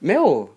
Meu, 0.00 0.54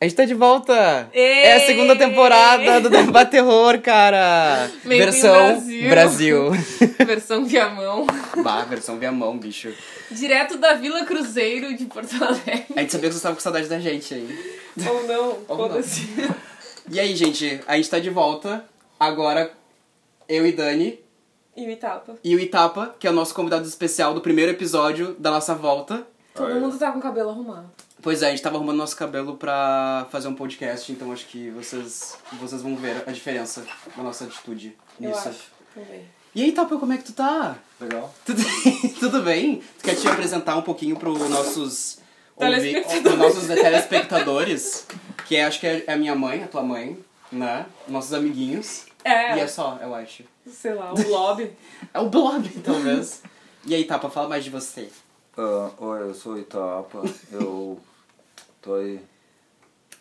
a 0.00 0.04
gente 0.04 0.16
tá 0.16 0.24
de 0.24 0.34
volta! 0.34 1.08
Ê! 1.12 1.42
É 1.42 1.56
a 1.56 1.66
segunda 1.66 1.94
temporada 1.94 2.80
do 2.80 2.90
Debate 2.90 3.30
Terror, 3.32 3.80
cara! 3.80 4.70
Made 4.84 4.94
in 4.96 4.98
versão 4.98 5.30
Brasil. 5.30 5.90
Brasil. 5.90 6.50
Versão 7.06 7.44
Viamão. 7.44 8.06
bah, 8.42 8.64
versão 8.64 8.98
via 8.98 9.12
mão, 9.12 9.38
bicho. 9.38 9.72
Direto 10.10 10.58
da 10.58 10.74
Vila 10.74 11.04
Cruzeiro 11.04 11.76
de 11.76 11.84
Porto 11.84 12.12
Alegre. 12.22 12.66
A 12.74 12.80
gente 12.80 12.92
sabia 12.92 13.08
que 13.08 13.14
você 13.14 13.22
tava 13.22 13.34
com 13.34 13.40
saudade 13.40 13.68
da 13.68 13.78
gente 13.78 14.14
aí. 14.14 14.60
Ou 14.88 15.06
não, 15.06 15.38
Ou 15.48 15.56
foda-se. 15.56 16.08
E 16.90 16.98
aí, 16.98 17.14
gente, 17.14 17.60
a 17.66 17.76
gente 17.76 17.90
tá 17.90 17.98
de 17.98 18.10
volta. 18.10 18.64
Agora, 18.98 19.52
eu 20.28 20.46
e 20.46 20.52
Dani. 20.52 20.98
E 21.56 21.66
o 21.66 21.70
Itapa. 21.70 22.16
E 22.24 22.34
o 22.34 22.40
Itapa, 22.40 22.94
que 22.98 23.06
é 23.06 23.10
o 23.10 23.12
nosso 23.12 23.34
convidado 23.34 23.66
especial 23.66 24.14
do 24.14 24.20
primeiro 24.20 24.50
episódio 24.52 25.14
da 25.18 25.30
nossa 25.30 25.54
volta. 25.54 26.06
Todo 26.34 26.54
mundo 26.60 26.78
tá 26.78 26.92
com 26.92 26.98
o 26.98 27.02
cabelo 27.02 27.30
arrumado. 27.30 27.70
Pois 28.02 28.22
é, 28.22 28.28
a 28.28 28.30
gente 28.30 28.42
tava 28.42 28.56
arrumando 28.56 28.76
nosso 28.78 28.96
cabelo 28.96 29.36
pra 29.36 30.06
fazer 30.10 30.28
um 30.28 30.34
podcast, 30.34 30.90
então 30.90 31.12
acho 31.12 31.26
que 31.26 31.50
vocês, 31.50 32.16
vocês 32.40 32.62
vão 32.62 32.74
ver 32.76 33.02
a 33.06 33.12
diferença 33.12 33.62
da 33.96 34.02
nossa 34.02 34.24
atitude 34.24 34.76
Eu 35.00 35.08
nisso. 35.10 35.28
acho. 35.28 35.42
Também. 35.74 36.04
E 36.34 36.42
aí, 36.44 36.52
Tapa, 36.52 36.76
como 36.78 36.92
é 36.92 36.96
que 36.96 37.04
tu 37.04 37.12
tá? 37.12 37.56
Legal. 37.80 38.14
Tudo, 38.24 38.42
tudo 39.00 39.22
bem? 39.22 39.62
Tu 39.78 39.84
quer 39.84 39.96
te 39.96 40.06
apresentar 40.08 40.56
um 40.56 40.62
pouquinho 40.62 40.96
pros 40.96 41.18
nossos... 41.28 41.98
ouvi- 42.36 42.80
pros 43.02 43.18
nossos 43.18 43.46
telespectadores, 43.48 44.86
que 45.26 45.36
é, 45.36 45.44
acho 45.44 45.60
que 45.60 45.66
é 45.66 45.84
a 45.88 45.96
minha 45.96 46.14
mãe, 46.14 46.42
a 46.44 46.46
tua 46.48 46.62
mãe, 46.62 46.98
né? 47.30 47.66
Nossos 47.88 48.14
amiguinhos. 48.14 48.86
É, 49.04 49.36
E 49.36 49.40
é 49.40 49.46
só, 49.46 49.78
eu 49.82 49.94
acho. 49.94 50.22
sei 50.50 50.72
lá, 50.74 50.92
o 50.94 51.08
lobby. 51.08 51.50
É 51.92 51.98
o 51.98 52.08
blog, 52.08 52.48
talvez. 52.60 53.22
e 53.66 53.74
aí, 53.74 53.84
Tapa, 53.84 54.08
fala 54.08 54.28
mais 54.28 54.44
de 54.44 54.50
você. 54.50 54.88
Ah, 55.36 55.70
oi, 55.78 56.02
eu 56.02 56.14
sou 56.14 56.34
o 56.34 56.38
Itapa. 56.38 57.02
Eu 57.32 57.78
tô 58.60 58.74
aí. 58.74 59.00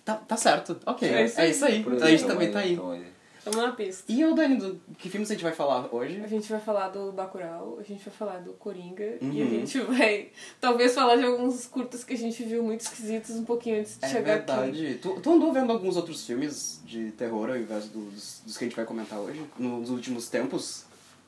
Tá, 0.03 0.15
tá 0.15 0.35
certo, 0.35 0.77
ok. 0.85 1.07
É 1.07 1.25
isso 1.25 1.39
aí. 1.39 1.47
É 1.47 1.49
isso 1.51 1.65
aí. 1.65 1.83
Por 1.83 2.03
A 2.03 2.09
gente 2.09 2.25
também 2.25 2.51
tá 2.51 2.59
aí. 2.59 2.75
tamo 2.75 2.91
aí. 2.91 3.05
Tamo 3.45 3.61
na 3.61 3.71
pista. 3.71 4.03
E 4.11 4.25
o 4.25 4.35
Dani, 4.35 4.57
do, 4.57 4.81
que 4.97 5.09
filmes 5.09 5.29
a 5.29 5.33
gente 5.33 5.43
vai 5.43 5.53
falar 5.53 5.87
hoje? 5.95 6.19
A 6.21 6.27
gente 6.27 6.49
vai 6.51 6.59
falar 6.59 6.89
do 6.89 7.11
Bacurau, 7.13 7.77
a 7.79 7.83
gente 7.83 8.03
vai 8.03 8.13
falar 8.13 8.39
do 8.39 8.51
Coringa 8.53 9.17
e 9.21 9.41
a 9.41 9.45
Uhum. 9.45 9.49
gente 9.51 9.79
vai 9.81 10.29
talvez 10.59 10.93
falar 10.93 11.15
de 11.15 11.23
alguns 11.23 11.65
curtas 11.65 12.03
que 12.03 12.13
a 12.13 12.17
gente 12.17 12.43
viu 12.43 12.61
muito 12.61 12.81
esquisitos 12.81 13.31
um 13.37 13.45
pouquinho 13.45 13.79
antes 13.79 13.97
de 13.97 14.05
É 14.05 14.09
chegar 14.09 14.35
aqui. 14.37 14.45
verdade. 14.51 14.99
Tu, 15.01 15.21
tu 15.21 15.31
andou 15.31 15.53
vendo 15.53 15.71
alguns 15.71 15.95
outros 15.95 16.25
filmes 16.25 16.81
de 16.83 17.11
terror 17.11 17.49
ao 17.49 17.57
invés 17.57 17.85
dos, 17.87 18.41
dos 18.45 18.57
que 18.57 18.65
a 18.65 18.67
gente 18.67 18.75
vai 18.75 18.85
comentar 18.85 19.17
hoje? 19.19 19.41
Nos 19.57 19.89
últimos 19.89 20.27
tempos? 20.27 20.83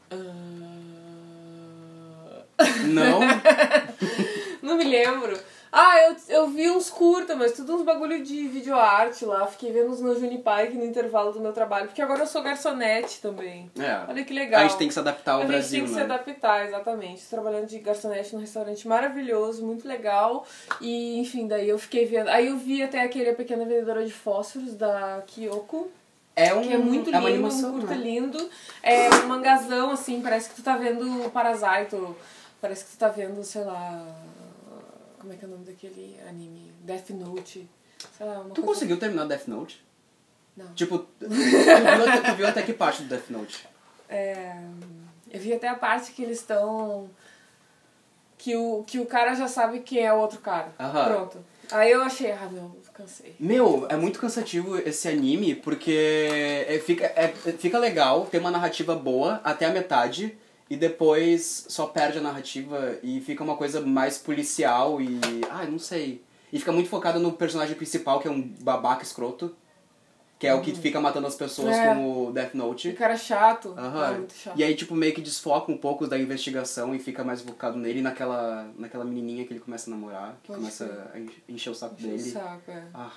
Ah, 0.09 0.15
Não? 2.87 3.19
Não 4.61 4.77
me 4.77 4.83
lembro. 4.83 5.37
Ah, 5.71 5.97
eu, 6.01 6.15
eu 6.27 6.47
vi 6.49 6.69
uns 6.69 6.89
curta, 6.89 7.33
mas 7.33 7.53
tudo 7.53 7.73
uns 7.75 7.83
bagulho 7.83 8.21
de 8.21 8.45
videoarte 8.45 9.23
lá. 9.23 9.47
Fiquei 9.47 9.71
vendo 9.71 9.89
uns 9.89 10.01
no 10.01 10.19
Junipike 10.19 10.73
no 10.75 10.83
intervalo 10.83 11.31
do 11.31 11.39
meu 11.39 11.53
trabalho. 11.53 11.87
Porque 11.87 12.01
agora 12.01 12.19
eu 12.19 12.27
sou 12.27 12.41
garçonete 12.41 13.21
também. 13.21 13.71
É. 13.79 14.01
Olha 14.09 14.23
que 14.25 14.33
legal. 14.33 14.59
A 14.59 14.63
gente 14.67 14.77
tem 14.77 14.89
que 14.89 14.93
se 14.93 14.99
adaptar 14.99 15.31
ao 15.33 15.37
a 15.37 15.41
gente 15.43 15.51
Brasil, 15.51 15.79
tem 15.79 15.83
que 15.87 15.93
se 15.93 15.95
né? 15.95 16.03
adaptar, 16.03 16.67
exatamente. 16.67 17.23
Trabalhando 17.29 17.67
de 17.67 17.79
garçonete 17.79 18.35
num 18.35 18.41
restaurante 18.41 18.85
maravilhoso, 18.85 19.65
muito 19.65 19.87
legal. 19.87 20.45
E, 20.81 21.17
enfim, 21.19 21.47
daí 21.47 21.69
eu 21.69 21.79
fiquei 21.79 22.05
vendo. 22.05 22.27
Aí 22.27 22.47
eu 22.47 22.57
vi 22.57 22.83
até 22.83 23.01
aquele 23.01 23.29
A 23.29 23.33
Pequena 23.33 23.63
Vendedora 23.63 24.05
de 24.05 24.11
Fósforos, 24.11 24.75
da 24.75 25.23
Kyoko. 25.25 25.89
É 26.35 26.53
um, 26.53 26.61
Que 26.61 26.73
é 26.73 26.77
muito 26.77 27.09
é 27.09 27.17
uma 27.17 27.29
lindo, 27.29 27.45
animação, 27.45 27.69
um 27.69 27.79
curta 27.79 27.95
né? 27.95 28.03
lindo. 28.03 28.49
É 28.83 29.09
um 29.09 29.27
mangazão, 29.27 29.91
assim, 29.91 30.21
parece 30.21 30.49
que 30.49 30.55
tu 30.55 30.63
tá 30.63 30.75
vendo 30.75 31.29
Parasite. 31.29 31.95
Parece 32.61 32.85
que 32.85 32.91
tu 32.91 32.97
tá 32.97 33.09
vendo, 33.09 33.43
sei 33.43 33.63
lá. 33.63 34.05
Como 35.19 35.33
é 35.33 35.35
que 35.35 35.43
é 35.45 35.47
o 35.47 35.51
nome 35.51 35.65
daquele 35.65 36.17
anime? 36.27 36.71
Death 36.81 37.09
Note. 37.11 37.67
Sei 38.17 38.25
lá, 38.25 38.33
uma 38.39 38.49
Tu 38.49 38.61
coisa- 38.61 38.67
conseguiu 38.67 38.97
terminar 38.99 39.25
Death 39.25 39.47
Note? 39.47 39.83
Não. 40.55 40.73
Tipo, 40.73 40.99
tu 40.99 41.27
viu, 41.29 41.69
até, 41.69 42.21
tu 42.31 42.35
viu 42.35 42.47
até 42.47 42.61
que 42.61 42.73
parte 42.73 43.03
do 43.03 43.09
Death 43.09 43.29
Note? 43.29 43.67
É, 44.09 44.57
eu 45.31 45.39
vi 45.39 45.53
até 45.53 45.67
a 45.67 45.75
parte 45.75 46.11
que 46.11 46.21
eles 46.23 46.39
estão. 46.39 47.09
Que 48.37 48.55
o, 48.55 48.83
que 48.85 48.99
o 48.99 49.05
cara 49.05 49.35
já 49.35 49.47
sabe 49.47 49.81
quem 49.81 49.99
é 50.03 50.11
o 50.11 50.17
outro 50.17 50.39
cara. 50.39 50.73
Aham. 50.79 51.05
Pronto. 51.05 51.37
Aí 51.71 51.91
eu 51.91 52.01
achei, 52.01 52.31
ah, 52.31 52.49
meu, 52.51 52.75
cansei. 52.93 53.35
Meu, 53.39 53.85
é 53.87 53.95
muito 53.95 54.19
cansativo 54.19 54.77
esse 54.79 55.07
anime 55.07 55.55
porque 55.55 56.65
é, 56.67 56.79
fica, 56.79 57.05
é, 57.15 57.27
fica 57.57 57.77
legal, 57.79 58.25
tem 58.25 58.39
uma 58.41 58.51
narrativa 58.51 58.93
boa 58.95 59.39
até 59.43 59.65
a 59.67 59.69
metade 59.71 60.35
e 60.71 60.77
depois 60.77 61.65
só 61.67 61.85
perde 61.87 62.19
a 62.19 62.21
narrativa 62.21 62.97
e 63.03 63.19
fica 63.19 63.43
uma 63.43 63.57
coisa 63.57 63.81
mais 63.81 64.17
policial 64.17 65.01
e. 65.01 65.19
Ah, 65.49 65.65
não 65.65 65.77
sei. 65.77 66.23
E 66.53 66.57
fica 66.59 66.71
muito 66.71 66.87
focada 66.89 67.19
no 67.19 67.33
personagem 67.33 67.75
principal, 67.75 68.21
que 68.21 68.27
é 68.29 68.31
um 68.31 68.41
babaca 68.41 69.03
escroto, 69.03 69.53
que 70.39 70.47
é 70.47 70.53
o 70.53 70.61
que 70.61 70.73
fica 70.73 70.99
matando 71.01 71.27
as 71.27 71.35
pessoas 71.35 71.75
É. 71.75 71.87
como 71.89 72.31
Death 72.31 72.51
Que 72.51 72.57
Note. 72.57 72.93
cara 72.93 73.17
chato. 73.17 73.75
Aham. 73.77 74.03
Ah, 74.05 74.11
muito 74.13 74.33
chato. 74.33 74.57
E 74.57 74.63
aí, 74.63 74.73
tipo, 74.75 74.95
meio 74.95 75.13
que 75.13 75.19
desfoca 75.21 75.69
um 75.71 75.77
pouco 75.77 76.07
da 76.07 76.17
investigação 76.17 76.95
e 76.95 76.99
fica 76.99 77.21
mais 77.23 77.41
focado 77.41 77.77
nele 77.77 77.99
e 77.99 78.01
naquela, 78.01 78.69
naquela 78.77 79.03
menininha 79.03 79.45
que 79.45 79.51
ele 79.53 79.59
começa 79.59 79.89
a 79.89 79.91
namorar, 79.91 80.37
que 80.41 80.47
Pode 80.47 80.59
começa 80.59 81.11
a 81.13 81.19
en- 81.19 81.29
encher 81.49 81.69
o 81.69 81.75
saco 81.75 81.95
Enche 81.95 82.05
o 82.05 82.09
dele. 82.17 82.31
saco, 82.31 82.71
é. 82.71 82.83
Ah, 82.93 83.11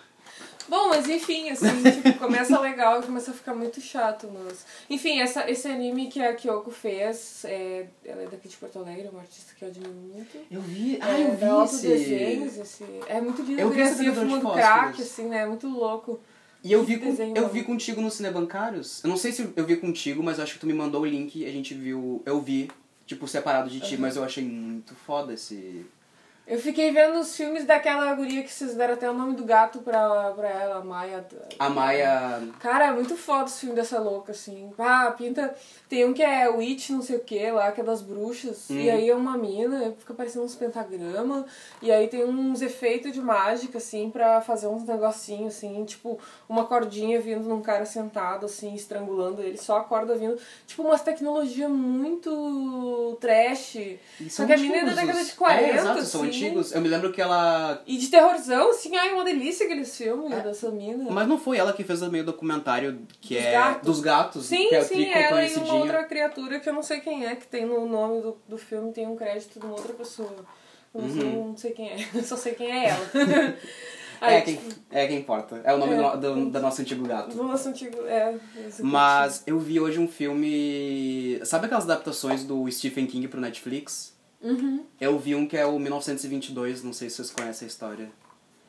Bom, 0.69 0.89
mas 0.89 1.09
enfim, 1.09 1.51
assim, 1.51 1.67
tipo, 2.03 2.19
começa 2.19 2.59
legal 2.59 3.01
e 3.01 3.05
começa 3.05 3.31
a 3.31 3.35
ficar 3.35 3.55
muito 3.55 3.81
chato, 3.81 4.31
mas... 4.33 4.65
Enfim, 4.89 5.21
essa, 5.21 5.49
esse 5.51 5.69
anime 5.69 6.09
que 6.09 6.21
a 6.21 6.35
Kyoko 6.35 6.71
fez, 6.71 7.45
é, 7.45 7.87
ela 8.05 8.23
é 8.23 8.27
daqui 8.27 8.49
de 8.49 8.57
Porto 8.57 8.79
Alegre, 8.79 9.07
é 9.07 9.11
uma 9.11 9.21
artista 9.21 9.53
que 9.55 9.65
eu 9.65 9.69
admiro 9.69 9.93
muito. 9.93 10.39
eu 10.51 10.61
vi. 10.63 10.97
É, 10.97 11.01
Ah, 11.03 11.21
eu 11.21 11.29
da 11.29 11.35
vi 11.35 11.45
esse. 11.65 11.87
Autodesenhos, 11.87 12.57
esse... 12.57 12.85
É 13.07 13.21
muito 13.21 13.43
lindo, 13.43 13.61
Eu 13.61 13.71
vi 13.71 13.83
de 13.83 14.13
fumando 14.13 14.53
crack, 14.53 15.03
assim, 15.03 15.29
né? 15.29 15.43
É 15.43 15.47
muito 15.47 15.69
louco. 15.69 16.19
E 16.65 16.73
eu 16.73 16.83
vi, 16.83 16.97
com, 16.97 17.15
eu 17.35 17.49
vi 17.51 17.63
contigo 17.63 18.01
no 18.01 18.11
Cinebancários. 18.11 19.05
Eu 19.05 19.11
não 19.11 19.19
sei 19.19 19.33
se 19.33 19.53
eu 19.55 19.67
vi 19.67 19.77
contigo, 19.77 20.23
mas 20.23 20.41
acho 20.41 20.55
que 20.55 20.61
tu 20.61 20.67
me 20.67 20.73
mandou 20.73 21.03
o 21.03 21.05
link 21.05 21.37
e 21.39 21.45
a 21.45 21.53
gente 21.53 21.75
viu. 21.75 22.23
Eu 22.25 22.41
vi, 22.41 22.71
tipo, 23.07 23.29
separado 23.29 23.69
de 23.69 23.81
ti, 23.81 23.99
mas 23.99 24.17
eu 24.17 24.25
achei 24.25 24.43
muito 24.43 24.95
foda 24.95 25.35
esse. 25.35 25.85
Eu 26.47 26.59
fiquei 26.59 26.93
vendo 26.93 27.19
os 27.19 27.35
filmes 27.35 27.65
daquela 27.65 28.13
guria 28.15 28.43
que 28.43 28.53
vocês 28.53 28.75
deram 28.75 28.93
até 28.93 29.11
o 29.11 29.15
nome 29.15 29.35
do 29.35 29.45
gato 29.45 29.79
pra, 29.79 30.31
pra 30.33 30.49
ela, 30.49 30.77
a 30.77 30.85
Maia. 30.85 31.27
A 31.59 31.71
Maia. 31.71 32.43
Cara, 32.61 32.89
é 32.89 32.93
muito 32.93 33.17
foda 33.17 33.45
os 33.45 33.59
filmes 33.59 33.77
dessa 33.77 33.99
louca, 33.99 34.33
assim. 34.33 34.71
Ah, 34.79 35.15
pinta. 35.17 35.55
Tem 35.89 36.05
um 36.05 36.13
que 36.13 36.23
é 36.23 36.47
Witch, 36.51 36.91
não 36.91 37.01
sei 37.01 37.17
o 37.17 37.21
que, 37.21 37.51
lá, 37.51 37.73
que 37.73 37.81
é 37.81 37.85
das 37.85 38.03
bruxas. 38.03 38.69
Hum. 38.71 38.79
E 38.79 38.91
aí 38.91 39.09
é 39.09 39.15
uma 39.15 39.39
mina, 39.39 39.95
fica 39.99 40.13
parecendo 40.13 40.45
uns 40.45 40.55
pentagramas. 40.55 41.47
E 41.81 41.91
aí 41.91 42.09
tem 42.09 42.23
uns 42.27 42.61
efeitos 42.61 43.13
de 43.13 43.23
mágica, 43.23 43.79
assim, 43.79 44.11
pra 44.11 44.43
fazer 44.43 44.67
uns 44.67 44.85
negocinhos, 44.85 45.57
assim, 45.57 45.83
tipo, 45.87 46.19
uma 46.47 46.67
cordinha 46.67 47.19
vindo 47.23 47.49
num 47.49 47.63
cara 47.63 47.87
sentado, 47.87 48.45
assim, 48.45 48.75
estrangulando 48.75 49.41
ele, 49.41 49.57
só 49.57 49.79
a 49.79 49.85
corda 49.85 50.15
vindo. 50.15 50.37
Tipo, 50.67 50.83
umas 50.83 51.01
tecnologia 51.01 51.71
muito 51.71 53.17
trash. 53.19 53.77
E 53.77 54.01
Só 54.29 54.45
que 54.45 54.53
a 54.53 54.59
mina 54.59 54.77
é 54.77 54.85
da 54.85 54.93
década 54.93 55.25
de 55.25 55.33
40, 55.33 55.63
É, 55.63 55.75
exato, 55.77 55.99
assim. 56.01 56.34
Antigos. 56.37 56.73
Eu 56.73 56.81
me 56.81 56.89
lembro 56.89 57.13
que 57.13 57.21
ela. 57.21 57.83
E 57.87 57.97
de 57.99 58.09
terrorzão, 58.09 58.71
assim, 58.71 58.97
ai, 58.97 59.13
uma 59.13 59.25
delícia 59.25 59.65
aqueles 59.67 59.97
filmes 59.97 60.33
É. 60.33 60.41
dessa 60.41 60.71
mina. 60.71 61.11
Mas 61.11 61.27
não 61.29 61.39
foi 61.39 61.57
ela 61.59 61.73
que 61.73 61.85
fez 61.85 62.03
o 62.03 62.11
meio 62.11 62.25
documentário 62.25 63.01
que 63.21 63.35
Dos 63.35 63.45
é. 63.45 63.53
gatos? 63.53 63.87
Dos 63.87 64.01
gatos, 64.01 64.47
Sim, 64.47 64.69
que 64.69 64.75
é 64.75 64.81
sim, 64.83 65.05
ela 65.11 65.45
e 65.45 65.55
uma 65.57 65.75
outra 65.75 66.05
criatura 66.05 66.61
que 66.61 66.69
eu 66.69 66.73
não 66.73 66.83
sei 66.83 67.01
quem 67.01 67.27
é, 67.27 67.35
que 67.35 67.47
tem 67.47 67.65
no 67.67 67.87
nome 67.89 68.21
do, 68.23 68.37
do 68.49 68.59
filme, 68.59 68.93
tem 68.93 69.07
um 69.07 69.17
crédito 69.17 69.59
de 69.59 69.65
uma 69.67 69.75
outra 69.75 69.93
pessoa. 69.95 70.35
Eu 70.95 71.03
não, 71.03 71.11
sei, 71.11 71.25
não 71.33 71.57
sei 71.57 71.71
quem 71.73 71.89
é, 71.91 71.97
eu 72.15 72.23
só 72.23 72.37
sei 72.37 72.55
quem 72.55 72.71
é 72.71 72.89
ela. 72.91 73.07
É 74.21 74.41
quem, 74.41 74.59
é 74.91 75.07
quem 75.07 75.19
importa. 75.19 75.61
É 75.65 75.75
o 75.75 75.77
nome 75.77 75.93
É. 75.95 76.17
do, 76.17 76.35
do, 76.35 76.51
da 76.51 76.59
nosso 76.61 76.81
antigo 76.81 77.07
gato. 77.07 77.37
Do 77.37 77.43
nosso 77.43 77.69
antigo. 77.69 77.99
É, 78.07 78.35
Mas 78.81 79.43
eu 79.47 79.59
vi 79.59 79.79
hoje 79.79 79.99
um 79.99 80.09
filme. 80.09 81.39
Sabe 81.45 81.67
aquelas 81.67 81.85
adaptações 81.85 82.43
do 82.43 82.71
Stephen 82.71 83.07
King 83.07 83.29
pro 83.29 83.39
Netflix? 83.39 84.14
Uhum. 84.45 84.85
Eu 85.01 85.19
vi 85.19 85.35
um 85.35 85.47
que 85.47 85.57
é 85.57 85.65
o 85.65 85.79
1922, 85.79 86.85
não 86.85 86.93
sei 86.93 87.09
se 87.09 87.17
vocês 87.17 87.31
conhecem 87.31 87.67
a 87.67 87.69
história. 87.69 88.11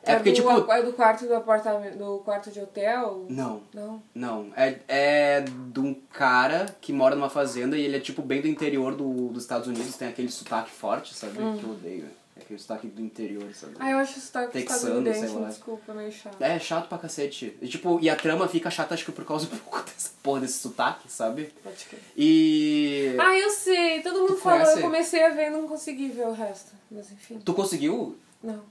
É, 0.04 0.14
É, 0.14 0.16
porque, 0.16 0.32
do, 0.32 0.36
tipo. 0.36 0.72
é 0.72 0.84
do 0.84 0.94
quarto 0.94 1.26
do 1.26 1.34
apartamento, 1.36 1.98
do 1.98 2.20
quarto 2.20 2.52
de 2.52 2.60
hotel? 2.60 3.26
Não, 3.28 3.62
Não. 3.74 4.02
não. 4.14 4.48
É, 4.56 4.80
é 4.88 5.42
de 5.42 5.80
um 5.80 5.94
cara 6.14 6.68
que 6.80 6.94
mora 6.94 7.16
numa 7.16 7.30
fazenda 7.30 7.78
e 7.78 7.82
ele 7.82 7.98
é, 7.98 8.00
tipo, 8.00 8.22
bem 8.22 8.42
do 8.42 8.48
interior 8.48 8.96
do, 8.96 9.30
dos 9.30 9.44
Estados 9.44 9.68
Unidos, 9.68 9.98
tem 9.98 10.08
aquele 10.08 10.30
sotaque 10.30 10.70
forte, 10.72 11.14
sabe? 11.14 11.42
Hum. 11.42 11.58
Que 11.58 11.64
eu 11.64 11.72
odeio. 11.72 12.06
É 12.46 12.48
aquele 12.48 12.60
sotaque 12.60 12.88
do 12.88 13.02
interior, 13.02 13.52
sabe? 13.56 13.74
Ah, 13.80 13.90
eu 13.90 13.98
acho 13.98 14.20
isso 14.20 14.32
tá 14.32 14.46
Texano, 14.46 15.12
sei 15.14 15.30
lá. 15.30 15.48
desculpa, 15.48 15.94
meio 15.94 16.12
chato. 16.12 16.40
É 16.40 16.60
chato 16.60 16.88
pra 16.88 17.00
cacete. 17.00 17.58
E, 17.60 17.68
tipo, 17.68 17.98
e 18.00 18.08
a 18.10 18.16
trama 18.16 18.48
fica 18.48 18.70
chata, 18.70 18.94
acho 18.94 19.04
que 19.04 19.12
por 19.12 19.26
causa 19.26 19.48
um 19.52 19.58
pouco 19.58 19.82
dessa 19.84 20.12
porra 20.22 20.42
desse 20.42 20.60
sotaque, 20.60 21.12
sabe? 21.12 21.52
Pode 21.64 21.86
crer. 21.86 22.00
E. 22.16 23.16
Ah, 23.20 23.36
eu 23.38 23.50
sei, 23.50 24.02
todo 24.02 24.20
mundo 24.20 24.36
Tu 24.36 24.38
falou, 24.42 24.60
conhece? 24.60 24.78
eu 24.80 24.84
comecei 24.84 25.24
a 25.24 25.30
ver 25.30 25.48
e 25.48 25.50
não 25.50 25.68
consegui 25.68 26.10
ver 26.10 26.28
o 26.28 26.32
resto. 26.34 26.72
Mas 26.92 27.12
enfim, 27.12 27.40
Tu 27.44 27.54
conseguiu? 27.54 28.16
não. 28.44 28.62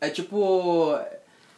É 0.00 0.08
tipo. 0.10 0.94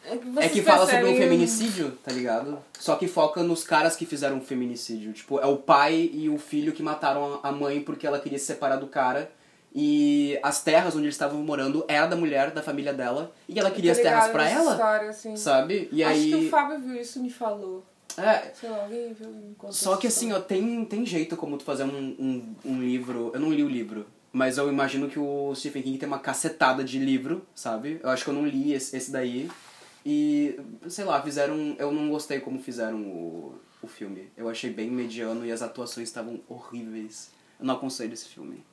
É 0.04 0.16
que, 0.16 0.38
É 0.38 0.48
que 0.48 0.62
fala 0.62 0.86
sobre 0.86 1.04
um 1.04 1.16
feminicídio, 1.16 1.90
tá 2.02 2.10
ligado? 2.10 2.58
Só 2.78 2.96
que 2.96 3.06
foca 3.06 3.42
nos 3.42 3.62
caras 3.62 3.94
que 3.94 4.06
fizeram 4.06 4.36
um 4.36 4.40
feminicídio. 4.40 5.12
Tipo, 5.12 5.38
é 5.38 5.44
o 5.44 5.58
pai 5.58 6.08
e 6.14 6.30
o 6.30 6.38
filho 6.38 6.72
que 6.72 6.82
mataram 6.82 7.40
a 7.42 7.52
mãe 7.52 7.82
porque 7.82 8.06
ela 8.06 8.18
queria 8.18 8.38
se 8.38 8.46
separar 8.46 8.76
do 8.76 8.86
cara. 8.86 9.30
E 9.74 10.38
as 10.42 10.62
terras 10.62 10.94
onde 10.94 11.04
eles 11.04 11.14
estavam 11.14 11.40
morando 11.42 11.84
era 11.88 12.06
da 12.06 12.16
mulher, 12.16 12.50
da 12.50 12.62
família 12.62 12.92
dela. 12.92 13.32
E 13.48 13.58
ela 13.58 13.70
queria 13.70 13.92
as 13.92 13.98
terras 13.98 14.26
ligada 14.26 14.32
pra 14.32 14.48
ela, 14.48 14.72
História, 14.72 15.10
assim. 15.10 15.36
sabe? 15.36 15.88
E 15.92 16.02
Acho 16.02 16.14
aí. 16.14 16.30
que 16.30 16.46
o 16.46 16.50
Fábio 16.50 16.78
viu 16.80 17.00
isso 17.00 17.18
e 17.18 17.22
me 17.22 17.30
falou. 17.30 17.84
É, 18.16 18.50
Sei 18.52 18.68
lá, 18.68 18.82
alguém 18.82 19.12
viu 19.12 19.54
Só 19.70 19.96
que 19.96 20.08
assim, 20.08 20.32
ó, 20.32 20.40
tem, 20.40 20.84
tem 20.84 21.06
jeito 21.06 21.36
como 21.36 21.56
tu 21.56 21.62
fazer 21.64 21.84
um, 21.84 22.16
um, 22.18 22.54
um 22.64 22.80
livro. 22.82 23.30
Eu 23.32 23.38
não 23.38 23.52
li 23.52 23.62
o 23.62 23.68
livro, 23.68 24.06
mas 24.32 24.58
eu 24.58 24.68
imagino 24.68 25.08
que 25.08 25.18
o 25.20 25.54
Stephen 25.54 25.82
King 25.82 25.98
tem 25.98 26.08
uma 26.08 26.18
cacetada 26.18 26.82
de 26.82 26.98
livro, 26.98 27.46
sabe? 27.54 28.00
Eu 28.02 28.10
acho 28.10 28.24
que 28.24 28.30
eu 28.30 28.34
não 28.34 28.44
li 28.44 28.72
esse, 28.72 28.96
esse 28.96 29.12
daí. 29.12 29.48
E, 30.04 30.58
sei 30.88 31.04
lá, 31.04 31.22
fizeram. 31.22 31.76
Eu 31.78 31.92
não 31.92 32.08
gostei 32.08 32.40
como 32.40 32.58
fizeram 32.58 33.00
o, 33.02 33.54
o 33.82 33.86
filme. 33.86 34.28
Eu 34.36 34.48
achei 34.48 34.70
bem 34.70 34.90
mediano 34.90 35.44
e 35.46 35.52
as 35.52 35.62
atuações 35.62 36.08
estavam 36.08 36.40
horríveis. 36.48 37.30
Eu 37.60 37.66
não 37.66 37.74
aconselho 37.74 38.14
esse 38.14 38.26
filme. 38.26 38.64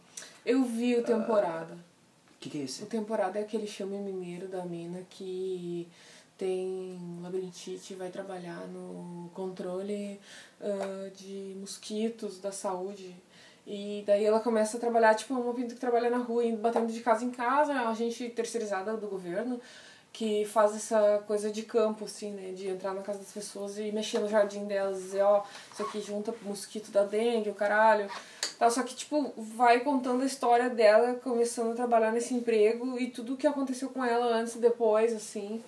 Eu 0.46 0.64
vi 0.64 0.96
o 0.96 1.04
Temporada. 1.04 1.74
O 1.74 2.40
que, 2.40 2.50
que 2.50 2.60
é 2.60 2.62
O 2.62 2.66
esse? 2.66 2.86
Temporada 2.86 3.40
é 3.40 3.42
aquele 3.42 3.66
filme 3.66 3.98
mineiro 3.98 4.48
da 4.48 4.64
mina 4.64 5.02
que 5.10 5.88
tem 6.38 7.00
labirintite 7.22 7.94
e 7.94 7.96
vai 7.96 8.10
trabalhar 8.10 8.68
no 8.68 9.30
controle 9.34 10.20
ah, 10.62 11.10
de 11.16 11.56
mosquitos 11.60 12.40
da 12.40 12.52
saúde. 12.52 13.16
E 13.66 14.04
daí 14.06 14.24
ela 14.24 14.40
começa 14.40 14.78
a 14.78 14.80
trabalhar, 14.80 15.16
tipo, 15.16 15.34
uma 15.34 15.52
vida 15.54 15.74
que 15.74 15.80
trabalha 15.80 16.10
na 16.12 16.20
rua, 16.20 16.46
indo 16.46 16.62
batendo 16.62 16.94
de 16.94 17.00
casa 17.00 17.26
em 17.26 17.32
casa, 17.32 17.74
a 17.74 17.94
gente 17.96 18.30
terceirizada 18.30 18.96
do 18.96 19.08
governo, 19.08 19.60
que 20.18 20.46
faz 20.46 20.74
essa 20.74 21.22
coisa 21.28 21.52
de 21.52 21.64
campo, 21.64 22.06
assim, 22.06 22.32
né? 22.32 22.54
De 22.54 22.70
entrar 22.70 22.94
na 22.94 23.02
casa 23.02 23.20
das 23.20 23.34
pessoas 23.34 23.78
e 23.78 23.92
mexer 23.92 24.20
no 24.20 24.30
jardim 24.30 24.64
delas, 24.66 24.98
dizer, 25.02 25.22
ó, 25.22 25.44
isso 25.74 25.82
aqui 25.84 26.00
junta 26.00 26.34
mosquito 26.42 26.90
da 26.90 27.04
dengue, 27.04 27.50
o 27.50 27.54
caralho. 27.54 28.10
Tal, 28.58 28.72
só 28.72 28.84
que, 28.84 28.96
tipo, 28.96 29.34
vai 29.36 29.82
contando 29.82 30.24
a 30.24 30.26
história 30.26 30.70
dela, 30.70 31.16
começando 31.16 31.74
a 31.74 31.76
trabalhar 31.76 32.14
nesse 32.14 32.34
emprego 32.34 32.98
e 32.98 33.10
tudo 33.10 33.34
o 33.34 33.38
que 33.38 33.46
aconteceu 33.46 33.90
com 33.90 34.06
ela 34.06 34.28
antes 34.28 34.56
e 34.56 34.60
depois, 34.60 35.14
assim. 35.14 35.62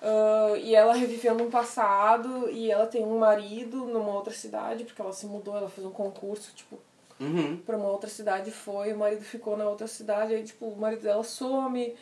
Ah, 0.00 0.54
e 0.56 0.74
ela 0.74 0.94
revivendo 0.94 1.44
um 1.44 1.50
passado 1.50 2.48
e 2.50 2.70
ela 2.70 2.86
tem 2.86 3.04
um 3.04 3.18
marido 3.18 3.84
numa 3.84 4.14
outra 4.14 4.32
cidade, 4.32 4.84
porque 4.84 5.02
ela 5.02 5.12
se 5.12 5.26
mudou, 5.26 5.54
ela 5.56 5.68
fez 5.68 5.86
um 5.86 5.90
concurso, 5.90 6.52
tipo, 6.54 6.78
Uhum. 7.20 7.56
pra 7.66 7.76
uma 7.76 7.88
outra 7.88 8.08
cidade 8.08 8.50
foi, 8.52 8.92
o 8.92 8.96
marido 8.96 9.24
ficou 9.24 9.56
na 9.56 9.68
outra 9.68 9.88
cidade, 9.88 10.34
aí 10.34 10.44
tipo, 10.44 10.66
o 10.66 10.76
marido 10.78 11.02
dela 11.02 11.24
some, 11.24 11.96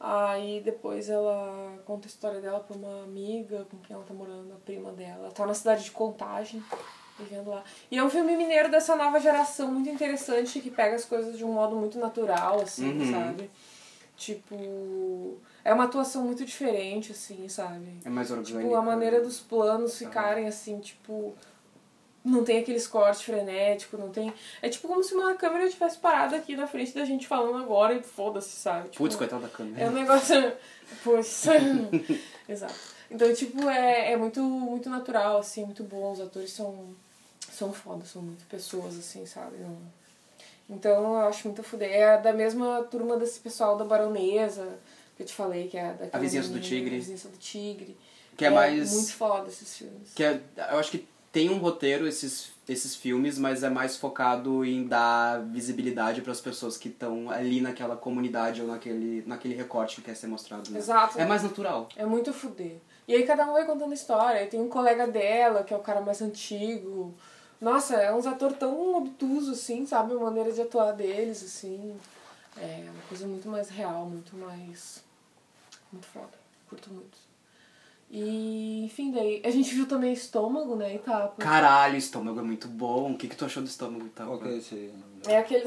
aí 0.00 0.60
depois 0.64 1.10
ela 1.10 1.78
conta 1.84 2.06
a 2.06 2.10
história 2.10 2.40
dela 2.40 2.58
pra 2.60 2.74
uma 2.76 3.04
amiga 3.04 3.66
com 3.70 3.76
quem 3.78 3.94
ela 3.94 4.04
tá 4.04 4.14
morando, 4.14 4.52
a 4.54 4.56
prima 4.64 4.90
dela. 4.92 5.24
Ela 5.24 5.30
tá 5.32 5.46
na 5.46 5.52
cidade 5.54 5.84
de 5.84 5.90
Contagem, 5.90 6.62
vivendo 7.18 7.50
lá. 7.50 7.62
E 7.90 7.98
é 7.98 8.02
um 8.02 8.08
filme 8.08 8.34
mineiro 8.34 8.70
dessa 8.70 8.96
nova 8.96 9.20
geração 9.20 9.70
muito 9.70 9.90
interessante, 9.90 10.58
que 10.60 10.70
pega 10.70 10.96
as 10.96 11.04
coisas 11.04 11.36
de 11.36 11.44
um 11.44 11.52
modo 11.52 11.76
muito 11.76 11.98
natural, 11.98 12.60
assim, 12.62 12.98
Uhum. 12.98 13.12
sabe? 13.12 13.50
Tipo, 14.16 15.38
é 15.64 15.72
uma 15.72 15.84
atuação 15.84 16.24
muito 16.24 16.44
diferente, 16.44 17.12
assim, 17.12 17.48
sabe? 17.48 18.00
É 18.04 18.08
mais 18.10 18.30
orgânico. 18.30 18.58
Tipo, 18.60 18.74
a 18.74 18.82
maneira 18.82 19.20
dos 19.20 19.40
planos 19.40 19.96
ficarem 19.98 20.46
assim, 20.46 20.78
tipo. 20.78 21.34
Não 22.22 22.44
tem 22.44 22.58
aqueles 22.58 22.86
cortes 22.86 23.22
frenéticos, 23.22 23.98
não 23.98 24.10
tem. 24.10 24.32
É 24.60 24.68
tipo 24.68 24.86
como 24.86 25.02
se 25.02 25.14
uma 25.14 25.34
câmera 25.34 25.70
tivesse 25.70 25.96
parado 25.98 26.34
aqui 26.36 26.54
na 26.54 26.66
frente 26.66 26.92
da 26.92 27.04
gente 27.04 27.26
falando 27.26 27.56
agora 27.62 27.94
e 27.94 28.02
foda-se, 28.02 28.50
sabe? 28.50 28.90
Tipo, 28.90 28.98
Putz, 29.04 29.16
coitada 29.16 29.42
da 29.42 29.48
câmera. 29.48 29.84
é 29.84 29.88
um 29.88 29.92
negócio. 29.92 30.34
Pois. 31.04 31.44
Exato. 32.48 32.74
Então, 33.10 33.32
tipo, 33.32 33.68
é, 33.70 34.12
é 34.12 34.16
muito, 34.16 34.42
muito 34.42 34.90
natural, 34.90 35.38
assim, 35.38 35.64
muito 35.64 35.84
bom. 35.84 36.10
Os 36.12 36.20
atores 36.20 36.52
são, 36.52 36.94
são 37.50 37.72
foda, 37.72 38.04
são 38.04 38.20
muito 38.22 38.44
pessoas, 38.46 38.98
assim, 38.98 39.24
sabe? 39.24 39.56
Então 40.68 41.14
eu 41.20 41.28
acho 41.28 41.46
muito 41.48 41.62
fuder. 41.62 41.90
É 41.90 42.18
da 42.18 42.32
mesma 42.32 42.82
turma 42.90 43.16
desse 43.16 43.40
pessoal 43.40 43.76
da 43.76 43.84
Baronesa, 43.84 44.78
que 45.16 45.22
eu 45.22 45.26
te 45.26 45.34
falei, 45.34 45.68
que 45.68 45.76
é 45.76 45.92
daquela 45.92 46.10
A 46.12 46.18
Vizinhança 46.18 46.48
do 46.50 46.60
Tigre. 46.60 46.94
A 46.96 46.98
Vizinhança 46.98 47.28
do 47.28 47.36
Tigre. 47.38 47.96
Que 48.36 48.44
é 48.44 48.50
mais- 48.50 48.92
Muito 48.92 49.12
foda 49.14 49.48
esses 49.48 49.76
filmes. 49.76 50.12
Que 50.14 50.24
é, 50.24 50.40
eu 50.72 50.78
acho 50.78 50.90
que 50.92 51.06
tem 51.32 51.48
um 51.48 51.58
roteiro 51.58 52.08
esses, 52.08 52.52
esses 52.68 52.94
filmes, 52.94 53.38
mas 53.38 53.62
é 53.62 53.70
mais 53.70 53.96
focado 53.96 54.64
em 54.64 54.86
dar 54.86 55.40
visibilidade 55.42 56.22
para 56.22 56.32
as 56.32 56.40
pessoas 56.40 56.76
que 56.76 56.88
estão 56.88 57.30
ali 57.30 57.60
naquela 57.60 57.96
comunidade 57.96 58.60
ou 58.60 58.66
naquele, 58.66 59.22
naquele 59.26 59.54
recorte 59.54 59.96
que 59.96 60.02
quer 60.02 60.16
ser 60.16 60.26
mostrado. 60.26 60.70
Né? 60.70 60.78
Exato. 60.78 61.18
É 61.18 61.24
mais 61.24 61.42
natural. 61.42 61.88
É 61.96 62.04
muito 62.04 62.32
fuder. 62.32 62.78
E 63.06 63.14
aí 63.14 63.24
cada 63.24 63.48
um 63.48 63.52
vai 63.52 63.64
contando 63.64 63.92
história. 63.94 64.40
Aí 64.40 64.46
tem 64.46 64.60
um 64.60 64.68
colega 64.68 65.06
dela, 65.06 65.62
que 65.62 65.72
é 65.72 65.76
o 65.76 65.80
cara 65.80 66.00
mais 66.00 66.20
antigo. 66.20 67.14
Nossa, 67.60 67.96
é 67.96 68.12
uns 68.12 68.26
atores 68.26 68.58
tão 68.58 68.96
obtusos, 68.96 69.58
assim, 69.58 69.86
sabe? 69.86 70.14
A 70.14 70.18
maneira 70.18 70.52
de 70.52 70.62
atuar 70.62 70.92
deles, 70.92 71.42
assim. 71.42 71.96
É 72.56 72.88
uma 72.90 73.02
coisa 73.08 73.26
muito 73.26 73.48
mais 73.48 73.68
real, 73.68 74.06
muito 74.06 74.36
mais. 74.36 75.02
Muito 75.92 76.06
foda. 76.06 76.30
Curto 76.68 76.90
muito. 76.90 77.29
E, 78.10 78.84
enfim, 78.84 79.12
daí. 79.12 79.40
A 79.44 79.50
gente 79.50 79.72
viu 79.72 79.86
também 79.86 80.12
Estômago, 80.12 80.74
né? 80.74 80.96
Itapa. 80.96 81.36
Caralho, 81.38 81.96
estômago 81.96 82.40
é 82.40 82.42
muito 82.42 82.66
bom. 82.66 83.12
O 83.12 83.16
que, 83.16 83.28
que 83.28 83.36
tu 83.36 83.44
achou 83.44 83.62
do 83.62 83.68
estômago 83.68 84.04
e 84.06 84.08
tal? 84.10 84.26
Qual 84.26 84.40
que 84.40 84.48
é 84.48 84.56
esse 84.56 84.74
aí? 84.74 84.92
É 85.28 85.38
aquele, 85.38 85.64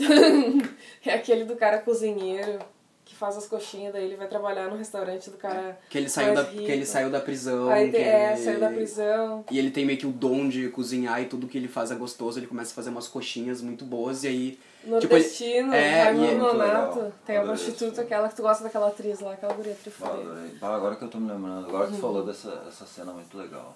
é 1.05 1.13
aquele 1.13 1.45
do 1.45 1.55
cara 1.55 1.77
cozinheiro 1.79 2.59
que 3.05 3.15
faz 3.15 3.37
as 3.37 3.47
coxinhas, 3.47 3.93
daí 3.93 4.05
ele 4.05 4.15
vai 4.15 4.27
trabalhar 4.27 4.69
no 4.69 4.75
restaurante 4.75 5.29
do 5.29 5.37
cara. 5.37 5.79
Que 5.89 5.97
ele 5.97 6.09
saiu, 6.09 6.33
da, 6.33 6.43
rico. 6.43 6.65
que 6.65 6.71
ele 6.71 6.85
saiu 6.85 7.09
da 7.09 7.19
prisão. 7.19 7.69
Aí 7.69 7.91
que 7.91 7.97
é, 7.97 8.33
ele- 8.33 8.43
saiu 8.43 8.59
da 8.59 8.69
prisão. 8.69 9.45
E 9.51 9.59
ele 9.59 9.71
tem 9.71 9.85
meio 9.85 9.99
que 9.99 10.07
o 10.07 10.11
dom 10.11 10.49
de 10.49 10.67
cozinhar 10.69 11.21
e 11.21 11.25
tudo 11.25 11.47
que 11.47 11.57
ele 11.57 11.67
faz 11.67 11.91
é 11.91 11.95
gostoso. 11.95 12.39
Ele 12.39 12.47
começa 12.47 12.71
a 12.71 12.75
fazer 12.75 12.89
umas 12.89 13.07
coxinhas 13.07 13.61
muito 13.61 13.85
boas 13.85 14.23
e 14.23 14.27
aí. 14.27 14.59
Tipo, 14.83 14.89
Nordestino, 14.91 15.73
é, 15.73 16.03
Raimundo 16.03 16.25
e 16.25 16.27
é 16.27 16.35
muito 16.35 16.53
Nonato. 16.57 17.13
Tem 17.25 17.37
a 17.37 17.41
prostituta, 17.43 18.01
aquela 18.01 18.27
que 18.27 18.35
tu 18.35 18.41
gosta 18.41 18.63
daquela 18.65 18.87
atriz 18.89 19.19
lá, 19.21 19.31
aquela 19.33 19.53
guria 19.53 19.75
trifudeira. 19.75 20.49
Ah, 20.61 20.75
agora 20.75 20.95
que 20.97 21.03
eu 21.03 21.07
tô 21.07 21.17
me 21.19 21.31
lembrando, 21.31 21.67
agora 21.67 21.85
Uhum. 21.85 21.89
que 21.91 21.95
tu 21.95 22.01
falou 22.01 22.25
dessa 22.25 22.63
essa 22.67 22.85
cena 22.85 23.13
muito 23.13 23.37
legal. 23.37 23.75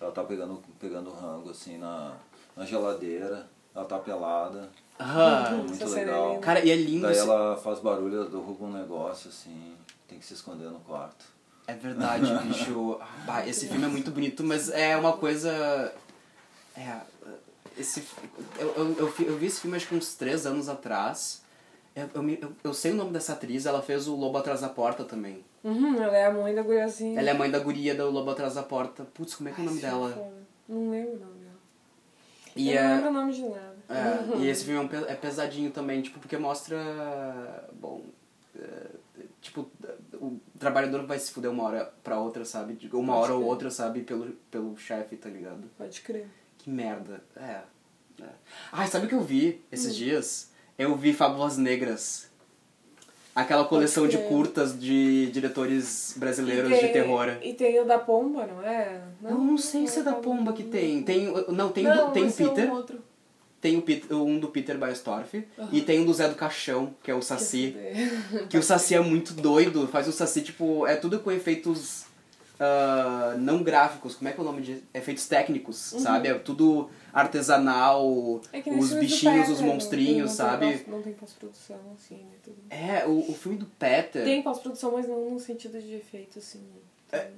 Ela 0.00 0.12
tá 0.12 0.22
pegando, 0.22 0.62
pegando 0.80 1.10
rango 1.10 1.50
assim 1.50 1.76
na, 1.78 2.12
na 2.56 2.64
geladeira, 2.64 3.48
ela 3.74 3.84
tá 3.84 3.98
pelada, 3.98 4.68
Ah, 4.98 5.50
muito 5.56 5.72
Essa 5.74 5.88
cena 5.88 6.00
é 6.02 6.04
legal. 6.04 6.28
linda. 6.30 6.40
cara, 6.40 6.60
e 6.64 6.70
é 6.70 6.76
lindo. 6.76 7.06
Daí 7.06 7.18
ela 7.18 7.56
faz 7.56 7.80
barulho, 7.80 8.26
derruba 8.26 8.64
um 8.66 8.72
negócio 8.72 9.28
assim, 9.30 9.74
tem 10.06 10.18
que 10.20 10.24
se 10.24 10.34
esconder 10.34 10.70
no 10.70 10.78
quarto. 10.80 11.24
É 11.66 11.74
verdade, 11.74 12.32
bicho. 12.46 12.96
Ah, 13.00 13.08
bah, 13.26 13.46
esse 13.46 13.66
filme 13.66 13.84
é 13.86 13.88
muito 13.88 14.12
bonito, 14.12 14.44
mas 14.44 14.68
é 14.70 14.96
uma 14.96 15.14
coisa. 15.16 15.92
É. 16.76 17.00
Esse, 17.78 18.04
eu, 18.58 18.68
eu, 18.76 18.96
eu, 18.98 19.14
eu 19.26 19.36
vi 19.36 19.46
esse 19.46 19.60
filme 19.60 19.76
acho 19.76 19.88
que 19.88 19.94
uns 19.94 20.14
três 20.14 20.46
anos 20.46 20.68
atrás. 20.68 21.42
Eu, 21.94 22.10
eu, 22.14 22.52
eu, 22.64 22.74
sei 22.74 22.90
o 22.90 22.96
nome 22.96 23.12
dessa 23.12 23.34
atriz, 23.34 23.66
ela 23.66 23.80
fez 23.80 24.08
o 24.08 24.16
Lobo 24.16 24.36
Atrás 24.36 24.60
da 24.60 24.68
Porta 24.68 25.04
também. 25.04 25.44
Uhum, 25.62 26.02
ela 26.02 26.16
é 26.16 26.26
a 26.26 26.32
mãe 26.32 26.52
da 26.52 26.62
guriazinha. 26.62 27.20
Ela 27.20 27.28
é 27.28 27.32
a 27.32 27.36
mãe 27.36 27.50
da 27.50 27.60
guria 27.60 27.94
do 27.94 28.10
Lobo 28.10 28.30
Atrás 28.30 28.54
da 28.54 28.64
Porta. 28.64 29.04
Putz, 29.14 29.36
como 29.36 29.48
é 29.48 29.52
que 29.52 29.60
é 29.60 29.62
o 29.62 29.66
nome 29.66 29.80
dela? 29.80 30.10
foda. 30.10 30.44
Não 30.68 30.90
lembro 30.90 31.14
o 31.14 31.18
nome 31.20 31.38
dela. 31.38 31.54
E 32.56 32.70
eu 32.72 32.82
não 32.82 32.90
é, 32.90 32.94
lembro 32.94 33.10
o 33.10 33.12
nome 33.12 33.32
de 33.32 33.42
nada. 33.42 33.76
é, 33.88 34.38
e 34.38 34.48
esse 34.48 34.64
filme 34.64 34.90
é, 34.92 35.12
é 35.12 35.14
pesadinho 35.14 35.70
também, 35.70 36.02
tipo, 36.02 36.18
porque 36.18 36.36
mostra. 36.36 37.68
Bom. 37.74 38.02
é, 38.58 38.86
tipo, 39.40 39.70
o 40.14 40.40
trabalhador 40.58 41.06
vai 41.06 41.18
se 41.18 41.30
fuder 41.30 41.50
uma 41.50 41.62
hora 41.62 41.92
pra 42.02 42.18
outra, 42.18 42.44
sabe? 42.44 42.76
Uma 42.92 43.14
Pode 43.14 43.24
hora 43.24 43.32
ou 43.34 43.38
crer. 43.38 43.48
outra, 43.50 43.70
sabe? 43.70 44.02
Pelo, 44.02 44.32
pelo 44.50 44.76
chefe, 44.76 45.16
tá 45.16 45.28
ligado? 45.28 45.70
Pode 45.78 46.00
crer. 46.00 46.28
Que 46.64 46.70
merda. 46.70 47.22
É. 47.36 47.60
é. 48.22 48.26
Ai, 48.72 48.86
sabe 48.86 49.04
o 49.04 49.08
que 49.08 49.14
eu 49.14 49.20
vi 49.20 49.60
esses 49.70 49.92
Hum. 49.92 49.96
dias? 49.98 50.50
Eu 50.78 50.96
vi 50.96 51.12
Fábulas 51.12 51.58
Negras. 51.58 52.32
Aquela 53.34 53.64
coleção 53.64 54.06
de 54.08 54.16
curtas 54.16 54.78
de 54.78 55.26
diretores 55.32 56.14
brasileiros 56.16 56.70
tem- 56.70 56.86
de 56.86 56.92
terror. 56.92 57.36
E 57.42 57.52
tem 57.52 57.78
o 57.80 57.84
da 57.84 57.98
Pomba, 57.98 58.46
não 58.46 58.62
é? 58.62 59.02
Eu 59.24 59.36
não 59.36 59.58
sei 59.58 59.86
se 59.88 59.98
é 59.98 60.02
da 60.04 60.12
Pomba 60.14 60.52
que 60.52 60.62
tem. 60.62 61.02
Tem, 61.02 61.28
o- 61.28 61.50
não, 61.52 61.70
tem, 61.70 61.82
não, 61.84 62.06
do, 62.06 62.12
tem 62.12 62.22
o 62.22 62.26
é 62.26 62.28
um 62.28 62.32
Peter. 62.32 62.72
outro. 62.72 63.02
Tem 63.60 63.76
o 63.76 63.82
Peter, 63.82 64.16
um 64.16 64.38
do 64.38 64.48
Peter 64.48 64.78
Baestorff. 64.78 65.46
E 65.72 65.80
tem 65.82 66.00
um 66.00 66.04
do 66.06 66.14
Zé 66.14 66.28
do 66.28 66.34
Caixão, 66.36 66.94
que 67.02 67.10
é 67.10 67.14
o 67.14 67.20
Saci. 67.22 67.74
Que 68.40 68.46
Que 68.46 68.58
o 68.58 68.62
Saci 68.62 68.94
é 68.94 69.00
muito 69.00 69.34
doido. 69.34 69.86
Faz 69.88 70.06
o 70.06 70.12
Saci, 70.12 70.40
tipo, 70.42 70.86
é 70.86 70.94
tudo 70.96 71.18
com 71.18 71.30
efeitos 71.32 72.04
ah, 72.64 73.34
não 73.38 73.62
gráficos. 73.62 74.14
Como 74.14 74.28
é 74.28 74.32
que 74.32 74.38
é 74.38 74.42
o 74.42 74.44
nome 74.46 74.62
de. 74.62 74.82
Efeitos 74.92 75.26
técnicos, 75.28 75.76
sabe? 75.76 76.28
É 76.28 76.34
tudo 76.34 76.88
artesanal, 77.12 78.06
Uhum. 78.14 78.40
É 78.52 78.58
os 78.70 78.92
bichinhos, 78.94 79.48
os 79.48 79.54
Peter, 79.56 79.66
não 79.66 79.72
monstrinhos, 79.74 80.28
tem- 80.30 80.36
sabe? 80.36 80.66
Não 80.66 80.72
tem, 80.78 80.84
não 80.88 81.02
tem 81.02 81.12
pós-produção, 81.12 81.76
assim, 81.94 82.16
né? 82.16 82.36
Tudo. 82.42 82.56
É, 82.70 83.04
o, 83.06 83.30
o 83.30 83.34
filme 83.34 83.58
do 83.58 83.66
Peter. 83.66 84.24
Tem 84.24 84.42
pós-produção, 84.42 84.92
mas 84.92 85.06
não 85.08 85.30
no 85.30 85.38
sentido 85.40 85.80
de 85.80 85.94
efeito, 85.94 86.38
assim. 86.38 86.60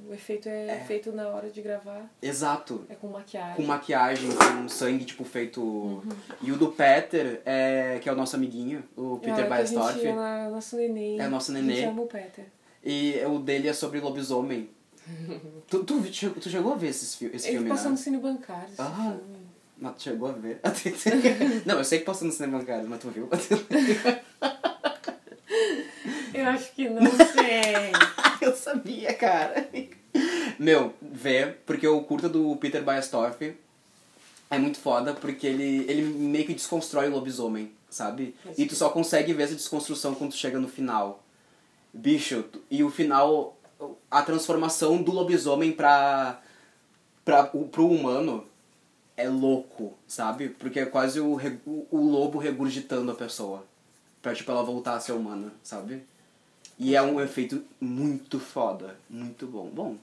O 0.08 0.14
efeito 0.14 0.48
é, 0.48 0.68
É. 0.68 0.84
feito 0.86 1.12
na 1.12 1.28
hora 1.28 1.50
de 1.50 1.60
gravar, 1.60 2.10
Exato. 2.22 2.86
é 2.88 2.94
com 2.94 3.08
maquiagem. 3.08 3.56
Com 3.56 3.62
maquiagem, 3.64 4.30
com 4.34 4.68
sangue, 4.70 5.04
tipo, 5.04 5.22
feito. 5.22 5.60
Uhum. 5.60 6.02
E 6.40 6.50
o 6.50 6.56
do 6.56 6.68
Peter, 6.68 7.42
é, 7.44 7.98
que 8.00 8.08
é 8.08 8.12
o 8.12 8.16
nosso 8.16 8.34
amiguinho, 8.36 8.82
o 8.96 9.18
Peter 9.18 9.32
é, 9.34 9.36
que 9.36 9.42
a 9.42 9.48
Baestorff. 9.50 9.92
gente 9.94 10.04
ia 10.06 10.14
na, 10.14 10.48
nosso 10.48 10.76
neném. 10.76 11.20
É, 11.20 11.28
nosso 11.28 11.50
A 11.50 11.54
nenê. 11.54 11.74
gente 11.74 11.84
chama 11.88 12.02
o 12.02 12.06
Peter. 12.06 12.46
E 12.82 13.20
o 13.26 13.38
dele 13.38 13.68
é 13.68 13.74
sobre 13.74 14.00
lobisomem. 14.00 14.70
tu, 15.68 15.84
tu, 15.84 16.02
tu, 16.40 16.48
chegou 16.50 16.72
a 16.72 16.76
ver 16.76 16.88
esses, 16.88 17.12
esse 17.22 17.48
Ele 17.48 17.56
filme, 17.58 17.68
passou 17.68 17.86
né? 17.86 17.90
no 17.92 17.96
Cine 17.96 18.18
Bancário, 18.18 18.68
Ah. 18.78 19.14
filme. 19.18 19.46
Não, 19.78 19.92
tu 19.92 20.02
chegou 20.02 20.28
a 20.30 20.32
ver? 20.32 20.58
Não, 21.66 21.76
eu 21.78 21.84
sei 21.84 21.98
que 21.98 22.06
passou 22.06 22.26
no 22.26 22.32
cinema 22.32 22.58
bancário, 22.58 22.88
mas 22.88 22.98
tu 22.98 23.10
viu? 23.10 23.28
acho 26.48 26.72
que 26.74 26.88
não 26.88 27.02
sei. 27.10 27.92
Eu 28.40 28.54
sabia, 28.56 29.12
cara. 29.14 29.68
Meu, 30.58 30.94
vê, 31.02 31.46
porque 31.66 31.86
o 31.86 32.00
curta 32.02 32.28
do 32.28 32.56
Peter 32.56 32.82
Baestorff 32.82 33.54
é 34.50 34.58
muito 34.58 34.78
foda, 34.78 35.12
porque 35.12 35.46
ele, 35.46 35.84
ele 35.90 36.02
meio 36.02 36.46
que 36.46 36.54
desconstrói 36.54 37.08
o 37.08 37.10
lobisomem, 37.12 37.72
sabe? 37.90 38.34
E 38.56 38.64
tu 38.66 38.74
só 38.74 38.88
consegue 38.90 39.32
ver 39.34 39.42
essa 39.44 39.54
desconstrução 39.54 40.14
quando 40.14 40.30
tu 40.30 40.36
chega 40.36 40.58
no 40.58 40.68
final. 40.68 41.22
Bicho, 41.92 42.42
tu- 42.44 42.62
e 42.70 42.84
o 42.84 42.90
final, 42.90 43.55
a 44.10 44.22
transformação 44.22 45.02
do 45.02 45.12
lobisomem 45.12 45.72
pra, 45.72 46.40
pra, 47.24 47.50
o- 47.52 47.66
pro 47.68 47.86
humano 47.88 48.44
é 49.16 49.28
louco, 49.28 49.94
sabe? 50.06 50.48
Porque 50.50 50.80
é 50.80 50.86
quase 50.86 51.20
o, 51.20 51.36
o, 51.66 51.86
o 51.90 51.98
lobo 52.10 52.38
regurgitando 52.38 53.10
a 53.10 53.14
pessoa. 53.14 53.64
Pra, 54.22 54.34
tipo, 54.34 54.50
ela 54.50 54.62
voltar 54.62 54.94
a 54.94 55.00
ser 55.00 55.12
humana, 55.12 55.52
sabe? 55.62 56.02
E 56.78 56.94
é 56.96 57.02
um 57.02 57.20
efeito 57.20 57.62
muito 57.80 58.38
foda, 58.40 58.96
muito 59.08 59.46
bom. 59.46 59.68
Bom, 59.72 59.96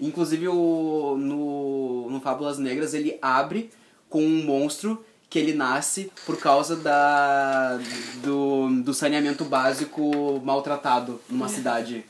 inclusive 0.00 0.48
o, 0.48 1.16
no, 1.18 2.10
no 2.10 2.20
Fábulas 2.20 2.58
Negras 2.58 2.94
ele 2.94 3.18
abre 3.22 3.70
com 4.08 4.22
um 4.24 4.44
monstro 4.44 5.04
que 5.30 5.38
ele 5.38 5.52
nasce 5.52 6.10
por 6.24 6.38
causa 6.40 6.74
da, 6.74 7.78
do, 8.22 8.82
do 8.82 8.94
saneamento 8.94 9.44
básico 9.44 10.40
maltratado 10.42 11.20
numa 11.28 11.48
cidade. 11.48 12.04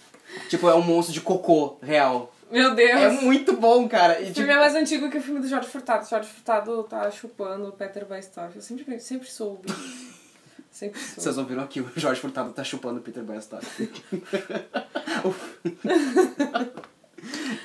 Tipo, 0.48 0.68
é 0.68 0.74
um 0.74 0.82
monstro 0.82 1.12
de 1.12 1.20
cocô 1.20 1.76
real. 1.82 2.32
Meu 2.50 2.74
Deus. 2.74 2.90
É 2.90 3.10
muito 3.10 3.56
bom, 3.56 3.88
cara. 3.88 4.20
E, 4.20 4.24
O 4.24 4.26
tipo, 4.26 4.36
filme 4.36 4.52
é 4.52 4.56
mais 4.56 4.74
antigo 4.74 5.10
que 5.10 5.18
o 5.18 5.22
filme 5.22 5.40
do 5.40 5.48
Jorge 5.48 5.68
Furtado. 5.68 6.04
O 6.04 6.08
Jorge 6.08 6.28
Furtado 6.28 6.82
tá 6.84 7.10
chupando 7.10 7.68
o 7.68 7.72
Peter 7.72 8.06
Baestorff. 8.06 8.56
Eu 8.56 8.62
sempre, 8.62 9.00
sempre 9.00 9.28
soube. 9.28 9.72
Sempre 10.70 11.00
soube. 11.00 11.22
Vocês 11.22 11.38
ouviram 11.38 11.62
aqui, 11.64 11.80
o 11.80 11.90
Jorge 11.96 12.20
Furtado 12.20 12.52
tá 12.52 12.62
chupando 12.62 13.00
o 13.00 13.02
Peter 13.02 13.24
Baestorff. 13.24 13.66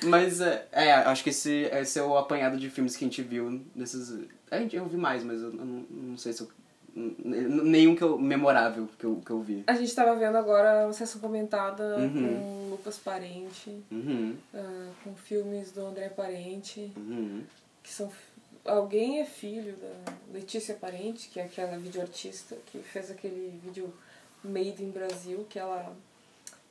Mas, 0.06 0.42
é, 0.42 0.68
é, 0.72 0.94
acho 0.94 1.24
que 1.24 1.30
esse, 1.30 1.70
esse 1.72 2.00
é 2.00 2.04
o 2.04 2.18
apanhado 2.18 2.58
de 2.58 2.72
filmes 2.72 2.96
que 2.96 3.06
a 3.06 3.08
gente 3.08 3.22
viu 3.22 3.62
nesses... 3.76 4.26
A 4.50 4.58
gente, 4.58 4.76
eu 4.76 4.88
vi 4.88 4.98
mais, 4.98 5.24
mas 5.24 5.42
eu, 5.42 5.50
eu 5.50 5.66
não, 5.66 5.86
não 5.90 6.18
sei 6.18 6.34
se 6.34 6.42
eu... 6.42 6.50
Nenhum 6.96 7.96
que 7.96 8.04
eu, 8.04 8.18
memorável 8.20 8.88
que 9.00 9.06
eu, 9.06 9.22
que 9.26 9.32
eu 9.32 9.42
vi. 9.42 9.64
A 9.66 9.74
gente 9.74 9.94
tava 9.96 10.16
vendo 10.16 10.38
agora 10.38 10.86
uma 10.86 10.94
sessão 10.94 11.20
comentada 11.20 11.98
Uhum. 11.98 12.10
com 12.14 12.70
Lucas 12.72 12.98
Parente, 12.98 13.72
Uhum, 13.92 14.36
ah, 14.54 14.90
com 15.04 15.16
filmes 15.16 15.72
do 15.72 15.86
André 15.86 16.10
Parente, 16.10 16.92
uhum. 16.96 17.42
que 17.82 17.92
são. 17.92 18.12
Alguém 18.66 19.20
é 19.20 19.26
filho 19.26 19.76
da 19.76 20.14
Letícia 20.34 20.76
Parente, 20.76 21.30
que 21.30 21.40
é 21.40 21.44
aquela 21.44 21.78
videoartista 21.78 22.56
que 22.68 22.78
fez 22.80 23.10
aquele 23.12 23.60
vídeo 23.64 23.92
Made 24.44 24.84
in 24.84 24.92
Brasil, 24.92 25.46
que 25.50 25.58
ela. 25.60 25.94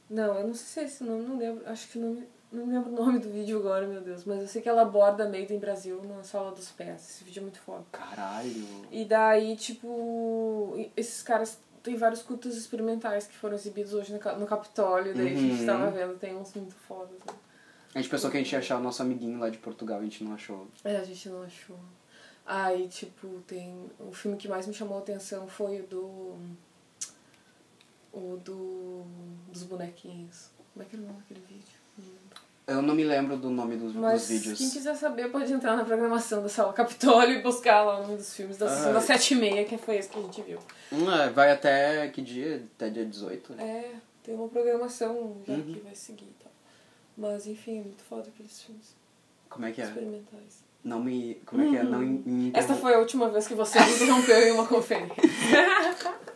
Não, 0.09 0.39
eu 0.39 0.47
não 0.47 0.55
sei 0.55 0.67
se 0.67 0.81
é 0.81 0.85
esse 0.85 1.05
nome, 1.05 1.25
não 1.27 1.37
lembro. 1.39 1.63
Acho 1.69 1.89
que 1.89 1.99
não, 1.99 2.11
me- 2.15 2.27
não 2.53 2.67
lembro 2.69 2.91
o 2.91 2.95
nome 2.95 3.19
do 3.19 3.31
vídeo 3.31 3.59
agora, 3.59 3.87
meu 3.87 4.01
Deus. 4.01 4.25
Mas 4.25 4.41
eu 4.43 4.49
sei 4.49 4.61
que 4.63 4.69
ela 4.69 4.83
aborda 4.83 5.25
Made 5.29 5.53
in 5.55 5.59
Brasil 5.59 6.03
na 6.05 6.23
sola 6.23 6.53
dos 6.53 6.71
pés. 6.71 7.01
Esse 7.11 7.25
vídeo 7.25 7.41
é 7.41 7.43
muito 7.43 7.59
foda. 7.61 7.85
Caralho. 7.91 8.65
E 8.91 9.05
daí, 9.05 9.57
tipo, 9.57 10.89
esses 10.97 11.23
caras 11.23 11.59
tem 11.83 11.97
vários 11.97 12.23
cultos 12.23 12.57
experimentais 12.57 13.27
que 13.27 13.35
foram 13.37 13.57
exibidos 13.57 13.93
hoje 13.95 14.13
no, 14.13 14.19
Ca- 14.21 14.37
no 14.37 14.47
Capitólio, 14.47 15.15
daí 15.15 15.33
a 15.33 15.37
gente 15.37 15.61
Uhum. 15.61 15.67
tava 15.67 15.91
vendo, 15.91 16.17
tem 16.19 16.37
uns 16.37 16.53
muito 16.55 16.75
fodas. 16.75 17.19
Né? 17.27 17.35
A 17.95 17.99
gente 17.99 18.09
pensou 18.11 18.31
que 18.31 18.37
a 18.37 18.41
gente 18.41 18.53
ia 18.53 18.59
achar 18.61 18.79
o 18.79 18.83
nosso 18.83 19.03
amiguinho 19.03 19.39
lá 19.41 19.51
de 19.51 19.59
Portugal, 19.59 19.99
a 19.99 20.03
gente 20.03 20.23
não 20.23 20.35
achou. 20.35 20.69
É, 20.85 20.97
a 20.97 21.05
gente 21.05 21.29
não 21.29 21.43
achou. 21.43 21.77
Aí, 22.47 22.89
tipo, 22.89 23.27
tem. 23.47 23.91
O 24.01 24.13
filme 24.13 24.37
que 24.37 24.49
mais 24.49 24.67
me 24.67 24.75
chamou 24.75 24.97
a 24.99 25.01
atenção 25.01 25.47
foi 25.49 25.81
o 25.81 25.87
do. 25.87 26.37
O 28.13 28.37
do. 28.37 29.03
dos 29.49 29.63
bonequinhos. 29.63 30.51
Como 30.73 30.85
é 30.85 30.89
que 30.89 30.97
era 30.97 31.03
o 31.05 31.07
nome 31.07 31.19
daquele 31.21 31.41
vídeo? 31.49 31.83
Eu 32.67 32.81
não 32.81 32.95
me 32.95 33.03
lembro 33.05 33.37
do 33.37 33.51
nome 33.51 33.77
dos, 33.77 33.93
Mas 33.95 34.21
dos 34.21 34.29
vídeos. 34.31 34.59
quem 34.59 34.71
quiser 34.71 34.95
saber 34.95 35.31
pode 35.31 35.53
entrar 35.53 35.77
na 35.77 35.85
programação 35.85 36.43
da 36.43 36.49
sala 36.49 36.73
Capitólio 36.73 37.39
e 37.39 37.43
buscar 37.43 37.83
lá 37.83 37.99
o 37.99 38.03
nome 38.03 38.17
dos 38.17 38.35
filmes 38.35 38.57
da 38.57 38.69
sessão 38.69 38.91
Ah. 38.91 38.95
das 38.95 39.05
sete 39.05 39.35
e 39.35 39.37
meia, 39.37 39.65
que 39.65 39.77
foi 39.77 39.97
esse 39.97 40.09
que 40.09 40.19
a 40.19 40.23
gente 40.23 40.41
viu. 40.43 40.59
Hum, 40.93 41.11
é, 41.11 41.29
vai 41.31 41.51
até 41.51 42.07
que 42.09 42.23
dia? 42.23 42.65
Até 42.77 42.89
dia 42.89 43.05
18? 43.05 43.55
É, 43.59 43.91
tem 44.23 44.35
uma 44.35 44.49
programação 44.49 45.37
já 45.47 45.55
Uhum. 45.55 45.73
que 45.75 45.81
vai 45.81 45.95
seguir 45.95 46.25
e 46.27 46.43
tal. 46.43 46.53
Mas 47.19 47.47
enfim, 47.49 47.81
é 47.81 47.83
muito 47.83 48.03
foda 48.05 48.29
aqueles 48.29 48.63
filmes 48.63 48.95
Como 49.51 49.67
é 49.67 49.73
que 49.73 49.83
é? 49.83 49.85
experimentais. 49.85 50.63
Não 50.85 51.01
me. 51.03 51.35
Como 51.47 51.63
é 51.63 51.69
que 51.69 51.77
é? 51.77 51.83
Não 51.83 51.99
me 51.99 52.07
Uhum. 52.07 52.47
Esta 52.55 52.61
interrompa. 52.73 52.81
foi 52.81 52.95
a 52.95 52.99
última 53.01 53.29
vez 53.29 53.47
que 53.47 53.55
você 53.55 53.79
me 53.81 53.93
interrompeu 53.93 54.39
em 54.39 54.51
uma 54.53 54.67
conferência. 54.67 55.15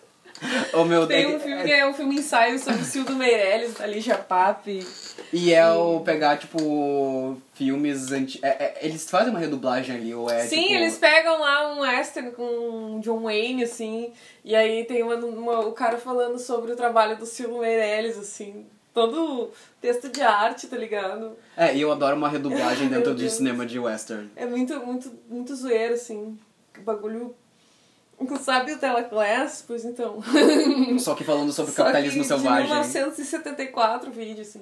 O 0.74 0.84
meu 0.84 1.06
Tem 1.06 1.34
um 1.34 1.40
filme 1.40 1.62
que 1.64 1.72
é 1.72 1.86
um 1.86 1.94
filme 1.94 2.16
ensaio 2.16 2.58
sobre 2.58 2.82
o 2.82 2.84
Cildo 2.84 3.14
Meirelles, 3.14 3.74
da 3.74 4.18
Pape. 4.18 4.86
E 5.32 5.52
é 5.52 5.68
o 5.72 6.00
pegar, 6.00 6.36
tipo, 6.36 7.36
filmes 7.54 8.12
anti... 8.12 8.38
é- 8.42 8.48
é- 8.48 8.78
eles 8.82 9.08
fazem 9.08 9.30
uma 9.30 9.38
redublagem 9.38 9.96
ali, 9.96 10.14
ou 10.14 10.30
é 10.30 10.40
Sim, 10.46 10.62
tipo... 10.62 10.74
eles 10.74 10.98
pegam 10.98 11.40
lá 11.40 11.72
um 11.74 11.80
western 11.80 12.30
com 12.32 13.00
John 13.02 13.22
Wayne, 13.22 13.64
assim, 13.64 14.12
e 14.44 14.54
aí 14.54 14.84
tem 14.84 15.02
uma, 15.02 15.16
uma- 15.16 15.60
o 15.60 15.72
cara 15.72 15.96
falando 15.98 16.38
sobre 16.38 16.72
o 16.72 16.76
trabalho 16.76 17.16
do 17.16 17.26
Cildo 17.26 17.58
Meirelles, 17.58 18.18
assim, 18.18 18.66
todo 18.92 19.50
texto 19.80 20.08
de 20.08 20.20
arte, 20.20 20.66
tá 20.66 20.76
ligado? 20.76 21.36
É, 21.56 21.74
e 21.74 21.80
eu 21.80 21.90
adoro 21.90 22.16
uma 22.16 22.28
redublagem 22.28 22.88
dentro 22.90 23.14
de 23.14 23.30
cinema 23.30 23.64
de 23.64 23.78
western. 23.78 24.30
É 24.36 24.44
muito, 24.46 24.78
muito, 24.84 25.12
muito 25.28 25.54
zoeiro, 25.54 25.94
assim, 25.94 26.38
o 26.78 26.82
bagulho... 26.82 27.34
Sabe 28.40 28.72
o 28.72 28.78
Teleclass? 28.78 29.64
Pois 29.66 29.84
então. 29.84 30.18
Só 30.98 31.14
que 31.14 31.24
falando 31.24 31.52
sobre 31.52 31.72
Só 31.72 31.84
capitalismo 31.84 32.22
que 32.22 32.28
selvagem. 32.28 32.66
De 32.66 32.72
1974 32.72 34.10
vídeo, 34.10 34.42
assim. 34.42 34.60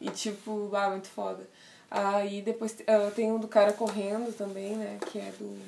E 0.00 0.10
tipo, 0.10 0.70
ah, 0.74 0.90
muito 0.90 1.08
foda. 1.08 1.48
Aí 1.90 2.40
depois 2.42 2.76
ah, 2.86 3.10
tem 3.14 3.30
um 3.30 3.38
do 3.38 3.48
cara 3.48 3.72
correndo 3.72 4.32
também, 4.36 4.76
né? 4.76 4.98
Que 5.10 5.18
é 5.18 5.32
do 5.38 5.58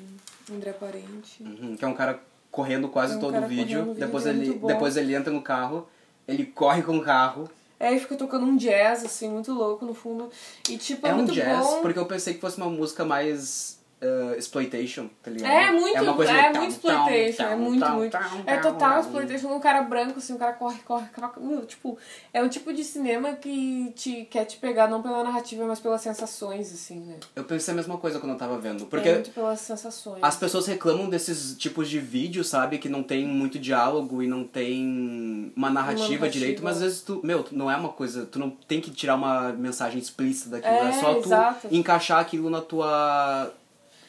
André 0.51 0.73
Parente. 0.73 1.43
Uhum, 1.43 1.75
que 1.75 1.85
é 1.85 1.87
um 1.87 1.93
cara 1.93 2.19
correndo 2.49 2.87
quase 2.87 3.13
É 3.13 3.17
um 3.17 3.19
todo 3.19 3.37
o 3.37 3.47
vídeo, 3.47 3.93
depois 3.93 4.25
é 4.25 4.29
ele 4.29 4.53
depois 4.53 4.97
ele 4.97 5.13
entra 5.13 5.31
no 5.31 5.41
carro, 5.41 5.87
ele 6.27 6.45
corre 6.45 6.81
com 6.81 6.97
o 6.97 7.01
carro. 7.01 7.49
É, 7.77 7.93
e 7.93 7.99
fica 7.99 8.15
tocando 8.15 8.45
um 8.45 8.55
jazz, 8.55 9.03
assim, 9.03 9.29
muito 9.29 9.51
louco 9.51 9.85
no 9.85 9.93
fundo. 9.93 10.31
E 10.69 10.77
tipo, 10.77 11.05
é, 11.05 11.09
É, 11.09 11.13
um 11.13 11.25
jazz, 11.25 11.65
bom. 11.65 11.81
porque 11.81 11.99
eu 11.99 12.05
pensei 12.05 12.33
que 12.33 12.39
fosse 12.39 12.57
uma 12.57 12.69
música 12.69 13.03
mais 13.03 13.77
uh, 14.01 14.37
exploitation, 14.37 15.09
tá 15.21 15.31
ligado? 15.31 15.51
É 15.51 15.71
muito, 15.71 15.97
é, 15.97 16.01
uma 16.01 16.13
coisa 16.13 16.33
meio 16.33 16.55
muito 16.55 16.71
exploitation, 16.71 17.43
é 17.43 17.55
muito, 17.55 17.89
muito. 17.89 18.17
É 18.45 18.57
total 18.57 18.99
exploitation, 18.99 19.53
um 19.53 19.59
cara 19.59 19.81
branco, 19.81 20.19
assim, 20.19 20.33
um 20.33 20.37
cara 20.37 20.53
corre, 20.53 20.79
corre, 20.79 21.07
corre. 21.09 21.65
Tipo, 21.65 21.97
é 22.33 22.41
um 22.43 22.49
tipo 22.49 22.73
de 22.73 22.83
cinema 22.83 23.33
que 23.33 23.91
te, 23.95 24.25
quer 24.25 24.45
te 24.45 24.57
pegar 24.57 24.87
não 24.87 25.01
pela 25.01 25.23
narrativa, 25.23 25.65
mas 25.65 25.79
pelas 25.79 26.01
sensações, 26.01 26.73
assim, 26.73 26.99
né? 26.99 27.17
Eu 27.35 27.43
pensei 27.43 27.73
a 27.73 27.75
mesma 27.77 27.97
coisa 27.97 28.19
quando 28.19 28.33
eu 28.33 28.37
tava 28.37 28.57
vendo, 28.57 28.83
É 28.83 28.87
porque 28.87 29.13
muito 29.13 29.31
pelas 29.31 29.59
sensações. 29.61 30.19
As 30.21 30.35
pessoas 30.35 30.65
reclamam 30.67 31.09
desses 31.09 31.55
tipos 31.57 31.89
de 31.89 31.99
vídeo, 31.99 32.43
sabe? 32.43 32.77
Que 32.77 32.89
não 32.89 33.03
tem 33.03 33.25
muito 33.25 33.57
diálogo 33.59 34.21
e 34.21 34.27
não 34.27 34.43
tem 34.43 35.51
uma 35.55 35.69
narrativa, 35.69 36.03
narrativa. 36.03 36.29
direito, 36.29 36.63
mas 36.63 36.77
às 36.77 36.83
vezes 36.83 37.01
tu, 37.01 37.21
meu, 37.23 37.43
tu 37.43 37.55
não 37.55 37.69
é 37.69 37.75
uma 37.75 37.89
coisa, 37.89 38.25
tu 38.25 38.39
não 38.39 38.49
tem 38.49 38.81
que 38.81 38.91
tirar 38.91 39.15
uma 39.15 39.51
mensagem 39.53 39.99
explícita 39.99 40.49
daquilo, 40.51 40.73
é, 40.73 40.89
É, 40.89 40.99
só 40.99 41.13
tu 41.15 41.25
exato. 41.27 41.67
encaixar 41.71 42.19
aquilo 42.19 42.49
na 42.49 42.61
tua 42.61 43.51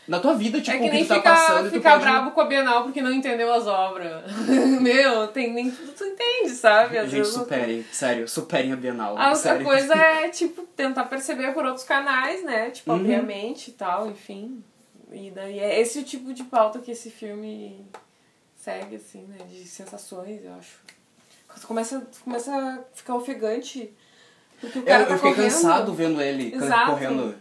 na 0.09 0.21
tua 0.21 0.35
vida, 0.35 0.61
tipo, 0.61 0.77
é 0.77 0.81
que 0.81 0.87
o 0.87 0.91
que 0.91 0.99
tu 1.05 1.09
tá 1.09 1.15
ficar, 1.17 1.35
passando 1.35 1.71
ficar 1.71 1.91
pode 1.93 2.03
brabo 2.05 2.31
com 2.31 2.41
a 2.41 2.45
Bienal 2.45 2.83
porque 2.85 3.03
não 3.03 3.13
entendeu 3.13 3.53
as 3.53 3.67
obras. 3.67 4.23
Meu, 4.81 5.29
tem 5.29 5.53
nem 5.53 5.71
tudo 5.71 5.93
tu 5.93 6.05
entende, 6.05 6.51
sabe? 6.51 6.99
Às 6.99 7.11
Gente, 7.11 7.27
superem, 7.27 7.85
sério, 7.91 8.29
superem 8.29 8.73
a 8.73 8.77
Bienal. 8.77 9.17
A 9.19 9.27
outra 9.31 9.35
sério. 9.37 9.65
coisa 9.65 9.95
é, 9.99 10.29
tipo, 10.29 10.63
tentar 10.77 11.05
perceber 11.05 11.53
por 11.53 11.65
outros 11.65 11.85
canais, 11.85 12.45
né? 12.45 12.71
Tipo, 12.71 12.93
Uhum. 12.93 12.99
abrir 13.01 13.15
a 13.17 13.23
mente 13.23 13.71
e 13.71 13.73
tal, 13.75 14.09
enfim. 14.11 14.63
E 15.13 15.31
daí 15.31 15.59
é 15.59 15.81
esse 15.81 15.99
o 16.01 16.05
tipo 16.05 16.33
de 16.35 16.45
pauta 16.45 16.79
que 16.81 16.91
esse 16.91 17.11
filme 17.11 17.85
segue, 18.57 18.97
assim, 18.97 19.23
né? 19.29 19.39
De 19.51 19.67
sensações, 19.67 20.45
eu 20.45 20.55
acho. 20.55 20.79
Tu 21.61 21.67
começa, 21.67 22.01
tu 22.01 22.21
começa 22.23 22.55
a 22.55 22.79
ficar 22.95 23.15
ofegante. 23.15 23.91
Porque 24.61 24.79
o 24.79 24.83
Eu, 24.83 24.87
cara 24.87 25.03
eu 25.05 25.09
tá 25.09 25.17
fiquei 25.17 25.35
correndo. 25.35 25.51
cansado 25.53 25.95
vendo 25.95 26.21
ele 26.21 26.55
Exato. 26.55 26.91
correndo. 26.93 27.35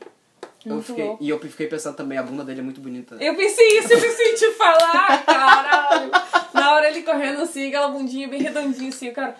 Eu 0.65 0.74
Muito 0.74 0.86
fiquei, 0.88 1.03
louco. 1.05 1.24
e 1.24 1.29
eu 1.29 1.39
fiquei 1.39 1.67
pensando 1.67 1.95
também, 1.95 2.17
a 2.17 2.24
bunda 2.24 2.43
dele 2.43 2.60
é 2.60 2.63
muito 2.63 2.81
bonita. 2.81 3.15
Eu 3.19 3.36
pensei 3.36 3.77
isso, 3.77 3.93
eu 3.93 4.01
pensei 4.01 4.34
te 4.34 4.51
falar, 4.53 5.24
caralho. 5.25 6.12
Na 6.53 6.74
hora 6.74 6.89
ele 6.89 7.03
correndo 7.03 7.41
assim, 7.43 7.67
aquela 7.67 7.89
bundinha 7.89 8.27
bem 8.27 8.41
redondinha 8.41 8.89
assim, 8.89 9.10
o 9.10 9.13
cara. 9.13 9.36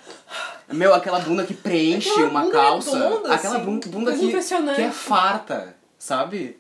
Meu, 0.72 0.94
aquela 0.94 1.20
bunda 1.20 1.44
que 1.44 1.54
preenche 1.56 2.10
Aquela 2.12 2.30
uma 2.30 2.42
bunda 2.42 2.54
calça. 2.54 2.98
redonda, 2.98 3.34
aquela 3.34 3.56
assim, 3.56 3.66
bun- 3.66 3.80
bunda 3.88 4.12
que, 4.14 4.18
que 4.76 4.82
é 4.82 4.92
farta, 4.92 5.76
sabe? 5.98 6.60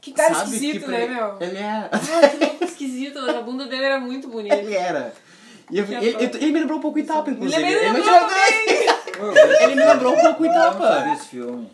Que 0.00 0.10
cara 0.12 0.34
sabe? 0.34 0.46
esquisito, 0.56 0.84
que 0.84 0.90
né, 0.90 1.06
meu? 1.06 1.36
Ele 1.40 1.58
é. 1.58 1.88
Ai, 1.92 2.56
que 2.58 2.64
louco 2.64 2.64
esquisito, 2.64 3.20
mas 3.20 3.36
a 3.36 3.40
bunda 3.40 3.66
dele 3.66 3.84
era 3.84 4.00
muito 4.00 4.26
bonita. 4.26 4.56
ele 4.56 4.74
era. 4.74 5.12
E 5.70 5.78
eu- 5.78 5.84
ele, 5.84 6.06
ele, 6.06 6.24
ele 6.24 6.52
me 6.52 6.58
lembrou 6.60 6.78
um 6.78 6.82
pouco 6.82 6.98
Itapa, 6.98 7.30
inclusive. 7.30 7.62
Ele 7.62 7.70
me 7.70 7.76
Ele 7.76 7.92
lembrou 8.00 8.14
me-. 8.20 8.22
Eu 9.18 9.32
Ele 9.62 9.74
me 9.76 9.84
lembrou 9.84 10.12
um 10.16 10.20
pouco 10.20 10.42
filme, 10.42 10.48
eu 10.48 10.52
Itapa. 10.52 11.00
não 11.06 11.12
esse 11.14 11.28
filme. 11.28 11.70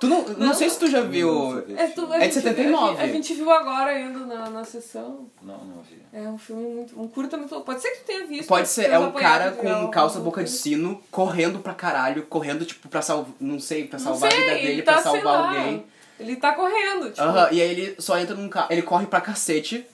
Tu 0.00 0.06
não, 0.08 0.22
não, 0.26 0.46
Não. 0.48 0.54
sei 0.54 0.70
se 0.70 0.78
tu 0.78 0.88
já 0.90 1.02
viu. 1.02 1.62
É, 1.76 1.86
tu, 1.88 2.10
a 2.10 2.16
É 2.16 2.18
de 2.20 2.24
gente- 2.24 2.42
79. 2.42 3.02
A, 3.02 3.06
gente 3.06 3.34
viu 3.34 3.50
agora 3.50 3.90
ainda 3.90 4.20
na, 4.20 4.48
na 4.48 4.64
sessão. 4.64 5.26
Não, 5.42 5.58
não 5.62 5.82
vi. 5.82 6.00
É 6.10 6.22
um 6.26 6.38
filme 6.38 6.74
muito. 6.74 6.98
Um 6.98 7.06
curta 7.06 7.36
muito. 7.36 7.60
Pode 7.60 7.82
ser 7.82 7.90
que 7.90 7.98
tu 7.98 8.06
tenha 8.06 8.26
visto. 8.26 8.48
Pode 8.48 8.66
ser, 8.66 8.90
é 8.90 8.98
um 8.98 9.12
cara 9.12 9.52
com 9.52 9.88
calça 9.90 10.18
boca 10.18 10.42
de 10.42 10.50
sino, 10.50 11.00
correndo 11.10 11.58
pra 11.58 11.74
caralho, 11.74 12.22
correndo, 12.22 12.64
tipo, 12.64 12.88
pra 12.88 13.02
salvar. 13.02 13.30
Não 13.38 13.60
sei, 13.60 13.86
pra 13.86 13.98
salvar 13.98 14.28
a 14.28 14.34
sei, 14.34 14.40
vida 14.40 14.52
ele 14.54 14.66
dele, 14.68 14.82
tá, 14.82 14.92
pra 14.94 15.02
salvar 15.02 15.48
alguém. 15.58 15.84
Ele 16.18 16.36
tá 16.36 16.52
correndo, 16.54 17.10
tipo. 17.10 17.20
Aham, 17.20 17.48
e 17.52 17.60
aí 17.60 17.70
ele 17.70 17.96
só 17.98 18.18
entra 18.18 18.34
num 18.34 18.48
carro. 18.48 18.68
Ele 18.70 18.82
corre 18.82 19.06
pra 19.06 19.20
cacete. 19.20 19.86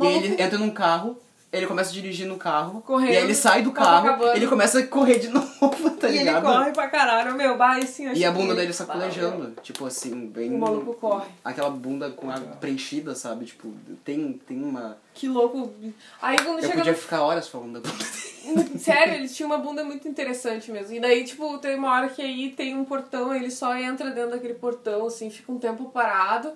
E 0.00 0.04
aí 0.06 0.16
ele 0.16 0.42
entra 0.42 0.58
num 0.58 0.70
carro, 0.70 1.16
ele 1.56 1.66
começa 1.66 1.90
a 1.90 1.92
dirigir 1.92 2.26
no 2.26 2.36
carro. 2.36 2.80
Correndo, 2.82 3.12
E 3.12 3.16
aí 3.16 3.24
ele 3.24 3.34
sai 3.34 3.62
do 3.62 3.72
carro, 3.72 4.24
ele 4.34 4.46
começa 4.46 4.78
a 4.80 4.86
correr 4.86 5.18
de 5.18 5.28
novo, 5.32 5.90
tá 5.98 6.08
e 6.08 6.16
ele 6.16 6.24
ligado? 6.24 6.42
corre 6.42 6.72
pra 6.72 6.88
caralho, 6.88 7.34
meu, 7.34 7.56
bah, 7.56 7.76
assim, 7.76 8.12
E 8.12 8.24
a 8.24 8.30
bunda 8.30 8.54
dele 8.54 8.72
sacolejando. 8.72 9.54
Tipo 9.62 9.86
assim, 9.86 10.26
bem. 10.26 10.54
O 10.54 10.58
maluco 10.58 10.94
corre. 10.94 11.26
Aquela 11.44 11.70
bunda 11.70 12.10
com 12.10 12.30
a 12.30 12.38
preenchida, 12.38 13.14
sabe? 13.14 13.44
Tipo, 13.46 13.72
tem, 14.04 14.32
tem 14.46 14.62
uma. 14.62 14.98
Que 15.14 15.28
louco. 15.28 15.72
Aí 16.20 16.36
quando 16.38 16.58
Eu 16.58 16.62
chega 16.62 16.76
podia 16.78 16.92
no 16.92 16.98
ficar 16.98 17.22
horas 17.22 17.48
falando 17.48 17.80
da 17.80 17.88
bunda 17.88 18.04
dele. 18.04 18.34
Sério, 18.78 19.14
ele 19.14 19.28
tinha 19.28 19.46
uma 19.46 19.58
bunda 19.58 19.82
muito 19.84 20.06
interessante 20.06 20.70
mesmo. 20.70 20.94
E 20.94 21.00
daí, 21.00 21.24
tipo, 21.24 21.56
tem 21.58 21.76
uma 21.76 21.92
hora 21.92 22.08
que 22.08 22.20
aí 22.20 22.50
tem 22.50 22.76
um 22.76 22.84
portão, 22.84 23.34
ele 23.34 23.50
só 23.50 23.74
entra 23.76 24.10
dentro 24.10 24.32
daquele 24.32 24.54
portão, 24.54 25.06
assim, 25.06 25.30
fica 25.30 25.50
um 25.50 25.58
tempo 25.58 25.86
parado, 25.86 26.52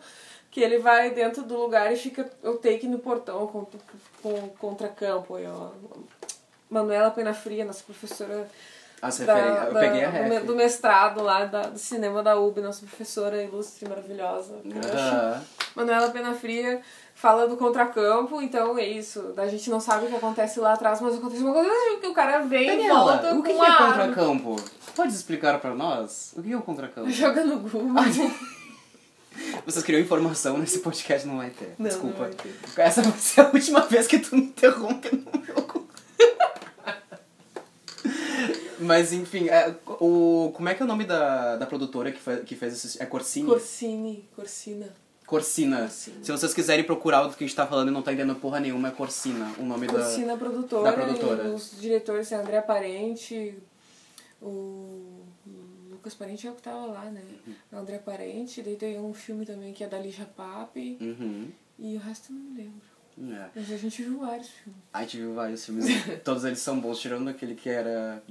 que 0.58 0.64
ele 0.64 0.78
vai 0.78 1.10
dentro 1.12 1.44
do 1.44 1.56
lugar 1.56 1.92
e 1.92 1.96
fica 1.96 2.28
o 2.42 2.54
take 2.54 2.88
no 2.88 2.98
portão 2.98 3.46
com, 3.46 4.48
contra 4.58 4.88
campo. 4.88 5.38
E, 5.38 5.46
ó, 5.46 5.68
Manuela 6.68 7.12
Penafria, 7.12 7.64
nossa 7.64 7.84
professora 7.84 8.48
As 9.00 9.18
da-. 9.20 9.38
Eu 9.38 9.72
da- 9.72 9.80
peguei 9.80 10.04
a 10.04 10.40
do, 10.40 10.46
do 10.46 10.56
mestrado 10.56 11.22
lá 11.22 11.44
da, 11.44 11.62
do 11.62 11.78
cinema 11.78 12.24
da 12.24 12.36
UB, 12.36 12.60
nossa 12.60 12.80
professora 12.84 13.40
ilustre, 13.40 13.88
maravilhosa. 13.88 14.56
Aham. 14.92 15.44
Manuela 15.76 16.10
Penafria 16.10 16.82
fala 17.14 17.46
do 17.46 17.56
contracampo, 17.56 18.42
então 18.42 18.76
é 18.76 18.84
isso. 18.84 19.34
A 19.36 19.46
gente 19.46 19.70
não 19.70 19.78
sabe 19.78 20.06
o 20.06 20.08
que 20.08 20.16
acontece 20.16 20.58
lá 20.58 20.72
atrás, 20.72 21.00
mas 21.00 21.14
acontece 21.16 21.40
uma 21.42 21.52
coisa 21.52 21.70
que 22.00 22.06
o 22.08 22.12
cara 22.14 22.40
vem 22.40 22.84
e 22.84 22.88
volta 22.88 23.16
Daniela, 23.18 23.38
o 23.38 23.42
que, 23.44 23.52
com 23.52 23.60
que 23.60 23.64
é 23.64 23.76
contracampo? 23.76 24.56
Pode 24.96 25.12
explicar 25.14 25.60
pra 25.60 25.72
nós? 25.72 26.32
O 26.36 26.42
que 26.42 26.52
é 26.52 26.56
o 26.56 26.62
contracampo? 26.62 27.08
Joga 27.10 27.44
no 27.44 27.60
Google. 27.60 27.92
Vocês 29.70 29.84
queriam 29.84 30.00
informação 30.00 30.56
nesse 30.56 30.78
podcast, 30.78 31.26
não 31.28 31.36
vai 31.36 31.50
ter. 31.50 31.74
Não, 31.78 31.86
Desculpa. 31.88 32.18
não 32.20 32.24
vai 32.24 32.32
ter. 32.32 32.54
Essa 32.80 33.02
vai 33.02 33.18
ser 33.18 33.42
a 33.42 33.50
última 33.50 33.80
vez 33.80 34.06
que 34.06 34.18
tu 34.18 34.34
me 34.34 34.42
interrompe 34.44 35.14
no 35.14 35.40
meu. 35.42 35.88
Mas 38.80 39.12
enfim, 39.12 39.48
é, 39.50 39.74
o, 40.00 40.52
como 40.54 40.70
é 40.70 40.74
que 40.74 40.80
é 40.80 40.84
o 40.84 40.88
nome 40.88 41.04
da, 41.04 41.56
da 41.56 41.66
produtora 41.66 42.10
que, 42.10 42.18
fe- 42.18 42.38
que 42.46 42.54
fez 42.56 42.72
esse. 42.82 43.02
É 43.02 43.04
Corsini? 43.04 43.46
Corsini, 43.46 44.28
Corsina. 44.34 44.88
Corsina. 45.26 45.80
Corsina. 45.82 46.24
Se 46.24 46.32
vocês 46.32 46.54
quiserem 46.54 46.84
procurar 46.86 47.26
o 47.26 47.30
que 47.34 47.44
a 47.44 47.46
gente 47.46 47.54
tá 47.56 47.66
falando 47.66 47.88
e 47.88 47.90
não 47.90 48.00
tá 48.00 48.12
entendendo 48.14 48.36
porra 48.36 48.60
nenhuma, 48.60 48.88
é 48.88 48.90
Corsina, 48.92 49.52
o 49.58 49.64
nome 49.64 49.86
Corsina 49.86 50.34
produtora, 50.38 50.84
da 50.84 50.92
produtora. 50.92 51.44
Os 51.50 51.78
diretores 51.78 52.28
são 52.28 52.40
André 52.40 52.62
Parente, 52.62 53.54
o 54.40 55.24
Lucas 55.98 56.14
Parente 56.14 56.46
é 56.46 56.50
o 56.50 56.54
que 56.54 56.62
tava 56.62 56.86
lá, 56.86 57.04
né? 57.06 57.20
O 57.72 57.76
André 57.76 57.98
Parente, 57.98 58.62
daí 58.62 58.76
tem 58.76 58.98
um 59.00 59.12
filme 59.12 59.44
também 59.44 59.72
que 59.72 59.82
é 59.84 59.88
da 59.88 59.98
Lígia 59.98 60.24
Pape. 60.36 60.96
Uhum. 61.00 61.48
e 61.78 61.96
o 61.96 61.98
resto 62.00 62.32
eu 62.32 62.36
não 62.38 62.56
lembro. 62.56 62.88
É. 63.36 63.48
Mas 63.54 63.72
a 63.72 63.76
gente 63.76 64.00
viu 64.02 64.20
vários 64.20 64.48
filmes. 64.48 64.80
A 64.92 65.02
gente 65.02 65.16
viu 65.16 65.34
vários 65.34 65.64
filmes, 65.66 65.86
todos 66.24 66.44
eles 66.44 66.60
são 66.60 66.78
bons, 66.78 67.00
tirando 67.00 67.28
aquele 67.28 67.56
que 67.56 67.68
era 67.68 68.22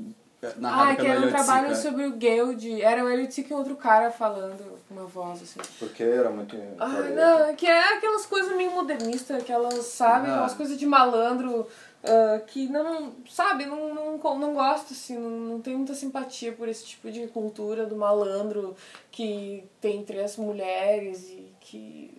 narrado 0.57 0.91
Ah, 0.91 0.95
que 0.95 1.05
era 1.07 1.19
um 1.19 1.29
trabalho 1.29 1.75
sobre 1.75 2.05
o 2.05 2.17
Geld. 2.17 2.81
Era 2.81 3.03
o 3.03 3.09
Elliot 3.09 3.33
Sica 3.33 3.53
e 3.53 3.57
outro 3.57 3.75
cara 3.75 4.09
falando 4.11 4.79
com 4.87 4.93
uma 4.95 5.05
voz, 5.05 5.41
assim. 5.41 5.59
Porque 5.77 6.03
era 6.03 6.29
muito. 6.29 6.55
Ah, 6.79 6.87
não, 6.87 7.55
que 7.55 7.65
é 7.65 7.95
aquelas 7.97 8.25
coisas 8.25 8.55
meio 8.55 8.71
modernistas, 8.71 9.41
aquelas, 9.41 9.83
sabe, 9.87 10.27
Ah. 10.29 10.33
aquelas 10.35 10.53
coisas 10.53 10.77
de 10.77 10.85
malandro 10.85 11.67
ah, 12.07 12.39
que 12.45 12.67
não, 12.67 13.13
sabe, 13.29 13.65
não, 13.65 13.93
não, 13.93 14.37
não 14.39 14.53
gosto, 14.53 14.93
assim, 14.93 15.17
não, 15.17 15.29
não 15.29 15.61
tenho 15.61 15.77
muita 15.77 15.93
simpatia 15.93 16.53
por 16.53 16.67
esse 16.67 16.85
tipo 16.85 17.11
de 17.11 17.27
cultura 17.27 17.85
do 17.85 17.95
malandro 17.95 18.75
que 19.11 19.63
tem 19.81 20.03
três 20.03 20.37
mulheres 20.37 21.23
e 21.29 21.51
que. 21.59 22.11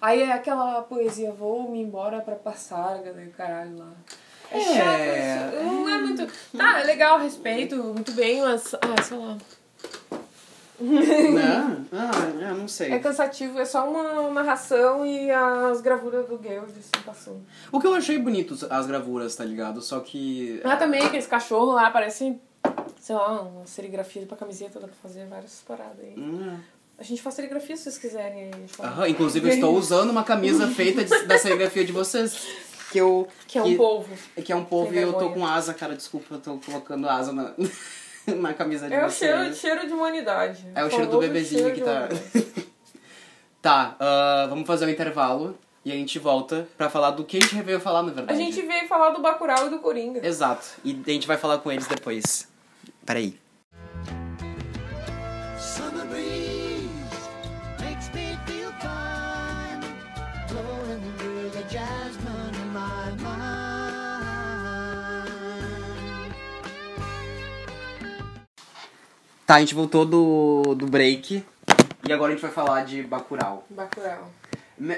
Aí 0.00 0.22
é 0.22 0.32
aquela 0.32 0.82
poesia, 0.82 1.32
vou-me 1.32 1.80
embora 1.80 2.20
pra 2.20 2.34
passar, 2.34 2.98
o 3.00 3.30
caralho 3.32 3.78
lá. 3.78 3.92
É, 4.50 4.58
É. 4.58 4.74
chato 4.74 5.58
isso. 5.58 5.64
Não 5.64 5.88
é 5.88 5.98
muito. 5.98 6.26
Tá, 6.56 6.80
é 6.80 6.84
legal, 6.84 7.18
respeito, 7.18 7.76
muito 7.76 8.12
bem, 8.12 8.40
mas. 8.42 8.74
Ah, 8.74 9.02
sei 9.02 9.16
lá. 9.18 9.36
Não, 10.80 11.86
ah, 11.92 12.48
eu 12.50 12.54
não 12.56 12.66
sei. 12.68 12.92
É 12.92 12.98
cansativo, 12.98 13.58
é 13.60 13.64
só 13.64 13.88
uma 13.88 14.28
narração 14.30 15.06
e 15.06 15.30
as 15.30 15.80
gravuras 15.80 16.26
do 16.26 16.40
Geld 16.42 16.70
assim 16.70 17.04
passando. 17.04 17.40
O 17.70 17.80
que 17.80 17.86
eu 17.86 17.94
achei 17.94 18.18
bonito, 18.18 18.56
as 18.68 18.86
gravuras, 18.86 19.34
tá 19.36 19.44
ligado? 19.44 19.80
Só 19.80 20.00
que. 20.00 20.60
Ah, 20.64 20.76
também 20.76 21.02
aqueles 21.02 21.26
cachorros 21.26 21.74
lá 21.74 21.90
parecem, 21.90 22.40
sei 23.00 23.14
lá, 23.14 23.42
uma 23.42 23.66
serigrafia 23.66 24.26
pra 24.26 24.36
camiseta, 24.36 24.80
dá 24.80 24.86
pra 24.88 24.96
fazer 25.02 25.26
várias 25.26 25.62
paradas 25.66 26.00
aí. 26.00 26.14
Hum, 26.18 26.58
A 26.98 27.02
gente 27.02 27.22
faz 27.22 27.34
serigrafia 27.36 27.76
se 27.76 27.84
vocês 27.84 27.98
quiserem. 27.98 28.50
Aham, 28.80 29.08
inclusive 29.08 29.48
eu 29.48 29.54
estou 29.54 29.76
usando 29.76 30.10
uma 30.10 30.24
camisa 30.24 30.66
feita 30.68 31.04
de- 31.04 31.26
da 31.26 31.38
serigrafia 31.38 31.84
de 31.84 31.92
vocês. 31.92 32.46
Que 32.90 32.98
eu. 32.98 33.26
Que 33.48 33.58
é 33.58 33.62
um 33.62 33.76
povo. 33.76 34.08
Que 34.44 34.52
é 34.52 34.56
um 34.56 34.64
povo 34.64 34.94
e 34.94 34.98
eu 34.98 35.12
tô 35.12 35.30
com 35.30 35.44
asa, 35.46 35.74
cara. 35.74 35.96
Desculpa, 35.96 36.34
eu 36.36 36.40
tô 36.40 36.58
colocando 36.58 37.08
asa 37.08 37.32
na, 37.32 37.52
na 38.40 38.54
camisa 38.54 38.88
de 38.88 38.94
É 38.94 39.04
o 39.04 39.10
cheiro, 39.10 39.54
cheiro 39.54 39.86
de 39.86 39.92
humanidade. 39.92 40.64
É 40.74 40.84
o 40.84 40.90
cheiro 40.90 41.06
do 41.06 41.18
bebezinho 41.18 41.62
cheiro 41.62 41.74
que 41.74 41.82
tá. 41.82 42.08
tá, 43.60 43.96
ah, 43.98 44.46
vamos 44.48 44.66
fazer 44.66 44.86
um 44.86 44.90
intervalo 44.90 45.58
e 45.84 45.92
a 45.92 45.94
gente 45.94 46.18
volta 46.18 46.66
pra 46.76 46.88
falar 46.88 47.10
do 47.10 47.24
que 47.24 47.36
a 47.36 47.40
gente 47.40 47.62
veio 47.62 47.78
falar, 47.78 48.02
na 48.02 48.10
A 48.10 48.14
verdade. 48.14 48.38
gente 48.38 48.62
veio 48.62 48.88
falar 48.88 49.10
do 49.10 49.20
Bacurau 49.20 49.66
e 49.66 49.70
do 49.70 49.78
Coringa. 49.78 50.26
Exato. 50.26 50.66
E 50.82 50.98
a 51.06 51.10
gente 51.10 51.26
vai 51.26 51.36
falar 51.36 51.58
com 51.58 51.70
eles 51.70 51.86
depois. 51.86 52.48
Peraí. 53.04 53.38
Tá, 69.46 69.56
a 69.56 69.60
gente 69.60 69.74
voltou 69.74 70.04
do, 70.06 70.74
do 70.74 70.86
break 70.86 71.44
e 72.08 72.12
agora 72.12 72.32
a 72.32 72.34
gente 72.34 72.42
vai 72.42 72.50
falar 72.50 72.84
de 72.84 73.02
Bacurau. 73.02 73.64
Bacurau. 73.68 74.30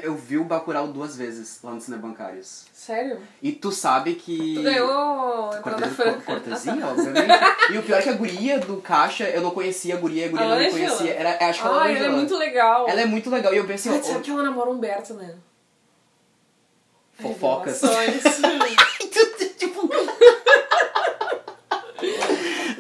Eu 0.02 0.14
vi 0.16 0.38
o 0.38 0.44
Bacurau 0.44 0.88
duas 0.88 1.16
vezes 1.16 1.58
lá 1.62 1.72
no 1.72 1.80
Cine 1.80 1.98
Bancários. 1.98 2.64
Sério? 2.72 3.20
E 3.42 3.52
tu 3.52 3.70
sabe 3.70 4.14
que... 4.14 4.54
Tu 4.54 4.62
ganhou 4.62 5.50
a 5.50 5.58
entrada 5.58 5.80
Corte- 5.82 5.94
franca. 5.94 6.20
Cortesia, 6.22 6.86
obviamente. 6.86 7.32
e 7.74 7.78
o 7.78 7.82
pior 7.82 7.98
é 7.98 8.02
que 8.02 8.08
a 8.08 8.12
guria 8.14 8.58
do 8.58 8.78
caixa, 8.78 9.24
eu 9.28 9.42
não 9.42 9.50
conhecia 9.50 9.94
a 9.94 9.98
guria, 9.98 10.26
a 10.26 10.28
guria 10.30 10.46
A 10.46 10.48
não 10.48 10.56
me 10.58 10.66
Ângela? 10.66 10.86
conhecia. 10.88 11.12
Era, 11.14 11.48
acho 11.50 11.60
que 11.60 11.66
ela 11.68 11.82
Ah, 11.82 11.90
ela 11.92 12.06
é 12.06 12.08
muito 12.08 12.36
legal. 12.38 12.88
Ela 12.88 13.00
é 13.02 13.04
muito 13.06 13.28
legal. 13.28 13.52
E 13.52 13.58
eu 13.58 13.66
pensei, 13.66 13.92
ó, 13.92 14.02
sabe 14.02 14.20
que 14.20 14.30
ela 14.30 14.42
namora 14.44 14.70
o 14.70 14.72
Humberto, 14.72 15.12
né? 15.14 15.34
fofocas. 17.20 17.80
Revelações. 17.82 19.56
tipo... 19.58 19.88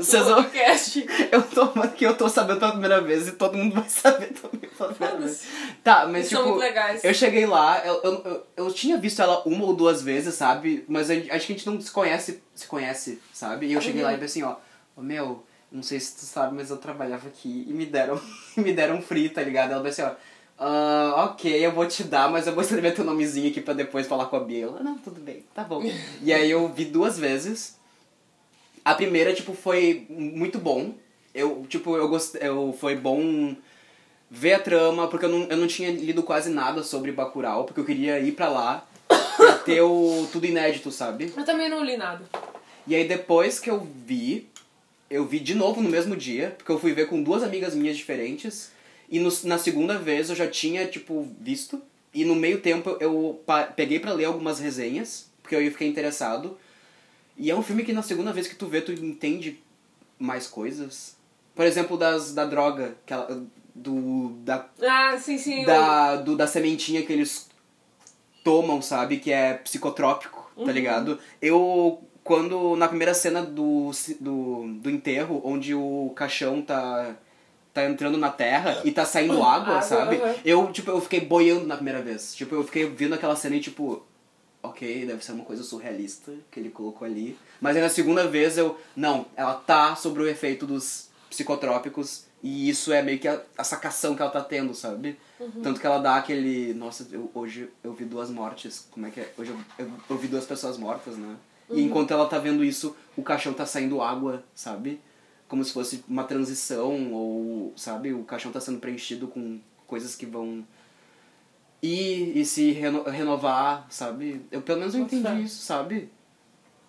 Vocês 0.06 0.24
vão... 0.24 0.42
Podcast. 0.44 1.06
Eu 1.32 1.42
tô 1.42 1.66
que 1.90 2.04
eu 2.06 2.16
tô 2.16 2.28
sabendo 2.28 2.60
pela 2.60 2.72
primeira 2.72 3.00
vez 3.00 3.28
e 3.28 3.32
todo 3.32 3.56
mundo 3.56 3.74
vai 3.74 3.84
saber 3.88 4.28
também 4.28 4.70
pela 4.70 4.92
primeira 4.92 5.18
vez. 5.20 5.44
Tá, 5.82 6.06
mas 6.06 6.16
Eles 6.16 6.28
tipo... 6.28 6.60
Eu 7.02 7.14
cheguei 7.14 7.46
lá, 7.46 7.84
eu, 7.84 8.00
eu, 8.02 8.12
eu, 8.24 8.46
eu 8.56 8.72
tinha 8.72 8.96
visto 8.98 9.20
ela 9.20 9.42
uma 9.46 9.64
ou 9.64 9.74
duas 9.74 10.02
vezes, 10.02 10.34
sabe? 10.34 10.84
Mas 10.88 11.10
acho 11.10 11.22
que 11.22 11.32
a 11.32 11.38
gente 11.38 11.66
não 11.66 11.80
se 11.80 11.90
conhece, 11.90 12.42
se 12.54 12.66
conhece, 12.66 13.20
sabe? 13.32 13.66
E 13.66 13.72
eu 13.72 13.80
cheguei 13.80 14.02
lá 14.02 14.12
e 14.14 14.18
pensei 14.18 14.42
assim, 14.42 14.52
ó, 14.52 14.56
"Ô, 15.00 15.02
meu, 15.02 15.44
não 15.70 15.82
sei 15.82 15.98
se 16.00 16.14
tu 16.16 16.24
sabe, 16.24 16.54
mas 16.54 16.70
eu 16.70 16.76
trabalhava 16.76 17.28
aqui 17.28 17.66
e 17.68 17.72
me 17.72 17.86
deram, 17.86 18.20
me 18.56 18.72
deram 18.72 19.00
free, 19.02 19.28
tá 19.28 19.42
ligado? 19.42 19.72
Ela 19.72 19.82
pensei, 19.82 20.04
ó, 20.04 20.12
"Ah, 20.58 21.30
ok, 21.30 21.66
eu 21.66 21.72
vou 21.72 21.86
te 21.86 22.04
dar, 22.04 22.30
mas 22.30 22.46
eu 22.46 22.54
vou 22.54 22.62
escrever 22.62 22.94
teu 22.94 23.04
nomezinho 23.04 23.50
aqui 23.50 23.60
pra 23.60 23.74
depois 23.74 24.06
falar 24.06 24.26
com 24.26 24.36
a 24.36 24.40
Bia. 24.40 24.64
Ela, 24.64 24.82
não, 24.82 24.96
tudo 24.98 25.20
bem, 25.20 25.44
tá 25.54 25.64
bom. 25.64 25.82
e 26.22 26.32
aí 26.32 26.50
eu 26.50 26.68
vi 26.68 26.84
duas 26.84 27.18
vezes. 27.18 27.75
A 28.86 28.94
primeira, 28.94 29.34
tipo, 29.34 29.52
foi 29.52 30.06
muito 30.08 30.60
bom. 30.60 30.94
Eu, 31.34 31.66
tipo, 31.68 31.96
eu 31.96 32.08
gostei, 32.08 32.40
eu, 32.48 32.72
foi 32.78 32.94
bom 32.94 33.56
ver 34.30 34.54
a 34.54 34.58
trama, 34.60 35.08
porque 35.08 35.26
eu 35.26 35.28
não, 35.28 35.42
eu 35.50 35.56
não 35.56 35.66
tinha 35.66 35.90
lido 35.90 36.22
quase 36.22 36.50
nada 36.50 36.84
sobre 36.84 37.10
Bacurau, 37.10 37.64
porque 37.64 37.80
eu 37.80 37.84
queria 37.84 38.20
ir 38.20 38.30
pra 38.30 38.48
lá 38.48 38.86
pra 39.36 39.54
ter 39.58 39.80
o 39.80 40.28
tudo 40.30 40.46
inédito, 40.46 40.92
sabe? 40.92 41.32
Eu 41.36 41.44
também 41.44 41.68
não 41.68 41.82
li 41.84 41.96
nada. 41.96 42.24
E 42.86 42.94
aí 42.94 43.08
depois 43.08 43.58
que 43.58 43.68
eu 43.68 43.84
vi, 44.06 44.46
eu 45.10 45.26
vi 45.26 45.40
de 45.40 45.56
novo 45.56 45.82
no 45.82 45.90
mesmo 45.90 46.16
dia, 46.16 46.54
porque 46.56 46.70
eu 46.70 46.78
fui 46.78 46.92
ver 46.92 47.08
com 47.08 47.20
duas 47.20 47.42
amigas 47.42 47.74
minhas 47.74 47.96
diferentes, 47.96 48.70
e 49.10 49.18
no- 49.18 49.32
na 49.42 49.58
segunda 49.58 49.98
vez 49.98 50.30
eu 50.30 50.36
já 50.36 50.46
tinha, 50.46 50.86
tipo, 50.86 51.26
visto, 51.40 51.82
e 52.14 52.24
no 52.24 52.36
meio 52.36 52.60
tempo 52.60 52.96
eu 53.00 53.40
pa- 53.44 53.64
peguei 53.64 53.98
pra 53.98 54.12
ler 54.12 54.26
algumas 54.26 54.60
resenhas, 54.60 55.28
porque 55.42 55.56
eu 55.56 55.70
fiquei 55.72 55.88
interessado, 55.88 56.56
e 57.36 57.50
é 57.50 57.54
um 57.54 57.62
filme 57.62 57.84
que 57.84 57.92
na 57.92 58.02
segunda 58.02 58.32
vez 58.32 58.46
que 58.48 58.54
tu 58.54 58.66
vê, 58.66 58.80
tu 58.80 58.92
entende 58.92 59.62
mais 60.18 60.46
coisas. 60.46 61.16
Por 61.54 61.64
exemplo, 61.66 61.96
das, 61.96 62.34
da 62.34 62.44
droga, 62.44 62.96
que 63.06 63.12
ela, 63.12 63.44
do 63.74 64.30
da 64.44 64.66
Ah, 64.82 65.18
sim, 65.18 65.38
sim. 65.38 65.60
eu- 65.60 65.66
da, 65.66 66.16
do, 66.16 66.36
da 66.36 66.46
sementinha 66.46 67.02
que 67.02 67.12
eles 67.12 67.48
tomam, 68.44 68.80
sabe? 68.80 69.18
Que 69.18 69.32
é 69.32 69.54
psicotrópico, 69.54 70.50
tá 70.64 70.72
ligado? 70.72 71.18
Eu, 71.40 72.02
quando, 72.22 72.76
na 72.76 72.88
primeira 72.88 73.12
cena 73.14 73.42
do, 73.42 73.90
do, 74.20 74.68
do 74.80 74.90
enterro, 74.90 75.40
onde 75.44 75.74
o 75.74 76.12
caixão 76.14 76.62
tá, 76.62 77.16
tá 77.74 77.84
entrando 77.84 78.16
na 78.18 78.30
terra 78.30 78.80
e 78.84 78.92
tá 78.92 79.04
saindo 79.04 79.42
água, 79.42 79.74
Água, 79.74 79.82
sabe? 79.82 80.16
aham. 80.16 80.34
Eu, 80.44 80.72
tipo, 80.72 80.90
eu 80.90 81.00
fiquei 81.00 81.20
boiando 81.20 81.66
na 81.66 81.74
primeira 81.76 82.00
vez. 82.02 82.34
Tipo, 82.34 82.54
eu 82.54 82.64
fiquei 82.64 82.86
vendo 82.86 83.14
aquela 83.14 83.36
cena 83.36 83.56
e, 83.56 83.60
tipo... 83.60 84.04
Ok, 84.66 85.06
deve 85.06 85.24
ser 85.24 85.32
uma 85.32 85.44
coisa 85.44 85.62
surrealista 85.62 86.32
que 86.50 86.58
ele 86.58 86.70
colocou 86.70 87.06
ali. 87.06 87.38
Mas 87.60 87.76
aí 87.76 87.82
na 87.82 87.88
segunda 87.88 88.26
vez 88.26 88.58
eu... 88.58 88.78
Não, 88.96 89.26
ela 89.36 89.54
tá 89.54 89.94
sobre 89.94 90.22
o 90.22 90.28
efeito 90.28 90.66
dos 90.66 91.08
psicotrópicos 91.30 92.24
e 92.42 92.68
isso 92.68 92.92
é 92.92 93.02
meio 93.02 93.18
que 93.18 93.28
a, 93.28 93.40
a 93.56 93.64
sacação 93.64 94.14
que 94.14 94.22
ela 94.22 94.30
tá 94.30 94.40
tendo, 94.40 94.74
sabe? 94.74 95.18
Tanto 95.62 95.80
que 95.80 95.86
ela 95.86 95.98
dá 95.98 96.16
aquele... 96.16 96.74
Nossa, 96.74 97.06
eu, 97.12 97.30
hoje 97.34 97.68
eu 97.84 97.92
vi 97.92 98.04
duas 98.04 98.30
mortes. 98.30 98.86
Como 98.90 99.06
é 99.06 99.10
que 99.10 99.20
é? 99.20 99.32
Hoje 99.38 99.50
eu, 99.50 99.86
eu, 99.86 99.90
eu 100.10 100.18
vi 100.18 100.28
duas 100.28 100.44
pessoas 100.44 100.76
mortas, 100.76 101.16
né? 101.16 101.36
E 101.70 101.82
enquanto 101.82 102.12
ela 102.12 102.26
tá 102.26 102.38
vendo 102.38 102.64
isso, 102.64 102.96
o 103.16 103.22
caixão 103.22 103.52
tá 103.52 103.66
saindo 103.66 104.00
água, 104.00 104.44
sabe? 104.54 105.00
Como 105.48 105.64
se 105.64 105.72
fosse 105.72 106.04
uma 106.08 106.24
transição 106.24 107.12
ou, 107.12 107.72
sabe? 107.76 108.12
O 108.12 108.24
caixão 108.24 108.52
tá 108.52 108.60
sendo 108.60 108.78
preenchido 108.78 109.28
com 109.28 109.60
coisas 109.86 110.14
que 110.14 110.26
vão 110.26 110.64
ir 111.82 112.36
e 112.36 112.44
se 112.44 112.72
reno- 112.72 113.04
renovar, 113.04 113.86
sabe? 113.90 114.44
Eu 114.50 114.62
pelo 114.62 114.80
menos 114.80 114.94
eu 114.94 115.02
entendi 115.02 115.42
isso, 115.42 115.62
sabe? 115.64 116.10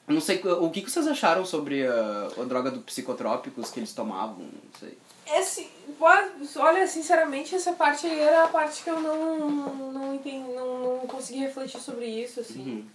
Eu 0.07 0.13
Não 0.13 0.21
sei, 0.21 0.41
o 0.43 0.69
que 0.69 0.81
que 0.81 0.89
vocês 0.89 1.05
acharam 1.05 1.45
sobre 1.45 1.85
a, 1.85 2.29
a 2.37 2.43
droga 2.45 2.71
do 2.71 2.81
psicotrópicos 2.81 3.69
que 3.69 3.79
eles 3.79 3.93
tomavam, 3.93 4.39
não 4.45 4.79
sei. 4.79 4.97
Esse, 5.29 5.69
olha, 6.55 6.87
sinceramente, 6.87 7.53
essa 7.53 7.73
parte 7.73 8.07
aí 8.07 8.17
era 8.17 8.45
a 8.45 8.47
parte 8.47 8.81
que 8.81 8.89
eu 8.89 9.01
não, 9.01 9.49
não 9.91 10.15
entendi, 10.15 10.47
não, 10.53 10.99
não 10.99 11.07
consegui 11.07 11.39
refletir 11.39 11.81
sobre 11.81 12.05
isso, 12.05 12.39
assim. 12.39 12.59
Uhum. 12.59 12.85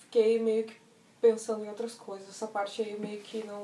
Fiquei 0.00 0.40
meio 0.40 0.64
que 0.64 0.74
pensando 1.20 1.64
em 1.64 1.68
outras 1.68 1.94
coisas. 1.94 2.28
Essa 2.28 2.48
parte 2.48 2.82
aí 2.82 2.98
meio 2.98 3.20
que 3.20 3.46
não, 3.46 3.62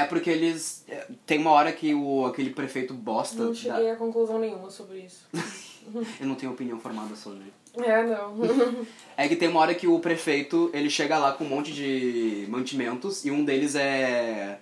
É 0.00 0.04
porque 0.04 0.30
eles... 0.30 0.84
é, 0.88 1.06
Tem 1.26 1.38
uma 1.38 1.50
hora 1.52 1.72
que 1.72 1.94
o, 1.94 2.26
aquele 2.26 2.50
prefeito 2.50 2.94
bosta... 2.94 3.36
não 3.42 3.48
da- 3.50 3.54
cheguei 3.54 3.90
a 3.90 3.96
conclusão 3.96 4.38
nenhuma 4.38 4.70
sobre 4.70 4.98
isso. 4.98 5.26
Eu 6.20 6.26
não 6.26 6.34
tenho 6.34 6.52
opinião 6.52 6.78
formada 6.78 7.16
sobre. 7.16 7.52
É, 7.82 8.02
não. 8.02 8.34
É 9.16 9.26
que 9.26 9.36
tem 9.36 9.48
uma 9.48 9.60
hora 9.60 9.74
que 9.74 9.86
o 9.86 9.98
prefeito, 10.00 10.70
ele 10.74 10.90
chega 10.90 11.16
lá 11.16 11.32
com 11.32 11.44
um 11.44 11.48
monte 11.48 11.72
de 11.72 12.44
mantimentos 12.48 13.24
e 13.24 13.30
um 13.30 13.42
deles 13.44 13.74
é 13.74 14.58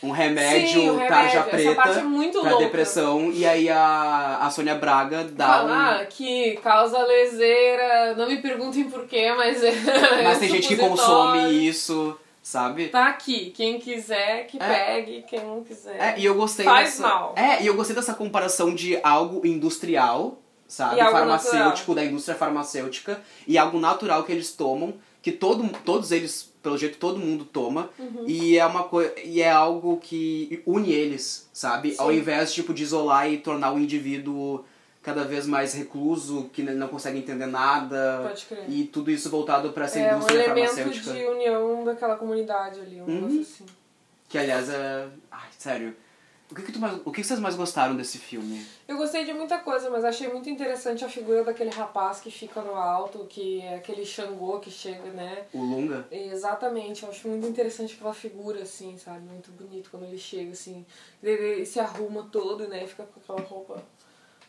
um 0.00 0.10
remédio, 0.12 0.68
Sim, 0.80 0.86
remédio. 0.90 1.08
tarja 1.08 1.38
Essa 1.38 1.50
preta 1.50 1.74
parte 1.74 1.98
é 1.98 2.02
muito 2.04 2.40
pra 2.40 2.50
louca. 2.50 2.64
depressão 2.66 3.32
e 3.32 3.44
aí 3.44 3.68
a, 3.68 4.38
a 4.42 4.50
Sônia 4.50 4.76
Braga 4.76 5.24
dá 5.24 5.46
Falar 5.46 6.06
que 6.06 6.56
causa 6.62 7.02
leseira, 7.02 8.14
não 8.14 8.28
me 8.28 8.36
perguntem 8.40 8.84
por 8.84 9.06
quê, 9.08 9.32
mas 9.36 9.60
é. 9.64 9.70
um... 9.72 10.22
Mas 10.22 10.38
tem 10.38 10.48
gente 10.48 10.68
que 10.68 10.76
consome 10.76 11.66
isso, 11.66 12.16
sabe? 12.42 12.88
Tá 12.88 13.08
aqui, 13.08 13.50
quem 13.50 13.78
quiser 13.78 14.46
que 14.46 14.56
É. 14.56 14.66
pegue, 14.66 15.22
quem 15.28 15.44
não 15.44 15.62
quiser. 15.62 15.96
É, 16.00 16.18
e 16.18 16.24
eu 16.24 16.34
gostei 16.34 16.64
Faz 16.64 16.90
dessa... 16.90 17.02
mal. 17.02 17.34
É, 17.36 17.62
e 17.62 17.66
eu 17.66 17.74
gostei 17.74 17.94
dessa 17.94 18.14
comparação 18.14 18.74
de 18.74 18.98
algo 19.02 19.46
industrial, 19.46 20.38
sabe? 20.66 21.00
Farmacêutico, 21.00 21.94
da 21.94 22.04
indústria 22.04 22.36
farmacêutica, 22.36 23.20
e 23.46 23.56
algo 23.58 23.78
natural 23.78 24.24
que 24.24 24.32
eles 24.32 24.52
tomam, 24.52 24.94
que 25.20 25.32
todo, 25.32 25.68
todos 25.84 26.12
eles, 26.12 26.52
pelo 26.62 26.78
jeito, 26.78 26.96
todo 26.98 27.18
mundo 27.18 27.44
toma, 27.44 27.90
Uhum. 27.98 28.24
e 28.26 28.56
é 28.56 28.64
uma 28.64 28.84
coisa. 28.84 29.12
E 29.24 29.42
é 29.42 29.50
algo 29.50 29.98
que 29.98 30.62
une 30.66 30.92
eles, 30.92 31.48
sabe? 31.52 31.94
Ao 31.98 32.10
Sim. 32.10 32.16
invés 32.18 32.52
tipo, 32.52 32.72
de 32.72 32.82
isolar 32.82 33.30
e 33.30 33.38
tornar 33.38 33.72
o 33.72 33.78
indivíduo 33.78 34.64
cada 35.02 35.24
vez 35.24 35.46
mais 35.46 35.72
recluso, 35.74 36.50
que 36.52 36.62
não 36.62 36.88
consegue 36.88 37.18
entender 37.18 37.46
nada. 37.46 38.20
Pode 38.28 38.44
crer. 38.46 38.64
E 38.68 38.84
tudo 38.84 39.10
isso 39.10 39.30
voltado 39.30 39.72
pra 39.72 39.84
essa 39.86 39.98
É 39.98 40.12
um 40.12 40.16
indústria 40.16 40.44
elemento 40.44 40.74
farmacêutica. 40.74 41.12
de 41.12 41.24
união 41.26 41.84
daquela 41.84 42.16
comunidade 42.16 42.80
ali, 42.80 43.00
um 43.00 43.06
Uhum. 43.06 43.40
assim. 43.40 43.64
Que 44.28 44.36
aliás 44.38 44.68
é. 44.68 45.08
Ai, 45.30 45.48
sério. 45.56 45.96
O 46.50 46.54
que, 46.54 46.62
que, 46.62 46.72
tu 46.72 46.78
mais... 46.78 46.94
o 47.04 47.10
que 47.12 47.20
que 47.20 47.26
vocês 47.26 47.38
mais 47.40 47.54
gostaram 47.54 47.94
desse 47.94 48.16
filme? 48.16 48.64
Eu 48.86 48.96
gostei 48.96 49.22
de 49.22 49.34
muita 49.34 49.58
coisa, 49.58 49.90
mas 49.90 50.02
achei 50.02 50.28
muito 50.28 50.48
interessante 50.48 51.04
a 51.04 51.08
figura 51.08 51.44
daquele 51.44 51.68
rapaz 51.68 52.20
que 52.20 52.30
fica 52.30 52.62
no 52.62 52.74
alto, 52.74 53.26
que 53.28 53.60
é 53.60 53.74
aquele 53.76 54.02
Xangô 54.06 54.58
que 54.58 54.70
chega, 54.70 55.10
né? 55.10 55.44
O 55.52 55.58
Lunga? 55.60 56.06
Exatamente, 56.10 57.02
eu 57.02 57.10
acho 57.10 57.28
muito 57.28 57.46
interessante 57.46 57.94
aquela 57.94 58.14
figura, 58.14 58.62
assim, 58.62 58.96
sabe? 58.96 59.20
Muito 59.26 59.50
bonito 59.52 59.90
quando 59.90 60.04
ele 60.04 60.16
chega, 60.16 60.52
assim. 60.52 60.86
Ele, 61.22 61.32
ele 61.32 61.66
se 61.66 61.78
arruma 61.80 62.26
todo, 62.32 62.66
né? 62.66 62.86
Fica 62.86 63.02
com 63.04 63.20
aquela 63.20 63.46
roupa 63.46 63.82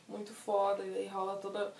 muito 0.10 0.34
foda, 0.34 0.84
e 0.84 0.90
daí 0.90 1.08
rola 1.08 1.38
toda. 1.38 1.72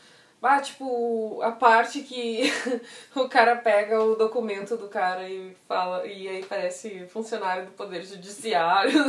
Ah, 0.42 0.62
tipo, 0.62 1.42
a 1.42 1.52
parte 1.52 2.00
que 2.02 2.50
o 3.14 3.28
cara 3.28 3.58
pega 3.58 4.02
o 4.02 4.16
documento 4.16 4.78
do 4.78 4.88
cara 4.88 5.28
e 5.28 5.54
fala, 5.68 6.08
e 6.08 6.30
aí 6.30 6.46
parece 6.46 7.06
funcionário 7.08 7.66
do 7.66 7.74
Poder 7.74 8.04
Judiciário. 8.04 8.94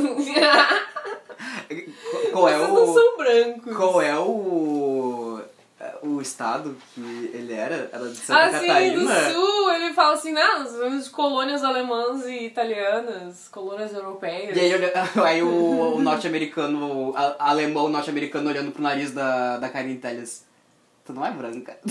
Qual 2.32 2.48
é 2.48 2.58
Vocês 2.58 2.72
não 2.72 2.82
o. 2.82 2.94
são 2.94 3.16
brancos. 3.16 3.76
Qual 3.76 4.02
é 4.02 4.18
o. 4.18 5.39
O 6.02 6.20
estado 6.20 6.76
que 6.94 7.30
ele 7.32 7.52
era? 7.54 7.88
Era 7.92 8.08
de 8.08 8.16
Santa 8.16 8.38
Ah, 8.40 8.52
sim, 8.52 8.66
do 8.66 8.66
Catarina? 8.66 9.32
sul, 9.32 9.72
ele 9.72 9.94
fala 9.94 10.14
assim, 10.14 10.32
não, 10.32 10.58
nós 10.58 10.72
somos 10.72 11.08
colônias 11.08 11.64
alemãs 11.64 12.26
e 12.26 12.46
italianas, 12.46 13.48
colônias 13.48 13.94
europeias. 13.94 14.56
E 14.56 14.60
aí, 14.60 14.72
aí 15.24 15.42
o, 15.42 15.96
o 15.96 16.02
norte-americano, 16.02 17.14
alemão 17.38 17.88
norte-americano 17.88 18.50
olhando 18.50 18.72
pro 18.72 18.82
nariz 18.82 19.12
da, 19.12 19.56
da 19.56 19.68
Karen 19.70 19.96
Telles. 19.96 20.44
Tu 21.04 21.14
não 21.14 21.24
é 21.24 21.30
branca. 21.30 21.78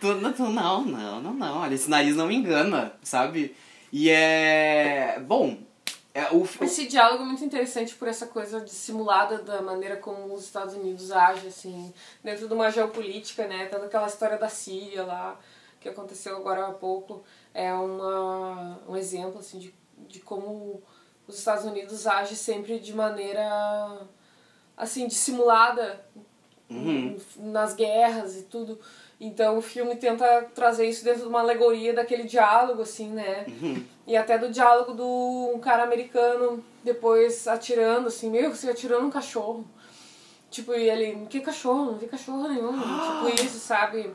tu, 0.00 0.20
tu, 0.20 0.32
tu 0.32 0.42
não, 0.50 0.84
não, 0.84 1.20
não, 1.20 1.34
não. 1.34 1.58
Olha, 1.58 1.74
esse 1.74 1.88
nariz 1.90 2.16
não 2.16 2.26
me 2.26 2.36
engana, 2.36 2.92
sabe? 3.02 3.54
E 3.92 4.10
é. 4.10 5.20
Bom, 5.20 5.56
é, 6.16 6.32
o, 6.32 6.48
Esse 6.64 6.86
diálogo 6.86 7.24
é 7.24 7.26
muito 7.26 7.44
interessante 7.44 7.94
por 7.94 8.08
essa 8.08 8.26
coisa 8.26 8.62
dissimulada 8.62 9.36
da 9.42 9.60
maneira 9.60 9.98
como 9.98 10.32
os 10.32 10.44
Estados 10.44 10.72
Unidos 10.72 11.12
agem, 11.12 11.48
assim, 11.48 11.92
dentro 12.24 12.48
de 12.48 12.54
uma 12.54 12.70
geopolítica, 12.70 13.46
né? 13.46 13.66
Toda 13.66 13.84
aquela 13.84 14.06
história 14.06 14.38
da 14.38 14.48
Síria 14.48 15.04
lá, 15.04 15.38
que 15.78 15.90
aconteceu 15.90 16.34
agora 16.38 16.68
há 16.68 16.72
pouco, 16.72 17.22
é 17.52 17.70
uma, 17.74 18.80
um 18.88 18.96
exemplo, 18.96 19.40
assim, 19.40 19.58
de, 19.58 19.74
de 20.08 20.20
como 20.20 20.82
os 21.28 21.38
Estados 21.38 21.66
Unidos 21.66 22.06
agem 22.06 22.34
sempre 22.34 22.78
de 22.78 22.94
maneira, 22.94 24.00
assim, 24.74 25.06
dissimulada 25.06 26.02
Uhum. 26.68 27.16
nas 27.36 27.74
guerras 27.74 28.36
e 28.36 28.42
tudo. 28.42 28.80
Então 29.18 29.56
o 29.56 29.62
filme 29.62 29.96
tenta 29.96 30.42
trazer 30.54 30.86
isso 30.86 31.02
dentro 31.02 31.22
de 31.22 31.28
uma 31.28 31.40
alegoria 31.40 31.94
daquele 31.94 32.24
diálogo, 32.24 32.82
assim, 32.82 33.08
né? 33.10 33.46
Uhum. 33.48 33.82
E 34.06 34.16
até 34.16 34.36
do 34.36 34.50
diálogo 34.50 34.92
do 34.92 35.52
um 35.54 35.58
cara 35.58 35.82
americano 35.84 36.62
depois 36.84 37.48
atirando, 37.48 38.08
assim, 38.08 38.30
meu, 38.30 38.54
você 38.54 38.68
atirando 38.70 39.06
um 39.06 39.10
cachorro. 39.10 39.64
Tipo, 40.50 40.74
e 40.74 40.88
ele, 40.88 41.26
que 41.28 41.40
cachorro? 41.40 41.86
Não 41.86 41.98
vi 41.98 42.06
cachorro 42.06 42.46
nenhum. 42.48 42.72
tipo 42.72 43.28
isso, 43.42 43.58
sabe? 43.58 44.10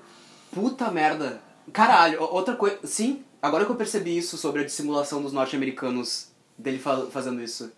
Puta 0.54 0.90
merda. 0.92 1.42
Caralho, 1.74 2.22
outra 2.22 2.56
coisa. 2.56 2.78
Sim, 2.84 3.24
agora 3.42 3.66
que 3.66 3.72
eu 3.72 3.76
percebi 3.76 4.16
isso 4.18 4.38
sobre 4.38 4.62
a 4.62 4.66
dissimulação 4.66 5.22
dos 5.22 5.34
norte-americanos 5.34 6.30
dele 6.58 6.78
fa- 6.80 7.08
fazendo 7.12 7.42
isso. 7.42 7.72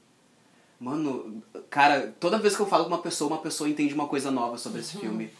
Mano, 0.79 1.41
cara, 1.69 2.13
toda 2.19 2.37
vez 2.37 2.55
que 2.55 2.61
eu 2.61 2.65
falo 2.65 2.83
com 2.83 2.89
uma 2.89 3.01
pessoa, 3.01 3.29
uma 3.31 3.41
pessoa 3.41 3.69
entende 3.69 3.93
uma 3.93 4.07
coisa 4.07 4.29
nova 4.29 4.57
sobre 4.57 4.81
esse 4.81 4.97
filme. 4.97 5.31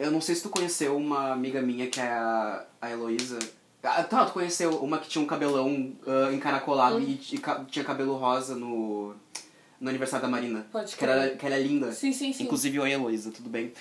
Eu 0.00 0.10
não 0.10 0.20
sei 0.20 0.34
se 0.34 0.42
tu 0.42 0.48
conheceu 0.48 0.96
uma 0.96 1.30
amiga 1.30 1.60
minha 1.60 1.86
que 1.86 2.00
é 2.00 2.04
a, 2.08 2.64
a 2.80 2.90
Heloísa. 2.90 3.38
Ah, 3.82 4.02
tá, 4.02 4.24
tu 4.24 4.32
conheceu 4.32 4.70
uma 4.82 4.96
que 4.98 5.08
tinha 5.08 5.22
um 5.22 5.26
cabelão 5.26 5.92
ah, 6.06 6.32
encaracolado 6.32 6.98
e, 7.00 7.20
e 7.32 7.38
ca- 7.38 7.62
tinha 7.70 7.84
cabelo 7.84 8.16
rosa 8.16 8.56
no, 8.56 9.14
no 9.78 9.88
aniversário 9.90 10.24
da 10.24 10.30
Marina. 10.30 10.66
Pode 10.72 10.96
que, 10.96 11.04
era, 11.04 11.36
que 11.36 11.44
ela 11.44 11.54
é 11.56 11.62
linda. 11.62 11.92
Sim, 11.92 12.12
sim, 12.14 12.32
sim. 12.32 12.44
Inclusive, 12.44 12.80
oi 12.80 12.90
Heloísa, 12.90 13.30
tudo 13.30 13.50
bem? 13.50 13.72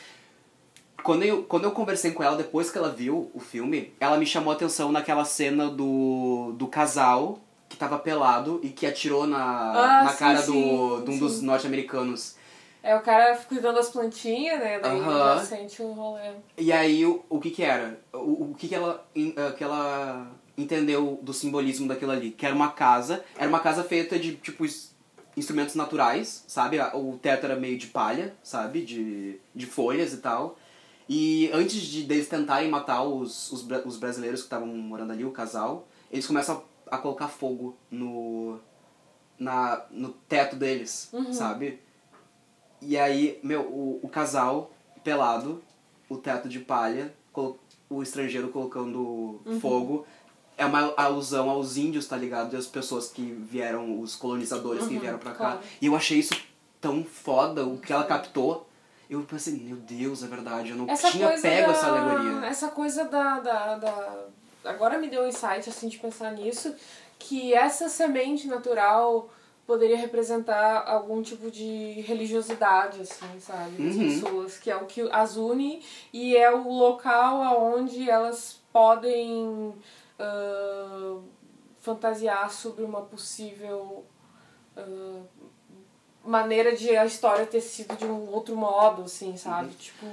Quando 1.02 1.24
eu, 1.24 1.44
quando 1.44 1.64
eu 1.64 1.72
conversei 1.72 2.12
com 2.12 2.22
ela 2.22 2.36
depois 2.36 2.70
que 2.70 2.78
ela 2.78 2.90
viu 2.92 3.32
o 3.34 3.40
filme, 3.40 3.94
ela 4.02 4.18
me 4.18 4.26
chamou 4.26 4.52
a 4.52 4.56
atenção 4.58 4.92
naquela 4.92 5.24
cena 5.24 5.70
do, 5.70 6.52
do 6.58 6.68
casal 6.68 7.40
que 7.70 7.78
tava 7.78 7.98
pelado 7.98 8.60
e 8.62 8.70
que 8.70 8.86
atirou 8.86 9.26
na, 9.26 9.40
Ah, 9.72 10.04
na 10.04 10.10
sim, 10.12 10.18
cara 10.18 10.42
do, 10.42 10.52
sim, 10.52 11.04
de 11.06 11.12
um 11.12 11.18
dos 11.20 11.34
sim. 11.38 11.46
norte-americanos. 11.46 12.36
É 12.82 12.96
o 12.96 13.02
cara 13.02 13.36
cuidando 13.38 13.76
das 13.76 13.90
plantinhas, 13.90 14.60
né? 14.60 14.80
Daí 14.80 15.00
Aham. 15.00 15.38
já 15.38 15.46
sente 15.46 15.82
o 15.82 15.92
rolê. 15.92 16.32
E 16.58 16.72
aí, 16.72 17.06
o, 17.06 17.24
o 17.30 17.40
que 17.40 17.52
que 17.52 17.64
era? 17.64 18.00
O, 18.14 18.52
o 18.52 18.56
que 18.56 18.68
que 18.68 18.76
ela, 18.76 19.06
eh, 19.16 19.52
que 19.58 19.64
ela 19.64 20.32
entendeu 20.58 21.20
do 21.22 21.34
simbolismo 21.34 21.88
daquilo 21.88 22.12
ali? 22.12 22.32
Que 22.32 22.46
era 22.46 22.56
uma 22.56 22.72
casa, 22.72 23.24
era 23.38 23.50
uma 23.50 23.60
casa 23.60 23.84
feita 23.84 24.18
de, 24.18 24.36
tipo, 24.36 24.66
instrumentos 25.36 25.76
naturais, 25.76 26.44
sabe? 26.48 26.80
O 26.94 27.18
teto 27.22 27.46
era 27.46 27.56
meio 27.56 27.78
de 27.78 27.88
palha, 27.88 28.34
sabe? 28.42 28.82
De, 28.82 29.40
de 29.54 29.66
folhas 29.66 30.14
e 30.14 30.18
tal. 30.18 30.58
E 31.08 31.50
antes 31.52 31.82
de 31.82 32.04
deles 32.04 32.30
tentarem 32.30 32.70
matar 32.70 33.04
os, 33.04 33.52
os, 33.52 33.66
os 33.86 33.98
brasileiros 33.98 34.42
que 34.42 34.46
estavam 34.46 34.68
morando 34.68 35.12
ali, 35.12 35.26
o 35.26 35.32
casal, 35.32 35.88
eles 36.12 36.26
começam 36.26 36.64
a, 36.88 36.96
a 36.96 36.98
colocar 37.00 37.28
fogo 37.28 37.76
no, 37.92 38.60
na, 39.38 39.86
no 39.90 40.10
teto 40.10 40.56
deles, 40.56 41.12
sabe? 41.32 41.80
E 42.82 42.98
aí, 42.98 43.40
meu, 43.44 43.62
o, 43.62 44.00
o 44.04 44.10
casal 44.10 44.72
pelado, 45.04 45.62
o 46.10 46.18
teto 46.18 46.48
de 46.50 46.60
palha, 46.60 47.14
o 47.90 48.02
estrangeiro 48.04 48.50
colocando 48.50 49.42
fogo. 49.62 50.06
É 50.58 50.66
uma 50.66 50.94
alusão 50.98 51.50
aos 51.50 51.78
índios, 51.78 52.06
tá 52.08 52.18
ligado? 52.18 52.54
E 52.54 52.58
as 52.58 52.68
pessoas 52.68 53.08
que 53.10 53.22
vieram, 53.22 54.00
os 54.02 54.16
colonizadores 54.16 54.88
que 54.88 54.98
vieram 54.98 55.18
pra 55.18 55.32
cá. 55.32 55.38
claro. 55.38 55.60
E 55.82 55.86
eu 55.86 55.96
achei 55.96 56.20
isso 56.20 56.34
tão 56.82 57.04
foda, 57.04 57.66
o 57.66 57.78
que 57.78 57.94
ela 57.94 58.04
captou. 58.04 58.68
Eu 59.10 59.22
pensei, 59.24 59.54
meu 59.54 59.78
Deus, 59.78 60.22
é 60.22 60.28
verdade, 60.28 60.70
eu 60.72 60.76
não 60.76 60.88
Essa 60.90 61.10
tinha 61.10 61.30
pego 61.30 61.68
da, 61.72 61.74
essa 61.78 61.88
alegoria. 61.88 62.46
Essa 62.46 62.68
coisa 62.68 63.06
da, 63.06 63.40
da, 63.40 63.76
da- 63.78 64.26
Agora 64.66 64.98
me 65.00 65.10
deu 65.10 65.24
um 65.24 65.28
insight, 65.28 65.68
assim, 65.70 65.88
de 65.88 65.98
pensar 65.98 66.32
nisso, 66.34 66.76
que 67.18 67.54
essa 67.54 67.88
semente 67.90 68.46
natural 68.48 69.30
poderia 69.70 69.98
representar 69.98 70.84
algum 70.88 71.22
tipo 71.22 71.52
de 71.52 72.02
religiosidade, 72.02 73.02
assim, 73.02 73.40
sabe? 73.40 73.84
Das 73.84 73.96
Uhum. 73.96 74.04
pessoas, 74.10 74.58
que 74.58 74.72
é 74.72 74.76
o 74.76 74.88
que 74.88 75.08
as 75.12 75.38
une 75.38 75.84
e 76.12 76.36
é 76.36 76.52
o 76.52 76.68
local 76.68 77.44
aonde 77.44 78.10
elas 78.10 78.60
podem 78.74 79.72
ah, 80.18 81.18
fantasiar 81.80 82.52
sobre 82.52 82.84
uma 82.84 83.04
possível 83.04 84.04
ah, 84.76 85.22
maneira 86.26 86.76
de 86.76 86.98
a 86.98 87.06
história 87.06 87.46
ter 87.46 87.62
sido 87.62 87.96
de 87.96 88.06
um 88.06 88.32
outro 88.34 88.56
modo, 88.56 89.04
assim, 89.04 89.38
sabe? 89.38 89.70
Tipo, 89.76 90.08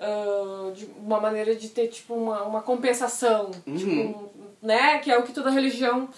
ah, 0.00 0.72
de 0.74 0.86
uma 0.86 1.20
maneira 1.20 1.54
de 1.54 1.68
ter, 1.68 1.86
tipo, 1.86 2.14
uma, 2.14 2.42
uma 2.42 2.62
compensação. 2.62 3.52
Tipo, 3.52 4.28
né? 4.60 4.98
Que 4.98 5.12
é 5.12 5.16
o 5.16 5.22
que 5.22 5.32
toda 5.32 5.50
religião. 5.50 6.08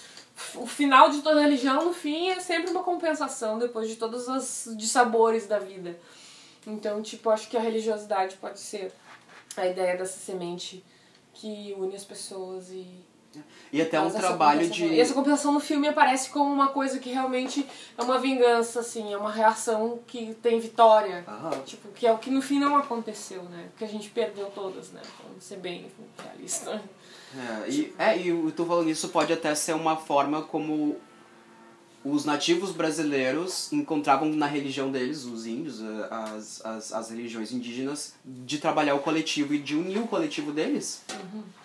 O 0.55 0.67
final 0.67 1.11
de 1.11 1.23
toda 1.23 1.41
religião, 1.41 1.85
no 1.85 1.93
fim, 1.93 2.31
é 2.31 2.41
sempre 2.41 2.71
uma 2.71 2.83
compensação 2.83 3.59
depois 3.59 3.89
de 3.89 3.97
todos 3.97 4.29
os 4.29 4.77
dissabores 4.77 5.47
da 5.47 5.59
vida. 5.59 5.99
Então, 6.67 7.01
tipo, 7.03 7.31
acho 7.31 7.49
que 7.49 7.57
a 7.57 7.61
religiosidade 7.61 8.37
pode 8.37 8.61
ser 8.61 8.93
a 9.57 9.67
ideia 9.67 9.97
dessa 9.97 10.19
semente 10.19 10.85
que 11.33 11.75
une 11.79 11.97
as 11.97 12.05
pessoas 12.05 12.71
e 12.71 12.87
E 13.73 13.81
até 13.81 14.01
um 14.01 14.11
trabalho 14.11 14.69
de. 14.69 14.85
E 14.85 15.01
essa 15.01 15.15
compensação 15.15 15.53
no 15.53 15.61
filme 15.61 15.89
aparece 15.89 16.31
como 16.31 16.53
uma 16.53 16.69
coisa 16.69 16.99
que 16.99 17.11
realmente 17.11 17.67
é 17.97 18.03
uma 18.03 18.19
vingança, 18.19 18.81
assim, 18.81 19.13
é 19.13 19.17
uma 19.17 19.31
reação 19.31 20.01
que 20.07 20.35
tem 20.43 20.59
vitória. 20.59 21.25
Aham. 21.27 21.63
Tipo, 21.65 21.89
que 21.89 22.07
é 22.07 22.13
o 22.13 22.19
que 22.19 22.31
no 22.31 22.43
fim 22.43 22.59
não 22.59 22.77
aconteceu, 22.77 23.43
né? 23.45 23.69
Porque 23.71 23.85
a 23.85 23.89
gente 23.89 24.11
perdeu 24.11 24.51
todas, 24.51 24.91
né? 24.91 25.01
Vamos 25.25 25.45
ser 25.45 25.57
bem 25.59 25.91
realista. 26.23 26.83
É, 27.37 27.71
e, 27.71 27.95
é, 27.99 28.17
e 28.19 28.53
tu 28.53 28.65
falando 28.67 28.91
isso 28.91 29.09
pode 29.11 29.33
até 29.33 29.55
ser 29.55 29.75
uma 29.75 29.97
forma 29.97 30.43
como 30.43 30.97
os 32.05 32.25
nativos 32.25 32.73
brasileiros 32.73 33.71
encontravam 33.73 34.29
na 34.31 34.47
religião 34.47 34.91
deles, 34.91 35.25
os 35.25 35.47
índios, 35.47 35.81
eh, 35.83 36.09
as, 36.11 36.65
as, 36.65 36.93
as 36.95 37.11
religiões 37.11 37.53
indígenas, 37.53 38.15
de 38.25 38.59
trabalhar 38.59 38.95
o 38.95 39.01
coletivo 39.01 39.53
e 39.55 39.59
de 39.59 39.77
unir 39.77 39.99
o 39.99 40.07
coletivo 40.09 40.51
deles, 40.51 41.05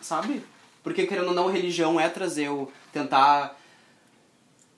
sabe? 0.02 0.44
Porque 0.84 1.08
querendo 1.08 1.30
ou 1.30 1.34
não, 1.34 1.48
religião 1.50 1.98
é 2.00 2.10
trazer 2.10 2.50
o. 2.50 2.70
tentar 2.92 3.58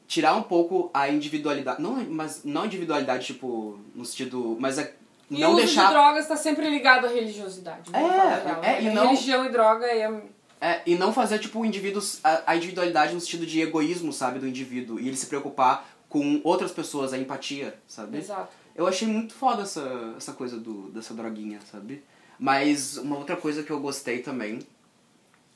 tirar 0.08 0.36
um 0.36 0.44
pouco 0.44 0.90
a 0.94 1.10
individualidade. 1.10 1.82
Não, 1.82 1.96
mas 2.10 2.44
não 2.46 2.62
a 2.62 2.66
individualidade, 2.66 3.26
tipo, 3.26 3.78
no 3.94 4.06
sentido. 4.06 4.56
Mas 4.60 4.78
é 4.78 4.94
E 5.30 5.40
não 5.42 5.50
o 5.50 5.54
uso 5.56 5.66
deixar. 5.66 5.88
de 5.88 5.92
drogas 5.94 6.24
está 6.24 6.38
sempre 6.38 6.70
ligado 6.70 7.08
à 7.08 7.10
religiosidade. 7.10 7.92
né? 7.92 8.00
É, 8.00 8.46
real, 8.48 8.64
é, 8.64 8.82
e 8.84 8.90
não- 8.94 9.08
Religião 9.08 9.44
e 9.44 9.50
droga 9.50 9.86
é... 9.86 10.22
É, 10.60 10.82
e 10.86 10.96
não 10.96 11.14
fazer, 11.14 11.38
tipo, 11.40 11.60
o 11.60 11.66
indivíduo, 11.66 12.02
a, 12.24 12.52
a 12.52 12.56
individualidade 12.56 13.14
no 13.14 13.20
sentido 13.22 13.46
de 13.46 13.62
egoísmo, 13.62 14.12
sabe, 14.12 14.40
do 14.40 14.48
indivíduo. 14.48 15.00
E 15.00 15.08
ele 15.08 15.16
se 15.18 15.28
preocupar 15.28 15.88
com 16.10 16.42
outras 16.44 16.72
pessoas, 16.72 17.14
a 17.14 17.18
empatia, 17.18 17.78
sabe? 17.88 18.18
Exato. 18.18 18.50
Eu 18.76 18.88
achei 18.88 19.08
muito 19.08 19.34
foda 19.34 19.64
essa, 19.64 20.14
essa 20.18 20.34
coisa 20.34 20.58
do, 20.58 20.90
dessa 20.90 21.14
droguinha, 21.14 21.60
sabe? 21.72 22.04
Mas 22.40 22.98
uma 22.98 23.18
outra 23.18 23.36
coisa 23.36 23.62
que 23.64 23.72
eu 23.72 23.80
gostei 23.80 24.20
também 24.20 24.60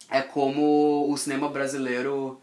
é 0.09 0.21
como 0.21 1.09
o 1.11 1.17
cinema 1.17 1.47
brasileiro, 1.47 2.39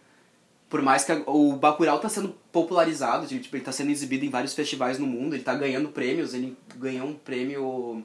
por 0.68 0.80
mais 0.82 1.04
que 1.04 1.12
a- 1.12 1.22
o 1.26 1.54
Bacurau 1.56 1.98
tá 1.98 2.08
sendo 2.08 2.34
popularizado, 2.50 3.26
tipo, 3.26 3.54
ele 3.56 3.64
tá 3.64 3.72
sendo 3.72 3.90
exibido 3.90 4.24
em 4.24 4.30
vários 4.30 4.54
festivais 4.54 4.98
no 4.98 5.06
mundo, 5.06 5.34
ele 5.34 5.42
tá 5.42 5.54
ganhando 5.54 5.90
prêmios, 5.90 6.32
ele 6.34 6.56
ganhou 6.76 7.08
um 7.08 7.14
prêmio 7.14 8.04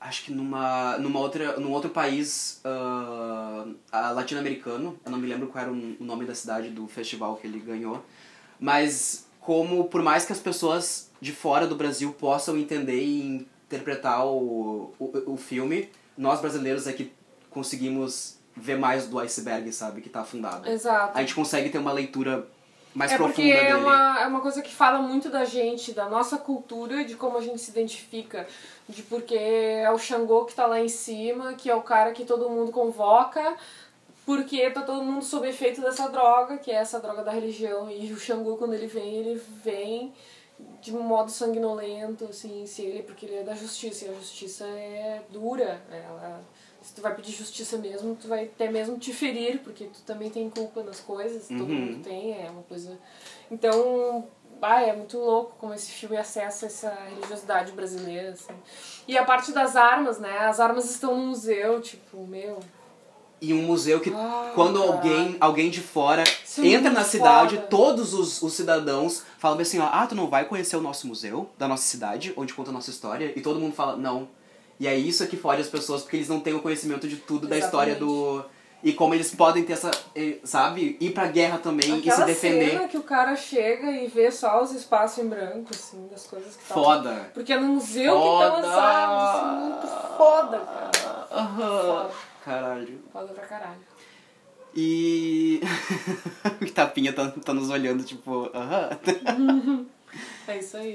acho 0.00 0.24
que 0.24 0.32
numa, 0.32 0.96
numa 0.98 1.18
outra, 1.20 1.58
num 1.58 1.72
outro 1.72 1.90
país 1.90 2.60
ah, 2.64 4.10
latino-americano, 4.12 4.98
eu 5.04 5.10
não 5.10 5.18
me 5.18 5.26
lembro 5.26 5.48
qual 5.48 5.64
era 5.64 5.72
o 5.72 5.96
o 5.98 6.04
nome 6.04 6.24
da 6.24 6.34
cidade 6.34 6.70
do 6.70 6.86
festival 6.86 7.36
que 7.36 7.46
ele 7.46 7.58
ganhou, 7.58 8.04
mas 8.58 9.26
como 9.40 9.84
por 9.84 10.02
mais 10.02 10.24
que 10.24 10.32
as 10.32 10.38
pessoas 10.38 11.10
de 11.20 11.32
fora 11.32 11.66
do 11.66 11.74
Brasil 11.74 12.12
possam 12.12 12.56
entender 12.56 13.00
e 13.02 13.46
interpretar 13.66 14.26
o, 14.26 14.92
o, 14.98 15.32
o 15.32 15.36
filme, 15.36 15.88
nós 16.16 16.40
brasileiros 16.40 16.86
é 16.86 16.92
que 16.92 17.12
conseguimos 17.50 18.38
ver 18.56 18.76
mais 18.76 19.06
do 19.06 19.18
iceberg, 19.18 19.72
sabe, 19.72 20.00
que 20.00 20.08
tá 20.08 20.20
afundado. 20.20 20.68
Exato. 20.68 21.16
A 21.16 21.20
gente 21.20 21.34
consegue 21.34 21.70
ter 21.70 21.78
uma 21.78 21.92
leitura 21.92 22.46
mais 22.98 23.12
é 23.12 23.16
profunda 23.16 23.36
porque 23.36 23.52
é 23.52 23.62
dele. 23.62 23.74
uma, 23.74 24.20
é 24.20 24.26
uma 24.26 24.40
coisa 24.40 24.60
que 24.60 24.74
fala 24.74 24.98
muito 24.98 25.30
da 25.30 25.44
gente, 25.44 25.92
da 25.92 26.08
nossa 26.08 26.36
cultura, 26.36 27.04
de 27.04 27.14
como 27.14 27.38
a 27.38 27.40
gente 27.40 27.60
se 27.60 27.70
identifica. 27.70 28.46
De 28.88 29.02
porque 29.04 29.36
é 29.36 29.88
o 29.92 29.98
Xangô 29.98 30.44
que 30.44 30.54
tá 30.54 30.66
lá 30.66 30.80
em 30.80 30.88
cima, 30.88 31.54
que 31.54 31.70
é 31.70 31.74
o 31.76 31.82
cara 31.82 32.12
que 32.12 32.24
todo 32.24 32.50
mundo 32.50 32.72
convoca, 32.72 33.56
porque 34.26 34.68
tá 34.70 34.82
todo 34.82 35.04
mundo 35.04 35.24
sob 35.24 35.48
efeito 35.48 35.80
dessa 35.80 36.08
droga, 36.08 36.58
que 36.58 36.72
é 36.72 36.74
essa 36.74 36.98
droga 36.98 37.22
da 37.22 37.30
religião. 37.30 37.88
E 37.88 38.12
o 38.12 38.18
Xangô, 38.18 38.56
quando 38.56 38.74
ele 38.74 38.88
vem, 38.88 39.14
ele 39.14 39.40
vem 39.64 40.12
de 40.80 40.92
um 40.92 41.02
modo 41.02 41.30
sanguinolento, 41.30 42.24
assim, 42.24 42.66
se 42.66 42.82
ele, 42.82 43.04
porque 43.04 43.26
ele 43.26 43.36
é 43.36 43.42
da 43.44 43.54
justiça, 43.54 44.06
e 44.06 44.08
a 44.08 44.14
justiça 44.14 44.64
é 44.64 45.22
dura. 45.30 45.80
Ela, 45.88 46.42
se 46.88 46.94
tu 46.94 47.02
vai 47.02 47.14
pedir 47.14 47.32
justiça 47.32 47.76
mesmo, 47.76 48.16
tu 48.16 48.28
vai 48.28 48.44
até 48.44 48.70
mesmo 48.70 48.98
te 48.98 49.12
ferir, 49.12 49.60
porque 49.60 49.84
tu 49.84 50.00
também 50.06 50.30
tem 50.30 50.48
culpa 50.48 50.82
nas 50.82 51.00
coisas, 51.00 51.46
todo 51.48 51.60
Uhum. 51.64 51.74
mundo 51.74 52.02
tem, 52.02 52.32
é 52.32 52.48
uma 52.50 52.62
coisa. 52.62 52.98
Então, 53.50 54.26
ah, 54.62 54.82
é 54.82 54.94
muito 54.96 55.18
louco 55.18 55.54
como 55.58 55.74
esse 55.74 55.90
filme 55.92 56.16
acessa 56.16 56.66
essa 56.66 56.90
religiosidade 57.10 57.72
brasileira, 57.72 58.30
assim. 58.30 58.52
E 59.06 59.16
a 59.18 59.24
parte 59.24 59.52
das 59.52 59.76
armas, 59.76 60.18
né? 60.18 60.38
As 60.38 60.58
armas 60.60 60.90
estão 60.90 61.16
no 61.16 61.26
museu, 61.26 61.80
tipo, 61.80 62.26
meu. 62.26 62.58
E 63.40 63.52
um 63.54 63.62
museu 63.62 64.00
que, 64.00 64.10
Ah, 64.12 64.50
quando 64.54 64.80
cara. 64.80 64.92
alguém, 64.92 65.36
alguém 65.38 65.70
de 65.70 65.80
fora 65.80 66.24
Isso 66.44 66.60
é 66.62 66.66
entra 66.68 66.90
na 66.90 67.04
cidade, 67.04 67.54
foda. 67.56 67.68
todos 67.68 68.12
os, 68.14 68.42
os 68.42 68.52
cidadãos 68.54 69.22
falam 69.38 69.60
assim, 69.60 69.78
ó, 69.78 69.88
ah, 69.92 70.06
tu 70.08 70.14
não 70.16 70.26
vai 70.28 70.44
conhecer 70.46 70.76
o 70.76 70.80
nosso 70.80 71.06
museu 71.06 71.48
da 71.56 71.68
nossa 71.68 71.84
cidade, 71.84 72.32
onde 72.36 72.52
conta 72.54 72.70
a 72.70 72.72
nossa 72.72 72.90
história? 72.90 73.32
E 73.36 73.40
todo 73.40 73.60
mundo 73.60 73.74
fala, 73.74 73.96
não. 73.96 74.28
E 74.80 74.86
é 74.86 74.96
isso 74.96 75.26
que 75.26 75.36
fode 75.36 75.60
as 75.60 75.68
pessoas, 75.68 76.02
porque 76.02 76.16
eles 76.16 76.28
não 76.28 76.40
têm 76.40 76.54
o 76.54 76.60
conhecimento 76.60 77.08
de 77.08 77.16
tudo 77.16 77.46
da 77.46 77.58
história 77.58 77.94
do... 77.94 78.44
E 78.80 78.92
como 78.92 79.12
eles 79.12 79.34
podem 79.34 79.64
ter 79.64 79.72
essa, 79.72 79.90
sabe, 80.44 80.96
ir 81.00 81.10
pra 81.10 81.26
guerra 81.26 81.58
também 81.58 81.98
e 81.98 82.02
se 82.02 82.10
Aquela 82.10 82.26
defender. 82.26 82.70
cena 82.70 82.86
que 82.86 82.96
o 82.96 83.02
cara 83.02 83.34
chega 83.34 83.90
e 83.90 84.06
vê 84.06 84.30
só 84.30 84.62
os 84.62 84.70
espaços 84.70 85.18
em 85.24 85.28
branco, 85.28 85.66
assim, 85.72 86.06
das 86.08 86.28
coisas 86.28 86.54
que 86.54 86.62
estão. 86.62 86.84
Foda. 86.84 87.28
Porque 87.34 87.52
é 87.52 87.58
no 87.58 87.66
museu 87.74 88.14
que 88.14 88.28
estão 88.28 88.56
as 88.56 88.64
Foda. 88.64 88.80
armas, 88.80 89.34
assim, 89.34 89.68
muito 89.68 90.16
foda, 90.16 90.58
cara. 90.60 91.28
Aham. 91.32 91.82
Foda. 91.82 92.10
Caralho. 92.44 93.00
Foda 93.12 93.34
pra 93.34 93.46
caralho. 93.46 93.80
E... 94.76 95.60
o 96.62 96.70
Tapinha 96.70 97.12
tá, 97.12 97.32
tá 97.44 97.52
nos 97.52 97.70
olhando, 97.70 98.04
tipo, 98.04 98.48
aham. 98.54 99.86
É 100.46 100.56
isso 100.56 100.76
aí. 100.76 100.94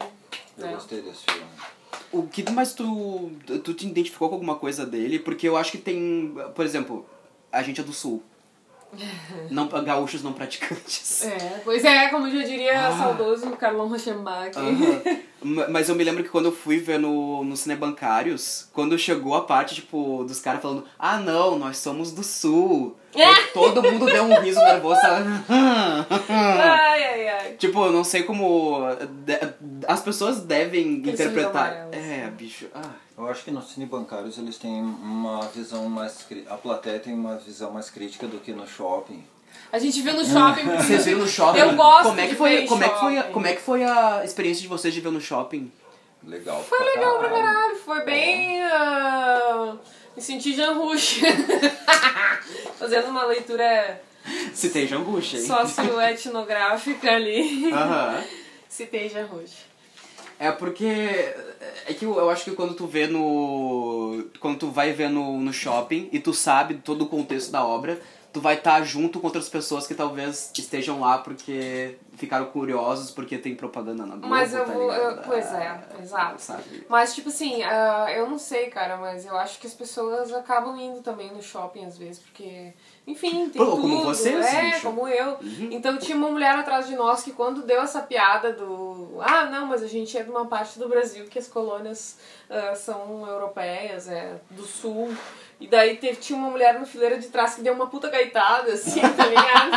Eu 0.57 0.65
né? 0.65 0.73
gostei 0.73 1.01
desse 1.01 1.25
filme. 1.25 1.45
O 2.11 2.23
que 2.27 2.49
mais 2.51 2.73
tu, 2.73 3.31
tu 3.63 3.73
te 3.73 3.87
identificou 3.87 4.29
com 4.29 4.35
alguma 4.35 4.55
coisa 4.55 4.85
dele? 4.85 5.19
Porque 5.19 5.47
eu 5.47 5.57
acho 5.57 5.71
que 5.71 5.77
tem, 5.77 6.35
por 6.55 6.65
exemplo, 6.65 7.05
a 7.51 7.61
gente 7.61 7.81
é 7.81 7.83
do 7.83 7.93
sul. 7.93 8.23
Não, 9.49 9.67
gaúchos 9.67 10.21
não 10.21 10.33
praticantes. 10.33 11.25
É, 11.25 11.61
pois 11.63 11.83
é, 11.83 12.09
como 12.09 12.29
já 12.29 12.43
diria 12.43 12.91
saudoso 12.91 13.49
Carlão 13.57 13.87
Rochenbach. 13.87 14.51
Ah. 14.55 14.59
Aham. 14.59 15.01
Ma- 15.43 15.67
Mas 15.67 15.89
eu 15.89 15.95
me 15.95 16.03
lembro 16.03 16.23
que 16.23 16.29
quando 16.29 16.45
eu 16.45 16.51
fui 16.51 16.77
ver 16.77 16.97
no, 16.99 17.43
no 17.43 17.55
Cinebancários, 17.57 18.67
quando 18.73 18.97
chegou 18.97 19.35
a 19.35 19.41
parte, 19.41 19.75
tipo, 19.75 20.23
dos 20.23 20.39
caras 20.39 20.61
falando, 20.61 20.85
ah 20.97 21.17
não, 21.17 21.57
nós 21.59 21.77
somos 21.77 22.11
do 22.11 22.23
sul. 22.23 22.95
É. 23.15 23.47
Todo 23.53 23.83
mundo 23.83 24.05
deu 24.05 24.23
um 24.23 24.39
riso 24.41 24.59
nervoso. 24.59 24.99
Ai, 26.29 27.03
ai, 27.03 27.27
ai. 27.29 27.51
tipo, 27.53 27.83
eu 27.85 27.91
não 27.91 28.03
sei 28.03 28.23
como. 28.23 28.77
As 29.87 30.01
pessoas 30.01 30.41
devem 30.41 30.93
interpretar. 30.93 31.87
É, 31.91 32.29
bicho. 32.29 32.67
Ah. 32.73 32.89
Eu 33.15 33.27
acho 33.27 33.43
que 33.43 33.51
nos 33.51 33.71
cinebancários 33.71 34.39
eles 34.39 34.57
têm 34.57 34.81
uma 34.81 35.41
visão 35.53 35.87
mais... 35.87 36.25
A 36.49 36.55
plateia 36.55 36.97
tem 36.99 37.13
uma 37.13 37.37
visão 37.37 37.71
mais 37.71 37.87
crítica 37.89 38.25
do 38.25 38.39
que 38.39 38.51
no 38.51 38.67
shopping. 38.67 39.23
A 39.71 39.79
gente 39.79 40.01
viu 40.01 40.13
no 40.13 40.23
shopping. 40.25 40.63
Vocês 40.77 41.05
viram 41.05 41.19
no 41.19 41.27
shopping? 41.27 41.59
Eu 41.59 41.73
gosto 41.75 42.03
como 42.09 42.19
é 42.19 42.23
que 42.25 42.29
de 42.31 42.35
foi, 42.35 42.65
como 42.67 42.83
é 42.83 42.89
que 42.89 42.99
foi, 42.99 43.17
a- 43.17 43.23
como 43.23 43.47
é 43.47 43.53
que 43.53 43.61
foi 43.61 43.83
a 43.83 44.21
experiência 44.23 44.61
de 44.61 44.67
vocês 44.67 44.93
de 44.93 45.01
ver 45.01 45.11
no 45.11 45.19
shopping? 45.21 45.71
Legal 46.25 46.63
Foi 46.63 46.79
legal 46.83 47.19
pra 47.19 47.29
caralho, 47.29 47.75
foi 47.77 48.05
bem. 48.05 48.61
ah, 48.63 49.75
me 50.15 50.21
senti 50.21 50.53
Jean 50.55 50.73
Rouge. 50.73 51.21
Fazendo 52.79 53.07
uma 53.09 53.25
leitura 53.25 54.01
Citei 54.53 54.87
Jambucha, 54.87 55.37
hein? 55.37 55.45
Só 55.45 55.59
a 55.61 55.65
silhueta 55.65 56.11
etnográfica 56.13 57.11
ali. 57.11 57.71
Aham. 57.71 58.23
Citei 58.69 59.09
Jarrush. 59.09 59.65
É 60.39 60.51
porque. 60.51 60.85
É 61.85 61.93
que 61.93 62.05
eu, 62.05 62.17
eu 62.17 62.29
acho 62.29 62.45
que 62.45 62.51
quando 62.51 62.73
tu 62.73 62.87
vê 62.87 63.05
no. 63.07 64.25
Quando 64.39 64.57
tu 64.59 64.71
vai 64.71 64.91
ver 64.91 65.09
no, 65.09 65.39
no 65.39 65.53
shopping 65.53 66.09
e 66.11 66.19
tu 66.19 66.33
sabe 66.33 66.75
todo 66.75 67.03
o 67.03 67.07
contexto 67.07 67.51
da 67.51 67.63
obra, 67.65 68.01
tu 68.33 68.41
vai 68.41 68.55
estar 68.55 68.83
junto 68.83 69.19
com 69.19 69.27
outras 69.27 69.47
pessoas 69.47 69.85
que 69.85 69.93
talvez 69.93 70.51
estejam 70.57 70.99
lá 70.99 71.19
porque 71.19 71.97
ficaram 72.17 72.45
curiosos 72.47 73.09
porque 73.11 73.37
tem 73.37 73.55
propaganda 73.55 74.03
na 74.05 74.13
Globo, 74.15 74.27
Mas 74.27 74.53
eu 74.53 74.65
tá 74.65 74.71
vou. 74.73 74.91
eu- 74.93 75.17
pois 75.23 75.45
é, 75.53 75.67
Ah, 75.67 75.81
exato. 76.01 76.41
Sabe? 76.41 76.85
Mas, 76.89 77.13
tipo 77.15 77.29
assim, 77.29 77.63
ah, 77.63 78.07
eu 78.15 78.27
não 78.29 78.37
sei, 78.39 78.67
cara, 78.67 78.97
mas 78.97 79.25
eu 79.25 79.35
acho 79.37 79.59
que 79.59 79.67
as 79.67 79.73
pessoas 79.73 80.33
acabam 80.33 80.75
indo 80.79 81.01
também 81.01 81.31
no 81.31 81.41
shopping 81.41 81.85
às 81.85 81.97
vezes, 81.97 82.19
porque, 82.19 82.73
enfim, 83.07 83.49
tem 83.49 83.63
Pô, 83.63 83.71
tudo. 83.71 83.81
como 83.81 84.01
vocês, 84.03 84.45
é, 84.45 84.61
bicho. 84.71 84.81
como 84.81 85.07
eu. 85.07 85.37
Uhum. 85.41 85.69
Então 85.71 85.97
tinha 85.97 86.17
uma 86.17 86.29
mulher 86.29 86.55
atrás 86.55 86.87
de 86.87 86.95
nós 86.95 87.23
que 87.23 87.31
quando 87.31 87.63
deu 87.63 87.81
essa 87.81 88.01
piada 88.01 88.51
do. 88.53 89.17
Ah, 89.21 89.45
não, 89.45 89.65
mas 89.67 89.81
a 89.83 89.87
gente 89.87 90.17
é 90.17 90.23
de 90.23 90.29
uma 90.29 90.45
parte 90.47 90.77
do 90.79 90.87
Brasil 90.89 91.25
que 91.25 91.37
as 91.39 91.47
colônias 91.47 92.17
ah, 92.49 92.75
são 92.75 93.27
europeias, 93.27 94.07
é 94.07 94.39
do 94.51 94.63
sul. 94.63 95.11
E 95.59 95.67
daí 95.67 95.95
teve, 95.97 96.17
tinha 96.17 96.37
uma 96.37 96.49
mulher 96.49 96.73
na 96.77 96.85
fileira 96.85 97.17
de 97.17 97.27
trás 97.27 97.55
que 97.55 97.61
deu 97.61 97.73
uma 97.73 97.87
puta 97.87 98.09
gaitada, 98.09 98.73
assim, 98.73 98.99
tá 98.99 99.25
ligado? 99.25 99.71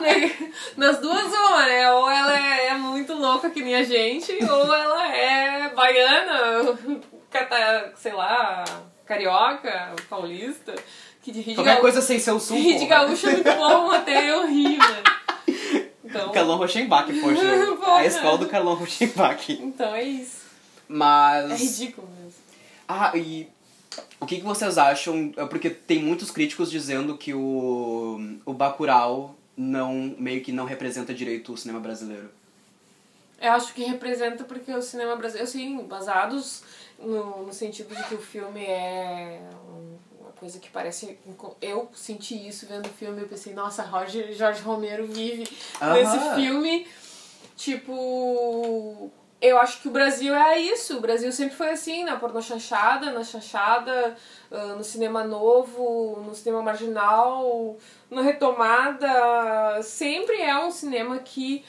Nas 0.76 0.98
duas 1.00 1.26
uma, 1.26 1.66
né? 1.66 1.92
Ou 1.92 2.08
ela 2.10 2.38
é, 2.38 2.68
é 2.68 2.74
muito 2.74 3.12
louca 3.14 3.50
que 3.50 3.60
nem 3.62 3.74
a 3.76 3.82
gente, 3.82 4.32
ou 4.44 4.74
ela 4.74 5.14
é 5.14 5.68
baiana, 5.74 6.78
cata, 7.30 7.92
sei 7.96 8.12
lá, 8.12 8.64
carioca, 9.04 9.94
paulista, 10.08 10.74
que 11.22 11.30
de 11.30 11.40
Rio 11.40 11.56
Qualquer 11.56 11.70
Gaúcho- 11.72 11.82
coisa 11.82 12.00
sem 12.00 12.18
ser 12.18 12.30
o 12.32 12.40
sul. 12.40 12.56
Rio 12.56 12.78
de. 12.78 12.86
Gaúcho 12.86 13.28
é 13.28 13.32
muito 13.32 13.52
bom, 13.52 13.90
até 13.90 14.30
eu 14.30 14.46
ri, 14.46 14.78
né? 14.78 15.02
Então, 16.04 16.32
Carlão 16.32 16.56
Rochenbach, 16.56 17.12
poxa. 17.20 17.42
Porra. 17.76 17.98
a 17.98 18.06
escola 18.06 18.38
do 18.38 18.48
Carlão 18.48 18.74
Rochenbach. 18.74 19.52
então 19.52 19.94
é 19.94 20.04
isso. 20.04 20.38
Mas. 20.88 21.50
É 21.50 21.54
ridículo 21.56 22.08
mesmo. 22.18 22.38
Ah, 22.88 23.12
e 23.14 23.46
o 24.20 24.26
que, 24.26 24.36
que 24.36 24.42
vocês 24.44 24.78
acham? 24.78 25.32
é 25.36 25.44
Porque 25.46 25.70
tem 25.70 26.02
muitos 26.02 26.30
críticos 26.30 26.70
dizendo 26.70 27.16
que 27.16 27.32
o, 27.34 28.38
o 28.44 28.52
Bacurau 28.52 29.34
não, 29.56 30.14
meio 30.18 30.42
que 30.42 30.52
não 30.52 30.64
representa 30.64 31.12
direito 31.14 31.52
o 31.52 31.56
cinema 31.56 31.80
brasileiro. 31.80 32.30
Eu 33.40 33.52
acho 33.52 33.72
que 33.74 33.84
representa 33.84 34.42
porque 34.44 34.72
o 34.72 34.82
cinema 34.82 35.14
brasileiro, 35.16 35.48
assim, 35.48 35.78
basados 35.84 36.62
no, 36.98 37.46
no 37.46 37.52
sentido 37.52 37.94
de 37.94 38.02
que 38.04 38.14
o 38.14 38.18
filme 38.20 38.64
é 38.64 39.40
um- 39.70 39.96
uma 40.20 40.32
coisa 40.32 40.58
que 40.58 40.68
parece. 40.68 41.16
Eu 41.62 41.88
senti 41.94 42.48
isso 42.48 42.66
vendo 42.66 42.86
o 42.86 42.90
filme, 42.90 43.20
eu 43.22 43.28
pensei, 43.28 43.54
nossa, 43.54 43.82
Roger, 43.82 44.32
Jorge 44.32 44.60
Romero 44.62 45.06
vive 45.06 45.48
Aham. 45.80 45.94
nesse 45.94 46.34
filme. 46.34 46.86
Tipo. 47.56 49.10
Eu 49.40 49.56
acho 49.58 49.80
que 49.80 49.88
o 49.88 49.92
Brasil 49.92 50.34
é 50.34 50.58
isso. 50.58 50.96
O 50.96 51.00
Brasil 51.00 51.30
sempre 51.30 51.54
foi 51.54 51.70
assim, 51.70 52.04
na 52.04 52.16
pornô 52.16 52.42
chanchada, 52.42 53.12
na 53.12 53.22
chanchada, 53.22 54.16
ah, 54.50 54.74
no 54.76 54.82
cinema 54.82 55.22
novo, 55.22 56.20
no 56.26 56.34
cinema 56.34 56.62
marginal, 56.62 57.76
no 58.10 58.20
retomada. 58.20 59.80
Sempre 59.82 60.42
é 60.42 60.58
um 60.58 60.72
cinema 60.72 61.18
que 61.18 61.64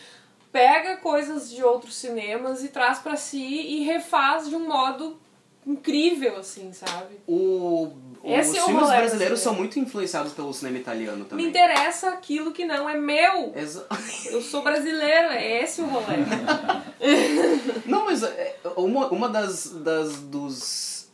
pega 0.51 0.97
coisas 0.97 1.49
de 1.49 1.63
outros 1.63 1.95
cinemas 1.95 2.63
e 2.63 2.69
traz 2.69 2.99
pra 2.99 3.15
si 3.15 3.37
e 3.37 3.83
refaz 3.83 4.49
de 4.49 4.55
um 4.55 4.67
modo 4.67 5.19
incrível, 5.65 6.37
assim, 6.37 6.71
sabe? 6.73 7.19
O, 7.27 7.91
Esse 8.23 8.51
os 8.51 8.57
é 8.57 8.61
o 8.61 8.65
filmes 8.65 8.83
rolê 8.83 8.97
brasileiros 8.97 9.09
brasileiro. 9.09 9.37
são 9.37 9.53
muito 9.53 9.77
influenciados 9.79 10.33
pelo 10.33 10.53
cinema 10.53 10.77
italiano 10.77 11.19
Me 11.19 11.25
também. 11.25 11.45
interessa 11.47 12.09
aquilo 12.09 12.51
que 12.51 12.65
não 12.65 12.89
é 12.89 12.97
meu. 12.97 13.53
Exa- 13.55 13.85
Eu 14.31 14.41
sou 14.41 14.61
brasileiro, 14.63 15.27
é 15.29 15.63
esse 15.63 15.81
o 15.81 15.85
rolê. 15.85 16.17
Não, 17.85 18.05
mas 18.05 18.23
é, 18.23 18.55
uma, 18.75 19.07
uma 19.07 19.29
das, 19.29 19.67
das 19.71 20.17
dos 20.21 21.07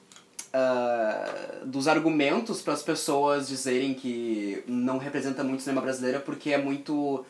ah, 0.54 1.60
dos 1.66 1.88
argumentos 1.88 2.62
para 2.62 2.74
as 2.74 2.82
pessoas 2.82 3.48
dizerem 3.48 3.94
que 3.94 4.64
não 4.68 4.98
representa 4.98 5.44
muito 5.44 5.60
o 5.60 5.64
cinema 5.64 5.82
brasileiro 5.82 6.18
é 6.18 6.22
porque 6.22 6.52
é 6.52 6.58
muito 6.58 7.26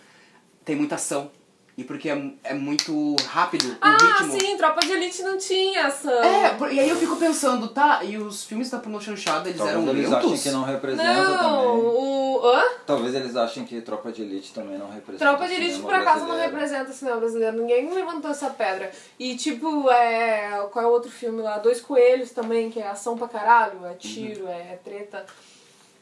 tem 0.63 0.75
muita 0.75 0.95
ação 0.95 1.32
e 1.78 1.84
porque 1.84 2.10
é, 2.10 2.32
é 2.44 2.54
muito 2.54 3.16
rápido 3.28 3.70
o 3.70 3.78
ah, 3.82 3.98
ritmo. 3.98 4.40
sim, 4.40 4.56
Tropa 4.56 4.80
de 4.80 4.94
Elite 4.94 5.22
não 5.24 5.38
tinha 5.38 5.88
ação. 5.88 6.24
É, 6.24 6.58
e 6.74 6.80
aí 6.80 6.90
eu 6.90 6.96
fico 6.96 7.18
pensando, 7.18 7.68
tá, 7.68 8.02
e 8.04 8.18
os 8.18 8.46
filmes 8.46 8.70
da 8.70 8.80
Porno 8.80 9.02
Chanchada, 9.02 9.50
eles 9.50 9.58
Talvez 9.58 9.78
eram 9.78 9.90
eles 9.90 10.10
lentos? 10.10 10.32
achem 10.32 10.42
que 10.42 10.50
não 10.52 10.64
representa 10.64 11.14
Não, 11.14 11.38
também. 11.38 11.86
o. 11.86 12.42
Hã? 12.46 12.64
Talvez 12.86 13.16
eles 13.16 13.36
achem 13.36 13.66
que 13.66 13.82
Tropa 13.82 14.12
de 14.12 14.22
Elite 14.22 14.54
também 14.54 14.78
não 14.78 14.90
representa. 14.90 15.26
Tropa 15.26 15.48
de 15.48 15.54
o 15.54 15.58
Elite, 15.58 15.80
por 15.80 15.94
acaso, 15.94 16.26
não 16.26 16.38
representa 16.38 16.92
o 16.92 16.94
cinema 16.94 17.18
brasileiro. 17.18 17.58
Ninguém 17.58 17.94
levantou 17.94 18.32
essa 18.32 18.50
pedra. 18.50 18.92
E, 19.20 19.36
tipo, 19.36 19.90
é... 19.90 20.68
qual 20.72 20.86
é 20.86 20.88
o 20.88 20.92
outro 20.92 21.12
filme 21.12 21.42
lá? 21.42 21.58
Dois 21.58 21.82
Coelhos 21.82 22.32
também, 22.32 22.70
que 22.70 22.80
é 22.80 22.88
ação 22.88 23.18
pra 23.18 23.28
caralho. 23.28 23.86
É 23.86 23.96
tiro, 23.96 24.48
é 24.48 24.80
treta. 24.84 25.26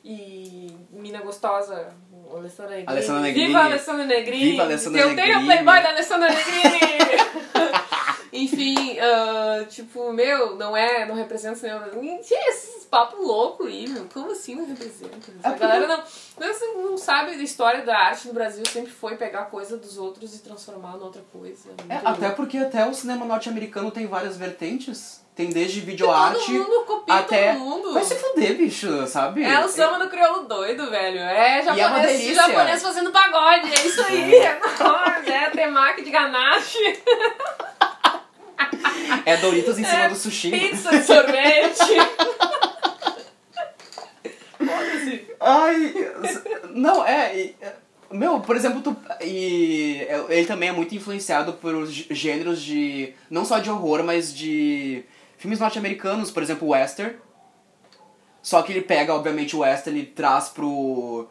E 0.03 0.75
Mina 0.91 1.21
Gostosa, 1.21 1.93
Alessandra 2.35 2.75
Negrini. 2.75 2.91
Alessandra 2.91 3.21
Negrini. 3.21 3.47
Viva 3.47 3.59
Alessandra 3.63 4.05
Negrini! 4.05 4.51
Viva 4.51 4.63
Alessandra 4.63 5.01
Eu 5.01 5.15
tenho 5.15 5.39
o. 5.39 5.45
Playboy 5.45 5.81
da 5.83 5.89
Alessandra 5.89 6.29
Negrini! 6.29 6.79
Enfim, 8.33 8.97
ah, 8.99 9.63
tipo, 9.69 10.11
meu, 10.11 10.55
não 10.55 10.75
é, 10.75 11.05
não 11.05 11.13
representa 11.13 11.53
o 11.53 11.59
cinema. 11.59 11.87
Tinha 12.23 12.49
esses 12.49 12.83
papos 12.85 13.19
loucos 13.19 13.67
aí, 13.67 13.87
meu. 13.87 14.05
Como 14.11 14.31
assim 14.31 14.55
não 14.55 14.65
representa? 14.65 15.31
É 15.43 15.47
A 15.47 15.51
galera 15.51 15.87
não, 15.87 16.03
não, 16.39 16.89
não 16.89 16.97
sabe 16.97 17.37
da 17.37 17.43
história 17.43 17.85
da 17.85 17.95
arte 17.95 18.27
no 18.27 18.33
Brasil, 18.33 18.63
sempre 18.67 18.91
foi 18.91 19.15
pegar 19.17 19.45
coisa 19.45 19.77
dos 19.77 19.99
outros 19.99 20.35
e 20.35 20.39
transformar 20.39 20.93
numa 20.93 21.05
outra 21.05 21.21
coisa. 21.31 21.69
É, 21.87 21.97
até 21.97 22.27
louco. 22.27 22.35
porque 22.37 22.57
até 22.57 22.85
o 22.85 22.93
cinema 22.93 23.23
norte-americano 23.23 23.91
tem 23.91 24.07
várias 24.07 24.35
vertentes. 24.35 25.22
Tem 25.35 25.49
desde 25.49 25.79
Todo 25.79 25.87
videoarte 25.89 26.51
mundo 26.51 26.83
copia 26.85 27.15
até... 27.15 27.53
todo 27.53 27.59
mundo. 27.59 27.93
Vai 27.93 28.03
se 28.03 28.15
fuder, 28.15 28.55
bicho, 28.55 29.07
sabe? 29.07 29.43
É 29.43 29.65
o 29.65 29.67
samba 29.67 29.97
do 29.97 30.07
crioulo 30.09 30.43
doido, 30.47 30.89
velho. 30.91 31.17
É 31.19 31.59
é 31.59 31.63
japonês, 31.63 32.07
delícia. 32.19 32.35
japonês 32.35 32.83
fazendo 32.83 33.11
pagode. 33.11 33.71
É 33.73 33.87
isso 33.87 34.01
aí. 34.03 34.35
É. 34.35 34.59
É 35.25 35.49
temaki 35.49 36.03
de 36.03 36.11
ganache. 36.11 36.77
É 39.25 39.37
Doritos 39.37 39.79
em 39.79 39.83
cima 39.83 40.03
É 40.03 40.09
do 40.09 40.15
sushi. 40.15 40.51
Pizza 40.51 40.89
de 40.91 41.03
sorvete. 41.03 41.79
Ai, 45.39 45.93
não, 46.71 47.05
é. 47.05 47.49
é, 47.61 47.73
Meu, 48.11 48.39
por 48.39 48.55
exemplo, 48.55 48.81
tu, 48.81 48.95
e 49.21 50.05
é, 50.07 50.23
ele 50.29 50.45
também 50.47 50.69
é 50.69 50.71
muito 50.71 50.95
influenciado 50.95 51.53
por 51.53 51.85
gê- 51.87 52.05
gêneros 52.11 52.61
de. 52.61 53.13
não 53.29 53.43
só 53.43 53.59
de 53.59 53.69
horror, 53.69 54.03
mas 54.03 54.33
de 54.33 55.03
filmes 55.43 55.59
norte-americanos, 55.59 56.31
por 56.31 56.41
exemplo, 56.41 56.69
western. 56.69 57.15
Só 58.41 58.61
que 58.61 58.71
ele 58.73 58.81
pega, 58.81 59.13
obviamente, 59.13 59.55
o 59.55 59.59
western 59.59 59.99
e 59.99 60.05
traz 60.05 60.49
pro. 60.49 61.27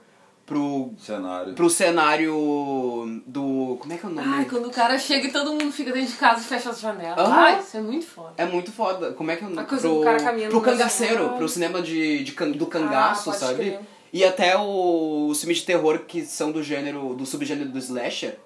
pro. 0.46 0.92
Cenário. 0.98 1.54
pro 1.54 1.68
cenário 1.68 3.22
do. 3.26 3.76
Como 3.80 3.92
é 3.92 3.96
que 3.98 4.06
é 4.06 4.08
o 4.08 4.12
nome? 4.12 4.28
Ai, 4.34 4.44
quando 4.46 4.66
o 4.68 4.70
cara 4.70 4.98
chega 4.98 5.28
e 5.28 5.32
todo 5.32 5.50
mundo 5.52 5.70
fica 5.72 5.92
dentro 5.92 6.10
de 6.12 6.16
casa 6.18 6.40
e 6.40 6.44
fecha 6.44 6.70
as 6.70 6.80
janelas. 6.80 7.18
Aham. 7.18 7.34
Ai, 7.42 7.58
isso 7.60 7.76
é 7.76 7.80
muito 7.80 8.06
foda. 8.06 8.32
É 8.38 8.44
muito 8.46 8.72
foda. 8.72 9.12
Como 9.12 9.30
é 9.30 9.36
que 9.36 9.44
é 9.44 9.46
o 9.46 9.50
nome? 9.50 9.62
A 9.62 9.64
coisa 9.66 9.88
do 9.88 10.00
cara 10.02 10.22
caminhando 10.22 10.50
pro 10.50 10.60
no 10.60 10.64
cangaceiro, 10.64 11.14
cenário. 11.16 11.36
pro 11.36 11.48
cinema 11.48 11.82
de, 11.82 12.24
de 12.24 12.32
can- 12.32 12.50
do 12.52 12.66
cangaço, 12.66 13.28
Ah, 13.30 13.32
pode 13.32 13.44
sabe? 13.44 13.54
crer. 13.56 13.80
E 14.12 14.24
até 14.24 14.56
o, 14.58 15.28
os 15.28 15.40
filmes 15.40 15.58
de 15.58 15.64
terror 15.64 16.00
que 16.00 16.22
são 16.24 16.52
do 16.52 16.62
gênero, 16.62 17.14
do 17.14 17.24
subgênero 17.26 17.70
do 17.70 17.78
slasher, 17.78 18.38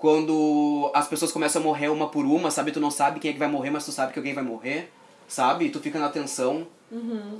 quando 0.00 0.90
as 0.94 1.06
pessoas 1.06 1.30
começam 1.30 1.60
a 1.60 1.64
morrer 1.64 1.88
uma 1.88 2.08
por 2.08 2.24
uma, 2.24 2.50
sabe? 2.50 2.72
Tu 2.72 2.80
não 2.80 2.90
sabe 2.90 3.20
quem 3.20 3.28
é 3.30 3.32
que 3.34 3.38
vai 3.38 3.48
morrer, 3.48 3.68
mas 3.68 3.84
tu 3.84 3.92
sabe 3.92 4.14
que 4.14 4.18
alguém 4.18 4.32
vai 4.32 4.42
morrer, 4.42 4.90
sabe? 5.28 5.66
E 5.66 5.70
tu 5.70 5.78
fica 5.78 5.98
na 5.98 6.08
tensão. 6.08 6.66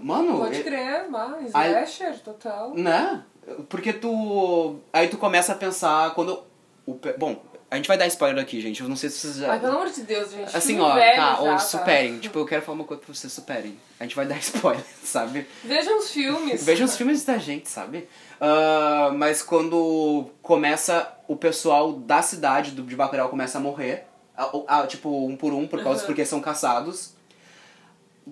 Mano, 0.02 0.38
Pode 0.38 0.62
crer, 0.62 1.08
mas 1.08 1.48
slasher, 1.48 2.20
total. 2.22 2.74
né? 2.74 3.24
Porque 3.68 3.94
tu. 3.94 4.76
Aí 4.92 5.08
tu 5.08 5.16
começa 5.16 5.52
a 5.52 5.56
pensar 5.56 6.14
quando. 6.14 6.42
O, 6.86 6.98
bom, 7.18 7.42
a 7.70 7.76
gente 7.76 7.88
vai 7.88 7.96
dar 7.96 8.06
spoiler 8.08 8.42
aqui, 8.42 8.60
gente. 8.60 8.82
Eu 8.82 8.88
não 8.88 8.94
sei 8.94 9.08
se 9.08 9.18
vocês 9.18 9.36
já. 9.38 9.52
Ai, 9.52 9.58
pelo 9.58 9.72
amor 9.72 9.88
de 9.90 10.02
Deus, 10.02 10.30
gente. 10.30 10.54
Assim, 10.54 10.78
ó, 10.78 10.94
velho 10.94 11.16
tá, 11.16 11.34
já, 11.36 11.40
ou 11.40 11.58
superem. 11.58 12.18
Tipo, 12.18 12.40
eu 12.40 12.44
quero 12.46 12.62
falar 12.62 12.76
uma 12.76 12.84
coisa 12.84 13.02
pra 13.02 13.14
vocês 13.14 13.32
superem. 13.32 13.76
A 13.98 14.04
gente 14.04 14.14
vai 14.14 14.26
dar 14.26 14.36
spoiler, 14.42 14.84
sabe? 15.02 15.46
Vejam 15.64 15.98
os 15.98 16.10
filmes. 16.10 16.62
Vejam 16.62 16.84
os 16.84 16.96
filmes 16.96 17.24
da 17.24 17.38
gente, 17.38 17.68
sabe? 17.70 18.06
Ah, 18.41 19.12
mas 19.14 19.43
quando 19.43 20.30
começa 20.43 21.12
o 21.28 21.36
pessoal 21.36 21.93
da 21.93 22.22
cidade 22.22 22.70
do, 22.70 22.82
de 22.82 22.97
Bacurau 22.97 23.28
começa 23.28 23.59
a 23.59 23.61
morrer, 23.61 24.07
ah, 24.36 24.51
ah, 24.66 24.86
tipo, 24.86 25.26
um 25.26 25.36
por 25.36 25.53
um, 25.53 25.66
por 25.66 25.82
causa 25.82 26.01
Uhum. 26.01 26.07
porque 26.07 26.24
são 26.24 26.41
caçados. 26.41 27.12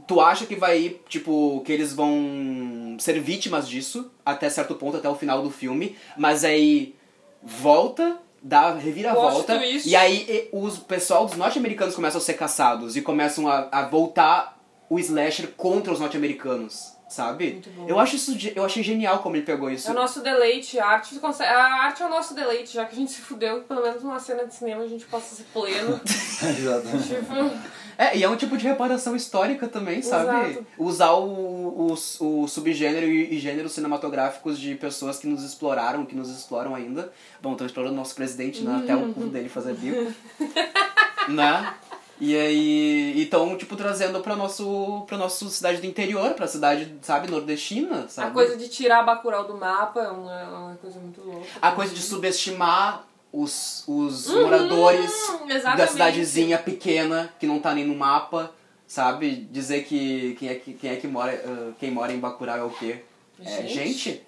Tu 0.07 0.21
acha 0.21 0.47
que 0.47 0.55
vai 0.55 0.79
ir, 0.79 1.03
tipo, 1.09 1.61
que 1.65 1.73
eles 1.73 1.93
vão 1.93 2.97
ser 2.99 3.21
vítimas 3.21 3.69
disso 3.69 4.11
até 4.25 4.49
certo 4.49 4.75
ponto, 4.75 4.97
até 4.97 5.09
o 5.09 5.15
final 5.15 5.43
do 5.43 5.51
filme, 5.51 5.97
mas 6.17 6.45
aí 6.45 6.95
volta, 7.43 8.17
dá 8.41 8.75
reviravolta, 8.75 9.55
e 9.89 9.97
aí 9.97 10.49
os 10.53 10.79
pessoal 10.79 11.27
dos 11.27 11.37
norte-americanos 11.37 11.95
começam 11.95 12.21
a 12.21 12.25
ser 12.25 12.35
caçados 12.35 12.97
e 12.97 13.03
começam 13.03 13.49
a, 13.49 13.69
a 13.73 13.87
voltar 13.89 14.59
o 14.89 14.99
slasher 14.99 15.49
contra 15.57 15.93
os 15.93 15.99
norte-americanos. 16.01 16.93
Sabe? 17.09 17.53
Muito 17.53 17.71
bom. 17.71 17.87
Eu 17.89 17.99
acho 17.99 18.17
isso, 18.17 18.37
eu 18.55 18.65
achei 18.65 18.83
genial 18.83 19.19
como 19.21 19.37
ele 19.37 19.45
pegou 19.45 19.71
isso. 19.71 19.89
É 19.89 19.93
o 19.93 19.95
nosso 19.95 20.21
deleite, 20.21 20.79
a 20.79 20.87
arte, 20.87 21.15
consegue- 21.19 21.51
a 21.51 21.83
arte 21.85 22.03
é 22.03 22.07
o 22.07 22.11
nosso 22.11 22.35
deleite, 22.35 22.75
já 22.75 22.85
que 22.85 22.95
a 22.95 22.99
gente 22.99 23.11
se 23.13 23.21
fudeu, 23.21 23.63
pelo 23.63 23.83
menos 23.83 24.03
numa 24.03 24.21
cena 24.21 24.45
de 24.47 24.55
cinema 24.55 24.83
a 24.83 24.89
gente 24.89 25.05
possa 25.07 25.35
ser 25.37 25.45
pleno. 25.53 26.01
Exatamente. 26.07 27.09
tipo, 27.09 27.79
É, 27.97 28.17
e 28.17 28.23
é 28.23 28.29
um 28.29 28.37
tipo 28.37 28.57
de 28.57 28.65
reparação 28.65 29.17
histórica 29.17 29.67
também, 29.67 30.03
sabe? 30.03 30.51
Exato. 30.51 30.67
Usar 30.79 31.13
o, 31.15 31.89
o, 31.93 32.43
o 32.43 32.47
subgênero 32.47 33.07
e, 33.07 33.35
e 33.35 33.39
gêneros 33.41 33.73
cinematográficos 33.73 34.57
de 34.59 34.77
pessoas 34.77 35.19
que 35.19 35.27
nos 35.27 35.43
exploraram, 35.43 36.07
que 36.07 36.15
nos 36.15 36.31
exploram 36.31 36.77
ainda. 36.77 37.13
Bom, 37.43 37.53
estão 37.53 37.67
explorando 37.67 37.95
o 37.95 37.99
nosso 37.99 38.15
presidente, 38.15 38.63
né? 38.63 38.81
Até 38.85 38.95
o 38.95 39.13
cu 39.13 39.25
dele 39.25 39.49
fazer 39.49 39.75
bico. 39.75 40.13
né? 41.29 41.75
E 42.21 42.37
aí, 42.37 43.23
então, 43.23 43.57
tipo, 43.57 43.77
trazendo 43.77 44.21
pra 44.21 44.35
nosso, 44.35 45.05
pra 45.07 45.17
nossa 45.17 45.49
cidade 45.49 45.81
do 45.81 45.87
interior, 45.87 46.35
pra 46.35 46.49
cidade, 46.49 46.93
sabe, 47.01 47.31
nordestina, 47.31 48.09
sabe? 48.09 48.29
a 48.29 48.31
coisa 48.33 48.57
de 48.57 48.69
tirar 48.69 49.05
Bacurau 49.05 49.47
do 49.47 49.57
mapa 49.57 50.01
é 50.01 50.09
uma, 50.09 50.41
é 50.41 50.45
uma 50.49 50.75
coisa 50.77 50.99
muito 50.99 51.21
louca. 51.21 51.47
A 51.63 51.71
coisa 51.73 51.95
de 51.95 52.03
subestimar 52.03 53.05
os, 53.33 53.85
os 53.87 54.27
moradores 54.29 55.11
da 55.29 55.35
Uhum, 55.35 55.51
exatamente. 55.51 55.93
cidadezinha 55.93 56.59
pequena 56.59 57.33
que 57.39 57.47
não 57.47 57.61
tá 57.61 57.73
nem 57.75 57.87
no 57.87 57.95
mapa, 57.95 58.53
sabe? 58.87 59.47
Dizer 59.53 59.85
que 59.85 60.35
quem 60.41 60.49
é 60.49 60.55
que, 60.57 60.73
quem 60.73 60.91
é 60.91 60.97
que 60.97 61.07
mora, 61.07 61.33
ah, 61.47 61.73
quem 61.79 61.91
mora 61.91 62.13
em 62.13 62.19
Bacurau 62.19 62.57
é 62.57 62.65
o 62.65 62.71
quê? 62.71 63.05
É 63.45 63.67
Gente. 63.69 64.23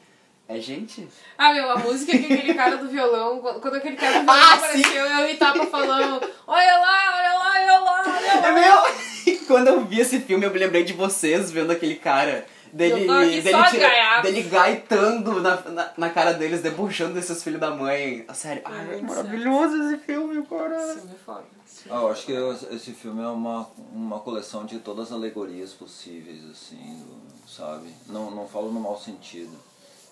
É 0.52 0.58
gente? 0.60 1.06
Ah, 1.38 1.52
meu, 1.52 1.70
a 1.70 1.76
música 1.78 2.10
que 2.10 2.32
aquele 2.32 2.54
cara 2.54 2.76
do 2.76 2.88
violão, 2.88 3.38
quando 3.60 3.74
aquele 3.76 3.94
cara 3.96 4.18
do 4.18 4.24
violão 4.24 4.42
Ah, 4.42 4.54
apareceu, 4.54 5.06
eu 5.06 5.28
e 5.30 5.36
Tapa 5.36 5.64
falando, 5.66 6.20
olha 6.46 6.78
lá, 6.78 7.16
olha 7.16 7.34
lá, 7.38 7.52
olha 7.54 7.78
lá, 7.78 8.02
olha 8.04 8.42
lá. 8.42 8.48
É 8.48 8.52
meu! 8.52 9.40
Quando 9.46 9.68
eu 9.68 9.84
vi 9.84 10.00
esse 10.00 10.20
filme, 10.20 10.44
eu 10.46 10.50
me 10.50 10.58
lembrei 10.58 10.82
de 10.84 10.92
vocês 10.92 11.50
vendo 11.52 11.70
aquele 11.70 11.94
cara. 11.96 12.44
Dele, 12.72 13.02
Eu 13.02 13.06
tô 13.08 13.12
aqui 13.14 13.40
dele, 13.40 13.50
só 13.50 13.64
tira- 13.64 14.20
dele 14.22 14.42
gaitando 14.44 15.40
na, 15.40 15.60
na, 15.70 15.92
na 15.96 16.10
cara 16.10 16.32
deles, 16.34 16.62
debochando 16.62 17.14
desses 17.14 17.42
filhos 17.42 17.58
da 17.60 17.70
mãe. 17.72 18.24
Sério, 18.32 18.62
ai, 18.64 18.98
é 18.98 19.02
maravilhoso 19.02 19.82
esse 19.84 19.98
filme, 19.98 20.40
cara. 20.46 20.76
Esse 20.80 20.94
filme 21.00 21.14
é 21.14 21.24
foda. 21.24 21.44
Ah, 21.90 21.94
eu 21.96 22.10
acho 22.12 22.26
que 22.26 22.32
esse 22.72 22.92
filme 22.92 23.22
é 23.22 23.26
uma, 23.26 23.68
uma 23.92 24.20
coleção 24.20 24.64
de 24.64 24.78
todas 24.78 25.06
as 25.06 25.12
alegorias 25.12 25.72
possíveis, 25.72 26.38
assim, 26.50 27.04
do- 27.04 27.48
sabe? 27.50 27.88
Não, 28.06 28.30
não 28.30 28.46
falo 28.46 28.70
no 28.70 28.78
mau 28.80 28.96
sentido. 28.96 29.56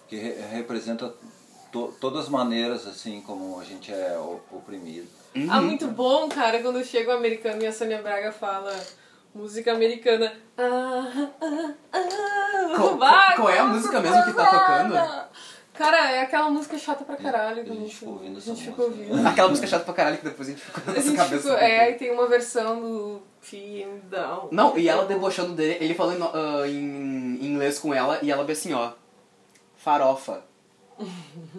Que 0.09 0.17
re- 0.17 0.37
representa 0.53 1.13
to, 1.71 1.95
todas 2.01 2.25
as 2.25 2.29
maneiras, 2.29 2.87
assim, 2.87 3.21
como 3.27 3.61
a 3.61 3.65
gente 3.65 3.93
é 3.93 4.17
oprimido. 4.51 5.07
Ah, 5.51 5.61
muito 5.61 5.87
bom, 5.89 6.29
cara, 6.29 6.61
quando 6.61 6.83
chega 6.85 7.13
o 7.13 7.17
americano 7.17 7.63
e 7.63 7.67
a 7.67 7.73
Sônia 7.73 8.01
Braga 8.03 8.33
fala 8.33 8.75
música 9.35 9.73
americana. 9.73 10.33
Ah, 10.57 11.29
ah, 11.41 11.75
ah, 11.93 12.73
Qual- 12.77 12.97
vai, 12.97 13.37
qual 13.37 13.51
é 13.51 13.59
a 13.59 13.65
música 13.67 14.01
mesmo 14.01 14.25
que 14.25 14.33
tá 14.33 14.47
tocando? 14.47 15.29
Cara, 15.75 16.11
é 16.11 16.23
aquela 16.23 16.51
música 16.51 16.77
chata 16.77 17.05
pra 17.05 17.15
caralho. 17.17 17.63
que 17.63 17.71
a 17.71 17.75
gente 17.75 17.95
ficou 17.95 18.15
ouvindo 18.15 18.39
a 18.39 18.41
gente 18.41 18.65
ficou 18.65 18.87
ouvindo. 18.87 19.27
Aquela 19.29 19.49
música 19.49 19.67
chata 19.69 19.85
pra 19.85 19.95
caralho 19.95 20.19
que 20.19 20.25
depois 20.25 20.49
a 20.49 20.51
gente 20.51 20.61
ficou 20.63 20.83
na 20.87 20.99
A 20.99 21.03
gente 21.03 21.17
cabeça. 21.17 21.43
ficou, 21.43 21.57
é, 21.59 21.91
e 21.91 21.95
tem 21.95 22.11
uma 22.11 22.27
versão 22.27 22.81
do 22.81 23.23
Film 23.41 23.99
Down. 24.11 24.49
Não, 24.51 24.77
e 24.77 24.89
ela 24.89 25.05
debochando 25.05 25.53
dele, 25.53 25.77
ele 25.81 25.95
falando 25.95 26.25
ah, 26.35 26.67
em, 26.67 26.73
em 27.41 27.45
inglês 27.47 27.79
com 27.79 27.95
ela, 27.95 28.19
e 28.23 28.31
ela 28.33 28.43
bem 28.43 28.55
assim, 28.55 28.73
ó. 28.73 28.91
Farofa. 29.89 30.43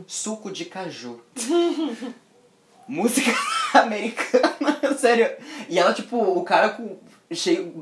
Suco 0.06 0.52
de 0.52 0.66
caju. 0.66 1.20
Música 2.88 3.32
americana, 3.74 4.94
sério. 4.98 5.36
E 5.68 5.80
ela, 5.80 5.94
tipo, 5.96 6.16
o 6.18 6.44
cara 6.44 6.70
com 6.70 6.98
cheio, 7.32 7.74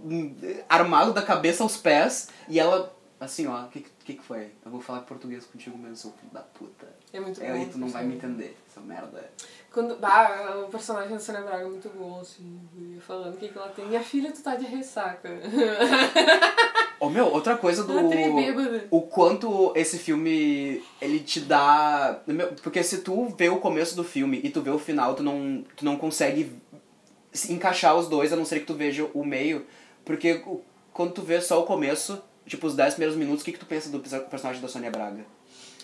armado 0.69 1.11
da 1.13 1.21
cabeça 1.21 1.63
aos 1.63 1.75
pés, 1.75 2.29
e 2.47 2.59
ela, 2.59 2.93
assim, 3.19 3.45
ó, 3.47 3.63
o 3.65 3.67
que, 3.69 3.85
que 4.05 4.13
que 4.13 4.23
foi? 4.23 4.51
Eu 4.65 4.71
vou 4.71 4.79
falar 4.81 5.01
português 5.01 5.45
contigo 5.45 5.77
mesmo, 5.77 5.95
seu 5.97 6.11
filho 6.11 6.31
da 6.31 6.41
puta. 6.41 6.87
É 7.11 7.19
muito 7.19 7.41
É, 7.43 7.47
bom. 7.49 7.53
aí 7.53 7.65
tu 7.65 7.77
não 7.77 7.89
vai 7.89 8.03
me 8.05 8.15
assim. 8.15 8.17
entender, 8.25 8.57
essa 8.69 8.79
merda. 8.81 9.29
Quando, 9.77 9.95
bah, 9.97 10.63
o 10.65 10.71
personagem 10.71 11.11
da 11.11 11.19
Sônia 11.19 11.41
Braga 11.41 11.65
é 11.65 11.67
muito 11.67 11.87
bom, 11.89 12.19
assim, 12.19 12.59
falando 12.99 13.35
o 13.35 13.37
que, 13.37 13.47
que 13.47 13.55
ela 13.55 13.67
tem. 13.69 13.85
Minha 13.85 14.01
filha, 14.01 14.31
tu 14.31 14.41
tá 14.41 14.55
de 14.55 14.65
ressaca. 14.65 15.29
Ô 16.99 17.09
meu, 17.11 17.27
outra 17.27 17.55
coisa 17.55 17.83
do. 17.83 18.09
Bêbada. 18.09 18.87
o 18.89 19.01
quanto 19.03 19.71
esse 19.75 19.99
filme 19.99 20.83
ele 20.99 21.19
te 21.19 21.41
dá. 21.41 22.19
Porque 22.63 22.81
se 22.81 23.03
tu 23.03 23.27
vê 23.37 23.49
o 23.49 23.59
começo 23.59 23.95
do 23.95 24.03
filme 24.03 24.41
e 24.43 24.49
tu 24.49 24.63
vê 24.63 24.71
o 24.71 24.79
final, 24.79 25.13
tu 25.13 25.21
não, 25.21 25.63
tu 25.75 25.85
não 25.85 25.95
consegue 25.95 26.51
se 27.31 27.53
encaixar 27.53 27.95
os 27.95 28.07
dois, 28.07 28.33
a 28.33 28.35
não 28.35 28.45
ser 28.45 28.61
que 28.61 28.65
tu 28.65 28.73
veja 28.73 29.07
o 29.13 29.23
meio. 29.23 29.63
Porque 30.03 30.43
quando 30.91 31.11
tu 31.13 31.21
vê 31.21 31.39
só 31.39 31.61
o 31.61 31.67
começo, 31.67 32.19
tipo 32.47 32.65
os 32.65 32.75
10 32.75 32.95
primeiros 32.95 33.15
minutos, 33.15 33.43
o 33.43 33.45
que, 33.45 33.51
que 33.51 33.59
tu 33.59 33.67
pensa 33.67 33.89
do 33.91 33.99
perso- 33.99 34.25
personagem 34.25 34.59
da 34.59 34.67
Sônia 34.67 34.89
Braga? 34.89 35.23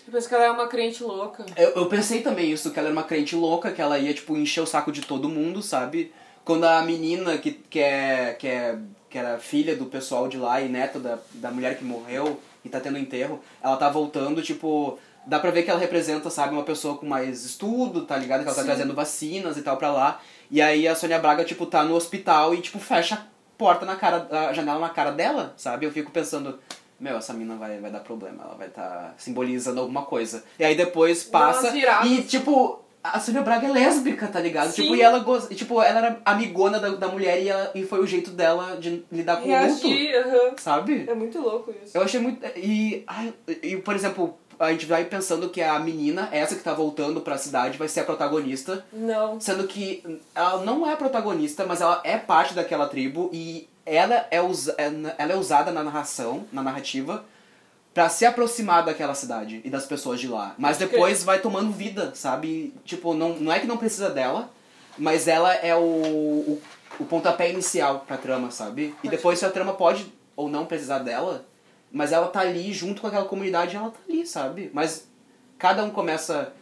Eu 0.06 0.12
penso 0.12 0.28
que 0.28 0.34
ela 0.34 0.44
é 0.44 0.50
uma 0.50 0.68
crente 0.68 1.02
louca. 1.02 1.44
Eu, 1.56 1.70
eu 1.70 1.86
pensei 1.86 2.20
também 2.22 2.50
isso, 2.50 2.70
que 2.70 2.78
ela 2.78 2.88
era 2.88 2.96
uma 2.96 3.04
crente 3.04 3.34
louca, 3.34 3.72
que 3.72 3.80
ela 3.80 3.98
ia, 3.98 4.12
tipo, 4.12 4.36
encher 4.36 4.60
o 4.60 4.66
saco 4.66 4.92
de 4.92 5.00
todo 5.00 5.28
mundo, 5.28 5.62
sabe? 5.62 6.12
Quando 6.44 6.64
a 6.64 6.82
menina 6.82 7.38
que, 7.38 7.52
que, 7.52 7.80
é, 7.80 8.34
que, 8.38 8.46
é, 8.46 8.78
que 9.08 9.16
era 9.16 9.38
filha 9.38 9.74
do 9.74 9.86
pessoal 9.86 10.28
de 10.28 10.36
lá 10.36 10.60
e 10.60 10.68
neta 10.68 10.98
da, 10.98 11.18
da 11.32 11.50
mulher 11.50 11.78
que 11.78 11.84
morreu 11.84 12.38
e 12.64 12.68
tá 12.68 12.80
tendo 12.80 12.98
enterro, 12.98 13.40
ela 13.62 13.76
tá 13.76 13.88
voltando, 13.88 14.42
tipo... 14.42 14.98
Dá 15.26 15.40
pra 15.40 15.50
ver 15.50 15.62
que 15.62 15.70
ela 15.70 15.80
representa, 15.80 16.28
sabe, 16.28 16.52
uma 16.52 16.64
pessoa 16.64 16.98
com 16.98 17.06
mais 17.06 17.46
estudo, 17.46 18.04
tá 18.04 18.14
ligado? 18.14 18.42
Que 18.42 18.48
ela 18.48 18.54
tá 18.54 18.60
Sim. 18.60 18.66
trazendo 18.66 18.92
vacinas 18.92 19.56
e 19.56 19.62
tal 19.62 19.78
pra 19.78 19.90
lá. 19.90 20.20
E 20.50 20.60
aí 20.60 20.86
a 20.86 20.94
Sônia 20.94 21.18
Braga, 21.18 21.44
tipo, 21.44 21.64
tá 21.64 21.82
no 21.82 21.94
hospital 21.94 22.54
e, 22.54 22.60
tipo, 22.60 22.78
fecha 22.78 23.14
a 23.14 23.22
porta 23.56 23.86
na 23.86 23.96
cara, 23.96 24.28
a 24.30 24.52
janela 24.52 24.78
na 24.78 24.90
cara 24.90 25.10
dela, 25.10 25.54
sabe? 25.56 25.86
Eu 25.86 25.92
fico 25.92 26.10
pensando, 26.10 26.58
meu, 26.98 27.16
essa 27.16 27.32
mina 27.32 27.56
vai, 27.56 27.78
vai 27.78 27.90
dar 27.90 28.00
problema, 28.00 28.44
ela 28.44 28.54
vai 28.54 28.68
estar 28.68 28.82
tá 28.82 29.14
simbolizando 29.16 29.80
alguma 29.80 30.02
coisa. 30.02 30.44
E 30.58 30.64
aí 30.64 30.74
depois 30.74 31.24
passa 31.24 31.72
e, 32.06 32.22
tipo, 32.22 32.84
a 33.02 33.20
Sônia 33.20 33.42
Braga 33.42 33.66
é 33.66 33.70
lésbica, 33.70 34.26
tá 34.28 34.40
ligado? 34.40 34.70
Sim. 34.70 34.82
Tipo, 34.82 34.96
e 34.96 35.02
ela 35.02 35.18
gosta, 35.18 35.54
tipo, 35.54 35.82
ela 35.82 35.98
era 35.98 36.22
amigona 36.24 36.80
da, 36.80 36.88
da 36.90 37.08
mulher 37.08 37.42
e, 37.42 37.48
ela, 37.50 37.70
e 37.74 37.84
foi 37.84 38.00
o 38.00 38.06
jeito 38.06 38.30
dela 38.30 38.76
de 38.76 39.04
lidar 39.12 39.36
com 39.36 39.48
o 39.48 39.68
luto, 39.68 39.86
Reagir, 39.86 40.14
aham. 40.16 40.54
sabe? 40.56 41.04
É 41.06 41.14
muito 41.14 41.38
louco 41.38 41.74
isso. 41.84 41.96
Eu 41.96 42.02
achei 42.02 42.18
muito. 42.18 42.42
E, 42.56 43.04
ai, 43.06 43.34
e, 43.62 43.76
por 43.76 43.94
exemplo, 43.94 44.38
a 44.58 44.72
gente 44.72 44.86
vai 44.86 45.04
pensando 45.04 45.50
que 45.50 45.60
a 45.60 45.78
menina, 45.78 46.28
essa 46.32 46.54
que 46.54 46.62
tá 46.62 46.72
voltando 46.72 47.20
pra 47.20 47.36
cidade, 47.36 47.76
vai 47.76 47.88
ser 47.88 48.00
a 48.00 48.04
protagonista. 48.04 48.84
Não. 48.90 49.38
Sendo 49.38 49.66
que 49.66 50.20
ela 50.34 50.64
não 50.64 50.88
é 50.88 50.94
a 50.94 50.96
protagonista, 50.96 51.66
mas 51.66 51.80
ela 51.82 52.00
é 52.04 52.16
parte 52.16 52.54
daquela 52.54 52.88
tribo 52.88 53.28
e 53.32 53.68
ela 53.86 54.26
é, 54.30 54.40
usa, 54.40 54.74
ela 54.78 55.32
é 55.32 55.36
usada 55.36 55.70
na 55.70 55.82
narração, 55.82 56.46
na 56.52 56.62
narrativa, 56.62 57.24
pra 57.92 58.08
se 58.08 58.26
aproximar 58.26 58.84
daquela 58.84 59.14
cidade 59.14 59.60
e 59.64 59.70
das 59.70 59.86
pessoas 59.86 60.20
de 60.20 60.26
lá. 60.26 60.54
Mas 60.58 60.78
depois 60.78 61.22
vai 61.22 61.40
tomando 61.40 61.70
vida, 61.70 62.12
sabe? 62.14 62.74
Tipo, 62.84 63.14
não, 63.14 63.34
não 63.34 63.52
é 63.52 63.60
que 63.60 63.66
não 63.66 63.76
precisa 63.76 64.10
dela, 64.10 64.50
mas 64.98 65.28
ela 65.28 65.54
é 65.54 65.74
o, 65.76 65.80
o, 65.80 66.62
o 66.98 67.04
pontapé 67.04 67.50
inicial 67.50 68.04
pra 68.06 68.16
trama, 68.16 68.50
sabe? 68.50 68.94
E 69.04 69.08
depois 69.08 69.38
se 69.38 69.44
a 69.44 69.50
trama 69.50 69.74
pode 69.74 70.12
ou 70.34 70.48
não 70.48 70.66
precisar 70.66 70.98
dela, 70.98 71.46
mas 71.92 72.10
ela 72.10 72.26
tá 72.26 72.40
ali 72.40 72.72
junto 72.72 73.00
com 73.00 73.06
aquela 73.06 73.24
comunidade, 73.24 73.76
ela 73.76 73.90
tá 73.90 74.00
ali, 74.08 74.26
sabe? 74.26 74.70
Mas 74.74 75.06
cada 75.58 75.84
um 75.84 75.90
começa 75.90 76.52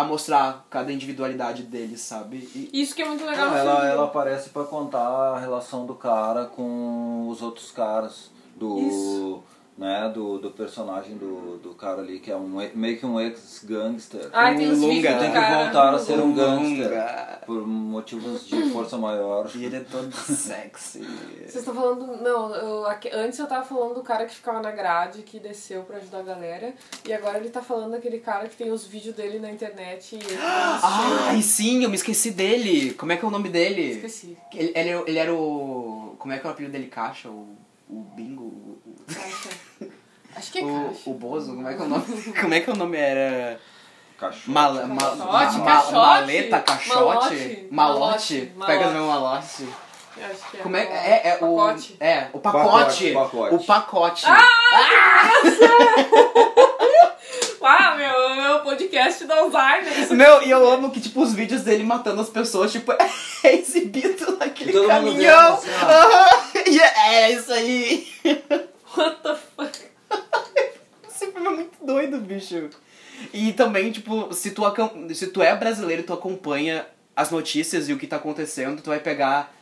a 0.00 0.04
mostrar 0.04 0.66
cada 0.70 0.92
individualidade 0.92 1.62
deles, 1.62 2.00
sabe? 2.00 2.48
E, 2.54 2.70
Isso 2.72 2.94
que 2.94 3.02
é 3.02 3.06
muito 3.06 3.24
legal 3.24 3.50
Não, 3.50 3.56
ela, 3.56 3.86
ela 3.86 4.04
aparece 4.04 4.50
pra 4.50 4.64
contar 4.64 5.06
a 5.06 5.38
relação 5.38 5.86
do 5.86 5.94
cara 5.94 6.46
com 6.46 7.28
os 7.28 7.42
outros 7.42 7.70
caras 7.70 8.30
do 8.56 8.78
Isso. 8.78 9.42
Né 9.78 10.10
do, 10.12 10.38
do 10.38 10.50
personagem 10.50 11.16
do, 11.16 11.56
do 11.58 11.74
cara 11.74 12.02
ali 12.02 12.20
que 12.20 12.30
é 12.30 12.36
um 12.36 12.48
meio 12.74 12.98
que 12.98 13.06
um 13.06 13.18
ex 13.18 13.64
gangster 13.66 14.28
Ai, 14.32 14.56
tem 14.56 14.70
os 14.70 14.78
Lunga. 14.78 14.92
vídeos 14.94 15.14
do 15.14 15.20
tem 15.20 15.28
que 15.30 15.34
cara. 15.38 15.64
voltar 15.64 15.94
a 15.94 15.98
ser 15.98 16.12
um 16.18 16.26
Lunga. 16.26 16.44
gangster 16.44 17.40
por 17.46 17.66
motivos 17.66 18.46
de 18.46 18.62
força 18.70 18.98
maior 18.98 19.50
e 19.54 19.64
ele 19.64 19.76
é 19.76 19.80
todo 19.80 20.12
sexy. 20.12 20.98
Vocês 21.00 21.56
estão 21.56 21.74
falando. 21.74 22.06
Não, 22.22 22.54
eu, 22.54 22.86
aqui- 22.86 23.10
antes 23.12 23.38
eu 23.38 23.46
tava 23.46 23.64
falando 23.64 23.94
do 23.94 24.02
cara 24.02 24.26
que 24.26 24.34
ficava 24.34 24.60
na 24.60 24.70
grade, 24.70 25.22
que 25.22 25.40
desceu 25.40 25.82
pra 25.82 25.96
ajudar 25.96 26.18
a 26.20 26.22
galera. 26.22 26.74
E 27.04 27.12
agora 27.12 27.38
ele 27.38 27.48
tá 27.48 27.60
falando 27.62 27.92
daquele 27.92 28.18
cara 28.18 28.46
que 28.48 28.56
tem 28.56 28.70
os 28.70 28.86
vídeos 28.86 29.14
dele 29.16 29.38
na 29.38 29.50
internet. 29.50 30.14
E 30.14 30.18
ele 30.18 30.38
Ai, 30.40 31.42
sim, 31.42 31.82
eu 31.82 31.88
me 31.90 31.96
esqueci 31.96 32.30
dele. 32.30 32.92
Como 32.94 33.10
é 33.10 33.16
que 33.16 33.24
é 33.24 33.28
o 33.28 33.30
nome 33.30 33.48
dele? 33.48 33.92
Esqueci. 33.92 34.36
Ele, 34.54 34.72
ele, 34.76 34.90
ele 35.06 35.18
era 35.18 35.34
o. 35.34 36.14
Como 36.18 36.32
é 36.32 36.38
que 36.38 36.46
é 36.46 36.50
o 36.50 36.52
apelido 36.52 36.72
dele? 36.72 36.86
Caixa? 36.86 37.28
O, 37.28 37.48
o 37.88 38.00
Bingo? 38.14 38.79
O, 39.10 39.14
Caixa. 39.14 39.48
Acho 40.36 40.52
que 40.52 40.58
é 40.60 40.62
o, 40.62 40.84
caixa. 40.88 41.10
o 41.10 41.14
Bozo? 41.14 41.54
Como 41.54 41.68
é 41.68 41.74
que 41.74 41.80
é 41.82 41.84
o 41.84 41.88
nome? 41.88 42.04
Como 42.40 42.54
é 42.54 42.60
que 42.60 42.70
é 42.70 42.72
o 42.72 42.76
nome 42.76 42.96
era? 42.98 43.60
cachorro 44.18 44.52
Mala, 44.52 44.86
ma, 44.86 44.96
Caixote, 45.00 45.58
ma- 45.58 45.64
caixote. 45.64 45.92
maleta, 45.94 46.60
caixote? 46.60 46.94
Malote, 46.94 47.68
Malote? 47.70 48.52
malote, 48.52 48.52
Pega 48.66 48.90
meu 48.90 49.06
malote. 49.06 49.68
Acho 50.22 50.50
que 50.50 50.56
é. 50.58 50.60
Como 50.60 50.76
é, 50.76 50.82
é, 50.82 51.22
é 51.30 51.34
o. 51.44 51.56
Pacote. 51.56 51.96
É, 51.98 52.26
o 52.32 52.38
pacote. 52.38 53.12
Pacote, 53.12 53.12
pacote. 53.14 53.54
O 53.54 53.64
pacote. 53.64 54.24
Ah, 57.62 57.94
meu, 57.96 58.36
meu 58.36 58.60
podcast 58.60 59.24
do 59.24 59.32
Alzheimer. 59.32 60.00
isso 60.00 60.14
Meu, 60.14 60.42
e 60.42 60.50
eu 60.50 60.68
amo 60.70 60.90
que, 60.90 61.00
tipo, 61.00 61.22
os 61.22 61.32
vídeos 61.32 61.62
dele 61.62 61.84
matando 61.84 62.20
as 62.20 62.28
pessoas, 62.28 62.72
tipo, 62.72 62.92
é 63.44 63.54
exibido 63.54 64.36
naquele 64.38 64.72
todo 64.72 64.86
caminhão. 64.88 65.56
vendo, 65.56 65.70
assim, 65.70 65.84
ó. 65.84 65.86
Aham, 65.88 66.28
e 66.66 66.80
é 66.80 67.30
isso 67.32 67.52
aí. 67.52 68.06
What 68.96 69.22
the 69.22 69.36
fuck? 69.36 69.78
Esse 71.08 71.30
filme 71.32 71.46
é 71.46 71.50
muito 71.50 71.84
doido, 71.84 72.18
bicho. 72.18 72.70
E 73.32 73.52
também, 73.52 73.92
tipo, 73.92 74.32
se 74.32 74.50
tu, 74.50 74.62
se 75.14 75.26
tu 75.28 75.42
é 75.42 75.54
brasileiro 75.54 76.02
e 76.02 76.04
tu 76.04 76.12
acompanha 76.12 76.86
as 77.14 77.30
notícias 77.30 77.88
e 77.88 77.92
o 77.92 77.98
que 77.98 78.06
tá 78.06 78.16
acontecendo, 78.16 78.82
tu 78.82 78.88
vai 78.88 79.00
pegar 79.00 79.54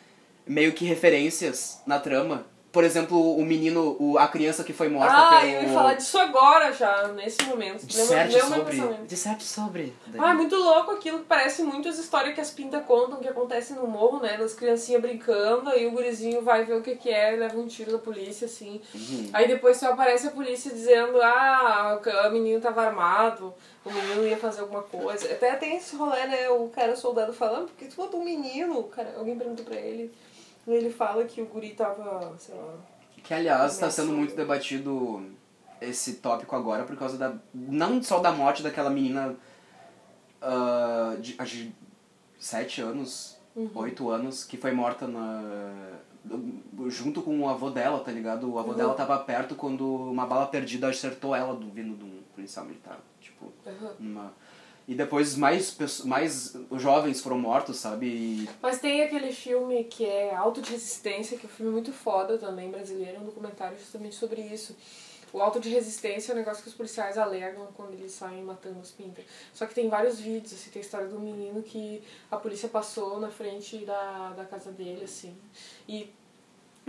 meio 0.47 0.73
que 0.73 0.85
referências 0.85 1.83
na 1.87 1.99
trama 1.99 2.47
por 2.79 2.85
exemplo, 2.85 3.37
o 3.37 3.45
menino, 3.45 3.97
o, 3.99 4.17
a 4.19 4.29
criança 4.29 4.63
que 4.63 4.73
foi 4.73 4.89
morta 4.89 5.13
Ah, 5.13 5.41
pelo... 5.41 5.51
eu 5.51 5.63
ia 5.65 5.69
falar 5.71 5.95
disso 5.95 6.17
agora 6.17 6.73
já, 6.73 7.09
nesse 7.09 7.43
momento. 7.43 7.85
Disserte 7.85 8.37
meu 8.37 8.47
sobre... 8.47 8.77
Disserte 9.05 9.43
sobre... 9.43 9.93
Ah, 10.17 10.31
é 10.31 10.35
muito 10.35 10.55
louco 10.55 10.93
aquilo 10.93 11.19
que 11.19 11.25
parece 11.25 11.65
muito 11.65 11.89
as 11.89 11.99
histórias 11.99 12.37
que 12.37 12.41
as 12.41 12.53
pintas 12.53 12.85
contam 12.87 13.19
que 13.19 13.27
acontecem 13.27 13.75
no 13.75 13.89
morro, 13.89 14.21
né? 14.21 14.37
Das 14.37 14.55
criancinhas 14.55 15.03
brincando, 15.03 15.71
aí 15.71 15.89
o 15.89 15.91
gurizinho 15.91 16.41
vai 16.41 16.65
ver 16.65 16.75
o 16.75 16.81
que, 16.81 16.95
que 16.95 17.11
é 17.11 17.35
e 17.35 17.39
leva 17.39 17.59
um 17.59 17.67
tiro 17.67 17.91
da 17.91 17.99
polícia, 17.99 18.45
assim. 18.45 18.81
Uhum. 18.95 19.29
Aí 19.33 19.49
depois 19.49 19.77
só 19.77 19.91
aparece 19.91 20.29
a 20.29 20.31
polícia 20.31 20.71
dizendo, 20.71 21.21
ah, 21.21 22.01
o 22.29 22.31
menino 22.31 22.61
tava 22.61 22.83
armado, 22.83 23.53
o 23.85 23.93
menino 23.93 24.25
ia 24.25 24.37
fazer 24.37 24.61
alguma 24.61 24.83
coisa. 24.83 25.25
Até 25.33 25.57
tem 25.57 25.79
esse 25.79 25.97
rolê, 25.97 26.27
né? 26.27 26.49
O 26.51 26.69
cara 26.69 26.95
soldado 26.95 27.33
falando, 27.33 27.67
porque 27.71 27.87
tu 27.87 27.97
botou 27.97 28.21
um 28.21 28.25
menino, 28.25 28.85
cara, 28.85 29.17
alguém 29.19 29.37
perguntou 29.37 29.65
pra 29.65 29.75
ele. 29.75 30.15
Ele 30.69 30.91
fala 30.91 31.25
que 31.25 31.41
o 31.41 31.47
guri 31.47 31.71
tava, 31.71 32.35
sei 32.39 32.55
lá. 32.55 32.75
Que, 33.23 33.35
aliás, 33.35 33.73
está 33.75 33.91
sendo 33.91 34.13
muito 34.13 34.35
debatido 34.37 35.23
esse 35.81 36.15
tópico 36.15 36.55
agora 36.55 36.85
por 36.85 36.97
causa 36.97 37.17
da... 37.17 37.35
Não 37.55 38.03
só 38.03 38.21
da 38.21 38.31
morte 38.33 38.63
daquela 38.63 38.91
menina 38.91 39.35
ah, 40.43 41.17
de, 41.21 41.35
acho 41.39 41.57
de 41.57 41.75
sete 42.39 42.81
anos, 42.81 43.37
Uhum. 43.57 43.71
oito 43.75 44.09
anos, 44.09 44.45
que 44.45 44.57
foi 44.57 44.71
morta 44.71 45.09
na... 45.09 45.43
junto 46.89 47.23
com 47.23 47.41
o 47.41 47.49
avô 47.49 47.71
dela, 47.71 47.99
tá 48.01 48.13
ligado? 48.13 48.53
O 48.53 48.59
avô 48.59 48.71
Uhum. 48.71 48.77
dela 48.77 48.95
tava 48.95 49.19
perto 49.19 49.57
quando 49.57 49.85
uma 50.11 50.27
bala 50.27 50.47
perdida 50.47 50.89
acertou 50.89 51.35
ela 51.35 51.55
do, 51.57 51.69
vindo 51.71 51.97
de 51.97 52.05
um 52.05 52.21
policial 52.35 52.65
militar. 52.67 53.01
Tipo, 53.21 53.47
Uhum. 53.67 53.91
uma... 53.99 54.33
E 54.89 54.95
depois 54.95 55.37
mais, 55.37 55.77
mais 56.07 56.57
jovens 56.73 57.21
foram 57.21 57.39
mortos, 57.39 57.77
sabe? 57.77 58.07
E 58.07 58.49
Mas 58.63 58.81
tem 58.81 59.03
aquele 59.03 59.31
filme 59.33 59.85
que 59.85 60.07
é 60.07 60.35
Auto 60.35 60.63
de 60.63 60.73
Resistência, 60.73 61.37
que 61.37 61.45
é 61.45 61.49
um 61.49 61.53
filme 61.53 61.71
muito 61.71 61.93
foda 61.93 62.39
também, 62.39 62.71
brasileiro, 62.71 63.21
um 63.21 63.25
documentário 63.27 63.77
justamente 63.77 64.15
sobre 64.15 64.41
isso. 64.41 64.75
O 65.31 65.43
auto 65.43 65.61
de 65.61 65.69
resistência 65.69 66.33
é 66.33 66.35
um 66.35 66.39
negócio 66.39 66.63
que 66.63 66.71
os 66.71 66.75
policiais 66.75 67.19
alegam 67.19 67.69
quando 67.75 67.93
eles 67.93 68.13
saem 68.13 68.43
matando 68.43 68.81
os 68.81 68.91
pintas. 68.91 69.27
Só 69.53 69.67
que 69.67 69.75
tem 69.75 69.87
vários 69.91 70.19
vídeos, 70.19 70.55
assim, 70.55 70.71
tem 70.71 70.81
a 70.81 70.85
história 70.85 71.07
do 71.07 71.21
menino 71.21 71.63
que 71.63 72.03
a 72.31 72.39
polícia 72.39 72.67
passou 72.67 73.21
na 73.21 73.29
frente 73.29 73.85
da, 73.85 74.31
da 74.31 74.47
casa 74.47 74.73
dele, 74.73 75.05
assim. 75.05 75.37
E 75.87 76.11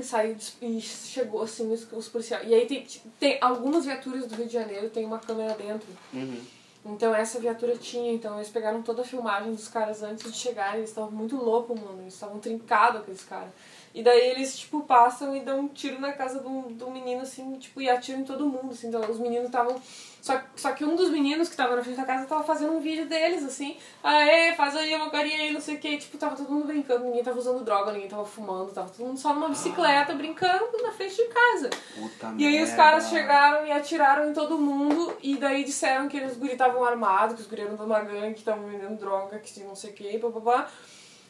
saiu 0.01 0.37
e 0.61 0.79
chegou 0.79 1.41
assim 1.41 1.69
os, 1.69 1.85
os 1.91 2.07
policiais. 2.07 2.47
E 2.47 2.53
aí 2.53 2.65
tem, 2.65 2.87
tem 3.19 3.37
algumas 3.41 3.83
viaturas 3.83 4.25
do 4.25 4.35
Rio 4.35 4.47
de 4.47 4.53
Janeiro 4.53 4.89
tem 4.89 5.05
uma 5.05 5.19
câmera 5.19 5.53
dentro. 5.55 5.89
Uhum. 6.13 6.41
Então 6.85 7.13
essa 7.13 7.39
viatura 7.39 7.77
tinha, 7.77 8.13
então 8.13 8.35
eles 8.37 8.49
pegaram 8.49 8.81
toda 8.81 9.01
a 9.01 9.05
filmagem 9.05 9.53
dos 9.53 9.67
caras 9.67 10.01
antes 10.01 10.31
de 10.31 10.37
chegarem, 10.37 10.79
eles 10.79 10.89
estavam 10.89 11.11
muito 11.11 11.35
loucos, 11.35 11.79
mano, 11.79 12.01
eles 12.01 12.13
estavam 12.13 12.39
trincados 12.39 13.01
aqueles 13.01 13.23
caras. 13.23 13.51
E 13.99 14.03
daí 14.03 14.29
eles, 14.29 14.57
tipo, 14.57 14.79
passam 14.83 15.35
e 15.35 15.41
dão 15.41 15.59
um 15.59 15.67
tiro 15.67 15.99
na 15.99 16.13
casa 16.13 16.39
do, 16.39 16.61
do 16.69 16.89
menino, 16.89 17.21
assim, 17.21 17.55
tipo, 17.57 17.81
e 17.81 17.89
atiram 17.89 18.21
em 18.21 18.23
todo 18.23 18.45
mundo, 18.47 18.71
assim, 18.71 18.87
então 18.87 19.01
os 19.11 19.19
meninos 19.19 19.47
estavam... 19.47 19.75
Só, 20.21 20.41
só 20.55 20.71
que 20.71 20.83
um 20.85 20.95
dos 20.95 21.09
meninos 21.09 21.47
que 21.49 21.55
tava 21.55 21.75
na 21.77 21.83
frente 21.83 21.97
da 21.97 22.05
casa 22.05 22.25
tava 22.25 22.43
fazendo 22.43 22.73
um 22.73 22.79
vídeo 22.79 23.05
deles, 23.07 23.43
assim, 23.43 23.77
aê, 24.03 24.53
faz 24.53 24.75
aí 24.75 24.93
uma 24.95 25.09
carinha 25.09 25.37
aí, 25.37 25.51
não 25.51 25.59
sei 25.59 25.75
o 25.75 25.79
que, 25.79 25.97
tipo, 25.97 26.17
tava 26.17 26.35
todo 26.37 26.49
mundo 26.49 26.65
brincando, 26.67 27.05
ninguém 27.05 27.23
tava 27.23 27.39
usando 27.39 27.63
droga, 27.63 27.91
ninguém 27.91 28.07
tava 28.07 28.25
fumando, 28.25 28.71
tava 28.71 28.89
todo 28.89 29.05
mundo 29.05 29.17
só 29.19 29.33
numa 29.33 29.49
bicicleta 29.49 30.13
brincando 30.13 30.65
na 30.81 30.91
frente 30.91 31.15
de 31.15 31.25
casa. 31.25 31.69
Puta 31.95 32.33
E 32.37 32.45
aí 32.47 32.55
os 32.63 32.69
merda. 32.69 32.75
caras 32.75 33.09
chegaram 33.09 33.65
e 33.65 33.71
atiraram 33.71 34.29
em 34.29 34.33
todo 34.33 34.57
mundo 34.57 35.13
e 35.21 35.35
daí 35.37 35.65
disseram 35.65 36.07
que 36.07 36.15
eles 36.15 36.37
guri 36.37 36.53
estavam 36.53 36.85
armados, 36.85 37.35
que 37.35 37.41
os 37.41 37.47
guri 37.47 37.63
eram 37.63 37.75
de 37.75 37.81
uma 37.81 37.99
gangue, 37.99 38.33
que 38.33 38.39
estavam 38.39 38.65
vendendo 38.65 38.97
droga, 38.97 39.39
que 39.39 39.59
não 39.63 39.75
sei 39.75 39.91
o 39.91 39.93
que, 39.93 40.19
papapá. 40.19 40.69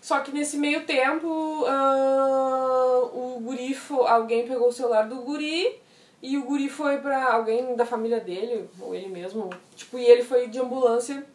Só 0.02 0.20
que 0.22 0.32
nesse 0.32 0.58
meio 0.58 0.86
tempo, 0.86 1.66
ah, 1.68 3.10
o 3.14 3.40
guri, 3.42 3.78
alguém 4.08 4.48
pegou 4.48 4.70
o 4.70 4.74
celular 4.74 5.08
do 5.08 5.18
guri 5.18 5.80
e 6.22 6.38
o 6.38 6.44
guri 6.44 6.70
foi 6.70 6.98
pra 7.00 7.34
alguém 7.34 7.76
da 7.76 7.86
família 7.86 8.20
dele, 8.20 8.70
ou 8.80 8.96
ele 8.96 9.08
mesmo, 9.08 9.50
tipo, 9.76 9.98
e 9.98 10.06
ele 10.06 10.24
foi 10.24 10.48
de 10.48 10.60
ambulância, 10.60 11.26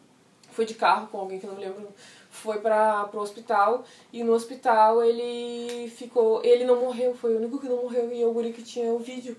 foi 0.51 0.65
de 0.65 0.73
carro 0.73 1.07
com 1.07 1.19
alguém 1.19 1.39
que 1.39 1.45
eu 1.45 1.51
não 1.51 1.59
lembro, 1.59 1.87
foi 2.29 2.59
pra, 2.59 3.05
pro 3.05 3.21
hospital 3.21 3.83
e 4.11 4.23
no 4.23 4.33
hospital 4.33 5.03
ele 5.03 5.89
ficou, 5.89 6.43
ele 6.43 6.65
não 6.65 6.79
morreu, 6.79 7.15
foi 7.15 7.33
o 7.33 7.37
único 7.37 7.59
que 7.59 7.69
não 7.69 7.83
morreu 7.83 8.11
e 8.11 8.21
é 8.21 8.25
o 8.25 8.33
guri 8.33 8.51
que 8.51 8.63
tinha 8.63 8.91
o 8.91 8.99
vídeo. 8.99 9.37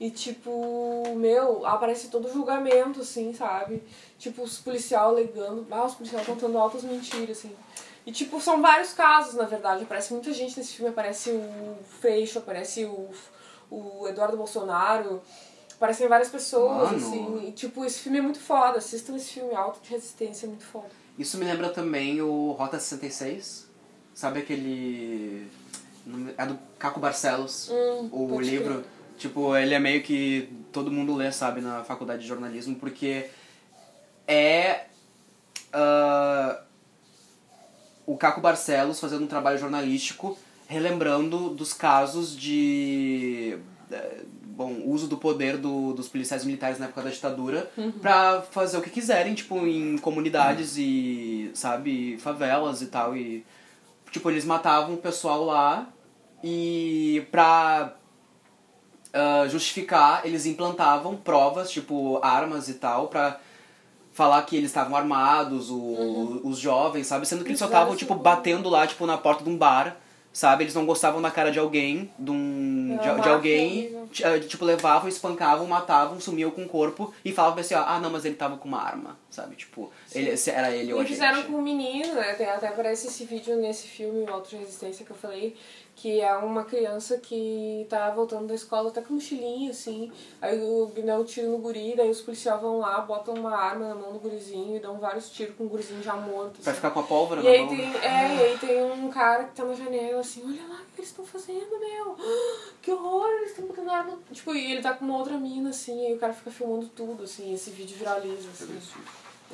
E 0.00 0.10
tipo, 0.10 1.02
meu, 1.16 1.64
aparece 1.64 2.08
todo 2.08 2.30
julgamento, 2.30 3.00
assim, 3.00 3.32
sabe? 3.32 3.82
Tipo, 4.18 4.42
os 4.42 4.58
policial 4.58 5.10
alegando, 5.10 5.66
ah, 5.70 5.84
os 5.84 5.94
policiais 5.94 6.26
contando 6.26 6.58
altas 6.58 6.82
mentiras, 6.82 7.38
assim. 7.38 7.54
E 8.06 8.12
tipo, 8.12 8.40
são 8.40 8.60
vários 8.60 8.92
casos, 8.92 9.34
na 9.34 9.44
verdade. 9.44 9.84
Aparece 9.84 10.12
muita 10.12 10.32
gente 10.32 10.58
nesse 10.58 10.74
filme, 10.74 10.90
aparece 10.90 11.30
o 11.30 11.76
Freixo, 12.00 12.38
aparece 12.38 12.84
o, 12.84 13.08
o 13.70 14.06
Eduardo 14.08 14.36
Bolsonaro, 14.36 15.22
aparecem 15.74 16.06
várias 16.06 16.28
pessoas, 16.28 16.90
Mano. 16.92 16.96
assim. 16.96 17.48
E 17.48 17.52
tipo, 17.52 17.84
esse 17.84 18.00
filme 18.00 18.18
é 18.18 18.22
muito 18.22 18.40
foda, 18.40 18.78
assistam 18.78 19.16
esse 19.16 19.32
filme, 19.32 19.54
Alto 19.54 19.80
de 19.82 19.90
Resistência, 19.90 20.46
é 20.46 20.48
muito 20.48 20.64
foda. 20.64 20.90
Isso 21.18 21.38
me 21.38 21.44
lembra 21.44 21.70
também 21.70 22.20
o 22.20 22.52
Rota 22.52 22.78
66. 22.78 23.68
Sabe 24.14 24.40
aquele. 24.40 25.48
É 26.36 26.44
do 26.46 26.58
Caco 26.78 27.00
Barcelos, 27.00 27.70
Hum, 27.70 28.08
o 28.12 28.38
livro. 28.40 28.74
crer. 28.80 28.84
Tipo, 29.16 29.56
ele 29.56 29.72
é 29.74 29.78
meio 29.78 30.02
que 30.02 30.52
todo 30.72 30.90
mundo 30.90 31.14
lê, 31.14 31.30
sabe, 31.32 31.60
na 31.60 31.82
faculdade 31.84 32.22
de 32.22 32.28
jornalismo, 32.28 32.74
porque 32.76 33.30
é. 34.26 34.86
ah, 35.72 36.60
o 38.06 38.16
Caco 38.16 38.40
Barcelos 38.40 39.00
fazendo 39.00 39.24
um 39.24 39.28
trabalho 39.28 39.58
jornalístico 39.58 40.36
relembrando 40.66 41.50
dos 41.50 41.72
casos 41.72 42.36
de. 42.36 43.58
eh, 43.90 44.20
Bom, 44.56 44.82
uso 44.86 45.08
do 45.08 45.16
poder 45.16 45.56
do, 45.56 45.92
dos 45.94 46.08
policiais 46.08 46.44
militares 46.44 46.78
na 46.78 46.84
época 46.84 47.02
da 47.02 47.10
ditadura 47.10 47.68
pra 48.00 48.40
fazer 48.52 48.78
o 48.78 48.82
que 48.82 48.88
quiserem, 48.88 49.34
tipo, 49.34 49.58
em 49.66 49.98
comunidades 49.98 50.76
e, 50.78 51.50
sabe, 51.54 52.16
favelas 52.18 52.80
e 52.80 52.86
tal. 52.86 53.16
E, 53.16 53.44
tipo, 54.12 54.30
eles 54.30 54.44
matavam 54.44 54.94
o 54.94 54.98
pessoal 54.98 55.44
lá 55.44 55.88
e 56.40 57.26
pra 57.32 57.96
ah, 59.12 59.46
justificar, 59.48 60.24
eles 60.24 60.44
implantavam 60.44 61.16
provas, 61.16 61.70
tipo 61.70 62.18
armas 62.22 62.68
e 62.68 62.74
tal, 62.74 63.08
pra 63.08 63.40
falar 64.14 64.40
que 64.42 64.56
eles 64.56 64.70
estavam 64.70 64.96
armados, 64.96 65.68
o- 65.70 66.40
os 66.44 66.58
jovens, 66.58 67.06
sabe? 67.06 67.26
Sendo 67.26 67.42
que 67.44 67.50
eles 67.50 67.58
só 67.58 67.66
estavam, 67.66 67.94
tipo, 67.96 68.14
batendo 68.14 68.70
lá, 68.70 68.86
tipo, 68.86 69.04
na 69.06 69.18
porta 69.18 69.44
de 69.44 69.50
um 69.50 69.56
bar, 69.58 69.96
sabe? 70.32 70.64
Eles 70.64 70.74
não 70.74 70.86
gostavam 70.86 71.20
da 71.20 71.30
cara 71.30 71.50
de 71.52 71.58
alguém, 71.58 72.10
de, 72.18 72.30
um, 72.30 72.96
de, 73.00 73.20
de 73.22 73.28
alguém, 73.28 73.96
ah, 74.24 74.38
tipo, 74.40 74.64
levavam, 74.64 75.08
espancavam, 75.08 75.66
matavam, 75.66 76.18
sumiam 76.20 76.50
com 76.50 76.62
o 76.64 76.68
corpo 76.68 77.12
e 77.24 77.32
falavam 77.32 77.58
assim, 77.60 77.74
ó, 77.74 77.84
ah, 77.86 77.98
não, 78.00 78.10
mas 78.10 78.24
ele 78.24 78.34
tava 78.34 78.56
com 78.56 78.66
uma 78.68 78.80
arma, 78.80 79.16
sabe? 79.30 79.54
Tipo, 79.56 79.90
ele, 80.14 80.32
era 80.48 80.70
ele 80.70 80.92
ou 80.92 81.02
E 81.02 81.06
fizeram 81.06 81.36
gente. 81.36 81.46
com 81.48 81.56
o 81.58 81.62
menino, 81.62 82.14
né? 82.14 82.34
Tem, 82.34 82.46
até 82.48 82.68
aparece 82.68 83.06
esse 83.08 83.24
vídeo 83.24 83.56
nesse 83.56 83.86
filme, 83.88 84.24
o 84.24 84.32
Auto 84.32 84.48
de 84.50 84.56
Resistência, 84.56 85.04
que 85.04 85.10
eu 85.12 85.16
falei, 85.16 85.56
que 85.96 86.20
é 86.20 86.34
uma 86.36 86.64
criança 86.64 87.18
que 87.18 87.86
tá 87.88 88.10
voltando 88.10 88.46
da 88.46 88.54
escola 88.54 88.88
até 88.90 89.00
com 89.00 89.14
mochilinha, 89.14 89.70
assim. 89.70 90.10
Aí 90.40 90.60
o 90.60 90.92
um 90.92 91.24
tiro 91.24 91.50
no 91.50 91.58
guri, 91.58 91.94
daí 91.96 92.10
os 92.10 92.20
policiais 92.20 92.60
vão 92.60 92.78
lá, 92.78 93.00
botam 93.00 93.34
uma 93.34 93.56
arma 93.56 93.88
na 93.88 93.94
mão 93.94 94.12
do 94.12 94.18
gurizinho 94.18 94.76
e 94.76 94.80
dão 94.80 94.98
vários 94.98 95.30
tiros 95.30 95.54
com 95.56 95.64
o 95.64 95.68
gurizinho 95.68 96.02
já 96.02 96.14
morto. 96.16 96.60
Pra 96.60 96.72
assim. 96.72 96.76
ficar 96.76 96.90
com 96.90 97.00
a 97.00 97.02
pólvora 97.04 97.40
E 97.40 97.44
na 97.44 97.50
aí, 97.50 97.60
mão. 97.60 97.68
tem, 97.68 97.96
é, 97.96 98.36
e 98.36 98.42
aí 98.42 98.58
tem 98.58 98.82
um 98.82 99.08
cara 99.10 99.44
que 99.44 99.54
tá 99.54 99.64
na 99.64 99.74
janela 99.74 100.20
assim, 100.20 100.42
olha 100.44 100.66
lá 100.68 100.80
o 100.82 100.94
que 100.94 101.00
eles 101.00 101.10
estão 101.10 101.24
fazendo, 101.24 101.78
meu! 101.78 102.16
Que 102.82 102.90
horror, 102.92 103.26
eles 103.38 103.50
estão 103.50 103.66
botando 103.66 103.88
arma. 103.88 104.18
Tipo, 104.30 104.54
e 104.54 104.72
ele 104.72 104.82
tá 104.82 104.92
com 104.92 105.06
uma 105.06 105.16
outra 105.16 105.38
mina, 105.38 105.70
assim, 105.70 106.02
e 106.02 106.06
aí 106.08 106.14
o 106.14 106.18
cara 106.18 106.34
fica 106.34 106.50
filmando 106.50 106.86
tudo, 106.88 107.24
assim, 107.24 107.50
e 107.50 107.54
esse 107.54 107.70
vídeo 107.70 107.96
viraliza, 107.96 108.50
assim. 108.50 108.78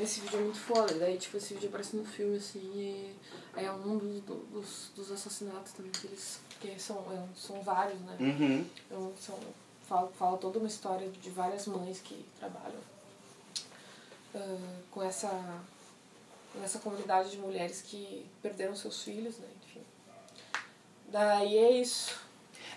Esse 0.01 0.21
vídeo 0.21 0.41
é 0.41 0.43
muito 0.43 0.59
foda. 0.59 0.95
Daí, 0.95 1.17
tipo, 1.17 1.37
esse 1.37 1.55
vídeo 1.55 1.69
aparece 1.69 1.95
no 1.95 2.05
filme, 2.05 2.39
assim, 2.39 2.59
e 2.75 3.15
é 3.57 3.71
um 3.71 3.99
dos, 3.99 4.23
dos, 4.51 4.91
dos 4.95 5.13
assassinatos 5.13 5.73
também 5.73 5.91
que 5.93 6.07
eles. 6.07 6.41
que 6.61 6.79
são, 6.79 6.99
é, 7.13 7.37
são 7.37 7.61
vários, 7.63 8.01
né? 8.01 8.17
Uhum. 8.21 8.67
Então, 8.87 9.13
são, 9.21 9.39
fala, 10.13 10.39
toda 10.39 10.59
uma 10.59 10.69
história 10.69 11.09
de 11.09 11.31
várias 11.31 11.67
mães 11.67 12.01
que 12.01 12.25
trabalham 12.39 12.81
ah, 14.35 14.79
com, 14.91 15.03
essa, 15.03 15.29
com 16.53 16.63
essa 16.63 16.79
comunidade 16.79 17.31
de 17.31 17.39
mulheres 17.39 17.83
que 17.83 18.27
perderam 18.41 18.77
seus 18.77 19.03
filhos, 19.03 19.39
né? 19.39 19.49
Enfim. 19.65 19.83
Daí 21.09 21.59
é 21.59 21.71
isso. 21.73 22.30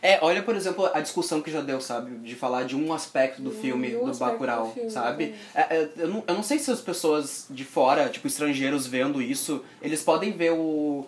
É, 0.04 0.20
olha, 0.22 0.44
por 0.44 0.54
exemplo, 0.54 0.90
a 0.94 1.00
discussão 1.00 1.42
que 1.42 1.50
já 1.50 1.62
deu, 1.62 1.80
sabe? 1.80 2.16
De 2.18 2.36
falar 2.36 2.64
de 2.66 2.76
um 2.76 2.92
aspecto 2.92 3.42
do 3.42 3.52
filme, 3.52 3.96
um 3.96 4.06
do 4.06 4.18
Bacurau, 4.18 4.68
do 4.68 4.74
filme, 4.74 4.92
sabe? 4.92 5.34
É, 5.56 5.62
é, 5.62 5.90
eu, 5.96 6.08
não, 6.10 6.24
eu 6.28 6.34
não 6.36 6.44
sei 6.44 6.60
se 6.60 6.70
as 6.70 6.82
pessoas 6.82 7.46
de 7.50 7.64
fora, 7.64 8.10
tipo, 8.10 8.28
estrangeiros 8.28 8.86
vendo 8.86 9.22
isso, 9.22 9.64
eles 9.82 10.04
podem 10.04 10.34
ver 10.34 10.52
o... 10.52 11.08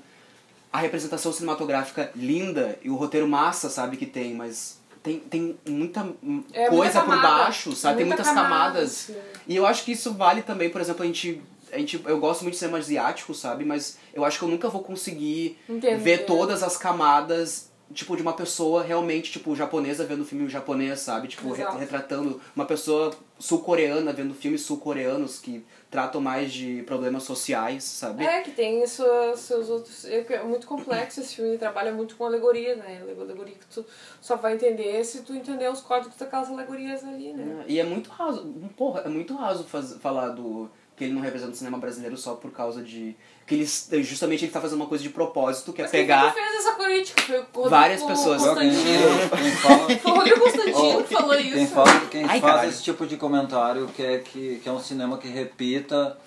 A 0.71 0.79
representação 0.79 1.31
cinematográfica 1.33 2.09
linda 2.15 2.79
e 2.81 2.89
o 2.89 2.95
roteiro 2.95 3.27
massa, 3.27 3.69
sabe, 3.69 3.97
que 3.97 4.05
tem, 4.05 4.33
mas 4.33 4.77
tem, 5.03 5.19
tem 5.19 5.57
muita 5.69 6.07
É, 6.53 6.67
coisa 6.69 7.01
muita 7.03 7.15
por 7.15 7.21
baixo, 7.21 7.75
sabe? 7.75 7.97
Tem 7.97 8.05
Muita 8.05 8.23
muitas 8.23 8.33
camada, 8.33 8.73
camadas. 8.73 9.11
E 9.47 9.55
eu 9.55 9.65
acho 9.65 9.83
que 9.85 9.91
isso 9.91 10.13
vale 10.13 10.41
também, 10.41 10.69
por 10.69 10.81
exemplo, 10.81 11.03
a 11.03 11.05
gente. 11.05 11.41
A 11.71 11.77
gente, 11.77 12.01
eu 12.05 12.19
gosto 12.19 12.41
muito 12.41 12.53
de 12.53 12.59
cinema 12.59 12.77
asiático, 12.77 13.33
sabe? 13.33 13.63
Mas 13.65 13.97
eu 14.13 14.23
acho 14.25 14.39
que 14.39 14.43
eu 14.45 14.49
nunca 14.49 14.67
vou 14.69 14.81
conseguir 14.81 15.57
ver 15.99 16.25
todas 16.25 16.63
as 16.63 16.75
camadas, 16.77 17.69
tipo, 17.93 18.15
de 18.15 18.21
uma 18.21 18.33
pessoa 18.33 18.83
realmente, 18.83 19.31
tipo, 19.31 19.55
japonesa 19.55 20.05
vendo 20.05 20.25
filme 20.25 20.49
japonês, 20.49 20.99
sabe? 20.99 21.27
Tipo, 21.27 21.51
re- 21.51 21.63
retratando 21.77 22.41
uma 22.55 22.65
pessoa 22.65 23.11
sul-coreana 23.38 24.11
vendo 24.13 24.33
filmes 24.33 24.61
sul-coreanos 24.61 25.39
que 25.39 25.63
tratam 25.91 26.19
mais 26.21 26.51
de 26.51 26.83
problemas 26.83 27.23
sociais, 27.23 27.83
sabe? 27.83 28.23
É, 28.25 28.41
que 28.41 28.51
tem 28.51 28.86
sua, 28.88 29.36
seus 29.38 29.69
outros. 29.69 30.05
É 30.05 30.25
é 30.33 30.43
muito 30.43 30.65
complexo 30.67 31.19
esse 31.21 31.36
filme, 31.36 31.51
ele 31.51 31.57
trabalha 31.57 31.93
muito 31.93 32.15
com 32.15 32.25
alegoria, 32.25 32.75
né? 32.75 33.01
Alegoria 33.19 33.55
que 33.55 33.65
tu 33.67 33.86
só 34.21 34.36
vai 34.36 34.53
entender 34.55 35.03
se 35.03 35.21
tu 35.21 35.33
entender 35.33 35.69
os 35.71 35.81
códigos 35.81 36.17
daquelas 36.17 36.49
alegorias 36.49 37.03
ali, 37.03 37.33
né? 37.33 37.65
E 37.67 37.79
é 37.79 37.83
muito 37.83 38.09
raso, 38.09 38.43
porra, 38.75 39.01
é 39.01 39.09
muito 39.09 39.36
raso 39.36 39.63
faz, 39.65 39.93
falar 40.01 40.29
do 40.29 40.69
que 40.95 41.03
ele 41.03 41.13
não 41.13 41.21
representa 41.21 41.51
o 41.51 41.55
cinema 41.55 41.77
brasileiro 41.77 42.15
só 42.17 42.35
por 42.35 42.51
causa 42.51 42.81
de 42.81 43.15
que 43.45 43.53
ele 43.91 44.03
justamente 44.03 44.43
ele 44.45 44.51
tá 44.51 44.59
fazendo 44.61 44.77
uma 44.79 44.87
coisa 44.87 45.03
de 45.03 45.09
propósito, 45.09 45.71
que 45.73 45.81
é 45.81 45.83
Mas 45.85 45.91
quem 45.91 46.01
pegar 46.01 46.31
foi 46.31 46.41
que 46.41 46.49
fez 46.49 46.65
essa 46.65 46.75
crítica? 46.75 47.21
Foi 47.21 47.35
o 47.37 47.41
Rodrigo 47.43 47.69
Várias 47.69 48.03
pessoas. 48.03 48.41
Quem, 48.41 48.49
Constantino. 48.71 49.29
quem 49.37 49.51
fala, 49.51 49.99
Foi 49.99 50.11
o 50.11 50.15
Rodrigo 50.15 50.39
Constantino 50.39 50.99
Oh, 50.99 51.03
que 51.03 51.13
falou 51.13 51.35
quem 51.37 51.63
isso. 51.63 51.73
fala, 51.73 51.99
quem 52.09 52.21
Ai, 52.23 52.27
faz 52.27 52.41
caralho. 52.41 52.69
esse 52.69 52.83
tipo 52.83 53.05
de 53.05 53.17
comentário 53.17 53.87
que 53.95 54.01
é, 54.03 54.17
que, 54.19 54.59
que 54.63 54.69
é 54.69 54.71
um 54.71 54.79
cinema 54.79 55.17
que 55.17 55.27
repita 55.27 56.17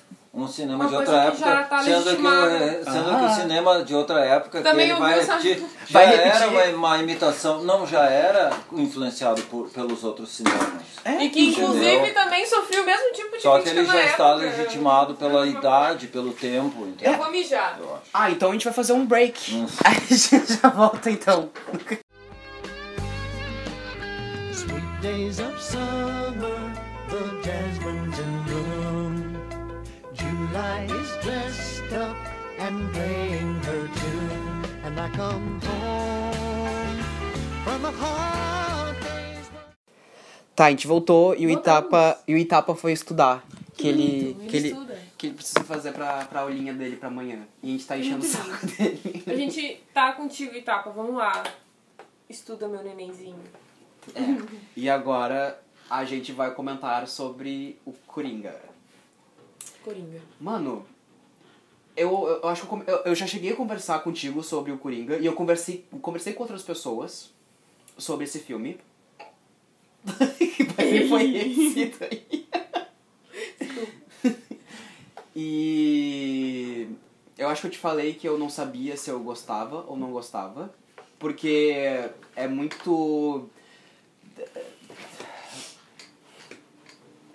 um 0.44 0.48
cinema 0.48 0.84
Uma 0.84 0.88
de 0.88 0.96
outra 0.96 1.24
época, 1.24 1.64
tá 1.64 1.82
sendo, 1.82 2.04
que, 2.04 2.10
o- 2.10 2.84
sendo 2.92 3.10
Ah. 3.10 3.18
que 3.18 3.24
o 3.24 3.30
cinema 3.34 3.84
de 3.84 3.94
outra 3.94 4.24
época 4.24 4.60
Também 4.62 4.86
que 4.86 4.92
ele 4.92 4.92
eu 4.92 4.98
vai 4.98 5.20
repetir, 5.20 5.58
já 5.88 5.98
Vai 6.00 6.14
era 6.14 6.48
uma, 6.48 6.64
uma 6.76 6.98
imitação, 6.98 7.62
não, 7.64 7.86
já 7.86 8.04
era 8.06 8.50
influenciado 8.72 9.42
por, 9.42 9.68
pelos 9.70 10.04
outros 10.04 10.28
cinemas. 10.30 10.82
É, 11.04 11.24
E 11.24 11.30
que 11.30 11.48
inclusive 11.50 11.94
Entendeu? 11.94 12.14
também 12.14 12.46
sofreu 12.46 12.82
o 12.82 12.86
mesmo 12.86 13.12
tipo 13.12 13.36
de 13.36 13.42
Só 13.42 13.58
que 13.60 13.68
ele 13.68 13.84
já 13.84 13.92
na 13.92 14.04
está 14.04 14.28
época. 14.30 14.34
legitimado 14.46 15.14
pela 15.14 15.46
idade, 15.46 16.06
pelo 16.08 16.32
tempo, 16.32 16.82
Eu 16.82 16.88
entendeu? 16.88 17.18
vou 17.18 17.30
mijar. 17.30 17.76
Eu. 17.80 17.98
Ah, 18.12 18.30
então 18.30 18.50
a 18.50 18.52
gente 18.52 18.64
vai 18.64 18.72
fazer 18.74 18.92
um 18.92 19.06
break. 19.06 19.54
Hum. 19.54 19.66
A 19.84 19.90
gente 20.14 20.52
já 20.60 20.68
volta 20.68 21.10
então. 21.10 21.48
Sweet 24.52 25.00
days 25.00 25.38
of 25.40 25.62
summer, 25.62 26.72
the 27.08 27.42
jasmine's 27.42 28.18
in. 28.18 28.47
Dressed 30.38 31.92
up 31.94 32.16
and 32.60 32.92
playing 32.92 33.54
her 33.64 33.88
tune. 33.88 34.64
And 34.84 35.00
I 35.00 35.10
come 35.10 35.60
home 35.66 37.02
from 37.64 37.84
a 37.84 37.90
hard 37.90 38.96
day's 39.00 39.50
Tá, 40.54 40.66
a 40.66 40.70
gente 40.70 40.86
voltou 40.86 41.34
e 41.34 41.46
o 41.46 41.50
Voltamos. 41.50 41.60
Itapa, 41.88 42.22
e 42.28 42.34
o 42.34 42.38
Itapa 42.38 42.74
foi 42.76 42.92
estudar. 42.92 43.44
Que 43.76 43.88
ele, 43.88 44.32
Bonito, 44.34 44.50
que 44.50 44.56
ele 44.56 44.68
estuda. 44.68 44.98
que 45.18 45.26
ele 45.26 45.34
precisa 45.34 45.64
fazer 45.64 45.92
pra, 45.92 46.24
pra 46.26 46.40
aulinha 46.42 46.72
dele 46.72 46.96
pra 46.96 47.08
amanhã. 47.08 47.40
E 47.62 47.68
a 47.68 47.72
gente 47.72 47.86
tá 47.86 47.98
enchendo 47.98 48.24
o 48.24 48.28
saco 48.28 48.64
dele. 48.78 49.24
A 49.26 49.34
gente 49.34 49.82
tá 49.92 50.12
contigo, 50.12 50.54
Itapa. 50.54 50.90
Vamos 50.90 51.16
lá. 51.16 51.44
Estuda, 52.30 52.68
meu 52.68 52.82
nenenzinho. 52.84 53.42
E 54.76 54.88
agora 54.88 55.60
a 55.90 56.04
gente 56.04 56.30
vai 56.32 56.52
comentar 56.54 57.08
sobre 57.08 57.76
o 57.84 57.92
Coringa. 58.06 58.54
Coringa. 59.84 60.20
Mano, 60.40 60.84
eu, 61.96 62.40
eu 62.42 62.48
acho 62.48 62.66
que 62.66 62.90
eu, 62.90 62.96
eu, 63.06 63.14
já 63.14 63.26
cheguei 63.26 63.52
a 63.52 63.56
conversar 63.56 63.98
contigo 64.00 64.42
sobre 64.42 64.70
o 64.70 64.78
Coringa 64.78 65.16
e 65.18 65.26
eu 65.26 65.32
conversei, 65.32 65.84
conversei 66.00 66.32
com 66.32 66.42
outras 66.42 66.62
pessoas 66.62 67.30
sobre 67.96 68.24
esse 68.24 68.38
filme. 68.38 68.78
que 70.38 71.08
foi 71.08 71.36
esse 71.36 71.86
daí? 71.98 72.48
e 75.34 76.88
eu 77.36 77.48
acho 77.48 77.62
que 77.62 77.66
eu 77.66 77.72
te 77.72 77.78
falei 77.78 78.14
que 78.14 78.28
eu 78.28 78.38
não 78.38 78.48
sabia 78.48 78.96
se 78.96 79.10
eu 79.10 79.18
gostava 79.20 79.84
ou 79.88 79.96
não 79.96 80.12
gostava, 80.12 80.72
porque 81.18 82.10
é 82.36 82.46
muito 82.46 83.48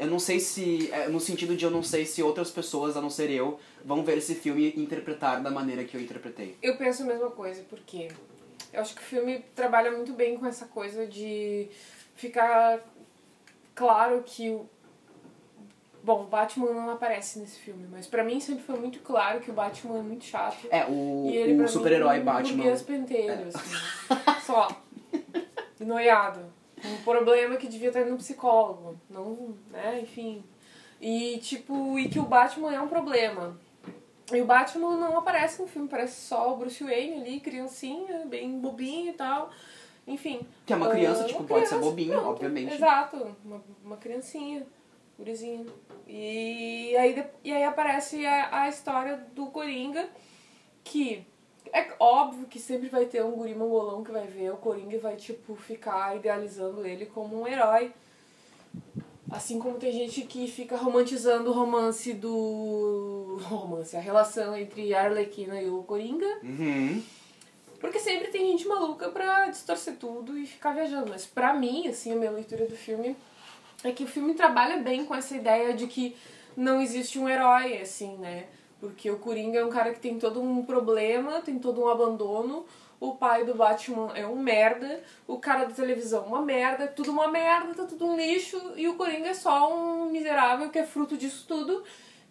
eu 0.04 0.10
não 0.12 0.20
sei 0.20 0.39
se. 0.39 0.89
é, 0.91 1.08
No 1.08 1.20
sentido 1.20 1.56
de 1.56 1.66
eu 1.66 1.72
não 1.72 1.84
sei 1.84 2.06
se 2.06 2.22
outras 2.24 2.49
pessoas, 2.51 2.95
a 2.97 3.01
não 3.01 3.10
ser 3.10 3.30
eu, 3.30 3.60
vão 3.84 4.04
ver 4.04 4.18
esse 4.18 4.36
filme 4.36 4.74
e 4.76 4.82
interpretar 4.82 5.41
da 5.41 5.49
maneira 5.51 5.84
que 5.84 5.95
eu 5.97 6.01
interpretei. 6.01 6.58
Eu 6.62 6.78
penso 6.78 7.04
a 7.04 7.06
mesma 7.06 7.30
coisa, 7.32 7.64
porque 7.70 8.10
eu 8.72 8.82
acho 8.82 8.95
que 8.95 9.01
o 9.01 9.06
filme 9.06 9.39
trabalha 9.56 9.91
muito 9.91 10.14
bem 10.14 10.38
com 10.38 10.45
essa 10.45 10.66
coisa 10.66 11.06
de 11.08 11.68
ficar 12.16 12.80
claro 13.76 14.24
que 14.26 14.49
o. 14.49 14.70
Bom, 16.04 16.24
o 16.24 16.26
Batman 16.26 16.74
não 16.74 16.89
aparece 16.89 17.39
nesse 17.39 17.58
filme, 17.60 17.88
mas 17.89 18.06
pra 18.08 18.26
mim 18.26 18.38
sempre 18.41 18.62
foi 18.66 18.78
muito 18.78 18.99
claro 18.99 19.39
que 19.39 19.49
o 19.49 19.54
Batman 19.54 19.99
é 19.99 20.01
muito 20.01 20.26
chato. 20.26 20.68
É, 20.70 20.86
o, 20.86 21.30
ele, 21.34 21.64
o 21.64 21.68
super-herói 21.68 22.16
mim, 22.16 22.22
um 22.22 22.26
Batman. 22.26 22.56
burguês 22.58 22.82
penteiro, 22.82 23.43
assim. 23.47 24.41
Só. 24.45 24.68
Noiado. 25.80 26.41
Um 26.86 26.97
problema 27.03 27.55
que 27.55 27.67
devia 27.67 27.89
estar 27.89 28.05
no 28.05 28.17
psicólogo. 28.17 28.99
Não, 29.09 29.55
né, 29.71 30.01
enfim. 30.01 30.43
E, 30.99 31.38
tipo, 31.39 31.97
e 31.99 32.09
que 32.09 32.19
o 32.19 32.23
Batman 32.23 32.73
é 32.73 32.81
um 32.81 32.88
problema. 32.88 33.59
E 34.31 34.41
o 34.41 34.45
Batman 34.45 34.97
não 34.97 35.17
aparece 35.17 35.61
no 35.61 35.67
filme, 35.67 35.88
parece 35.88 36.21
só 36.21 36.53
o 36.53 36.57
Bruce 36.57 36.84
Wayne 36.84 37.21
ali, 37.21 37.39
criancinha, 37.39 38.25
bem 38.25 38.59
bobinho 38.59 39.09
e 39.09 39.13
tal. 39.13 39.51
Enfim. 40.07 40.41
Que 40.65 40.73
é 40.73 40.75
uma 40.75 40.89
criança, 40.89 41.23
ah, 41.23 41.27
tipo, 41.27 41.39
uma 41.39 41.47
pode 41.47 41.67
ser 41.67 41.75
criança, 41.75 41.89
bobinho, 41.89 42.11
pronto, 42.11 42.29
obviamente. 42.29 42.73
Exato, 42.73 43.36
uma, 43.43 43.61
uma 43.84 43.97
criancinha, 43.97 44.65
gurizinha. 45.17 45.65
E 46.07 46.95
aí, 46.97 47.25
e 47.43 47.53
aí 47.53 47.63
aparece 47.63 48.25
a, 48.25 48.63
a 48.63 48.69
história 48.69 49.17
do 49.34 49.47
Coringa, 49.47 50.07
que 50.84 51.25
é 51.72 51.93
óbvio 51.99 52.47
que 52.47 52.59
sempre 52.59 52.89
vai 52.89 53.05
ter 53.05 53.24
um 53.24 53.32
guri 53.32 53.55
mongolão 53.55 54.03
que 54.03 54.11
vai 54.11 54.28
ver 54.28 54.51
o 54.51 54.57
Coringa 54.57 54.95
e 54.95 54.99
vai, 54.99 55.16
tipo, 55.16 55.55
ficar 55.55 56.16
idealizando 56.16 56.86
ele 56.86 57.05
como 57.05 57.41
um 57.41 57.47
herói. 57.47 57.91
Assim 59.32 59.57
como 59.57 59.80
tem 59.80 59.91
gente 59.91 60.22
que 60.24 60.47
fica 60.47 60.76
romantizando 60.76 61.49
o 61.49 61.53
romance 61.53 62.14
do... 62.14 63.39
Romance, 63.45 63.95
a 63.95 63.99
relação 63.99 64.55
entre 64.55 64.93
a 64.93 65.03
Arlequina 65.03 65.61
e 65.61 65.70
o 65.70 65.82
Coringa. 65.84 66.39
Uhum. 66.43 67.01
Porque 67.80 67.99
sempre 67.99 68.30
tem 68.30 68.51
gente 68.51 68.68
maluca 68.68 69.09
pra 69.09 69.49
distorcer 69.49 69.95
tudo 69.97 70.38
e 70.38 70.45
ficar 70.45 70.74
viajando. 70.74 71.09
Mas 71.09 71.26
pra 71.26 71.53
mim, 71.53 71.88
assim, 71.88 72.11
a 72.11 72.16
minha 72.16 72.32
leitura 72.32 72.66
do 72.66 72.76
filme 72.76 73.16
é 73.84 73.91
que 73.91 74.03
o 74.03 74.07
filme 74.07 74.34
trabalha 74.36 74.78
bem 74.78 75.05
com 75.05 75.16
essa 75.16 75.36
ideia 75.36 75.74
de 75.74 75.88
que 75.88 76.16
não 76.55 76.82
existe 76.82 77.20
um 77.20 77.28
herói, 77.28 77.80
assim, 77.80 78.16
né? 78.18 78.45
Porque 78.84 79.09
o 79.09 79.17
Coringa 79.17 79.59
é 79.59 79.65
um 79.65 79.69
cara 79.69 79.93
que 79.93 79.99
tem 80.01 80.19
todo 80.19 80.41
um 80.41 80.65
problema, 80.65 81.41
tem 81.41 81.57
todo 81.57 81.81
um 81.81 81.88
abandono. 81.88 82.65
O 82.99 83.15
pai 83.15 83.45
do 83.45 83.55
Batman 83.55 84.11
é 84.13 84.27
um 84.27 84.36
merda. 84.36 85.01
O 85.25 85.39
cara 85.39 85.63
da 85.63 85.73
televisão 85.73 86.25
é 86.25 86.27
uma 86.27 86.41
merda. 86.41 86.84
É 86.84 86.88
tudo 86.88 87.09
uma 87.09 87.29
merda, 87.29 87.73
tá 87.73 87.86
tudo 87.86 88.05
um 88.05 88.17
lixo. 88.17 88.61
E 88.75 88.89
o 88.89 88.95
Coringa 88.95 89.29
é 89.29 89.34
só 89.34 89.73
um 89.73 90.07
miserável 90.11 90.69
que 90.69 90.79
é 90.79 90.86
fruto 90.86 91.15
disso 91.15 91.45
tudo. 91.47 91.81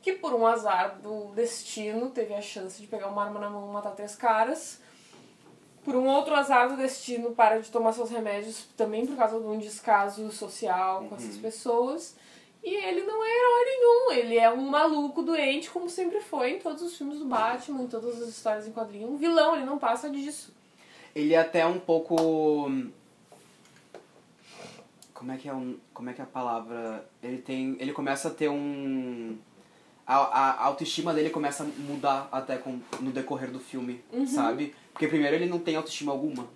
Que 0.03 0.13
por 0.13 0.35
um 0.35 0.47
azar 0.47 0.99
do 1.01 1.33
destino 1.35 2.11
teve 2.11 2.35
a 2.35 2.43
chance 2.43 2.79
de 2.79 2.87
pegar 2.87 3.09
uma 3.09 3.25
arma 3.25 3.41
na 3.41 3.49
mão 3.49 3.71
e 3.71 3.73
matar 3.73 3.93
três 3.93 4.15
caras 4.15 4.79
por 5.83 5.97
um 5.97 6.07
outro 6.07 6.35
azar 6.35 6.69
do 6.69 6.77
destino, 6.77 7.31
para 7.31 7.61
de 7.61 7.71
tomar 7.71 7.93
seus 7.93 8.11
remédios 8.11 8.69
também 8.77 9.07
por 9.07 9.17
causa 9.17 9.41
de 9.41 9.47
um 9.47 9.59
descaso 9.59 10.31
social 10.31 11.07
com 11.09 11.17
essas 11.17 11.39
pessoas. 11.39 12.15
E 12.65 12.75
ele 12.75 13.03
não 13.03 13.25
é 13.25 13.29
herói 13.29 13.65
nenhum, 13.65 14.13
ele 14.13 14.39
é 14.39 14.51
um 14.51 14.69
maluco 14.69 15.23
doente, 15.23 15.69
como 15.69 15.91
sempre 15.91 16.21
foi 16.21 16.53
em 16.53 16.59
todos 16.61 16.81
os 16.81 16.97
filmes 16.97 17.19
do 17.19 17.25
Batman, 17.25 17.83
em 17.83 17.89
todas 17.89 18.23
as 18.23 18.29
histórias 18.29 18.69
em 18.69 18.73
quadrinho. 18.73 19.11
Um 19.11 19.17
vilão, 19.17 19.57
ele 19.57 19.65
não 19.65 19.79
passa 19.79 20.09
disso. 20.09 20.55
Ele 21.15 21.35
é 21.35 21.39
até 21.39 21.67
um 21.67 21.81
pouco. 21.81 22.71
Como 25.13 25.33
é 25.33 25.37
que 25.37 25.49
é 25.49 25.55
um. 25.55 25.77
Como 25.93 26.09
é 26.09 26.13
que 26.13 26.21
é 26.21 26.25
a 26.25 26.27
palavra? 26.27 27.05
Ele 27.21 27.39
tem. 27.39 27.77
Ele 27.81 27.93
começa 27.93 28.29
a 28.29 28.31
ter 28.31 28.49
um. 28.49 29.37
A, 30.07 30.17
a 30.17 30.65
autoestima 30.65 31.13
dele 31.13 31.31
começa 31.31 31.65
a 31.65 31.67
mudar 31.67 32.29
até 32.31 32.59
com, 32.59 32.81
no 33.01 33.11
decorrer 33.13 33.51
do 33.51 33.61
filme, 33.61 34.03
sabe? 34.27 34.75
Porque 34.93 35.07
primeiro 35.09 35.37
ele 35.37 35.47
não 35.47 35.59
tem 35.59 35.77
autoestima 35.77 36.13
alguma, 36.13 36.49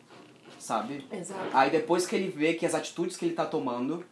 sabe? 0.59 1.07
Exato. 1.13 1.51
Aí 1.53 1.71
depois 1.71 2.07
que 2.07 2.17
ele 2.17 2.29
vê 2.29 2.55
que 2.55 2.67
as 2.67 2.75
atitudes 2.75 3.17
que 3.17 3.25
ele 3.25 3.35
tá 3.35 3.45
tomando. 3.47 4.05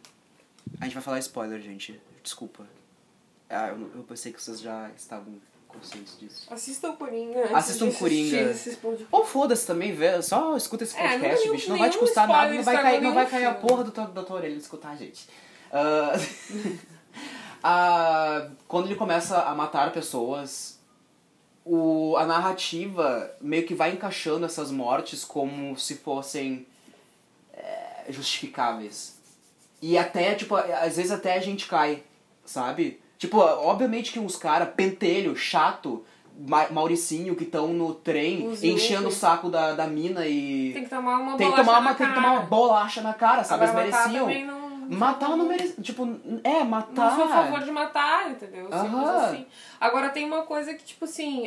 A 0.79 0.85
gente 0.85 0.93
vai 0.93 1.03
falar 1.03 1.19
spoiler, 1.19 1.61
gente. 1.61 1.99
Desculpa. 2.23 2.65
Ah, 3.49 3.67
eu, 3.69 3.89
eu 3.95 4.03
pensei 4.03 4.31
que 4.33 4.41
vocês 4.41 4.59
já 4.59 4.89
estavam 4.97 5.35
conscientes 5.67 6.17
disso. 6.19 6.47
Assistam 6.51 6.89
o 6.91 6.97
Coringa. 6.97 7.57
Assistam 7.57 7.91
Coringa. 7.91 8.55
Ou 9.11 9.25
foda-se 9.25 9.67
também, 9.67 9.93
vê, 9.93 10.21
só 10.21 10.55
escuta 10.57 10.83
esse 10.83 10.97
É, 10.97 11.09
podcast, 11.09 11.39
nenhum- 11.41 11.55
bicho. 11.55 11.69
Não 11.69 11.77
vai 11.77 11.89
te 11.89 11.97
custar 11.97 12.27
nada, 12.27 12.53
não 12.53 12.63
vai 12.63 12.81
cair, 12.81 13.01
não 13.01 13.13
vai 13.13 13.29
cair 13.29 13.45
a 13.45 13.53
porra 13.53 13.83
do 13.83 13.91
da 13.91 14.23
tua 14.23 14.37
orelha 14.37 14.55
de 14.55 14.61
escutar 14.61 14.89
a 14.91 14.95
gente. 14.95 15.27
Ah, 17.67 18.49
quando 18.67 18.85
ele 18.85 18.95
começa 18.95 19.41
a 19.41 19.55
matar 19.55 19.91
pessoas, 19.91 20.77
o, 21.63 22.15
a 22.17 22.23
narrativa 22.25 23.35
meio 23.41 23.65
que 23.65 23.73
vai 23.73 23.91
encaixando 23.91 24.45
essas 24.45 24.69
mortes 24.69 25.23
como 25.23 25.75
se 25.77 25.95
fossem. 25.95 26.67
é, 27.53 28.05
justificáveis. 28.09 29.14
E 29.87 29.97
até, 29.97 30.33
tipo, 30.33 30.55
às 30.55 30.97
vezes 30.97 31.11
até 31.11 31.35
a 31.35 31.39
gente 31.39 31.67
cai, 31.67 32.01
sabe? 32.43 32.99
Tipo, 33.19 33.37
obviamente 33.39 34.11
que 34.11 34.19
uns 34.19 34.35
cara 34.35 34.65
pentelho, 34.65 35.35
chato, 35.35 36.03
Ma- 36.37 36.67
Mauricinho, 36.69 37.35
que 37.35 37.43
estão 37.43 37.67
no 37.67 37.93
trem 37.93 38.47
Os 38.47 38.63
enchendo 38.63 39.07
o 39.09 39.11
saco 39.11 39.49
da, 39.49 39.73
da 39.73 39.85
mina 39.87 40.25
e. 40.25 40.71
Tem 40.73 40.83
que 40.83 40.89
tomar 40.89 41.19
uma 41.19 41.37
tem 41.37 41.47
que 41.51 41.55
bolacha 41.55 41.63
tomar 41.65 41.73
na 41.73 41.79
uma, 41.79 41.95
tem 41.95 42.07
que 42.07 42.13
cara. 42.13 42.25
tomar 42.27 42.39
uma 42.39 42.45
bolacha 42.47 43.01
na 43.01 43.13
cara, 43.13 43.43
sabe? 43.43 43.63
Agora, 43.65 43.81
Eles 43.83 43.93
matar 43.95 44.07
mereciam. 44.09 44.25
também 44.27 44.45
não... 44.45 44.65
Matar 44.87 45.29
não 45.37 45.47
merecia. 45.47 45.81
Tipo, 45.81 46.07
é, 46.43 46.63
matar. 46.63 47.09
Não 47.11 47.15
sou 47.15 47.25
a 47.25 47.27
favor 47.43 47.59
de 47.63 47.71
matar, 47.71 48.29
entendeu? 48.31 48.65
Simples 48.65 48.93
Aham. 48.93 49.25
assim. 49.25 49.45
Agora 49.79 50.09
tem 50.09 50.25
uma 50.25 50.43
coisa 50.43 50.73
que, 50.73 50.83
tipo 50.83 51.05
assim. 51.05 51.45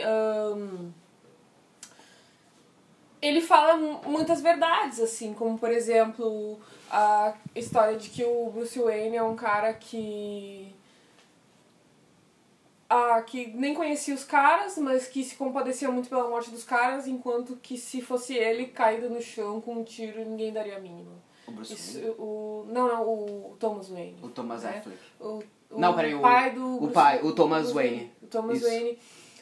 Ele 3.21 3.41
fala 3.41 3.77
mu- 3.77 4.01
muitas 4.07 4.41
verdades, 4.41 5.01
assim, 5.01 5.35
como 5.35 5.59
por 5.59 5.71
exemplo 5.71 6.59
a 6.91 7.35
história 7.55 7.97
de 7.97 8.09
que 8.11 8.25
o 8.25 8.51
Bruce 8.51 8.79
Wayne 8.79 9.17
é 9.17 9.23
um 9.23 9.37
cara 9.37 9.73
que. 9.75 10.73
Ah, 12.91 13.21
que 13.21 13.49
nem 13.49 13.75
conhecia 13.75 14.15
os 14.15 14.25
caras, 14.25 14.79
mas 14.79 15.07
que 15.07 15.23
se 15.23 15.37
compadecia 15.37 15.91
muito 15.91 16.09
pela 16.09 16.27
morte 16.29 16.51
dos 16.51 16.65
caras, 16.65 17.07
enquanto 17.07 17.55
que 17.57 17.77
se 17.77 18.01
fosse 18.01 18.35
ele 18.35 18.67
caído 18.69 19.11
no 19.11 19.21
chão 19.21 19.61
com 19.61 19.75
um 19.75 19.85
tiro, 19.85 20.25
ninguém 20.25 20.51
daria 20.53 20.77
a 20.79 20.81
mínima. 20.81 21.13
O 21.47 21.53
Bruce 21.53 21.75
Isso, 21.75 21.99
Wayne. 21.99 22.15
o, 22.19 22.67
não, 22.71 22.89
não, 22.89 23.03
o 23.07 23.57
Thomas 23.61 23.89
Wayne. 23.91 24.17
O 24.23 24.29
Thomas 24.29 24.63
né? 24.63 24.79
Affleck. 24.79 24.99
O, 25.21 25.43
o 25.71 25.79
Não, 25.79 25.95
peraí, 25.95 26.15
o- 26.15 26.21
pai 26.23 26.51
do 26.53 26.65
o 26.77 26.81
Bruce- 26.81 26.95
pai, 26.95 27.21
o 27.23 27.33
Thomas 27.35 27.73
Wayne. 27.73 28.11
O 28.23 28.27
Thomas 28.27 28.57
Isso. 28.59 28.67
Wayne, 28.67 28.99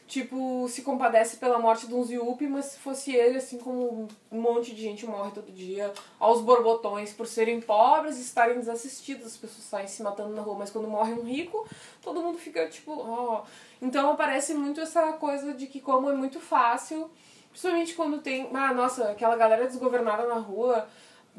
tipo, 0.06 0.66
se 0.68 0.82
compadece 0.82 1.36
pela 1.36 1.58
morte 1.58 1.86
de 1.86 1.94
um 1.94 2.04
Yuppie, 2.04 2.46
mas 2.46 2.66
se 2.66 2.78
fosse 2.78 3.14
ele, 3.14 3.38
assim 3.38 3.58
como 3.58 4.08
um 4.30 4.40
monte 4.40 4.74
de 4.74 4.82
gente 4.82 5.04
morre 5.06 5.32
todo 5.32 5.50
dia, 5.52 5.92
aos 6.18 6.40
borbotões, 6.40 7.12
por 7.12 7.26
serem 7.26 7.60
pobres 7.60 8.16
e 8.18 8.22
estarem 8.22 8.58
desassistidos, 8.58 9.26
as 9.26 9.36
pessoas 9.36 9.64
saem 9.64 9.88
se 9.88 10.02
matando 10.02 10.34
na 10.34 10.42
rua, 10.42 10.56
mas 10.58 10.70
quando 10.70 10.88
morre 10.88 11.12
um 11.12 11.22
rico, 11.22 11.66
todo 12.00 12.22
mundo 12.22 12.38
fica 12.38 12.68
tipo, 12.68 12.92
ó. 12.92 13.42
Então 13.82 14.10
aparece 14.12 14.54
muito 14.54 14.80
essa 14.80 15.12
coisa 15.14 15.52
de 15.52 15.66
que 15.66 15.80
como 15.80 16.08
é 16.08 16.14
muito 16.14 16.38
fácil, 16.38 17.10
principalmente 17.50 17.94
quando 17.94 18.18
tem, 18.18 18.48
ah, 18.54 18.72
nossa, 18.72 19.10
aquela 19.10 19.34
galera 19.36 19.66
desgovernada 19.66 20.26
na 20.28 20.36
rua, 20.36 20.86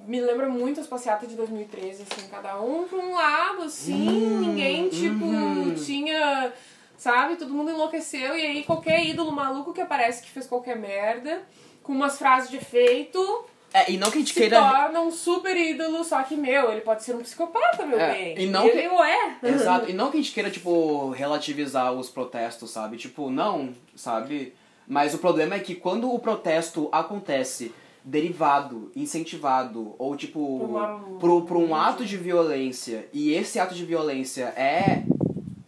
me 0.06 0.20
lembra 0.22 0.48
muito 0.48 0.80
as 0.80 0.88
passeatas 0.88 1.30
de 1.30 1.36
2013, 1.36 2.04
assim, 2.04 2.28
cada 2.28 2.60
um 2.62 2.88
pra 2.88 3.00
um 3.00 3.16
lado, 3.16 3.64
assim, 3.64 4.10
Hum, 4.10 4.40
ninguém, 4.42 4.90
tipo, 4.90 5.26
uhum. 5.26 5.74
tinha, 5.74 6.54
sabe, 6.98 7.36
todo 7.36 7.54
mundo 7.54 7.72
enlouqueceu, 7.72 8.36
e 8.38 8.46
aí 8.46 8.64
qualquer 8.64 9.06
ídolo 9.06 9.32
maluco 9.32 9.72
que 9.74 9.82
aparece 9.82 10.24
que 10.24 10.30
fez 10.30 10.48
qualquer 10.48 10.76
merda, 10.78 11.44
com 11.84 11.94
umas 11.94 12.18
frases 12.18 12.50
de 12.50 12.58
efeito, 12.58 13.46
É, 13.74 13.92
e 13.92 13.98
não 13.98 14.10
que 14.10 14.18
a 14.18 14.20
gente 14.22 14.34
se 14.34 14.40
queira. 14.40 14.60
torna 14.60 15.02
um 15.02 15.12
super 15.12 15.56
ídolo, 15.56 16.04
só 16.04 16.24
que, 16.24 16.36
meu, 16.36 16.72
ele 16.72 16.82
pode 16.82 17.04
ser 17.04 17.16
um 17.16 17.20
psicopata, 17.22 17.86
meu 17.86 18.00
É, 18.00 18.12
bem. 18.14 18.40
e 18.40 18.46
não 18.48 18.66
ele 18.66 18.82
que- 18.82 18.88
o 18.88 19.04
é. 19.04 19.38
Exato. 19.44 19.90
E 19.90 19.94
não 19.94 20.10
que 20.10 20.18
a 20.18 20.22
gente 20.22 20.34
queira, 20.34 20.50
tipo, 20.50 21.10
relativizar 21.12 21.94
os 21.94 22.10
protestos, 22.10 22.72
sabe? 22.72 22.98
Tipo, 22.98 23.30
não, 23.30 23.74
sabe? 23.96 24.54
Mas 24.88 25.14
o 25.14 25.18
problema 25.18 25.56
é 25.56 25.60
que 25.60 25.76
quando 25.76 26.12
o 26.12 26.18
protesto 26.18 26.88
acontece 26.94 27.74
derivado, 28.04 28.90
incentivado, 28.96 29.94
ou 30.00 30.16
tipo, 30.16 30.80
por 31.20 31.58
um 31.58 31.76
ato 31.76 32.06
de 32.06 32.16
violência, 32.16 33.08
e 33.12 33.34
esse 33.34 33.60
ato 33.60 33.76
de 33.76 33.84
violência 33.86 34.46
é 34.56 35.04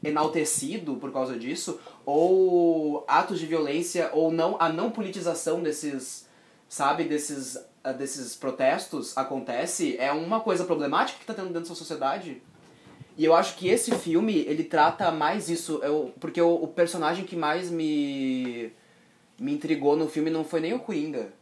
enaltecido 0.04 0.96
por 0.96 1.12
causa 1.12 1.38
disso, 1.38 1.80
ou 2.06 3.04
atos 3.08 3.40
de 3.40 3.46
violência, 3.46 4.10
ou 4.14 4.32
não 4.32 4.56
a 4.60 4.70
não 4.70 4.92
politização 4.92 5.62
desses, 5.62 6.28
sabe, 6.68 7.04
desses, 7.04 7.58
ah, 7.84 7.92
desses 7.92 8.36
protestos 8.36 9.18
acontece, 9.18 9.98
é 9.98 10.12
uma 10.12 10.40
coisa 10.40 10.64
problemática 10.64 11.20
que 11.20 11.26
tá 11.26 11.34
tendo 11.34 11.54
dentro 11.54 11.70
da 11.70 11.76
sociedade. 11.76 12.42
E 13.18 13.26
eu 13.26 13.36
acho 13.36 13.58
que 13.58 13.68
esse 13.68 13.94
filme, 13.96 14.38
ele 14.48 14.64
trata 14.64 15.12
mais 15.12 15.50
isso, 15.50 15.82
eu, 15.84 16.14
porque 16.20 16.42
o, 16.42 16.54
o 16.56 16.68
personagem 16.68 17.26
que 17.26 17.36
mais 17.36 17.70
me, 17.70 18.72
me 19.38 19.54
intrigou 19.54 19.98
no 19.98 20.08
filme 20.08 20.30
não 20.30 20.46
foi 20.46 20.62
nem 20.62 20.74
o 20.74 20.80
Coringa, 20.80 21.34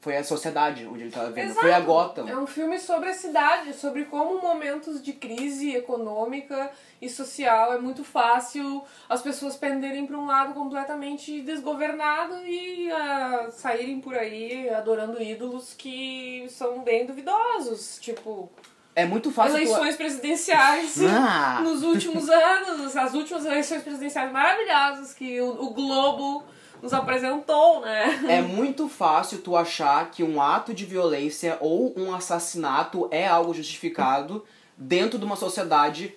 foi 0.00 0.16
a 0.16 0.22
sociedade 0.22 0.86
onde 0.86 1.02
ele 1.02 1.10
tava 1.10 1.30
vendo, 1.30 1.54
foi 1.54 1.72
a 1.72 1.78
Exato. 1.78 1.86
Gotham. 1.86 2.28
É 2.28 2.36
um 2.36 2.46
filme 2.46 2.78
sobre 2.78 3.08
a 3.08 3.14
cidade, 3.14 3.74
sobre 3.74 4.04
como 4.04 4.40
momentos 4.40 5.02
de 5.02 5.12
crise 5.12 5.74
econômica 5.74 6.70
e 7.02 7.08
social 7.08 7.72
é 7.72 7.78
muito 7.80 8.04
fácil 8.04 8.82
as 9.08 9.20
pessoas 9.22 9.56
penderem 9.56 10.06
para 10.06 10.16
um 10.16 10.26
lado 10.26 10.54
completamente 10.54 11.40
desgovernado 11.42 12.36
e 12.46 12.90
ah, 12.92 13.48
saírem 13.50 14.00
por 14.00 14.14
aí 14.16 14.68
adorando 14.70 15.20
ídolos 15.20 15.74
que 15.76 16.46
são 16.48 16.80
bem 16.82 17.04
duvidosos, 17.04 17.98
tipo 18.00 18.50
É 18.94 19.04
muito 19.04 19.30
fácil 19.32 19.54
tu- 19.54 19.62
eleições 19.62 19.96
presidenciais 19.96 20.96
Ah! 21.02 21.60
nos 21.64 21.82
últimos 21.82 22.28
anos, 22.28 22.96
as 22.96 23.14
últimas 23.14 23.44
eleições 23.44 23.82
presidenciais 23.82 24.30
maravilhosas 24.32 25.12
que 25.12 25.40
o, 25.40 25.64
o 25.64 25.70
Globo 25.70 26.44
nos 26.82 26.92
apresentou, 26.92 27.80
né? 27.80 28.24
É 28.28 28.40
muito 28.42 28.88
fácil 28.88 29.38
tu 29.38 29.56
achar 29.56 30.10
que 30.10 30.22
um 30.22 30.40
ato 30.40 30.72
de 30.72 30.84
violência 30.84 31.56
ou 31.60 31.92
um 31.98 32.14
assassinato 32.14 33.08
é 33.10 33.26
algo 33.26 33.52
justificado 33.54 34.44
dentro 34.76 35.18
de 35.18 35.24
uma 35.24 35.36
sociedade 35.36 36.14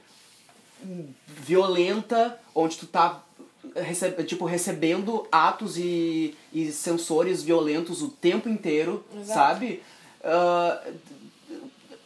violenta, 1.28 2.39
onde 2.53 2.78
tu 2.78 2.88
tá 2.88 3.22
rece- 3.76 4.12
tipo, 4.24 4.45
recebendo 4.45 5.28
atos 5.32 5.78
e, 5.78 6.36
e 6.53 6.72
sensores 6.72 7.43
violentos 7.43 8.01
o 8.01 8.09
tempo 8.09 8.49
inteiro, 8.49 9.03
Exato. 9.16 9.28
sabe? 9.34 9.84
Ah, 10.24 10.82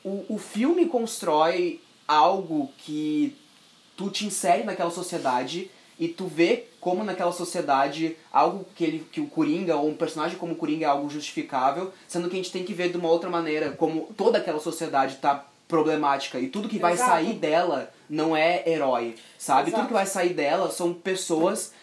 o, 0.03 0.26
o 0.36 0.38
filme 0.38 0.86
constrói 0.88 1.82
algo 2.08 2.72
que 2.80 3.36
tu 3.97 4.10
te 4.10 4.26
insere 4.26 4.64
naquela 4.64 4.91
sociedade 4.91 5.72
e 5.97 6.08
tu 6.08 6.28
vê 6.28 6.66
como 6.86 7.03
naquela 7.03 7.31
sociedade 7.31 8.15
algo 8.31 8.63
que 8.75 8.83
ele 8.83 9.07
que 9.11 9.19
o 9.19 9.25
Coringa 9.25 9.75
ou 9.75 9.89
um 9.89 9.95
personagem 9.95 10.38
como 10.38 10.53
o 10.53 10.55
Coringa 10.55 10.86
é 10.86 10.88
algo 10.88 11.09
justificável, 11.09 11.91
sendo 12.07 12.29
que 12.29 12.36
a 12.36 12.38
gente 12.38 12.51
tem 12.51 12.63
que 12.63 12.75
ver 12.75 12.91
de 12.91 12.97
uma 12.97 13.09
outra 13.09 13.27
maneira 13.27 13.71
como 13.71 14.13
toda 14.15 14.38
aquela 14.38 14.59
sociedade 14.59 15.15
tá 15.15 15.45
problemática 15.67 16.39
e 16.39 16.47
tudo 16.47 16.69
que 16.69 16.77
vai 16.77 16.93
Exato. 16.93 17.09
sair 17.09 17.33
dela 17.33 17.91
não 18.07 18.38
é 18.38 18.61
herói, 18.69 19.15
sabe? 19.36 19.69
Exato. 19.69 19.81
Tudo 19.81 19.88
que 19.88 19.93
vai 19.95 20.05
sair 20.05 20.36
dela 20.36 20.69
são 20.69 20.93
pessoas 20.93 21.73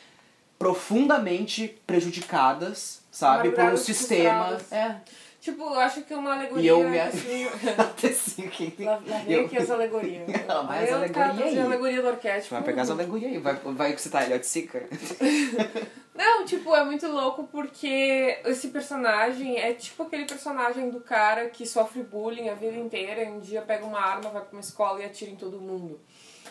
profundamente 0.56 1.76
prejudicadas, 1.84 3.02
sabe, 3.10 3.50
por 3.50 3.64
um 3.64 3.76
sistema. 3.76 4.56
É. 4.70 4.94
Tipo, 5.42 5.64
eu 5.64 5.80
acho 5.80 6.02
que 6.02 6.14
uma 6.14 6.34
alegoria. 6.34 6.62
E 6.62 6.66
eu 6.68 6.88
me 6.88 7.00
Assim, 7.00 7.48
que- 8.48 8.84
Lá, 8.84 8.92
lá 9.04 9.18
vem 9.18 9.34
eu- 9.36 9.44
aqui 9.46 9.58
as 9.58 9.70
alegorias. 9.70 10.46
Lá 10.46 10.62
vai 10.62 10.84
as 10.84 10.90
Eu 10.90 10.96
alegoria 10.98 11.24
trazer 11.24 11.42
aí. 11.42 11.58
a 11.58 11.64
alegoria 11.64 12.00
do 12.02 12.08
arquétipo. 12.08 12.54
Vai 12.54 12.62
pegar 12.62 12.82
as 12.82 12.90
alegorias 12.90 13.32
aí, 13.32 13.38
vai, 13.38 13.54
vai 13.64 13.98
citar 13.98 14.22
Elliot 14.22 14.46
Sica. 14.46 14.84
Não, 16.14 16.44
tipo, 16.44 16.74
é 16.76 16.84
muito 16.84 17.06
louco 17.08 17.44
porque 17.50 18.38
esse 18.44 18.68
personagem 18.68 19.58
é 19.58 19.72
tipo 19.72 20.02
aquele 20.02 20.26
personagem 20.26 20.90
do 20.90 21.00
cara 21.00 21.48
que 21.48 21.64
sofre 21.66 22.02
bullying 22.02 22.50
a 22.50 22.54
vida 22.54 22.76
inteira 22.76 23.22
e 23.24 23.28
um 23.30 23.40
dia 23.40 23.62
pega 23.62 23.84
uma 23.86 23.98
arma, 23.98 24.28
vai 24.30 24.42
pra 24.42 24.52
uma 24.52 24.60
escola 24.60 25.00
e 25.00 25.06
atira 25.06 25.30
em 25.30 25.36
todo 25.36 25.58
mundo. 25.60 25.98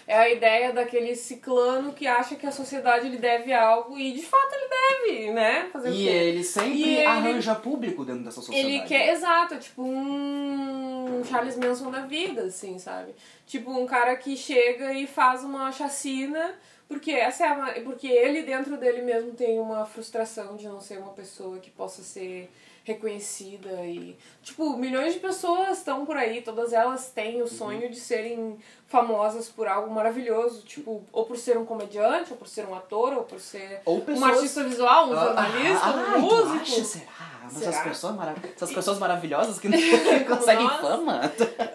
É 0.07 0.17
a 0.17 0.29
ideia 0.29 0.73
daquele 0.73 1.15
ciclano 1.15 1.93
que 1.93 2.07
acha 2.07 2.35
que 2.35 2.47
a 2.47 2.51
sociedade 2.51 3.07
lhe 3.07 3.17
deve 3.17 3.53
algo 3.53 3.99
e 3.99 4.11
de 4.13 4.23
fato 4.23 4.51
ele 4.53 4.67
deve, 4.67 5.31
né? 5.31 5.69
Fazer 5.71 5.91
E 5.91 6.07
ele 6.07 6.43
sempre 6.43 6.73
E 6.73 6.93
ele- 6.95 7.05
arranja 7.05 7.53
público 7.53 8.03
dentro 8.03 8.23
dessa 8.23 8.41
sociedade. 8.41 8.67
Ele 8.67 8.81
quer, 8.87 9.09
exato, 9.13 9.57
tipo 9.59 9.83
um 9.83 11.23
Charles 11.29 11.55
Manson 11.57 11.91
da 11.91 12.01
vida, 12.01 12.43
assim, 12.45 12.79
sabe? 12.79 13.13
Tipo 13.45 13.71
um 13.71 13.85
cara 13.85 14.15
que 14.15 14.35
chega 14.35 14.91
e 14.93 15.05
faz 15.05 15.43
uma 15.43 15.71
chacina 15.71 16.55
porque 16.91 17.11
essa 17.11 17.45
é 17.45 17.47
a, 17.47 17.81
porque 17.83 18.05
ele 18.07 18.43
dentro 18.43 18.77
dele 18.77 19.01
mesmo 19.01 19.31
tem 19.31 19.57
uma 19.59 19.85
frustração 19.85 20.57
de 20.57 20.67
não 20.67 20.81
ser 20.81 20.97
uma 20.97 21.13
pessoa 21.13 21.57
que 21.57 21.71
possa 21.71 22.03
ser 22.03 22.51
reconhecida 22.83 23.69
e 23.85 24.17
tipo 24.41 24.75
milhões 24.75 25.13
de 25.13 25.19
pessoas 25.19 25.77
estão 25.77 26.05
por 26.05 26.17
aí 26.17 26.41
todas 26.41 26.73
elas 26.73 27.11
têm 27.11 27.37
Uhum. 27.37 27.43
o 27.43 27.47
sonho 27.47 27.89
de 27.89 27.99
serem 27.99 28.57
famosas 28.87 29.47
por 29.49 29.67
algo 29.67 29.93
maravilhoso 29.93 30.63
tipo 30.63 31.03
ou 31.13 31.25
por 31.25 31.37
ser 31.37 31.57
um 31.57 31.65
comediante 31.65 32.31
ou 32.31 32.37
por 32.37 32.47
ser 32.47 32.65
um 32.65 32.73
ator 32.75 33.13
ou 33.13 33.23
por 33.23 33.39
ser 33.39 33.81
Ou 33.85 33.97
um 33.97 34.01
pessoas- 34.01 34.31
artista 34.37 34.63
visual 34.63 35.09
um 35.09 35.13
Ah, 35.13 35.23
jornalista 35.25 35.85
ah, 35.85 36.17
um 36.17 36.27
tu 36.27 36.35
músico 36.35 36.61
acha? 36.61 36.83
Será? 36.83 37.05
Mas 37.43 37.53
Será? 37.53 37.69
Essas, 37.71 37.83
pessoas 37.83 38.15
marav 38.15 38.37
essas 38.55 38.71
pessoas 38.71 38.99
maravilhosas 38.99 39.59
que 39.59 39.67
não 39.67 39.77
conseguem 40.37 40.65
nós. 40.65 40.81
fama. 40.81 41.21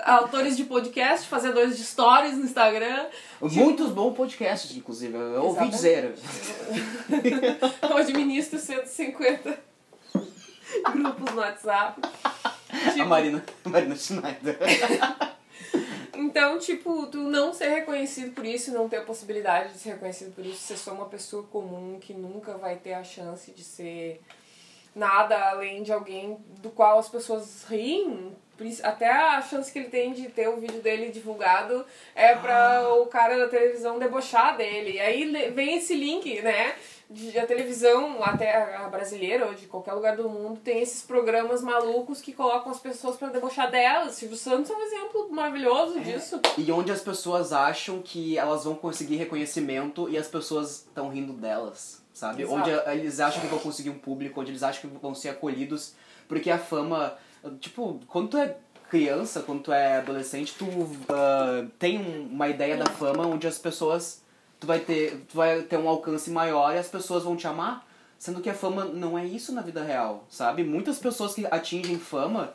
autores 0.04 0.57
de 0.57 0.64
podcast, 0.64 1.26
fazedores 1.28 1.76
de 1.76 1.84
stories 1.84 2.36
no 2.36 2.44
Instagram. 2.44 3.07
Muitos 3.40 3.90
bons 3.90 4.14
podcasts, 4.14 4.74
inclusive. 4.76 5.14
Eu 5.16 5.44
ouvi 5.44 5.66
Exatamente. 5.68 5.72
dizer. 5.74 6.14
Eu 7.90 7.96
administro 7.96 8.59
150 8.59 9.59
grupos 10.92 11.34
no 11.34 11.40
WhatsApp. 11.40 12.00
A 12.68 12.90
Tipo, 12.90 13.06
Marina, 13.06 13.44
a 13.64 13.68
Marina 13.68 13.96
Schneider. 13.96 14.58
Então, 16.18 16.58
tipo, 16.58 17.06
tu 17.06 17.18
não 17.18 17.52
ser 17.52 17.68
reconhecido 17.68 18.34
por 18.34 18.44
isso, 18.44 18.72
não 18.72 18.88
ter 18.88 18.96
a 18.96 19.02
possibilidade 19.02 19.74
de 19.74 19.78
ser 19.78 19.90
reconhecido 19.90 20.34
por 20.34 20.44
isso, 20.44 20.58
ser 20.58 20.76
só 20.78 20.92
uma 20.92 21.04
pessoa 21.04 21.42
comum 21.44 21.98
que 22.00 22.14
nunca 22.14 22.56
vai 22.56 22.76
ter 22.76 22.94
a 22.94 23.04
chance 23.04 23.50
de 23.52 23.62
ser 23.62 24.20
nada 24.94 25.50
além 25.50 25.82
de 25.82 25.92
alguém 25.92 26.38
do 26.62 26.70
qual 26.70 26.98
as 26.98 27.08
pessoas 27.08 27.64
riem, 27.68 28.34
Até 28.82 29.10
a 29.10 29.42
chance 29.42 29.70
que 29.70 29.78
ele 29.78 29.90
tem 29.90 30.14
de 30.14 30.30
ter 30.30 30.48
o 30.48 30.56
vídeo 30.56 30.80
dele 30.80 31.12
divulgado 31.12 31.84
é 32.14 32.34
pra 32.34 32.94
o 32.94 33.06
cara 33.06 33.36
da 33.36 33.48
televisão 33.48 33.98
debochar 33.98 34.56
dele. 34.56 34.92
E 34.92 35.00
aí 35.00 35.50
vem 35.50 35.76
esse 35.76 35.94
link, 35.94 36.40
né? 36.40 36.74
De 37.09 37.38
a 37.38 37.46
televisão, 37.46 38.20
até 38.22 38.74
a 38.76 38.88
brasileira 38.88 39.46
ou 39.46 39.54
de 39.54 39.66
qualquer 39.66 39.92
lugar 39.92 40.16
do 40.16 40.28
mundo, 40.28 40.59
tem 40.59 40.80
esses 40.82 41.02
programas 41.02 41.62
malucos 41.62 42.20
que 42.20 42.32
colocam 42.32 42.72
as 42.72 42.80
pessoas 42.80 43.16
pra 43.16 43.28
debochar 43.28 43.70
delas. 43.70 44.16
Silvio 44.16 44.36
Santos 44.36 44.70
é 44.70 44.74
um 44.74 44.82
exemplo 44.82 45.28
maravilhoso 45.30 46.00
disso. 46.00 46.40
E 46.59 46.70
onde 46.72 46.90
as 46.90 47.00
pessoas 47.00 47.52
acham 47.52 48.02
que 48.02 48.36
elas 48.36 48.64
vão 48.64 48.74
conseguir 48.74 49.16
reconhecimento 49.16 50.09
e 50.09 50.18
as 50.18 50.26
pessoas 50.26 50.78
estão 50.86 51.09
rindo 51.09 51.32
delas, 51.32 52.02
sabe? 52.12 52.42
Exato. 52.42 52.59
Onde 52.59 52.70
a- 52.72 52.94
eles 52.96 53.20
acham 53.20 53.40
que 53.40 53.46
vão 53.46 53.61
conseguir 53.61 53.90
um 53.90 53.98
público, 53.98 54.40
onde 54.40 54.50
eles 54.50 54.64
acham 54.64 54.90
que 54.90 54.98
vão 54.98 55.14
ser 55.14 55.28
acolhidos, 55.28 55.94
porque 56.26 56.50
a 56.50 56.59
fama, 56.59 57.16
tipo, 57.61 58.00
quando 58.09 58.30
tu 58.30 58.36
é 58.36 58.57
criança, 58.90 59.42
quando 59.42 59.62
tu 59.62 59.72
é 59.72 59.98
adolescente, 59.98 60.54
tu 60.59 60.66
ah, 61.09 61.64
tem 61.78 61.98
um- 62.00 62.28
uma 62.32 62.48
ideia 62.48 62.76
da 62.76 62.86
fama 62.86 63.24
onde 63.26 63.46
as 63.46 63.59
pessoas 63.59 64.22
tu 64.61 64.66
vai 64.66 64.80
ter 64.80 65.24
tu 65.28 65.36
vai 65.36 65.62
ter 65.62 65.76
um 65.76 65.88
alcance 65.88 66.30
maior 66.30 66.74
e 66.74 66.78
as 66.78 66.88
pessoas 66.88 67.24
vão 67.24 67.36
te 67.36 67.46
amar, 67.46 67.86
sendo 68.18 68.40
que 68.40 68.50
a 68.50 68.54
fama 68.54 68.84
não 68.84 69.18
é 69.18 69.24
isso 69.24 69.52
na 69.52 69.62
vida 69.62 69.82
real, 69.82 70.24
sabe? 70.28 70.64
Muitas 70.64 70.98
pessoas 70.98 71.34
que 71.34 71.46
atingem 71.46 71.98
fama 71.98 72.52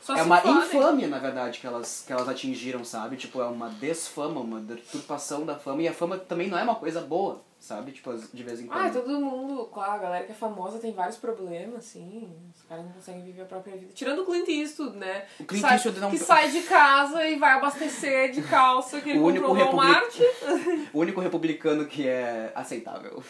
Só 0.00 0.16
é 0.16 0.22
uma 0.22 0.40
fodem. 0.40 0.58
infâmia, 0.58 1.08
na 1.08 1.18
verdade, 1.18 1.58
que 1.58 1.66
elas, 1.66 2.04
que 2.06 2.12
elas 2.12 2.28
atingiram, 2.28 2.84
sabe? 2.84 3.16
Tipo, 3.16 3.40
é 3.40 3.46
uma 3.46 3.68
desfama, 3.68 4.40
uma 4.40 4.60
deturpação 4.60 5.44
da 5.44 5.54
fama. 5.56 5.82
E 5.82 5.88
a 5.88 5.92
fama 5.92 6.18
também 6.18 6.48
não 6.48 6.58
é 6.58 6.62
uma 6.62 6.74
coisa 6.74 7.00
boa, 7.00 7.40
sabe? 7.62 7.92
Tipo, 7.92 8.12
de 8.14 8.42
vez 8.42 8.60
em 8.60 8.66
quando. 8.66 8.80
Ah, 8.84 8.90
todo 8.90 9.08
mundo, 9.20 9.64
claro, 9.72 9.92
a 9.92 9.98
galera 9.98 10.24
que 10.24 10.32
é 10.32 10.34
famosa 10.34 10.78
tem 10.78 10.92
vários 10.92 11.16
problemas, 11.16 11.76
assim. 11.76 12.28
Os 12.54 12.62
caras 12.62 12.84
não 12.84 12.92
conseguem 12.92 13.22
viver 13.22 13.42
a 13.42 13.46
própria 13.46 13.76
vida. 13.76 13.92
Tirando 13.94 14.22
o 14.22 14.26
Clint 14.26 14.48
Eastwood, 14.48 14.96
né? 14.96 15.24
O 15.40 15.44
Clint 15.44 15.62
sai, 15.62 15.74
Eastwood 15.74 16.00
não- 16.00 16.10
Que 16.10 16.18
sai 16.18 16.50
de 16.50 16.62
casa 16.62 17.26
e 17.26 17.36
vai 17.38 17.52
abastecer 17.52 18.32
de 18.32 18.42
calça 18.42 19.00
que 19.00 19.10
ele 19.10 19.18
O 19.20 19.24
único 19.24 19.46
comprou 19.46 19.72
no 19.74 19.80
republic- 19.80 20.20
Walmart. 20.42 20.88
O 20.92 20.98
único 21.00 21.20
republicano 21.20 21.86
que 21.86 22.06
é 22.08 22.52
aceitável. 22.54 23.22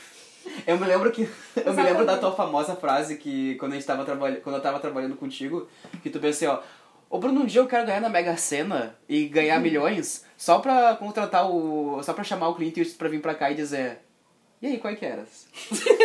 Eu 0.66 0.76
me 0.78 0.86
lembro 0.86 1.12
que. 1.12 1.28
Eu 1.64 1.72
me 1.72 1.82
lembro 1.82 2.04
da 2.04 2.18
tua 2.18 2.32
famosa 2.32 2.74
frase 2.74 3.16
que 3.16 3.54
quando 3.56 3.72
a 3.72 3.74
gente 3.76 3.86
tava 3.86 4.04
trabalhando. 4.04 4.40
Quando 4.40 4.56
eu 4.56 4.62
tava 4.62 4.80
trabalhando 4.80 5.14
contigo, 5.16 5.68
que 6.02 6.10
tu 6.10 6.18
pensei, 6.18 6.48
ó. 6.48 6.60
Ô 7.08 7.18
Bruno, 7.18 7.42
um 7.42 7.46
dia 7.46 7.60
eu 7.60 7.66
quero 7.66 7.86
ganhar 7.86 8.00
na 8.00 8.08
Mega 8.08 8.36
Sena 8.36 8.96
e 9.08 9.26
ganhar 9.28 9.60
milhões 9.60 10.24
só 10.36 10.58
pra 10.58 10.96
contratar 10.96 11.48
o. 11.48 12.02
só 12.02 12.12
pra 12.12 12.24
chamar 12.24 12.48
o 12.48 12.54
Clint 12.56 12.76
Eastwood 12.78 12.98
pra 12.98 13.08
vir 13.08 13.20
pra 13.20 13.34
cá 13.34 13.50
e 13.50 13.54
dizer. 13.54 14.00
E 14.62 14.66
aí, 14.68 14.78
qual 14.78 14.92
é 14.92 14.96
que 14.96 15.04
eras? 15.04 15.48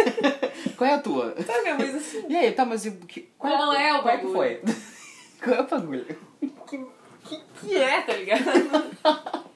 qual 0.76 0.90
é 0.90 0.96
a 0.96 1.00
tua? 1.00 1.36
Sabe, 1.44 1.74
mas 1.78 1.96
assim, 1.96 2.26
E 2.28 2.36
aí, 2.36 2.52
tá, 2.52 2.66
mas 2.66 2.88
e, 2.88 2.92
que, 2.92 3.30
qual, 3.38 3.56
Qual 3.56 3.74
é 3.74 3.94
o 3.94 4.02
qual 4.02 4.16
é 4.16 4.18
que 4.18 4.28
foi? 4.28 4.62
qual 5.44 5.56
é 5.56 5.62
o 5.62 5.68
bagulho? 5.68 6.06
que, 6.68 6.86
que, 7.24 7.42
que 7.62 7.78
é, 7.78 8.02
tá 8.02 8.14
ligado? 8.14 8.44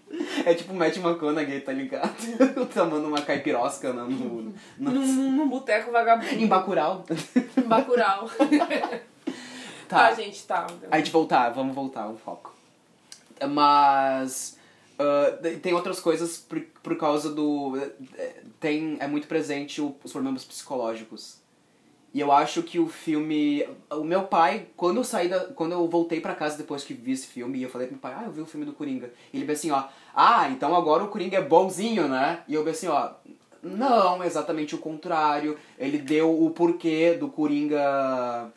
É 0.45 0.53
tipo 0.53 0.73
o 0.73 0.75
Matt 0.75 0.97
McConaughey, 0.97 1.61
tá 1.61 1.71
ligado? 1.71 2.13
Tomando 2.73 3.07
uma 3.07 3.21
caipirosca 3.21 3.93
no, 3.93 4.09
no, 4.09 4.53
no, 4.77 4.91
num, 4.91 5.31
num 5.31 5.49
boteco 5.49 5.89
vagabundo. 5.89 6.33
em 6.33 6.47
Bacurau. 6.47 7.05
Em 7.57 7.61
Bacurau. 7.61 8.29
Tá. 9.87 10.09
Tá, 10.09 10.13
gente, 10.13 10.45
tá. 10.45 10.67
A 10.89 10.97
gente 10.97 11.11
voltar, 11.11 11.49
vamos 11.51 11.73
voltar 11.73 12.03
ao 12.03 12.17
foco. 12.17 12.53
Mas. 13.49 14.57
Ah, 15.01 15.39
tem 15.61 15.73
outras 15.73 15.99
coisas 15.99 16.37
por, 16.37 16.59
por 16.83 16.95
causa 16.97 17.29
do. 17.33 17.77
eh, 18.17 18.41
Tem, 18.59 18.97
é 18.99 19.07
muito 19.07 19.27
presente 19.27 19.81
o- 19.81 19.95
os 20.03 20.11
problemas 20.11 20.43
psicológicos. 20.45 21.39
E 22.13 22.19
eu 22.19 22.31
acho 22.31 22.61
que 22.63 22.77
o 22.77 22.87
filme. 22.89 23.65
O 23.89 24.03
meu 24.03 24.23
pai, 24.23 24.67
quando 24.75 24.97
eu 24.97 25.03
saí 25.03 25.29
da. 25.29 25.39
Quando 25.45 25.71
eu 25.71 25.87
voltei 25.87 26.19
pra 26.19 26.35
casa 26.35 26.57
depois 26.57 26.83
que 26.83 26.93
vi 26.93 27.13
esse 27.13 27.27
filme, 27.27 27.57
e 27.59 27.63
eu 27.63 27.69
falei 27.69 27.87
pro 27.87 27.95
meu 27.95 28.01
pai, 28.01 28.13
ah, 28.17 28.23
eu 28.25 28.31
vi 28.31 28.41
o 28.41 28.45
filme 28.45 28.65
do 28.65 28.73
Coringa. 28.73 29.11
E 29.31 29.39
ele 29.41 29.51
assim, 29.51 29.71
ó, 29.71 29.85
ah, 30.13 30.49
então 30.49 30.75
agora 30.75 31.03
o 31.03 31.07
Coringa 31.07 31.37
é 31.37 31.41
bonzinho, 31.41 32.07
né? 32.09 32.43
E 32.49 32.53
eu 32.53 32.67
assim, 32.69 32.87
ó, 32.87 33.11
não, 33.63 34.21
exatamente 34.23 34.75
o 34.75 34.79
contrário. 34.79 35.57
Ele 35.79 35.97
deu 35.99 36.43
o 36.43 36.49
porquê 36.51 37.13
do 37.13 37.29
Coringa 37.29 38.51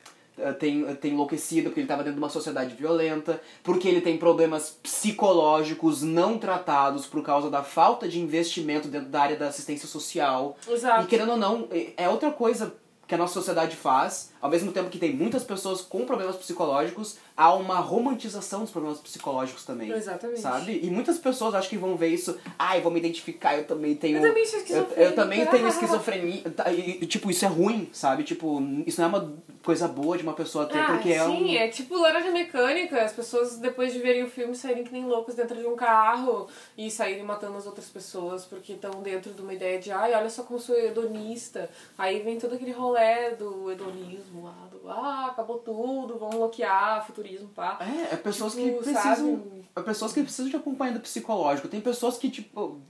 tem, 0.58 0.84
tem 0.96 1.12
enlouquecido, 1.12 1.68
porque 1.70 1.80
ele 1.80 1.84
estava 1.84 2.02
dentro 2.02 2.18
de 2.18 2.22
uma 2.24 2.28
sociedade 2.30 2.74
violenta, 2.74 3.40
porque 3.62 3.88
ele 3.88 4.00
tem 4.00 4.16
problemas 4.18 4.76
psicológicos 4.82 6.02
não 6.02 6.38
tratados 6.38 7.06
por 7.06 7.22
causa 7.22 7.48
da 7.50 7.62
falta 7.62 8.08
de 8.08 8.20
investimento 8.20 8.88
dentro 8.88 9.08
da 9.08 9.22
área 9.22 9.36
da 9.36 9.48
assistência 9.48 9.86
social. 9.88 10.56
Exato. 10.68 11.04
E 11.04 11.06
querendo 11.06 11.30
ou 11.32 11.36
não, 11.36 11.68
é- 11.70 11.92
é 11.96 12.08
outra 12.08 12.30
coisa 12.30 12.74
que 13.06 13.14
a 13.14 13.18
nossa 13.18 13.34
sociedade 13.34 13.76
faz, 13.76 14.32
ao 14.44 14.50
mesmo 14.50 14.70
tempo 14.72 14.90
que 14.90 14.98
tem 14.98 15.10
muitas 15.14 15.42
pessoas 15.42 15.80
com 15.80 16.04
problemas 16.04 16.36
psicológicos, 16.36 17.16
há 17.34 17.54
uma 17.54 17.80
romantização 17.80 18.60
dos 18.60 18.70
problemas 18.70 19.00
psicológicos 19.00 19.64
também. 19.64 19.90
Exatamente. 19.90 20.38
Sabe? 20.38 20.80
E 20.82 20.90
muitas 20.90 21.16
pessoas 21.16 21.54
acho 21.54 21.70
que 21.70 21.78
vão 21.78 21.96
ver 21.96 22.08
isso, 22.08 22.38
ai, 22.58 22.82
vou 22.82 22.92
me 22.92 22.98
identificar, 22.98 23.56
eu 23.56 23.64
também 23.66 23.94
tenho. 23.94 24.18
Eu 24.18 24.22
também 24.28 24.44
sou 24.44 24.58
eu, 24.58 24.62
esquizofrênica. 24.62 25.00
eu 25.02 25.14
também 25.14 25.46
tenho 25.46 25.66
esquizofrenia. 25.66 26.42
Tá, 26.50 26.70
E, 26.70 27.06
tipo, 27.06 27.30
isso 27.30 27.42
é 27.42 27.48
ruim, 27.48 27.88
sabe? 27.90 28.22
Tipo, 28.22 28.60
isso 28.86 29.00
não 29.00 29.06
é 29.06 29.10
uma 29.18 29.34
coisa 29.62 29.88
boa 29.88 30.18
de 30.18 30.22
uma 30.22 30.34
pessoa 30.34 30.66
ter, 30.66 30.78
Ah, 30.78 30.92
porque 30.92 31.10
é 31.10 31.24
um. 31.24 31.38
sim, 31.38 31.56
é 31.56 31.68
tipo 31.68 31.96
laranja 31.96 32.30
mecânica. 32.30 33.02
As 33.02 33.14
pessoas, 33.14 33.56
depois 33.56 33.94
de 33.94 33.98
verem 33.98 34.24
o 34.24 34.28
filme, 34.28 34.54
saírem 34.54 34.84
que 34.84 34.92
nem 34.92 35.06
loucas 35.06 35.34
dentro 35.34 35.56
de 35.56 35.66
um 35.66 35.74
carro 35.74 36.48
e 36.76 36.90
saírem 36.90 37.22
matando 37.22 37.56
as 37.56 37.64
outras 37.64 37.86
pessoas 37.88 38.44
porque 38.44 38.74
estão 38.74 39.00
dentro 39.00 39.32
de 39.32 39.40
uma 39.40 39.54
ideia 39.54 39.78
de, 39.80 39.90
ai, 39.90 40.12
olha 40.12 40.28
só 40.28 40.42
como 40.42 40.58
sou 40.60 40.76
hedonista. 40.76 41.70
Aí 41.96 42.20
vem 42.20 42.38
todo 42.38 42.54
aquele 42.54 42.72
rolê 42.72 43.30
do 43.30 43.72
hedonismo 43.72 44.33
lá, 44.42 44.68
do, 44.70 44.88
ah, 44.90 45.26
acabou 45.30 45.58
tudo, 45.58 46.18
vamos 46.18 46.34
bloquear, 46.36 47.06
futurismo, 47.06 47.48
pá. 47.48 47.78
É, 47.80 48.14
é 48.14 48.16
pessoas 48.16 48.54
Tipo, 48.54 48.64
que 48.78 48.84
precisam. 48.84 49.02
sabe? 49.14 49.64
É 49.76 49.80
pessoas 49.82 50.12
que 50.12 50.22
precisam 50.22 50.50
de 50.50 50.56
acompanhamento 50.56 51.02
psicológico. 51.02 51.68
Tem 51.68 51.80
pessoas 51.80 52.16
que, 52.16 52.30
tipo. 52.30 52.80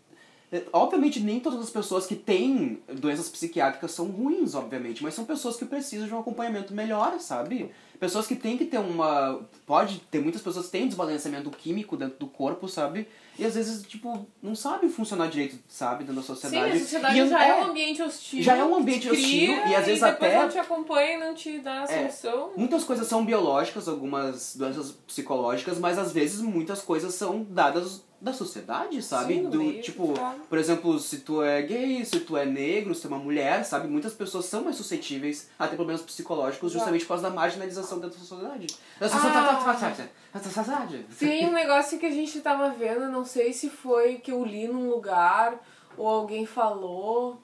é, 0.52 0.62
Obviamente, 0.72 1.20
nem 1.20 1.40
todas 1.40 1.60
as 1.60 1.70
pessoas 1.70 2.06
que 2.06 2.14
têm 2.14 2.82
doenças 2.88 3.28
psiquiátricas 3.28 3.90
são 3.90 4.06
ruins, 4.06 4.54
obviamente, 4.54 5.02
mas 5.02 5.14
são 5.14 5.24
pessoas 5.24 5.56
que 5.56 5.64
precisam 5.64 6.06
de 6.06 6.14
um 6.14 6.20
acompanhamento 6.20 6.72
melhor, 6.72 7.18
sabe? 7.20 7.70
Pessoas 7.98 8.26
que 8.26 8.36
têm 8.36 8.56
que 8.58 8.64
ter 8.66 8.78
uma. 8.78 9.40
Pode 9.66 9.98
ter 10.10 10.20
muitas 10.20 10.42
pessoas 10.42 10.66
que 10.66 10.72
têm 10.72 10.86
desbalanceamento 10.86 11.50
químico 11.50 11.96
dentro 11.96 12.18
do 12.18 12.26
corpo, 12.26 12.68
sabe? 12.68 13.08
E 13.38 13.44
às 13.44 13.54
vezes, 13.54 13.82
tipo, 13.86 14.26
não 14.42 14.54
sabem 14.54 14.88
funcionar 14.88 15.28
direito, 15.28 15.58
sabe? 15.68 16.04
Dentro 16.04 16.14
da 16.16 16.20
Sim, 16.22 16.26
sociedade. 16.28 16.72
a 16.72 16.78
sociedade 16.78 17.18
E 17.20 17.28
já 17.28 17.44
é, 17.44 17.48
é- 17.48 17.54
um 17.54 17.64
ambiente 17.70 18.02
hostil. 18.02 18.42
já 18.42 18.56
é 18.56 18.64
um 18.64 18.74
ambiente 18.76 19.00
te 19.02 19.10
hostil, 19.10 19.52
e 19.66 19.74
às 19.74 19.86
vezes 19.86 20.00
depois 20.02 20.30
até- 20.32 20.42
não 20.42 20.48
te 20.48 20.58
acompanha 20.58 21.12
e 21.14 21.16
não 21.18 21.34
te 21.34 21.58
dá 21.58 21.80
a 21.80 21.82
É. 21.84 22.08
solução. 22.10 22.52
Muitas 22.56 22.84
coisas 22.84 23.06
são 23.08 23.24
biológicas, 23.24 23.88
algumas 23.88 24.54
doenças 24.56 24.92
psicológicas, 25.06 25.78
mas 25.78 25.98
às 25.98 26.12
vezes 26.12 26.40
muitas 26.40 26.80
coisas 26.80 27.14
são 27.14 27.44
dadas 27.50 28.02
da 28.24 28.32
sociedade, 28.32 29.02
sabe? 29.02 29.34
Sim, 29.34 29.50
do 29.50 29.58
meio, 29.58 29.82
tipo, 29.82 30.14
claro. 30.14 30.40
por 30.48 30.56
exemplo, 30.56 30.98
se 30.98 31.18
tu 31.18 31.42
é 31.42 31.60
gay, 31.60 32.02
se 32.06 32.20
tu 32.20 32.38
é 32.38 32.46
negro, 32.46 32.94
se 32.94 33.02
tu 33.02 33.08
é 33.08 33.10
uma 33.10 33.18
mulher, 33.22 33.62
sabe? 33.66 33.86
Muitas 33.86 34.14
pessoas 34.14 34.46
são 34.46 34.64
mais 34.64 34.76
suscetíveis 34.76 35.50
a 35.58 35.68
ter 35.68 35.76
problemas 35.76 36.00
psicológicos 36.00 36.70
Exato. 36.72 36.78
justamente 36.78 37.02
por 37.02 37.08
causa 37.08 37.22
da 37.24 37.30
marginalização 37.30 38.00
dentro 38.00 38.18
da 38.18 38.24
sociedade. 38.24 38.66
Da 38.98 39.06
Ah. 39.06 39.08
sociedade. 40.40 41.06
Tem 41.18 41.46
um 41.46 41.52
negócio 41.52 41.98
que 41.98 42.06
a 42.06 42.10
gente 42.10 42.40
tava 42.40 42.70
vendo, 42.70 43.08
não 43.08 43.26
sei 43.26 43.52
se 43.52 43.68
foi 43.68 44.14
que 44.14 44.32
eu 44.32 44.42
li 44.42 44.66
num 44.66 44.88
lugar, 44.88 45.60
ou 45.96 46.08
alguém 46.08 46.46
falou, 46.46 47.38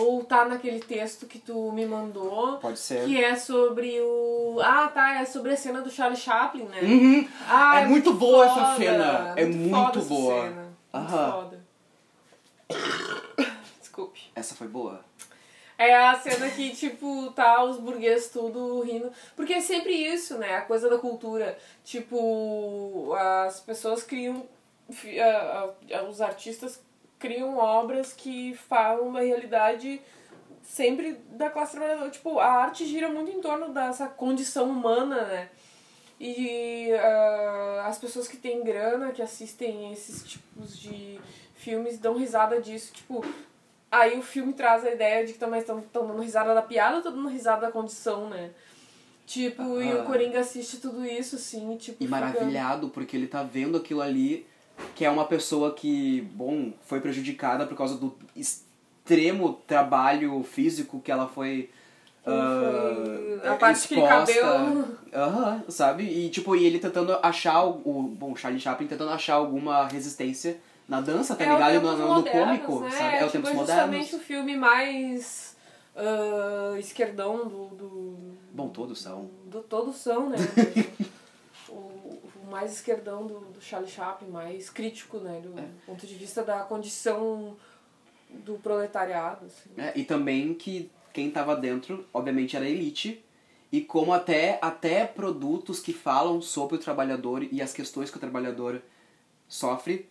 ou 0.00 0.24
tá 0.24 0.44
naquele 0.44 0.80
texto 0.80 1.26
que 1.26 1.38
tu 1.38 1.70
me 1.72 1.86
mandou. 1.86 2.58
Pode 2.58 2.78
ser. 2.78 3.04
Que 3.04 3.22
é 3.22 3.36
sobre 3.36 4.00
o. 4.00 4.58
Ah, 4.62 4.88
tá, 4.88 5.20
é 5.20 5.24
sobre 5.24 5.52
a 5.52 5.56
cena 5.56 5.80
do 5.82 5.90
Charlie 5.90 6.18
Chaplin, 6.20 6.64
né? 6.64 6.80
Uhum. 6.82 7.28
Ah, 7.48 7.80
É 7.80 7.86
muito 7.86 8.12
boa 8.14 8.44
essa 8.44 8.54
foda, 8.54 8.76
cena, 8.76 9.34
é 9.36 9.44
foda 9.44 9.56
muito 9.56 9.98
essa 9.98 10.08
boa. 10.08 10.42
Cena. 10.42 10.74
Muito 10.94 11.10
foda. 11.10 11.64
Desculpe. 13.80 14.20
Essa 14.34 14.54
foi 14.54 14.66
boa. 14.68 15.04
É 15.76 15.94
a 15.94 16.14
cena 16.18 16.48
que, 16.50 16.70
tipo, 16.70 17.32
tá 17.32 17.62
os 17.64 17.78
burgueses 17.78 18.30
tudo 18.30 18.80
rindo. 18.82 19.10
Porque 19.34 19.54
é 19.54 19.60
sempre 19.60 19.92
isso, 19.92 20.38
né? 20.38 20.56
A 20.56 20.62
coisa 20.62 20.88
da 20.88 20.98
cultura. 20.98 21.58
Tipo, 21.84 23.12
as 23.14 23.60
pessoas 23.60 24.02
criam. 24.02 24.44
Os 26.08 26.20
artistas 26.20 26.80
criam 27.24 27.56
obras 27.56 28.12
que 28.12 28.54
falam 28.68 29.10
da 29.12 29.20
realidade 29.20 29.98
sempre 30.62 31.14
da 31.30 31.48
classe 31.48 31.72
trabalhadora. 31.72 32.10
Tipo, 32.10 32.38
a 32.38 32.46
arte 32.46 32.84
gira 32.86 33.08
muito 33.08 33.30
em 33.30 33.40
torno 33.40 33.72
dessa 33.72 34.06
condição 34.06 34.68
humana, 34.68 35.22
né? 35.22 35.48
E 36.20 36.92
ah, 36.92 37.84
as 37.86 37.98
pessoas 37.98 38.28
que 38.28 38.36
têm 38.36 38.62
grana, 38.62 39.10
que 39.10 39.22
assistem 39.22 39.90
esses 39.92 40.22
tipos 40.22 40.78
de 40.78 41.18
filmes, 41.54 41.98
dão 41.98 42.16
risada 42.16 42.60
disso. 42.60 42.92
Tipo, 42.92 43.24
aí 43.90 44.18
o 44.18 44.22
filme 44.22 44.52
traz 44.52 44.84
a 44.84 44.90
ideia 44.90 45.26
de 45.26 45.32
que 45.32 45.38
também 45.38 45.60
estão 45.60 45.82
dando 45.92 46.20
risada 46.22 46.54
da 46.54 46.62
piada 46.62 46.92
ou 46.92 46.98
estão 46.98 47.12
dando 47.14 47.28
risada 47.28 47.62
da 47.66 47.72
condição, 47.72 48.28
né? 48.28 48.50
Tipo, 49.26 49.80
e 49.80 49.92
o 49.94 50.02
Ah. 50.02 50.04
Coringa 50.04 50.40
assiste 50.40 50.76
tudo 50.78 51.04
isso, 51.04 51.36
assim, 51.36 51.74
tipo. 51.78 52.02
E 52.02 52.06
fica- 52.06 52.20
maravilhado, 52.20 52.90
porque 52.90 53.16
ele 53.16 53.26
tá 53.26 53.42
vendo 53.42 53.78
aquilo 53.78 54.02
ali, 54.02 54.46
que 54.94 55.04
é 55.04 55.10
uma 55.10 55.24
pessoa 55.24 55.72
que, 55.74 56.20
bom, 56.32 56.72
foi 56.86 57.00
prejudicada 57.00 57.66
por 57.66 57.76
causa 57.76 57.96
do 57.96 58.14
extremo 58.36 59.54
trabalho 59.66 60.42
físico 60.42 61.00
que 61.00 61.10
ela 61.12 61.26
foi 61.28 61.70
Foi 62.24 63.48
a 63.48 63.54
parte 63.56 63.86
que 63.88 63.94
exposta. 63.94 64.32
cabelo. 64.34 64.98
Aham, 65.12 65.62
sabe? 65.68 66.04
E 66.04 66.30
tipo, 66.30 66.56
e 66.56 66.64
ele 66.64 66.78
tentando 66.78 67.18
achar 67.22 67.64
o. 67.64 68.02
Bom, 68.18 68.34
Charlie 68.34 68.60
Chaplin 68.60 68.86
tentando 68.86 69.10
achar 69.10 69.34
alguma 69.34 69.86
resistência 69.86 70.58
na 70.88 71.00
dança, 71.00 71.34
tá 71.36 71.44
É 71.44 71.48
ligado? 71.48 71.80
No, 71.80 71.92
no, 71.92 71.98
no 71.98 72.14
modernos, 72.14 72.46
cômico, 72.66 72.80
né? 72.80 72.90
sabe? 72.90 73.16
É 73.16 73.24
o 73.24 73.30
tipo, 73.30 73.32
tempos 73.32 73.50
é 73.50 73.54
modernos. 73.54 73.96
justamente 73.96 74.16
o 74.16 74.18
filme 74.18 74.56
mais 74.56 75.56
ah, 75.96 76.74
esquerdão 76.78 77.46
do, 77.48 77.66
do. 77.76 78.16
Bom, 78.52 78.68
todos 78.68 79.00
são. 79.00 79.28
Do, 79.46 79.60
todos 79.60 79.96
são, 79.96 80.30
né? 80.30 80.36
o 81.68 82.03
mais 82.54 82.72
esquerdão 82.72 83.26
do, 83.26 83.40
do 83.40 83.60
Charlie 83.60 83.90
Chaplin, 83.90 84.28
mais 84.28 84.70
crítico, 84.70 85.18
né? 85.18 85.40
Do 85.42 85.58
É. 85.58 85.64
ponto 85.84 86.06
de 86.06 86.14
vista 86.14 86.44
da 86.44 86.60
condição 86.60 87.56
do 88.30 88.54
proletariado. 88.54 89.46
Assim. 89.46 89.70
É, 89.76 89.92
e 89.98 90.04
também 90.04 90.54
que 90.54 90.88
quem 91.12 91.32
tava 91.32 91.56
dentro, 91.56 92.06
obviamente, 92.14 92.54
era 92.54 92.64
a 92.64 92.68
elite. 92.68 93.24
E 93.72 93.80
como 93.80 94.12
até, 94.12 94.60
até 94.62 95.04
produtos 95.04 95.80
que 95.80 95.92
falam 95.92 96.40
sobre 96.40 96.76
o 96.76 96.78
trabalhador 96.78 97.42
e 97.50 97.60
as 97.60 97.72
questões 97.72 98.08
que 98.08 98.16
o 98.18 98.20
trabalhador 98.20 98.80
sofre. 99.48 100.08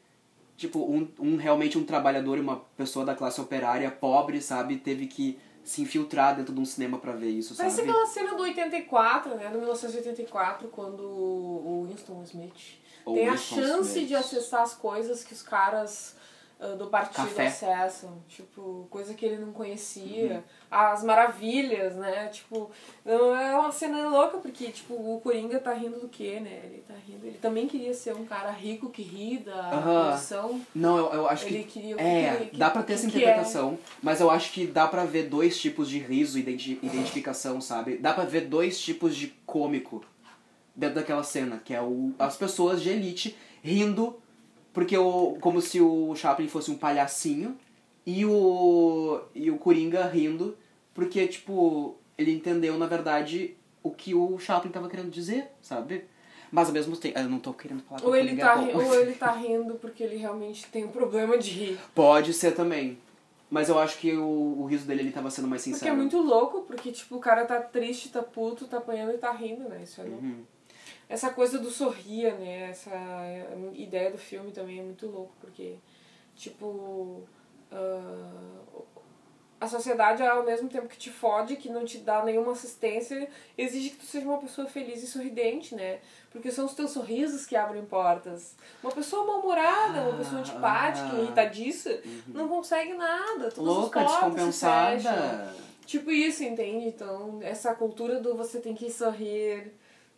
Tipo, 0.57 0.79
um, 0.79 1.07
um 1.17 1.37
realmente 1.37 1.77
um 1.77 1.85
trabalhador 1.85 2.37
e 2.37 2.41
uma 2.41 2.57
pessoa 2.75 3.05
da 3.05 3.15
classe 3.15 3.39
operária 3.39 3.89
pobre, 3.89 4.41
sabe, 4.41 4.75
teve 4.77 5.07
que 5.07 5.39
se 5.63 5.81
infiltrar 5.81 6.35
dentro 6.35 6.53
de 6.53 6.59
um 6.59 6.65
cinema 6.65 6.97
pra 6.97 7.13
ver 7.13 7.29
isso, 7.29 7.55
sabe? 7.55 7.69
Parece 7.69 7.89
aquela 7.89 8.05
cena 8.07 8.35
do 8.35 8.43
84, 8.43 9.35
né? 9.35 9.49
Do 9.49 9.57
1984, 9.59 10.67
quando 10.69 11.01
o 11.03 11.87
Winston 11.89 12.21
Smith 12.23 12.79
O 13.05 13.13
tem 13.13 13.29
a 13.29 13.31
Winston 13.31 13.55
chance 13.55 13.89
Smith. 13.93 14.07
de 14.07 14.15
acessar 14.15 14.61
as 14.61 14.73
coisas 14.73 15.23
que 15.23 15.33
os 15.33 15.41
caras 15.41 16.15
do 16.75 16.87
partido 16.87 17.15
Café. 17.27 17.47
acessam. 17.47 18.17
Tipo, 18.27 18.87
coisa 18.89 19.13
que 19.13 19.25
ele 19.25 19.37
não 19.37 19.51
conhecia. 19.51 20.35
Uhum. 20.35 20.41
As 20.71 21.03
maravilhas, 21.03 21.95
né? 21.95 22.27
Tipo, 22.27 22.71
não 23.05 23.35
é 23.35 23.55
uma 23.57 23.71
cena 23.71 24.07
louca, 24.09 24.37
porque, 24.39 24.67
tipo, 24.71 24.93
o 24.93 25.19
Coringa 25.21 25.59
tá 25.59 25.73
rindo 25.73 25.99
do 25.99 26.07
quê, 26.07 26.39
né? 26.39 26.61
Ele 26.63 26.83
tá 26.87 26.93
rindo. 27.07 27.25
Ele 27.27 27.37
também 27.37 27.67
queria 27.67 27.93
ser 27.93 28.15
um 28.15 28.25
cara 28.25 28.49
rico 28.51 28.89
que 28.89 29.01
ri 29.03 29.37
da 29.39 29.71
Aham. 29.71 30.11
posição. 30.11 30.61
Não, 30.73 30.97
eu, 30.97 31.13
eu 31.13 31.29
acho 31.29 31.45
Ele 31.45 31.59
que. 31.63 31.79
queria 31.79 31.95
é, 32.01 32.47
que- 32.51 32.57
dá 32.57 32.69
pra 32.69 32.81
ter 32.81 32.93
essa 32.93 33.07
que 33.09 33.17
interpretação, 33.17 33.77
mas 34.01 34.19
eu 34.19 34.31
acho 34.31 34.51
que 34.51 34.65
dá 34.65 34.87
pra 34.87 35.05
ver 35.05 35.23
dois 35.29 35.59
tipos 35.61 35.87
de 35.89 35.99
riso 35.99 36.37
e 36.37 36.41
identi- 36.41 36.79
identificação, 36.81 37.61
sabe? 37.61 37.97
Dá 37.97 38.13
pra 38.13 38.23
ver 38.25 38.41
dois 38.47 38.79
tipos 38.81 39.15
de 39.15 39.27
cômico 39.45 40.03
dentro 40.75 40.95
daquela 40.95 41.23
cena, 41.23 41.61
que 41.63 41.73
é 41.73 41.81
o, 41.81 42.13
as 42.17 42.35
pessoas 42.35 42.81
de 42.81 42.89
elite 42.89 43.37
rindo, 43.61 44.19
porque 44.73 44.97
o, 44.97 45.37
como 45.39 45.61
se 45.61 45.79
o 45.79 46.15
Chaplin 46.15 46.47
fosse 46.47 46.71
um 46.71 46.75
palhacinho, 46.75 47.57
e 48.05 48.25
o, 48.25 49.21
e 49.33 49.49
o 49.49 49.57
Coringa 49.57 50.05
rindo, 50.07 50.57
porque, 50.93 51.25
tipo, 51.27 51.95
ele 52.17 52.33
entendeu, 52.33 52.77
na 52.77 52.85
verdade, 52.85 53.55
o 53.81 53.91
que 53.91 54.13
o 54.13 54.37
Chaplin 54.37 54.71
tava 54.71 54.89
querendo 54.89 55.09
dizer, 55.09 55.47
sabe? 55.61 56.05
Mas 56.51 56.67
ao 56.67 56.73
mesmo 56.73 56.95
tempo, 56.95 57.17
eu 57.17 57.29
não 57.29 57.39
tô 57.39 57.53
querendo 57.53 57.81
falar 57.81 57.99
que 57.99 58.05
Ou 58.05 58.11
o 58.11 58.15
ele, 58.15 58.35
tá, 58.37 58.61
é 58.61 58.75
ou 58.75 58.93
ele 58.93 59.13
tá 59.15 59.31
rindo 59.31 59.75
porque 59.75 60.03
ele 60.03 60.17
realmente 60.17 60.67
tem 60.67 60.85
um 60.85 60.89
problema 60.89 61.37
de 61.37 61.49
rir. 61.49 61.79
Pode 61.95 62.33
ser 62.33 62.51
também. 62.51 62.97
Mas 63.49 63.69
eu 63.69 63.77
acho 63.79 63.97
que 63.99 64.13
o, 64.13 64.61
o 64.61 64.65
riso 64.65 64.85
dele 64.85 65.01
ele 65.01 65.11
tava 65.11 65.29
sendo 65.29 65.47
mais 65.47 65.63
Porque 65.63 65.75
sincero. 65.75 65.93
é 65.93 65.97
muito 65.97 66.17
louco, 66.19 66.61
porque, 66.61 66.91
tipo, 66.91 67.15
o 67.15 67.19
cara 67.19 67.45
tá 67.45 67.59
triste, 67.61 68.09
tá 68.09 68.21
puto, 68.21 68.67
tá 68.67 68.77
apanhando 68.77 69.13
e 69.13 69.17
tá 69.17 69.31
rindo, 69.31 69.69
né? 69.69 69.81
Isso 69.83 70.01
é 70.01 70.03
louco. 70.03 70.23
Uhum. 70.23 70.43
Essa 71.09 71.29
coisa 71.31 71.59
do 71.59 71.69
sorria, 71.69 72.33
né? 72.35 72.69
Essa 72.71 72.91
ideia 73.73 74.09
do 74.11 74.17
filme 74.17 74.51
também 74.51 74.79
é 74.79 74.83
muito 74.83 75.05
louco, 75.07 75.33
porque, 75.39 75.75
tipo. 76.35 77.23
ah, 77.71 78.81
a 79.61 79.67
sociedade, 79.67 80.21
ao 80.21 80.43
mesmo 80.43 80.67
tempo 80.67 80.89
que 80.89 80.97
te 80.97 81.09
fode, 81.09 81.55
que 81.55 81.69
não 81.69 81.85
te 81.85 81.97
dá 81.99 82.21
nenhuma 82.25 82.51
assistência, 82.51 83.29
exige 83.57 83.91
que 83.91 83.95
tu 83.95 84.05
seja 84.05 84.27
uma 84.27 84.37
pessoa 84.37 84.67
feliz 84.67 85.01
e 85.01 85.07
sorridente, 85.07 85.73
né? 85.73 85.99
Porque 86.31 86.51
são 86.51 86.65
os 86.65 86.73
teus 86.73 86.91
sorrisos 86.91 87.45
que 87.45 87.55
abrem 87.55 87.85
portas. 87.85 88.57
Uma 88.83 88.91
pessoa 88.91 89.25
mal-humorada, 89.25 90.01
uma 90.01 90.17
pessoa 90.17 90.41
antipática, 90.41 91.07
Ah. 91.13 91.21
irritadiça, 91.21 92.01
não 92.27 92.49
consegue 92.49 92.93
nada. 92.93 93.49
Todas 93.51 93.55
Louca, 93.73 94.01
as 94.01 94.11
portas 94.11 94.53
se 94.53 94.65
fecham. 94.65 95.13
descompensada. 95.13 95.55
Tipo 95.85 96.11
isso, 96.11 96.43
entende? 96.43 96.87
Então, 96.87 97.39
essa 97.41 97.73
cultura 97.73 98.19
do 98.19 98.35
você 98.35 98.59
tem 98.59 98.73
que 98.75 98.91
sorrir, 98.91 99.71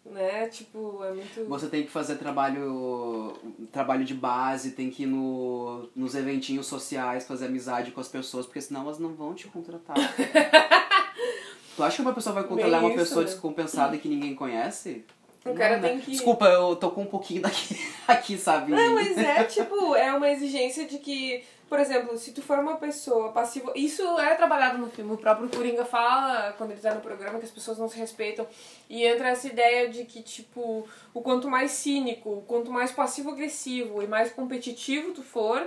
né? 0.06 0.48
Tipo, 0.48 1.04
é 1.04 1.12
muito. 1.14 1.46
Você 1.48 1.68
tem 1.68 1.84
que 1.84 1.90
fazer 1.90 2.16
trabalho 2.16 3.34
trabalho 3.72 4.06
de 4.06 4.14
base, 4.14 4.72
tem 4.72 4.90
que 4.90 5.04
ir 5.04 5.08
no, 5.08 5.90
nos 5.96 6.16
eventinhos 6.16 6.68
sociais, 6.68 7.28
fazer 7.28 7.46
amizade 7.46 7.92
com 7.92 8.00
as 8.00 8.08
pessoas, 8.08 8.46
porque 8.46 8.62
senão 8.62 8.82
elas 8.82 9.00
não 9.00 9.14
vão 9.14 9.34
te 9.34 9.48
contratar. 9.48 9.96
tu 11.76 11.84
acha 11.84 11.96
que 11.98 12.02
uma 12.02 12.14
pessoa 12.14 12.36
vai 12.36 12.44
contratar 12.44 12.80
Bem 12.80 12.90
uma 12.90 12.96
isso, 12.96 13.04
pessoa 13.04 13.22
né? 13.22 13.32
descompensada 13.32 13.98
que 13.98 14.08
ninguém 14.08 14.36
conhece? 14.36 15.04
O 15.46 15.54
cara 15.54 15.80
tem 15.80 16.00
que- 16.00 16.12
Desculpa, 16.12 16.46
eu 16.48 16.76
tô 16.76 16.90
com 16.90 17.02
um 17.04 17.06
pouquinho 17.06 17.42
daqui, 17.44 17.76
aqui, 18.08 18.38
sabe? 18.38 18.72
Não, 18.72 18.96
mas 18.96 19.16
é 19.18 19.44
tipo, 19.44 19.96
é 19.96 20.12
uma 20.12 20.28
exigência 20.30 20.86
de 20.88 20.98
que, 20.98 21.44
por 21.70 21.80
exemplo, 21.80 22.18
se 22.18 22.32
tu 22.32 22.42
for 22.42 22.58
uma 22.58 22.78
pessoa 22.78 23.32
passiva. 23.32 23.72
Isso 23.76 24.02
é 24.20 24.34
trabalhado 24.34 24.80
no 24.80 24.90
filme. 24.90 25.14
O 25.14 25.18
próprio 25.18 25.48
Coringa 25.50 25.86
fala, 25.86 26.54
quando 26.58 26.72
ele 26.72 26.80
tá 26.82 26.96
no 26.96 27.02
programa, 27.02 27.38
que 27.38 27.46
as 27.46 27.52
pessoas 27.52 27.78
não 27.78 27.88
se 27.88 27.96
respeitam. 27.98 28.48
E 28.90 29.06
entra 29.06 29.30
essa 29.30 29.48
ideia 29.48 29.88
de 29.88 30.04
que, 30.06 30.24
tipo, 30.24 30.88
o 31.14 31.22
quanto 31.22 31.48
mais 31.48 31.72
cínico, 31.72 32.30
o 32.30 32.42
quanto 32.42 32.72
mais 32.72 32.92
passivo-agressivo 32.92 34.02
e 34.02 34.08
mais 34.08 34.32
competitivo 34.32 35.14
tu 35.14 35.22
for, 35.22 35.62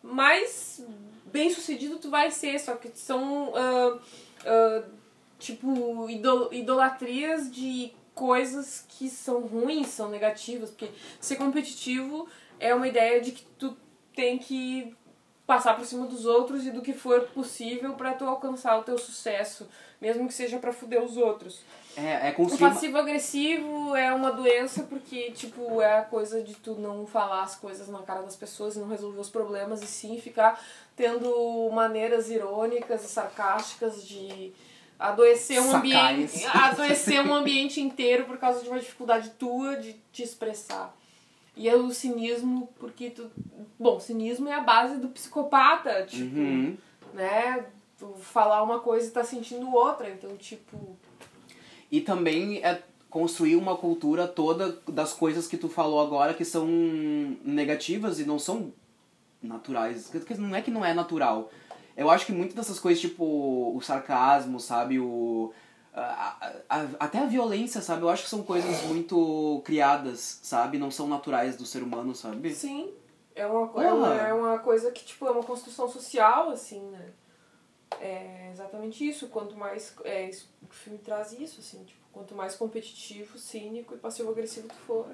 mais 0.00 0.84
bem 1.26 1.50
sucedido 1.50 1.96
tu 1.98 2.08
vai 2.08 2.30
ser. 2.30 2.58
Só 2.60 2.76
que 2.76 2.88
são. 2.94 3.52
ah, 3.56 3.98
ah, 4.46 4.82
tipo, 5.40 6.08
idol 6.08 6.52
idolatrias 6.52 7.50
de 7.50 7.92
coisas 8.14 8.84
que 8.88 9.08
são 9.10 9.40
ruins, 9.40 9.88
são 9.88 10.08
negativas, 10.08 10.70
porque 10.70 10.90
ser 11.20 11.36
competitivo 11.36 12.28
é 12.60 12.74
uma 12.74 12.86
ideia 12.86 13.20
de 13.20 13.32
que 13.32 13.44
tu 13.58 13.76
tem 14.14 14.38
que 14.38 14.96
passar 15.46 15.74
por 15.74 15.84
cima 15.84 16.06
dos 16.06 16.24
outros 16.24 16.66
e 16.66 16.70
do 16.70 16.80
que 16.80 16.94
for 16.94 17.22
possível 17.34 17.94
pra 17.94 18.14
tu 18.14 18.24
alcançar 18.24 18.78
o 18.78 18.82
teu 18.82 18.96
sucesso, 18.96 19.68
mesmo 20.00 20.26
que 20.26 20.32
seja 20.32 20.58
pra 20.58 20.72
fuder 20.72 21.02
os 21.02 21.16
outros. 21.16 21.60
É, 21.96 22.30
é 22.30 22.34
O 22.38 22.58
passivo 22.58 22.98
agressivo 22.98 23.94
é 23.94 24.12
uma 24.12 24.32
doença 24.32 24.84
porque, 24.84 25.30
tipo, 25.32 25.80
é 25.80 25.98
a 25.98 26.02
coisa 26.02 26.42
de 26.42 26.54
tu 26.54 26.74
não 26.76 27.06
falar 27.06 27.42
as 27.42 27.56
coisas 27.56 27.88
na 27.88 28.02
cara 28.02 28.22
das 28.22 28.36
pessoas 28.36 28.74
e 28.74 28.78
não 28.78 28.88
resolver 28.88 29.20
os 29.20 29.30
problemas 29.30 29.82
e 29.82 29.86
sim 29.86 30.18
ficar 30.18 30.60
tendo 30.96 31.70
maneiras 31.72 32.30
irônicas 32.30 33.04
e 33.04 33.08
sarcásticas 33.08 34.06
de 34.06 34.52
adoecer 35.10 35.60
um 35.60 35.70
Sacais. 35.70 36.34
ambiente, 36.34 36.46
adoecer 36.52 37.20
um 37.26 37.34
ambiente 37.34 37.80
inteiro 37.80 38.24
por 38.24 38.38
causa 38.38 38.62
de 38.62 38.68
uma 38.68 38.78
dificuldade 38.78 39.30
tua 39.38 39.76
de 39.76 39.94
te 40.12 40.22
expressar. 40.22 40.94
E 41.56 41.68
é 41.68 41.76
o 41.76 41.90
cinismo, 41.92 42.68
porque 42.80 43.10
tu. 43.10 43.30
Bom, 43.78 44.00
cinismo 44.00 44.48
é 44.48 44.54
a 44.54 44.60
base 44.60 44.96
do 44.98 45.08
psicopata, 45.08 46.04
tipo, 46.04 46.36
Uhum. 46.36 46.76
né? 47.12 47.64
Tu 47.98 48.12
falar 48.20 48.62
uma 48.62 48.80
coisa 48.80 49.06
e 49.06 49.10
tá 49.12 49.22
sentindo 49.22 49.72
outra. 49.72 50.10
Então, 50.10 50.36
tipo. 50.36 50.96
E 51.92 52.00
também 52.00 52.58
é 52.64 52.82
construir 53.08 53.54
uma 53.54 53.76
cultura 53.76 54.26
toda 54.26 54.80
das 54.88 55.12
coisas 55.12 55.46
que 55.46 55.56
tu 55.56 55.68
falou 55.68 56.00
agora 56.00 56.34
que 56.34 56.44
são 56.44 56.66
negativas 57.44 58.18
e 58.18 58.24
não 58.24 58.38
são 58.40 58.72
naturais. 59.40 60.10
Não 60.38 60.56
é 60.56 60.60
que 60.60 60.72
não 60.72 60.84
é 60.84 60.92
natural. 60.92 61.50
Eu 61.96 62.10
acho 62.10 62.26
que 62.26 62.32
muitas 62.32 62.54
dessas 62.56 62.78
coisas, 62.78 63.00
tipo 63.00 63.24
o 63.76 63.80
sarcasmo, 63.80 64.58
sabe? 64.58 64.98
O, 64.98 65.52
a- 65.94 66.36
a- 66.68 66.80
a- 66.80 66.88
até 67.00 67.18
a 67.18 67.26
violência, 67.26 67.80
sabe? 67.80 68.02
Eu 68.02 68.08
acho 68.08 68.24
que 68.24 68.28
são 68.28 68.42
coisas 68.42 68.82
muito 68.84 69.62
criadas, 69.64 70.40
sabe? 70.42 70.76
Não 70.78 70.90
são 70.90 71.06
naturais 71.06 71.56
do 71.56 71.64
ser 71.64 71.82
humano, 71.82 72.14
sabe? 72.14 72.52
Sim. 72.52 72.92
É 73.36 73.46
uma, 73.46 73.82
é 73.82 73.92
uma, 73.92 74.14
é 74.28 74.32
uma 74.34 74.58
coisa 74.58 74.90
que, 74.92 75.04
tipo, 75.04 75.26
é 75.26 75.30
uma 75.30 75.42
construção 75.42 75.88
social, 75.88 76.50
assim, 76.50 76.80
né? 76.90 77.10
É 78.00 78.50
exatamente 78.52 79.06
isso. 79.08 79.28
Quanto 79.28 79.56
mais. 79.56 79.94
É, 80.04 80.30
o 80.62 80.72
filme 80.72 80.98
traz 80.98 81.32
isso, 81.32 81.60
assim, 81.60 81.84
tipo, 81.84 82.00
quanto 82.12 82.34
mais 82.34 82.54
competitivo, 82.54 83.38
cínico 83.38 83.94
e 83.94 83.98
passivo-agressivo 83.98 84.68
tu 84.68 84.74
for, 84.86 85.06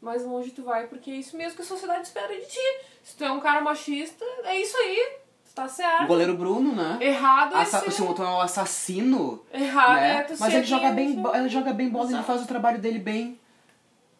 mais 0.00 0.24
longe 0.24 0.50
tu 0.50 0.62
vai, 0.64 0.86
porque 0.88 1.10
é 1.10 1.14
isso 1.14 1.36
mesmo 1.36 1.56
que 1.56 1.62
a 1.62 1.64
sociedade 1.64 2.02
espera 2.06 2.34
de 2.38 2.46
ti. 2.46 2.60
Se 3.02 3.16
tu 3.16 3.24
é 3.24 3.30
um 3.32 3.40
cara 3.40 3.60
machista, 3.60 4.24
é 4.44 4.60
isso 4.60 4.76
aí. 4.76 5.18
Tá 5.54 5.66
O 5.66 5.68
certo. 5.68 6.06
goleiro 6.08 6.36
Bruno, 6.36 6.74
né? 6.74 6.98
Errado 7.00 7.54
é 7.54 7.58
Assa 7.60 7.80
ser... 7.80 7.90
se 7.92 8.02
o 8.02 8.08
outro 8.08 8.24
é 8.24 8.28
um 8.28 8.40
assassino, 8.40 9.40
Errado 9.52 9.94
né? 9.94 10.16
é 10.16 10.22
tu 10.24 10.34
Mas 10.40 10.52
ele 10.54 10.64
joga 10.64 10.90
bem, 10.90 11.14
bo- 11.14 11.34
ele 11.34 11.48
joga 11.48 11.72
bem 11.72 11.88
bola, 11.88 12.06
ele 12.06 12.14
Exato. 12.14 12.26
faz 12.26 12.42
o 12.42 12.46
trabalho 12.46 12.78
dele 12.80 12.98
bem. 12.98 13.38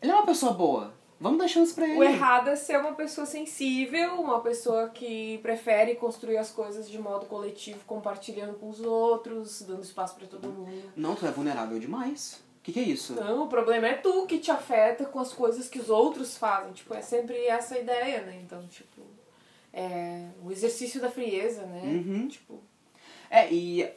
Ele 0.01 0.13
é 0.13 0.15
uma 0.15 0.25
pessoa 0.27 0.53
boa. 0.53 0.95
Vamos 1.21 1.39
dar 1.39 1.49
chance 1.49 1.73
pra 1.75 1.87
ele. 1.89 1.99
O 1.99 2.03
errado 2.05 2.49
é 2.51 2.57
ser 2.57 2.79
uma 2.79 2.93
pessoa 2.93 3.27
sensível, 3.27 4.21
uma 4.21 4.41
pessoa 4.41 4.89
que 4.91 5.39
prefere 5.39 5.95
construir 5.97 6.37
as 6.37 6.51
coisas 6.51 6.89
de 6.89 6.99
modo 7.01 7.27
coletivo, 7.27 7.81
compartilhando 7.87 8.55
com 8.55 8.69
os 8.69 8.81
outros, 8.81 9.63
dando 9.63 9.83
espaço 9.83 10.15
pra 10.17 10.27
todo 10.27 10.49
mundo. 10.49 10.93
Não, 10.95 11.15
tu 11.17 11.27
é 11.27 11.31
vulnerável 11.31 11.79
demais. 11.81 12.43
O 12.61 12.63
que, 12.65 12.73
que 12.73 12.81
é 12.81 12.83
isso? 12.85 13.15
Não, 13.15 13.45
o 13.45 13.47
problema 13.49 13.87
é 13.89 13.95
tu 13.95 14.27
que 14.27 14.39
te 14.39 14.51
afeta 14.51 15.05
com 15.07 15.19
as 15.19 15.33
coisas 15.33 15.69
que 15.69 15.79
os 15.81 15.89
outros 15.91 16.37
fazem. 16.37 16.73
Tipo, 16.73 16.95
é 16.95 17.01
sempre 17.01 17.37
essa 17.47 17.79
ideia, 17.79 18.23
né? 18.23 18.39
Então, 18.43 18.67
tipo, 18.69 19.03
é 19.75 20.29
o 20.45 20.51
exercício 20.53 21.01
da 21.01 21.11
frieza, 21.11 21.63
né? 21.67 21.83
Uhum. 21.85 22.29
Tipo, 22.29 22.61
É, 23.31 23.53
e 23.53 23.89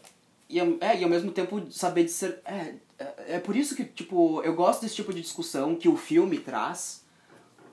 E, 0.50 0.60
ao- 0.62 0.78
é, 0.80 0.98
e 1.00 1.04
ao 1.04 1.10
mesmo 1.10 1.32
tempo 1.32 1.62
saber 1.72 2.06
de 2.06 2.12
ser. 2.12 2.40
É, 2.46 2.74
é, 2.98 3.36
é 3.36 3.40
por 3.40 3.54
isso 3.56 3.76
que, 3.76 3.84
tipo, 3.84 4.42
eu 4.44 4.54
gosto 4.56 4.82
desse 4.82 4.96
tipo 4.96 5.14
de 5.14 5.22
discussão 5.22 5.76
que 5.76 5.90
o 5.90 5.98
filme 5.98 6.40
traz. 6.40 7.04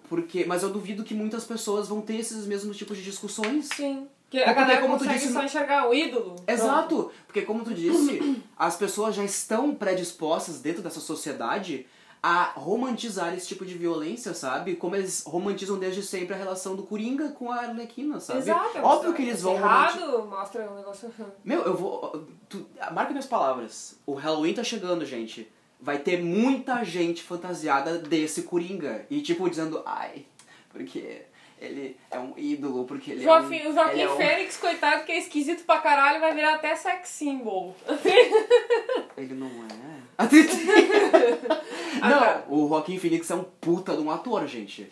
Porque, 0.08 0.44
mas 0.44 0.62
eu 0.62 0.70
duvido 0.70 1.04
que 1.04 1.14
muitas 1.14 1.44
pessoas 1.44 1.88
vão 1.88 2.00
ter 2.00 2.16
esses 2.16 2.46
mesmos 2.46 2.76
tipos 2.76 2.98
de 2.98 3.04
discussões. 3.04 3.68
Sim. 3.74 4.08
Que 4.28 4.42
a 4.42 4.52
galera 4.52 4.80
como 4.80 4.94
tu 4.94 5.04
consegue 5.04 5.18
disse, 5.20 5.32
só 5.32 5.44
enxergar 5.44 5.88
o 5.88 5.94
ídolo. 5.94 6.34
Exato! 6.48 7.12
Porque 7.26 7.42
como 7.42 7.62
tu 7.64 7.72
disse, 7.72 8.42
as 8.58 8.76
pessoas 8.76 9.14
já 9.14 9.24
estão 9.24 9.72
predispostas 9.74 10.60
dentro 10.60 10.82
dessa 10.82 10.98
sociedade 11.00 11.86
a 12.26 12.54
romantizar 12.56 13.34
esse 13.34 13.46
tipo 13.46 13.66
de 13.66 13.74
violência, 13.76 14.32
sabe? 14.32 14.76
Como 14.76 14.96
eles 14.96 15.22
romantizam 15.26 15.78
desde 15.78 16.02
sempre 16.02 16.32
a 16.32 16.38
relação 16.38 16.74
do 16.74 16.82
Coringa 16.82 17.28
com 17.28 17.52
a 17.52 17.56
Arlequina, 17.56 18.18
sabe? 18.18 18.38
Exato. 18.38 18.78
é 18.78 18.80
Óbvio 18.80 19.12
que 19.12 19.20
eles 19.20 19.42
vão 19.42 19.56
errado, 19.56 20.24
mostra 20.24 20.66
um 20.70 20.74
negócio... 20.74 21.12
Meu, 21.44 21.60
eu 21.60 21.76
vou... 21.76 22.26
Tu, 22.48 22.66
marca 22.92 23.10
minhas 23.10 23.26
palavras. 23.26 23.98
O 24.06 24.14
Halloween 24.14 24.54
tá 24.54 24.64
chegando, 24.64 25.04
gente. 25.04 25.52
Vai 25.78 25.98
ter 25.98 26.22
muita 26.22 26.82
gente 26.82 27.22
fantasiada 27.22 27.98
desse 27.98 28.44
Coringa. 28.44 29.04
E 29.10 29.20
tipo, 29.20 29.50
dizendo, 29.50 29.82
ai, 29.84 30.24
porque 30.70 31.26
ele 31.60 31.96
é 32.10 32.18
um 32.18 32.32
ídolo, 32.36 32.84
porque 32.84 33.12
ele 33.12 33.22
Joaquim, 33.24 33.58
é 33.60 33.68
um... 33.68 33.70
o 33.70 33.74
Joaquim 33.74 34.00
é 34.00 34.10
um- 34.10 34.16
Fênix, 34.16 34.56
coitado, 34.56 35.04
que 35.04 35.12
é 35.12 35.18
esquisito 35.18 35.64
pra 35.64 35.78
caralho, 35.80 36.20
vai 36.20 36.34
virar 36.34 36.54
até 36.54 36.74
sex 36.76 37.08
symbol. 37.08 37.74
Ele 39.16 39.34
não 39.34 39.46
é. 39.46 39.94
Não, 42.00 42.44
o 42.48 42.68
Joaquim 42.68 42.98
Phoenix 42.98 43.30
é 43.30 43.34
um 43.34 43.44
puta 43.44 43.96
de 43.96 44.02
um 44.02 44.10
ator, 44.10 44.46
gente. 44.46 44.90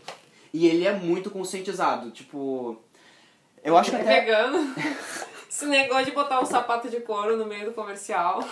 E 0.52 0.66
ele 0.66 0.86
é 0.86 0.92
muito 0.92 1.30
conscientizado. 1.30 2.10
Tipo. 2.10 2.76
Eu 3.62 3.76
acho 3.76 3.90
que 3.90 3.96
É 3.96 4.00
até. 4.00 4.20
vegano. 4.20 4.74
Esse 5.55 5.66
negócio 5.66 6.07
de 6.07 6.12
botar 6.12 6.40
um 6.40 6.46
sapato 6.46 6.88
de 6.88 7.00
couro 7.00 7.36
no 7.36 7.44
meio 7.44 7.66
do 7.66 7.72
comercial. 7.72 8.42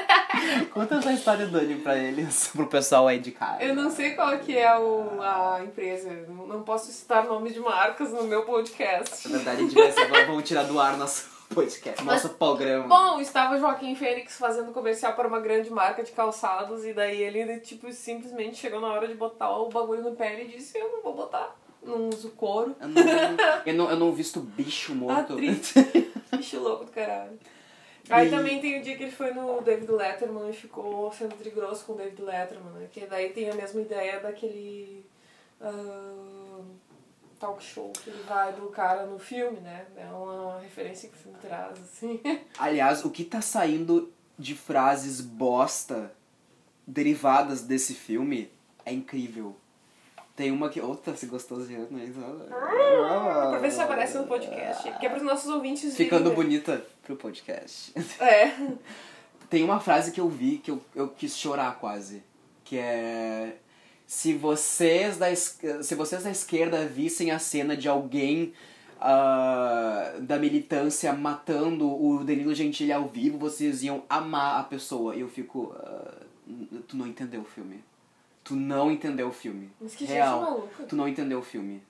Conta 0.72 0.94
essa 0.94 1.12
história, 1.12 1.46
Dani, 1.46 1.76
pra 1.76 1.98
eles, 1.98 2.48
pro 2.48 2.66
pessoal 2.66 3.06
aí 3.06 3.18
de 3.18 3.30
casa. 3.30 3.62
Eu 3.62 3.74
não 3.74 3.90
sei 3.90 4.12
qual 4.12 4.38
que 4.38 4.56
é 4.56 4.74
o, 4.78 5.20
a 5.20 5.60
empresa. 5.62 6.08
Não 6.48 6.62
posso 6.62 6.90
citar 6.92 7.26
nomes 7.26 7.52
de 7.52 7.60
marcas 7.60 8.10
no 8.10 8.24
meu 8.24 8.42
podcast. 8.46 9.28
Na 9.28 9.36
verdade, 9.36 9.58
a 9.58 9.62
gente 9.64 9.74
vai 9.74 9.92
ser, 9.92 10.26
vamos 10.26 10.44
tirar 10.44 10.62
do 10.62 10.80
ar 10.80 10.96
nosso 10.96 11.28
podcast, 11.54 12.02
nosso 12.02 12.30
programa. 12.30 12.88
Bom, 12.88 13.20
estava 13.20 13.58
Joaquim 13.58 13.94
Fênix 13.94 14.38
fazendo 14.38 14.72
comercial 14.72 15.12
para 15.12 15.28
uma 15.28 15.40
grande 15.40 15.68
marca 15.68 16.02
de 16.02 16.12
calçados 16.12 16.86
e 16.86 16.94
daí 16.94 17.22
ele, 17.22 17.60
tipo, 17.60 17.92
simplesmente 17.92 18.56
chegou 18.56 18.80
na 18.80 18.88
hora 18.88 19.06
de 19.06 19.14
botar 19.14 19.54
o 19.58 19.68
bagulho 19.68 20.02
no 20.02 20.16
pé 20.16 20.42
e 20.42 20.48
disse, 20.48 20.78
eu 20.78 20.90
não 20.90 21.02
vou 21.02 21.14
botar. 21.14 21.54
Não 21.82 22.08
uso 22.08 22.30
couro. 22.30 22.76
Eu 22.80 22.88
não, 22.88 23.02
eu 23.66 23.74
não, 23.74 23.90
eu 23.90 23.96
não 23.96 24.12
visto 24.12 24.40
bicho 24.40 24.94
morto. 24.94 25.32
Atriz. 25.34 25.72
Bicho 26.36 26.60
louco 26.60 26.84
do 26.84 26.92
caralho. 26.92 27.38
Aí 28.08 28.28
E- 28.28 28.30
também 28.30 28.60
tem 28.60 28.80
o 28.80 28.82
dia 28.82 28.96
que 28.96 29.02
ele 29.04 29.12
foi 29.12 29.32
no 29.32 29.60
David 29.62 29.90
Letterman 29.90 30.50
e 30.50 30.52
ficou 30.52 31.12
sendo 31.12 31.34
trigrosso 31.36 31.84
com 31.84 31.92
o 31.92 31.96
David 31.96 32.22
Letterman, 32.22 32.72
né? 32.74 32.88
Que 32.92 33.06
daí 33.06 33.30
tem 33.30 33.50
a 33.50 33.54
mesma 33.54 33.80
ideia 33.80 34.20
daquele 34.20 35.04
ah, 35.60 36.60
talk 37.38 37.62
show 37.62 37.92
que 37.92 38.10
ele 38.10 38.22
vai 38.28 38.52
do 38.52 38.68
cara 38.68 39.06
no 39.06 39.18
filme, 39.18 39.58
né? 39.60 39.86
É 39.96 40.06
uma 40.06 40.60
referência 40.60 41.08
que 41.08 41.14
o 41.16 41.18
filme 41.18 41.38
traz, 41.40 41.78
assim. 41.80 42.20
Aliás, 42.58 43.04
o 43.04 43.10
que 43.10 43.24
tá 43.24 43.40
saindo 43.40 44.12
de 44.38 44.54
frases 44.54 45.20
bosta 45.20 46.12
derivadas 46.86 47.62
desse 47.62 47.94
filme 47.94 48.50
é 48.84 48.92
incrível. 48.92 49.56
Tem 50.36 50.50
uma 50.50 50.68
que. 50.70 50.80
Outra, 50.80 51.14
se 51.16 51.26
gostosinha, 51.26 51.80
né? 51.90 52.12
pra 53.50 53.58
ver 53.58 53.70
se 53.70 53.80
aparece 53.80 54.16
no 54.18 54.26
podcast. 54.26 54.90
Que 54.98 55.06
é 55.06 55.08
pros 55.10 55.22
nossos 55.22 55.50
ouvintes 55.50 55.96
Ficando 55.96 56.32
bonita 56.32 56.84
pro 57.02 57.16
podcast. 57.16 57.92
É. 58.20 58.52
Tem 59.50 59.64
uma 59.64 59.80
frase 59.80 60.12
que 60.12 60.20
eu 60.20 60.28
vi 60.28 60.58
que 60.58 60.70
eu, 60.70 60.80
eu 60.94 61.08
quis 61.08 61.36
chorar 61.36 61.78
quase. 61.78 62.22
Que 62.64 62.78
é. 62.78 63.56
Se 64.06 64.32
vocês 64.34 65.16
da, 65.18 65.34
se 65.34 65.94
vocês 65.94 66.22
da 66.24 66.30
esquerda 66.30 66.86
vissem 66.86 67.30
a 67.30 67.38
cena 67.38 67.76
de 67.76 67.88
alguém 67.88 68.52
ah, 69.00 70.14
da 70.20 70.38
militância 70.38 71.12
matando 71.12 71.88
o 71.88 72.24
Danilo 72.24 72.54
Gentili 72.54 72.92
ao 72.92 73.08
vivo, 73.08 73.38
vocês 73.38 73.82
iam 73.82 74.02
amar 74.08 74.60
a 74.60 74.64
pessoa. 74.64 75.14
E 75.14 75.20
eu 75.20 75.28
fico. 75.28 75.74
ah, 75.78 76.14
n- 76.46 76.82
tu 76.88 76.96
não 76.96 77.06
entendeu 77.06 77.40
o 77.42 77.44
filme. 77.44 77.82
Tu 78.50 78.56
não 78.56 78.90
entendeu 78.90 79.28
o 79.28 79.32
filme. 79.32 79.70
Mas 79.80 79.94
que 79.94 80.04
gente 80.04 80.16
Real. 80.16 80.42
maluca. 80.42 80.82
Tu 80.82 80.96
não 80.96 81.06
entendeu 81.06 81.38
o 81.38 81.42
filme. 81.42 81.80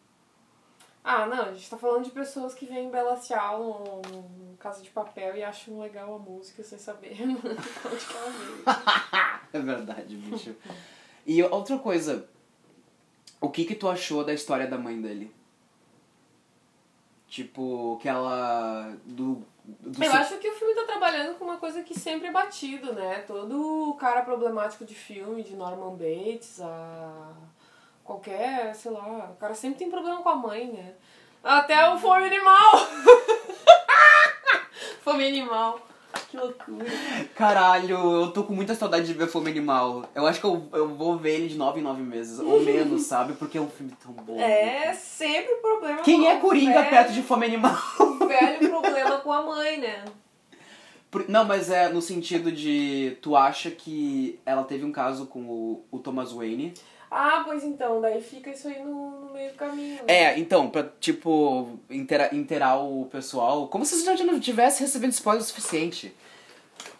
Ah, 1.02 1.24
não, 1.24 1.44
a 1.44 1.52
gente 1.54 1.70
tá 1.70 1.78
falando 1.78 2.04
de 2.04 2.11
pessoas 2.11 2.52
que 2.52 2.66
veem 2.66 2.90
Bela 2.90 3.16
Ciao 3.16 4.02
no, 4.06 4.12
no 4.12 4.56
Casa 4.58 4.82
de 4.82 4.90
Papel 4.90 5.36
e 5.36 5.42
acham 5.42 5.80
legal 5.80 6.16
a 6.16 6.18
música 6.18 6.62
sem 6.62 6.78
saber 6.78 7.16
onde 7.24 7.40
que 7.40 8.14
ela 8.14 8.30
veio. 8.30 9.40
É 9.54 9.58
verdade, 9.58 10.14
bicho. 10.16 10.54
E 11.26 11.42
outra 11.42 11.78
coisa, 11.78 12.28
o 13.40 13.48
que 13.48 13.64
que 13.64 13.74
tu 13.74 13.88
achou 13.88 14.22
da 14.22 14.34
história 14.34 14.66
da 14.66 14.76
mãe 14.76 15.00
dele? 15.00 15.32
Tipo, 17.26 17.98
que 18.02 18.06
ela. 18.06 18.94
Do. 19.06 19.42
Eu 20.00 20.12
acho 20.12 20.38
que 20.38 20.48
o 20.48 20.54
filme 20.54 20.74
tá 20.74 20.84
trabalhando 20.84 21.38
com 21.38 21.44
uma 21.44 21.56
coisa 21.56 21.82
que 21.82 21.98
sempre 21.98 22.28
é 22.28 22.32
batido, 22.32 22.92
né? 22.92 23.24
Todo 23.26 23.96
cara 23.98 24.22
problemático 24.22 24.84
de 24.84 24.94
filme, 24.94 25.42
de 25.42 25.54
Norman 25.54 25.96
Bates, 25.96 26.61
a 26.61 27.32
qualquer, 28.04 28.74
sei 28.74 28.90
lá, 28.90 29.30
o 29.32 29.36
cara 29.36 29.54
sempre 29.54 29.78
tem 29.78 29.90
problema 29.90 30.22
com 30.22 30.28
a 30.28 30.36
mãe, 30.36 30.66
né? 30.72 30.94
Até 31.42 31.88
o 31.90 31.98
Fome 31.98 32.24
Animal! 32.24 32.72
Fome 35.02 35.26
Animal. 35.26 35.80
Que 36.30 36.36
loucura. 36.36 36.86
Caralho, 37.34 37.96
eu 38.22 38.30
tô 38.32 38.44
com 38.44 38.52
muita 38.54 38.74
saudade 38.74 39.06
de 39.06 39.14
ver 39.14 39.26
Fome 39.26 39.50
Animal. 39.50 40.04
Eu 40.14 40.26
acho 40.26 40.38
que 40.40 40.46
eu, 40.46 40.68
eu 40.72 40.88
vou 40.94 41.16
ver 41.18 41.34
ele 41.36 41.48
de 41.48 41.56
nove 41.56 41.80
em 41.80 41.82
nove 41.82 42.02
meses, 42.02 42.38
ou 42.38 42.62
menos, 42.62 43.02
sabe? 43.02 43.32
Porque 43.34 43.58
é 43.58 43.61
um 43.61 43.68
filme 43.68 43.92
tão 44.02 44.12
bom. 44.12 44.38
É 44.40 44.92
sempre 44.94 45.54
problema 45.56 45.98
Quem 46.02 46.28
é 46.28 46.36
Coringa 46.36 46.78
velho- 46.80 46.90
perto 46.90 47.12
de 47.12 47.22
Fome 47.22 47.46
Animal? 47.46 47.76
velho 48.28 48.68
problema 48.70 49.18
com 49.18 49.32
a 49.32 49.42
mãe, 49.42 49.78
né? 49.78 50.04
Não, 51.26 51.44
mas 51.44 51.70
é 51.70 51.88
no 51.88 52.00
sentido 52.00 52.52
de. 52.52 53.16
Tu 53.20 53.34
acha 53.34 53.70
que 53.70 54.38
ela 54.46 54.62
teve 54.62 54.84
um 54.84 54.92
caso 54.92 55.26
com 55.26 55.40
o, 55.42 55.84
o 55.90 55.98
Thomas 55.98 56.30
Wayne? 56.30 56.72
Ah, 57.11 57.42
pois 57.44 57.64
então, 57.64 58.00
daí 58.00 58.20
fica 58.22 58.50
isso 58.50 58.68
aí 58.68 58.78
no, 58.84 59.11
no 59.26 59.32
meio 59.32 59.50
do 59.50 59.56
caminho. 59.56 59.96
né? 59.96 60.02
É, 60.06 60.38
então, 60.38 60.70
pra, 60.70 60.88
tipo, 61.00 61.78
intera 61.90 62.32
inteirar 62.34 62.78
o 62.78 63.06
pessoal, 63.06 63.66
como 63.66 63.84
se 63.84 63.96
você 64.00 64.16
já 64.16 64.24
não 64.24 64.38
tivesse 64.38 64.80
recebendo 64.80 65.12
spoiler 65.12 65.42
o 65.42 65.44
suficiente. 65.44 66.14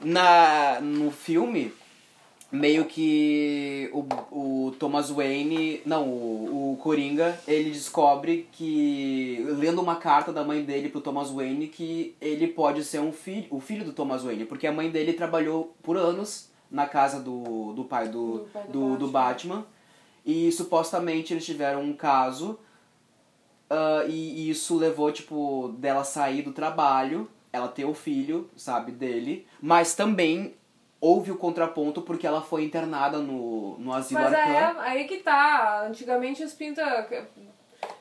Na, 0.01 0.81
no 0.81 1.11
filme, 1.11 1.73
meio 2.51 2.87
que 2.87 3.89
o, 3.93 4.05
o 4.67 4.71
Thomas 4.73 5.11
Wayne, 5.11 5.81
não, 5.87 6.09
o, 6.09 6.73
o 6.73 6.77
Coringa, 6.79 7.39
ele 7.47 7.71
descobre 7.71 8.49
que, 8.53 9.45
lendo 9.59 9.81
uma 9.81 9.97
carta 9.97 10.33
da 10.33 10.43
mãe 10.43 10.63
dele 10.63 10.89
pro 10.89 11.01
Thomas 11.01 11.31
Wayne, 11.31 11.69
que 11.69 12.17
ele 12.21 12.49
pode 12.49 12.83
ser 12.85 12.99
um 13.01 13.13
filho, 13.13 13.47
o 13.51 13.61
filho 13.61 13.85
do 13.85 13.93
Thomas 13.93 14.23
Wayne, 14.25 14.45
porque 14.45 14.67
a 14.67 14.73
mãe 14.73 14.91
dele 14.91 15.13
trabalhou 15.13 15.75
por 15.83 15.97
anos 15.97 16.51
na 16.71 16.87
casa 16.87 17.21
do, 17.21 17.73
do 17.75 17.85
pai 17.85 18.09
do, 18.09 18.39
Do 18.39 18.49
pai 18.53 18.63
do 18.65 18.73
do, 18.73 18.97
do 18.97 19.09
Batman. 19.09 19.65
E 20.25 20.51
supostamente 20.53 21.33
eles 21.33 21.45
tiveram 21.45 21.83
um 21.83 21.93
caso 21.93 22.59
ah, 23.71 24.05
e, 24.09 24.13
e 24.47 24.51
isso 24.51 24.77
levou, 24.77 25.13
tipo, 25.13 25.75
dela 25.79 26.03
sair 26.03 26.43
do 26.43 26.53
trabalho, 26.53 27.31
ela 27.53 27.69
ter 27.69 27.85
o 27.85 27.95
filho, 27.95 28.51
sabe, 28.57 28.91
dele, 28.91 29.47
mas 29.63 29.95
também 29.95 30.57
houve 31.01 31.31
o 31.31 31.37
contraponto 31.37 32.03
porque 32.03 32.27
ela 32.27 32.43
foi 32.43 32.65
internada 32.65 33.19
no, 33.19 33.79
no 33.79 33.93
asilo 33.93 34.21
Mas 34.21 34.33
é, 34.35 34.75
aí 34.81 35.05
que 35.05 35.19
tá. 35.19 35.87
Antigamente 35.87 36.43
as 36.43 36.53
pintas. 36.53 36.85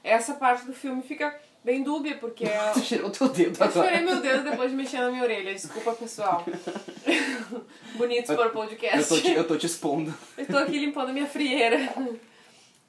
Essa 0.03 0.33
parte 0.33 0.65
do 0.65 0.73
filme 0.73 1.01
fica 1.01 1.39
bem 1.69 1.83
dúbia, 1.83 2.17
porque. 2.17 2.45
é- 2.45 2.71
Tu 2.73 2.81
tirou 2.81 3.09
teu 3.11 3.29
dedo 3.29 3.57
Eu 3.59 3.65
agora. 3.67 3.87
chorei 3.89 4.03
meu 4.05 4.19
dedo 4.21 4.43
depois 4.49 4.71
de 4.71 4.75
mexer 4.75 4.97
na 4.99 5.11
minha 5.11 5.23
orelha. 5.23 5.53
Desculpa, 5.53 5.93
pessoal. 5.93 6.43
Bonitos 7.95 8.35
para 8.35 8.47
o 8.47 8.51
podcast. 8.51 8.97
Eu 8.97 9.07
tô, 9.07 9.21
te, 9.21 9.31
eu 9.33 9.47
tô 9.47 9.57
te 9.57 9.65
expondo. 9.65 10.13
Eu 10.37 10.45
tô 10.47 10.57
aqui 10.57 10.79
limpando 10.79 11.09
a 11.09 11.13
minha 11.13 11.27
frieira. 11.27 11.77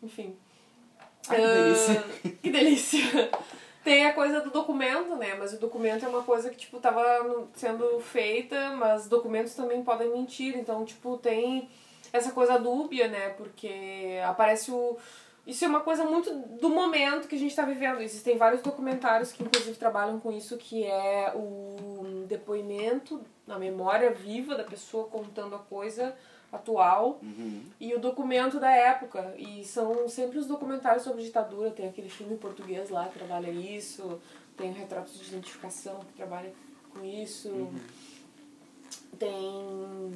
Enfim. 0.02 0.34
Ai, 1.28 1.36
que 1.36 1.46
delícia. 1.46 2.04
Ah, 2.04 2.28
que 2.42 2.50
delícia. 2.50 3.30
Tem 3.84 4.04
a 4.06 4.12
coisa 4.12 4.40
do 4.40 4.50
documento, 4.50 5.16
né? 5.16 5.34
Mas 5.38 5.52
o 5.54 5.58
documento 5.58 6.04
é 6.04 6.08
uma 6.08 6.22
coisa 6.22 6.50
que, 6.50 6.56
tipo, 6.56 6.78
tava 6.80 7.02
sendo 7.54 7.98
feita, 8.00 8.70
mas 8.76 9.08
documentos 9.08 9.54
também 9.54 9.82
podem 9.82 10.10
mentir. 10.10 10.56
Então, 10.56 10.84
tipo, 10.84 11.16
tem 11.18 11.68
essa 12.12 12.32
coisa 12.32 12.58
dúbia, 12.58 13.08
né? 13.08 13.30
Porque 13.30 14.18
aparece 14.24 14.70
o... 14.70 14.96
Isso 15.46 15.64
é 15.64 15.68
uma 15.68 15.80
coisa 15.80 16.04
muito 16.04 16.30
do 16.60 16.68
momento 16.68 17.26
que 17.26 17.34
a 17.34 17.38
gente 17.38 17.54
tá 17.56 17.64
vivendo. 17.64 18.00
Existem 18.00 18.36
vários 18.36 18.62
documentários 18.62 19.32
que, 19.32 19.42
inclusive, 19.42 19.76
trabalham 19.76 20.20
com 20.20 20.30
isso, 20.30 20.56
que 20.56 20.84
é 20.84 21.32
o 21.34 22.24
depoimento 22.28 23.20
na 23.46 23.58
memória 23.58 24.10
viva 24.12 24.54
da 24.54 24.62
pessoa 24.64 25.08
contando 25.08 25.56
a 25.56 25.58
coisa 25.58 26.14
atual 26.52 27.18
Uhum. 27.22 27.62
e 27.80 27.94
o 27.94 27.98
documento 28.00 28.60
da 28.60 28.70
época. 28.70 29.34
E 29.38 29.64
são 29.64 30.08
sempre 30.08 30.38
os 30.38 30.46
documentários 30.46 31.02
sobre 31.04 31.22
ditadura. 31.22 31.70
Tem 31.70 31.88
aquele 31.88 32.08
filme 32.08 32.36
português 32.36 32.90
lá 32.90 33.06
que 33.08 33.18
trabalha 33.18 33.50
isso, 33.50 34.20
tem 34.56 34.70
o 34.70 34.74
Retratos 34.74 35.18
de 35.18 35.26
Identificação 35.28 36.00
que 36.00 36.12
trabalha 36.14 36.52
com 36.92 37.04
isso. 37.04 37.68
Tem. 39.18 40.12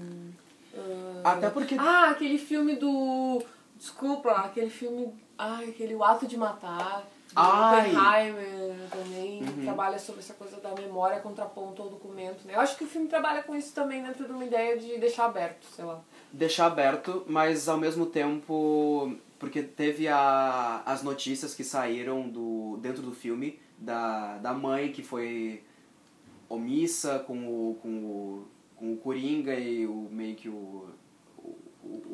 ah, 1.25 1.33
Até 1.33 1.51
porque. 1.51 1.77
Ah, 1.79 2.11
aquele 2.11 2.39
filme 2.39 2.77
do. 2.77 3.43
Desculpa, 3.89 4.31
aquele 4.33 4.71
filme. 4.71 5.13
Ai, 5.37 5.69
aquele 5.69 5.95
O 5.95 6.03
Ato 6.03 6.27
de 6.27 6.39
Matar. 6.39 7.07
Oppenheimer 7.37 8.77
também 8.91 9.43
Uhum. 9.43 9.63
trabalha 9.65 9.99
sobre 9.99 10.21
essa 10.23 10.33
coisa 10.33 10.59
da 10.59 10.73
memória 10.75 11.21
contraponto 11.21 11.83
ao 11.83 11.91
documento. 11.91 12.47
Né? 12.47 12.55
Eu 12.55 12.61
acho 12.61 12.79
que 12.79 12.85
o 12.85 12.87
filme 12.87 13.09
trabalha 13.09 13.43
com 13.43 13.55
isso 13.55 13.75
também 13.75 14.03
dentro 14.03 14.25
de 14.25 14.33
uma 14.33 14.45
ideia 14.45 14.79
de 14.79 14.97
deixar 14.99 15.27
aberto, 15.27 15.67
sei 15.67 15.85
lá. 15.85 16.01
deixar 16.33 16.67
aberto, 16.67 17.25
mas 17.29 17.69
ao 17.69 17.77
mesmo 17.77 18.07
tempo, 18.07 19.15
porque 19.39 19.63
teve 19.63 20.09
a, 20.09 20.83
as 20.87 21.03
notícias 21.03 21.55
que 21.55 21.63
saíram 21.65 22.27
do 22.29 22.79
dentro 22.81 23.03
do 23.03 23.13
filme 23.13 23.61
da, 23.77 24.39
da 24.39 24.55
mãe 24.55 24.93
que 24.93 25.03
foi 25.03 25.63
omissa 26.49 27.19
com 27.19 27.37
o, 27.47 27.75
com 27.83 27.89
o, 27.89 28.49
com 28.77 28.93
o 28.95 28.97
Coringa 28.97 29.55
e 29.55 29.87
o 29.87 30.09
meio 30.11 30.37
que 30.37 30.49
o, 30.49 30.87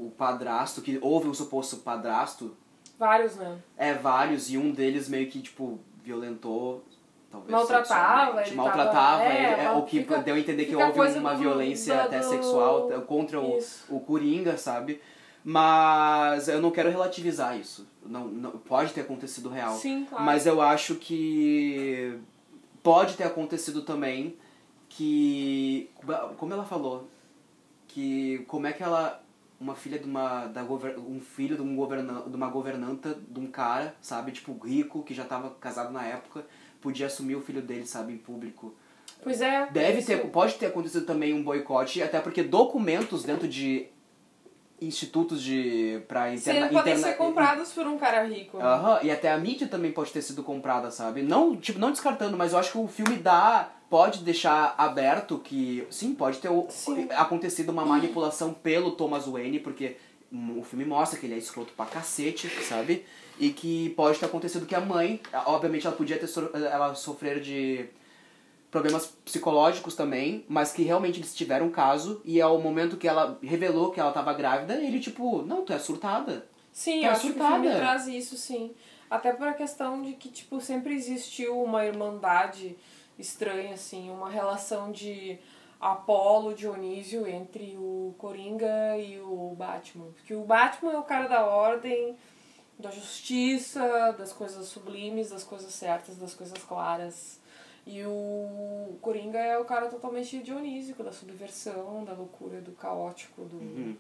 o 0.07 0.11
padrasto, 0.11 0.81
que 0.81 0.99
houve 1.03 1.29
um 1.29 1.35
suposto 1.35 1.77
padrasto, 1.79 2.57
Vários, 2.99 3.37
né? 3.37 3.59
é 3.77 3.95
vários, 3.95 4.51
e 4.51 4.57
um 4.59 4.73
deles 4.73 5.09
meio 5.09 5.29
que, 5.31 5.41
tipo, 5.41 5.79
violentou, 6.03 6.85
talvez 7.31 7.51
Maltratava, 7.53 8.43
ele 8.47 8.55
maltratava 8.57 8.91
tava- 9.23 9.25
ele, 9.25 9.47
é, 9.47 9.65
é, 9.65 9.71
o 9.73 9.83
que 9.85 10.01
fica- 10.01 10.19
deu 10.19 10.35
a 10.35 10.39
entender 10.39 10.65
que 10.67 10.75
houve 10.77 10.99
uma 11.19 11.33
do- 11.35 11.39
violência 11.39 11.95
da- 11.95 12.05
até 12.05 12.19
do- 12.21 12.29
sexual 12.29 12.89
t- 12.89 12.99
contra 13.03 13.41
o, 13.41 13.57
Isso. 13.59 13.85
o 13.89 14.01
Coringa, 14.01 14.57
sabe? 14.59 15.01
Mas 15.45 16.49
eu 16.49 16.61
não 16.61 16.71
quero 16.71 16.91
relativizar 16.91 17.59
isso. 17.59 17.89
Não, 18.05 18.27
não 18.29 18.51
pode 18.53 18.93
ter 18.93 19.01
acontecido 19.03 19.49
real. 19.49 19.75
Sim, 19.75 20.05
claro. 20.09 20.25
Mas 20.25 20.45
eu 20.47 20.61
acho 20.61 20.97
que 20.97 22.19
pode 22.83 23.15
ter 23.17 23.25
acontecido 23.25 23.81
também 23.83 24.37
que 24.89 25.89
como 26.37 26.53
ela 26.53 26.65
falou 26.65 27.09
que 27.89 28.45
como 28.49 28.67
é 28.67 28.73
que 28.73 28.83
ela 28.83 29.23
uma 29.61 29.75
filha 29.75 29.99
de 29.99 30.07
uma 30.07 30.47
da 30.47 30.63
gover, 30.63 30.99
um 30.99 31.21
filho 31.21 31.55
de 31.55 31.63
um 31.63 31.77
governa, 31.77 32.23
de 32.27 32.35
uma 32.35 32.49
governanta 32.49 33.17
de 33.29 33.39
um 33.39 33.47
cara, 33.47 33.95
sabe, 34.01 34.33
tipo 34.33 34.57
rico 34.65 35.03
que 35.03 35.13
já 35.13 35.25
estava 35.25 35.51
casado 35.61 35.93
na 35.93 36.03
época, 36.05 36.47
podia 36.81 37.07
assumir 37.07 37.37
o 37.37 37.43
filho 37.43 37.61
dele, 37.61 37.87
sabe, 37.87 38.15
em 38.15 38.17
público. 38.19 38.75
Pois 39.23 39.41
é. 39.43 39.67
Deve 39.71 39.99
isso- 39.99 40.07
ter, 40.07 40.19
pode 40.31 40.55
ter 40.55 40.67
acontecido 40.67 41.05
também 41.05 41.35
um 41.35 41.43
boicote, 41.43 42.03
até 42.03 42.19
porque 42.21 42.43
documentos 42.43 43.23
dentro 43.23 43.47
de 43.47 43.87
institutos 44.81 45.43
de 45.43 46.01
para 46.09 46.31
Sim, 46.31 46.37
interna, 46.37 46.69
podem 46.69 46.95
interna- 46.95 47.09
ser 47.09 47.17
comprados 47.19 47.71
por 47.73 47.87
um 47.87 47.99
cara 47.99 48.25
rico. 48.25 48.57
Aham, 48.59 49.01
e 49.03 49.11
até 49.11 49.31
a 49.31 49.37
mídia 49.37 49.69
também 49.69 49.93
pode 49.93 50.11
ter 50.11 50.23
sido 50.23 50.43
comprada, 50.43 50.91
sabe? 50.91 51.21
Não, 51.23 51.55
tipo, 51.55 51.79
não 51.79 51.91
descartando, 51.91 52.35
mas 52.37 52.53
eu 52.55 52.59
acho 52.59 52.73
que 52.73 52.79
o 52.79 52.89
filme 52.89 53.17
dá 53.17 53.71
pode 53.91 54.21
deixar 54.23 54.75
aberto 54.79 55.39
que 55.39 55.85
sim, 55.91 56.15
pode 56.15 56.39
ter 56.39 56.49
Sim. 56.71 57.09
acontecido 57.11 57.71
uma 57.71 57.85
manipulação 57.85 58.55
pelo 58.55 58.93
Thomas 58.93 59.27
Wayne, 59.27 59.59
porque 59.59 59.97
hum, 60.33 60.61
o 60.61 60.63
filme 60.63 60.85
mostra 60.85 61.19
que 61.19 61.27
ele 61.27 61.35
é 61.35 61.39
escroto 61.39 61.73
pra 61.73 61.85
cacete, 61.87 62.49
sabe? 62.63 63.05
E 63.39 63.51
que 63.51 63.91
pode 63.91 64.19
ter 64.19 64.27
acontecido 64.27 64.65
que 64.65 64.75
a 64.77 64.81
mãe, 64.81 65.21
obviamente 65.47 65.87
ela 65.87 65.97
podia 65.97 66.17
ter 66.19 66.29
so- 66.29 66.51
ela 66.55 66.95
sofrer 66.95 67.41
de 67.41 67.87
problemas 68.71 69.07
psicológicos 69.25 69.97
também, 69.97 70.45
mas 70.49 70.73
que 70.73 70.83
realmente 70.85 71.19
eles 71.19 71.35
tiveram 71.35 71.67
um 71.67 71.71
caso 71.71 72.21
e 72.25 72.41
ao 72.41 72.61
momento 72.61 72.97
que 72.97 73.09
ela 73.09 73.37
revelou 73.43 73.91
que 73.91 73.99
ela 73.99 74.13
tava 74.13 74.33
grávida, 74.33 74.75
ele 74.75 75.01
tipo, 75.01 75.43
não, 75.43 75.65
tu 75.65 75.73
é 75.73 75.79
surtada. 75.79 76.47
Sim, 76.73 77.01
Tá 77.01 77.07
eu 77.09 77.11
acho 77.13 77.21
que 77.23 77.27
o 77.31 77.33
filme 77.33 77.49
surtada. 77.67 77.77
traz 77.77 78.07
isso, 78.07 78.37
sim. 78.37 78.71
Até 79.11 79.33
por 79.33 79.49
a 79.49 79.55
questão 79.55 80.01
de 80.03 80.13
que, 80.13 80.29
tipo, 80.29 80.61
sempre 80.61 80.95
existiu 80.95 81.61
uma 81.61 81.85
irmandade 81.85 82.77
estranha, 83.21 83.75
assim, 83.75 84.11
uma 84.11 84.31
relação 84.31 84.91
de 84.91 85.39
Apolo, 85.81 86.55
Dionísio 86.55 87.27
entre 87.27 87.77
o 87.77 88.15
Coringa 88.19 88.99
e 88.99 89.21
o 89.21 89.55
Batman. 89.57 90.07
Porque 90.13 90.35
o 90.35 90.45
Batman 90.45 90.93
é 90.93 90.99
o 90.99 91.03
cara 91.03 91.27
da 91.27 91.47
ordem, 91.47 92.17
da 92.79 92.91
justiça, 92.91 94.13
das 94.13 94.33
coisas 94.33 94.67
sublimes, 94.69 95.31
das 95.31 95.45
coisas 95.45 95.73
certas, 95.73 96.17
das 96.17 96.35
coisas 96.35 96.63
claras. 96.65 97.41
E 97.87 98.05
o 98.05 98.99
Coringa 99.01 99.39
é 99.39 99.59
o 99.59 99.65
cara 99.65 99.89
totalmente 99.89 100.43
dionísico, 100.43 101.03
da 101.03 101.13
subversão, 101.13 102.05
da 102.05 102.13
loucura, 102.13 102.61
do 102.61 102.73
caótico, 102.73 103.43
do 103.43 103.97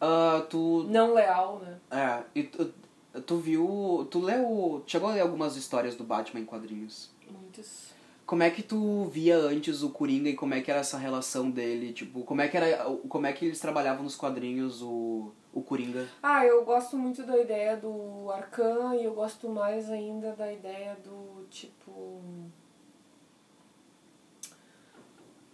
Ah, 0.00 0.46
tu 0.48 0.84
não 0.88 1.12
leal, 1.12 1.58
né? 1.58 1.78
É, 1.90 2.22
e 2.34 2.44
tu, 2.44 2.72
tu 3.26 3.36
viu. 3.38 4.06
Tu 4.10 4.20
leu. 4.20 4.82
Chegou 4.86 5.08
a 5.08 5.12
ler 5.12 5.20
algumas 5.20 5.56
histórias 5.56 5.96
do 5.96 6.04
Batman 6.04 6.40
em 6.40 6.44
quadrinhos. 6.44 7.10
Muitos. 7.56 7.96
Como 8.24 8.42
é 8.42 8.50
que 8.50 8.62
tu 8.62 9.04
via 9.04 9.36
antes 9.36 9.82
o 9.82 9.90
Coringa 9.90 10.28
e 10.28 10.34
como 10.34 10.52
é 10.52 10.60
que 10.60 10.70
era 10.70 10.80
essa 10.80 10.98
relação 10.98 11.48
dele? 11.48 11.92
Tipo, 11.92 12.24
como 12.24 12.40
é 12.40 12.48
que 12.48 12.56
era. 12.56 12.84
Como 13.08 13.26
é 13.26 13.32
que 13.32 13.44
eles 13.44 13.60
trabalhavam 13.60 14.02
nos 14.02 14.16
quadrinhos 14.16 14.82
o, 14.82 15.30
o 15.54 15.62
Coringa? 15.62 16.08
Ah, 16.22 16.44
eu 16.44 16.64
gosto 16.64 16.98
muito 16.98 17.22
da 17.22 17.38
ideia 17.38 17.76
do 17.76 18.30
Arcan 18.32 18.96
e 18.96 19.04
eu 19.04 19.14
gosto 19.14 19.48
mais 19.48 19.88
ainda 19.88 20.32
da 20.32 20.52
ideia 20.52 20.96
do 21.04 21.46
tipo. 21.48 22.20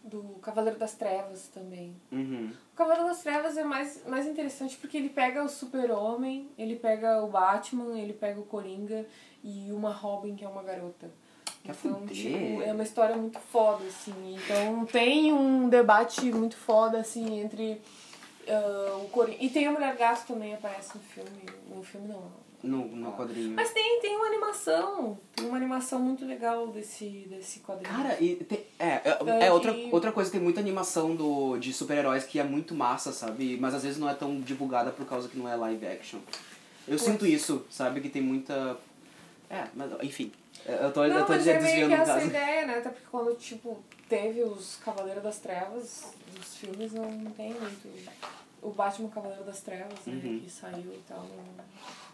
Do 0.02 0.22
Cavaleiro 0.40 0.78
das 0.78 0.94
Trevas 0.94 1.48
também. 1.48 1.94
Uhum. 2.10 2.52
O 2.72 2.76
Cavaleiro 2.76 3.08
das 3.08 3.22
Trevas 3.22 3.56
é 3.56 3.64
mais, 3.64 4.02
mais 4.06 4.26
interessante 4.26 4.78
porque 4.78 4.96
ele 4.96 5.10
pega 5.10 5.44
o 5.44 5.48
Super-Homem, 5.48 6.50
ele 6.58 6.76
pega 6.76 7.22
o 7.22 7.28
Batman, 7.28 7.98
ele 7.98 8.14
pega 8.14 8.40
o 8.40 8.44
Coringa 8.44 9.06
e 9.44 9.70
uma 9.70 9.92
Robin 9.92 10.34
que 10.34 10.44
é 10.44 10.48
uma 10.48 10.62
garota. 10.62 11.10
Quer 11.64 11.76
Então, 11.84 12.06
tipo, 12.06 12.62
é 12.62 12.72
uma 12.72 12.82
história 12.82 13.16
muito 13.16 13.38
foda, 13.38 13.84
assim. 13.84 14.36
Então 14.36 14.84
tem 14.86 15.32
um 15.32 15.68
debate 15.68 16.22
muito 16.32 16.56
foda, 16.56 16.98
assim, 16.98 17.40
entre 17.40 17.80
ah, 18.48 18.98
o 19.02 19.08
Coringa. 19.08 19.38
E 19.40 19.48
tem 19.48 19.66
a 19.66 19.72
Mulher 19.72 19.96
Gato 19.96 20.26
também 20.26 20.54
aparece 20.54 20.96
no 20.96 21.00
filme. 21.02 21.42
No 21.74 21.82
filme 21.82 22.08
não. 22.08 22.42
No, 22.62 22.86
no 22.86 23.12
quadrinho. 23.12 23.50
Mas 23.56 23.72
tem, 23.72 24.00
tem 24.00 24.16
uma 24.16 24.26
animação. 24.26 25.18
Tem 25.34 25.46
uma 25.46 25.56
animação 25.56 25.98
muito 25.98 26.24
legal 26.24 26.68
desse, 26.68 27.26
desse 27.28 27.58
quadrinho. 27.58 27.92
Cara, 27.92 28.16
e 28.20 28.36
tem, 28.36 28.60
é, 28.78 29.00
é, 29.04 29.18
Daí- 29.24 29.42
é 29.42 29.52
outra, 29.52 29.74
outra 29.90 30.12
coisa, 30.12 30.30
tem 30.30 30.40
muita 30.40 30.60
animação 30.60 31.16
do, 31.16 31.58
de 31.58 31.72
super-heróis 31.72 32.22
que 32.22 32.38
é 32.38 32.44
muito 32.44 32.72
massa, 32.72 33.12
sabe? 33.12 33.56
Mas 33.60 33.74
às 33.74 33.82
vezes 33.82 33.98
não 33.98 34.08
é 34.08 34.14
tão 34.14 34.40
divulgada 34.40 34.92
por 34.92 35.04
causa 35.06 35.28
que 35.28 35.36
não 35.36 35.48
é 35.48 35.56
live 35.56 35.84
action. 35.86 36.20
Eu 36.86 36.98
sinto 36.98 37.26
isso, 37.26 37.66
sabe? 37.68 38.00
Que 38.00 38.08
tem 38.08 38.22
muita. 38.22 38.76
É, 39.50 39.66
mas 39.74 39.90
enfim. 40.02 40.32
Eu 40.66 40.92
tô, 40.92 41.04
eu 41.04 41.14
Não, 41.14 41.26
tô 41.26 41.32
mas 41.32 41.46
é 41.46 41.60
meio 41.60 41.88
que 41.88 41.94
essa 41.94 42.14
caso. 42.14 42.26
ideia, 42.26 42.66
né? 42.66 42.78
Até 42.78 42.90
porque 42.90 43.06
quando, 43.10 43.34
tipo, 43.36 43.82
teve 44.08 44.42
os 44.42 44.76
Cavaleiros 44.84 45.22
das 45.22 45.38
Trevas, 45.38 46.12
os 46.40 46.56
filmes 46.56 46.92
não 46.92 47.24
tem 47.36 47.52
muito. 47.54 47.88
O 48.60 48.70
Batman 48.70 49.08
Cavaleiro 49.08 49.42
das 49.44 49.60
Trevas, 49.60 49.98
né? 50.06 50.14
Uhum. 50.24 50.40
Que 50.40 50.48
saiu 50.50 50.92
e 50.92 51.02
tal. 51.08 51.26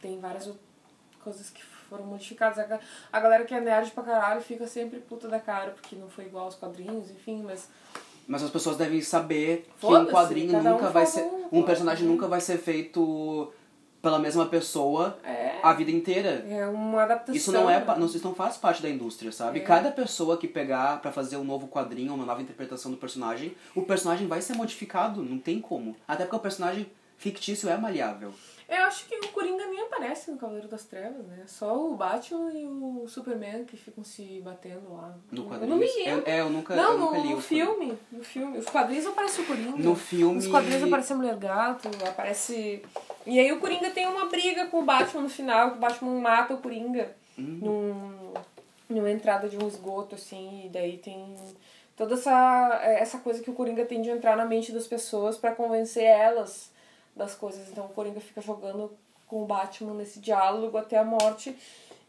Tem 0.01 0.19
várias 0.19 0.49
coisas 1.23 1.51
que 1.51 1.63
foram 1.63 2.05
modificadas. 2.07 2.59
A 2.59 2.65
ga- 2.65 2.81
A 3.13 3.21
galera 3.21 3.45
que 3.45 3.53
é 3.55 3.61
nerd 3.61 3.91
pra 3.91 4.03
caralho 4.03 4.41
fica 4.41 4.67
sempre 4.67 4.99
puta 5.01 5.29
da 5.29 5.39
cara, 5.39 5.73
porque 5.73 5.95
não 5.97 6.09
foi 6.09 6.25
igual 6.25 6.47
aos 6.47 6.55
quadrinhos, 6.55 7.11
enfim, 7.11 7.43
mas. 7.43 7.69
Mas 8.27 8.43
as 8.43 8.51
pessoas 8.51 8.77
devem 8.77 9.01
saber 9.03 9.67
que 9.81 9.87
um 9.87 10.07
quadrinho 10.07 10.53
cada 10.53 10.71
um 10.71 10.73
nunca 10.75 10.91
vai 10.91 11.07
ser. 11.07 11.23
um, 11.53 11.63
personagem 11.63 12.07
nunca 12.07 12.27
vai 12.29 12.41
ser 12.41 12.59
feito 12.59 13.53
pela 14.01 14.19
mesma 14.19 14.47
pessoa 14.47 15.19
É. 15.25 15.59
a 15.63 15.73
vida 15.73 15.91
inteira. 15.91 16.45
É 16.49 16.67
uma 16.67 17.03
adaptação. 17.03 17.35
Isso 17.35 17.53
não 17.53 17.69
é, 17.69 17.85
não, 17.85 18.07
isso 18.07 18.21
não 18.25 18.35
faz 18.35 18.57
parte 18.57 18.83
da 18.83 18.89
indústria, 18.89 19.33
sabe? 19.33 19.59
É. 19.59 19.63
Cada 19.63 19.91
pessoa 19.91 20.37
que 20.37 20.47
pegar 20.47 21.01
pra 21.01 21.11
fazer 21.13 21.37
um 21.37 21.45
novo 21.45 21.69
quadrinho, 21.69 22.15
uma 22.15 22.25
nova 22.25 22.41
interpretação 22.41 22.91
do 22.91 22.97
personagem, 22.97 23.55
o 23.75 23.83
personagem 23.83 24.27
vai 24.27 24.41
ser 24.41 24.55
modificado, 24.55 25.23
não 25.23 25.39
tem 25.39 25.61
como. 25.61 25.97
Até 26.07 26.25
porque 26.25 26.37
o 26.37 26.41
personagem 26.41 26.87
fictício 27.17 27.69
é 27.69 27.77
maleável. 27.77 28.33
Eu 28.69 28.83
acho 28.85 29.07
que 29.07 29.17
o 29.17 29.29
Coringa 29.29 29.65
nem 29.67 29.81
aparece 29.81 30.31
no 30.31 30.37
Cavaleiro 30.37 30.69
das 30.69 30.85
Trevas, 30.85 31.25
né? 31.27 31.43
Só 31.47 31.75
o 31.75 31.97
Batman 31.97 32.53
e 32.53 32.67
o 32.67 33.07
Superman 33.09 33.65
que 33.65 33.79
ficam 33.79 34.05
se 34.05 34.41
batendo 34.45 34.93
lá. 34.93 35.17
No 35.33 35.45
Eu 35.45 35.49
quadrinho. 35.49 35.71
não 35.71 35.79
me 35.79 35.87
Eu, 35.87 36.05
lembro. 36.17 36.31
é, 36.31 36.41
eu 36.41 36.51
nunca, 36.51 36.77
Não, 36.77 36.93
eu 36.93 36.99
no, 36.99 37.05
nunca 37.07 37.19
li 37.19 37.31
no 37.31 37.37
o 37.39 37.41
filme. 37.41 37.99
No 38.13 38.23
filme. 38.23 38.59
Os 38.59 38.67
quadrinhos 38.67 39.07
aparece 39.07 39.41
o 39.41 39.47
Coringa. 39.47 39.79
No 39.83 39.97
filme- 39.97 40.35
Nos 40.35 40.47
quadrinhos 40.47 40.83
aparece 40.83 41.13
a 41.15 41.17
Mulher 41.17 41.37
Gato, 41.37 41.89
aparece. 42.07 42.83
E 43.27 43.41
aí 43.41 43.51
o 43.53 43.59
Coringa 43.59 43.91
tem 43.91 44.07
uma 44.07 44.27
briga 44.27 44.67
com 44.67 44.81
o 44.81 44.85
Batman 44.85 45.23
no 45.23 45.31
final, 45.31 45.71
que 45.71 45.77
o 45.79 45.81
Batman 45.81 46.21
mata 46.21 46.53
o 46.55 46.59
Coringa 46.59 47.11
Hum. 47.39 47.59
num, 47.63 48.35
numa 48.97 49.11
entrada 49.11 49.49
de 49.49 49.57
um 49.57 49.67
esgoto, 49.67 50.15
assim, 50.15 50.67
e 50.67 50.69
daí 50.69 50.99
tem 50.99 51.35
toda 51.97 52.15
essa, 52.15 52.81
essa 52.85 53.19
coisa 53.19 53.43
que 53.43 53.49
o 53.51 53.55
Coringa 53.55 53.87
tem 53.87 54.03
de 54.03 54.11
entrar 54.11 54.37
na 54.37 54.45
mente 54.45 54.73
das 54.73 54.87
pessoas 54.87 55.39
pra 55.39 55.55
convencer 55.55 56.05
elas 56.05 56.71
das 57.19 57.35
coisas. 57.35 57.69
Então 57.69 57.85
o 57.85 57.89
Coringa 57.91 58.21
fica 58.21 58.41
jogando 58.41 58.91
com 59.27 59.43
o 59.43 59.47
Batman 59.47 59.93
nesse 59.95 60.21
diálogo 60.21 60.79
até 60.79 60.97
a 60.97 61.05
morte. 61.05 61.55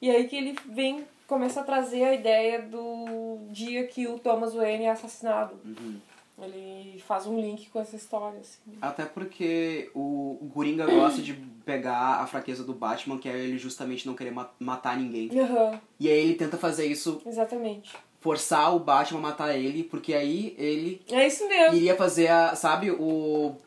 E 0.01 0.09
aí 0.09 0.27
que 0.29 0.35
ele 0.37 0.57
vem, 0.69 1.03
começa 1.27 1.59
a 1.59 1.63
trazer 1.63 2.03
a 2.05 2.13
ideia 2.13 2.61
do 2.61 3.39
dia 3.49 3.85
que 3.87 4.07
o 4.07 4.17
Thomas 4.17 4.53
Wayne 4.53 4.85
é 4.85 4.91
assassinado. 4.91 5.59
Uhum. 5.65 5.97
Ele 6.41 7.03
faz 7.05 7.27
um 7.27 7.37
link 7.37 7.69
com 7.69 7.81
essa 7.81 7.97
história, 7.97 8.39
assim. 8.39 8.71
Até 8.81 9.03
porque 9.03 9.91
o, 9.93 10.37
o 10.41 10.49
Coringa 10.53 10.85
gosta 10.85 11.21
de 11.21 11.33
pegar 11.65 12.21
a 12.21 12.27
fraqueza 12.27 12.63
do 12.63 12.73
Batman, 12.73 13.17
que 13.17 13.27
é 13.27 13.37
ele 13.37 13.57
justamente 13.57 14.07
não 14.07 14.13
querer 14.15 14.31
ma- 14.31 14.49
matar 14.57 14.95
ninguém. 14.97 15.29
Aham, 15.37 15.77
E 15.99 16.07
aí 16.07 16.17
ele 16.17 16.35
tenta 16.35 16.55
fazer 16.57 16.85
isso 16.85 17.21
exatamente. 17.25 17.93
forçar 18.21 18.73
o 18.73 18.79
Batman 18.79 19.19
a 19.19 19.23
matar 19.23 19.53
ele, 19.57 19.83
porque 19.83 20.13
aí 20.13 20.55
ele 20.57 21.01
É 21.11 21.27
isso 21.27 21.45
mesmo. 21.49 21.75
iria 21.75 21.97
fazer 21.97 22.27
a, 22.29 22.55
sabe, 22.55 22.89
o 22.89 23.57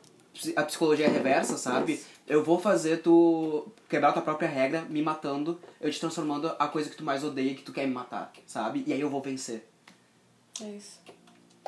a 0.56 0.62
psicologia 0.62 1.09
reversa, 1.09 1.56
sabe? 1.59 2.00
Eu 2.26 2.42
vou 2.42 2.59
fazer 2.59 2.98
tu 3.02 3.66
quebrar 3.88 4.12
tua 4.12 4.22
própria 4.22 4.48
regra, 4.48 4.82
me 4.82 5.02
matando, 5.02 5.60
eu 5.80 5.90
te 5.90 6.00
transformando 6.00 6.54
a 6.59 6.68
coisa 6.68 6.88
que 6.88 6.96
tu 6.96 7.04
mais 7.04 7.22
odeia, 7.24 7.54
que 7.54 7.62
tu 7.62 7.72
quer 7.72 7.86
me 7.86 7.92
matar, 7.92 8.32
sabe? 8.46 8.82
E 8.86 8.92
aí 8.92 9.00
eu 9.00 9.10
vou 9.10 9.20
vencer. 9.20 9.68
É 10.60 10.64
isso. 10.70 11.00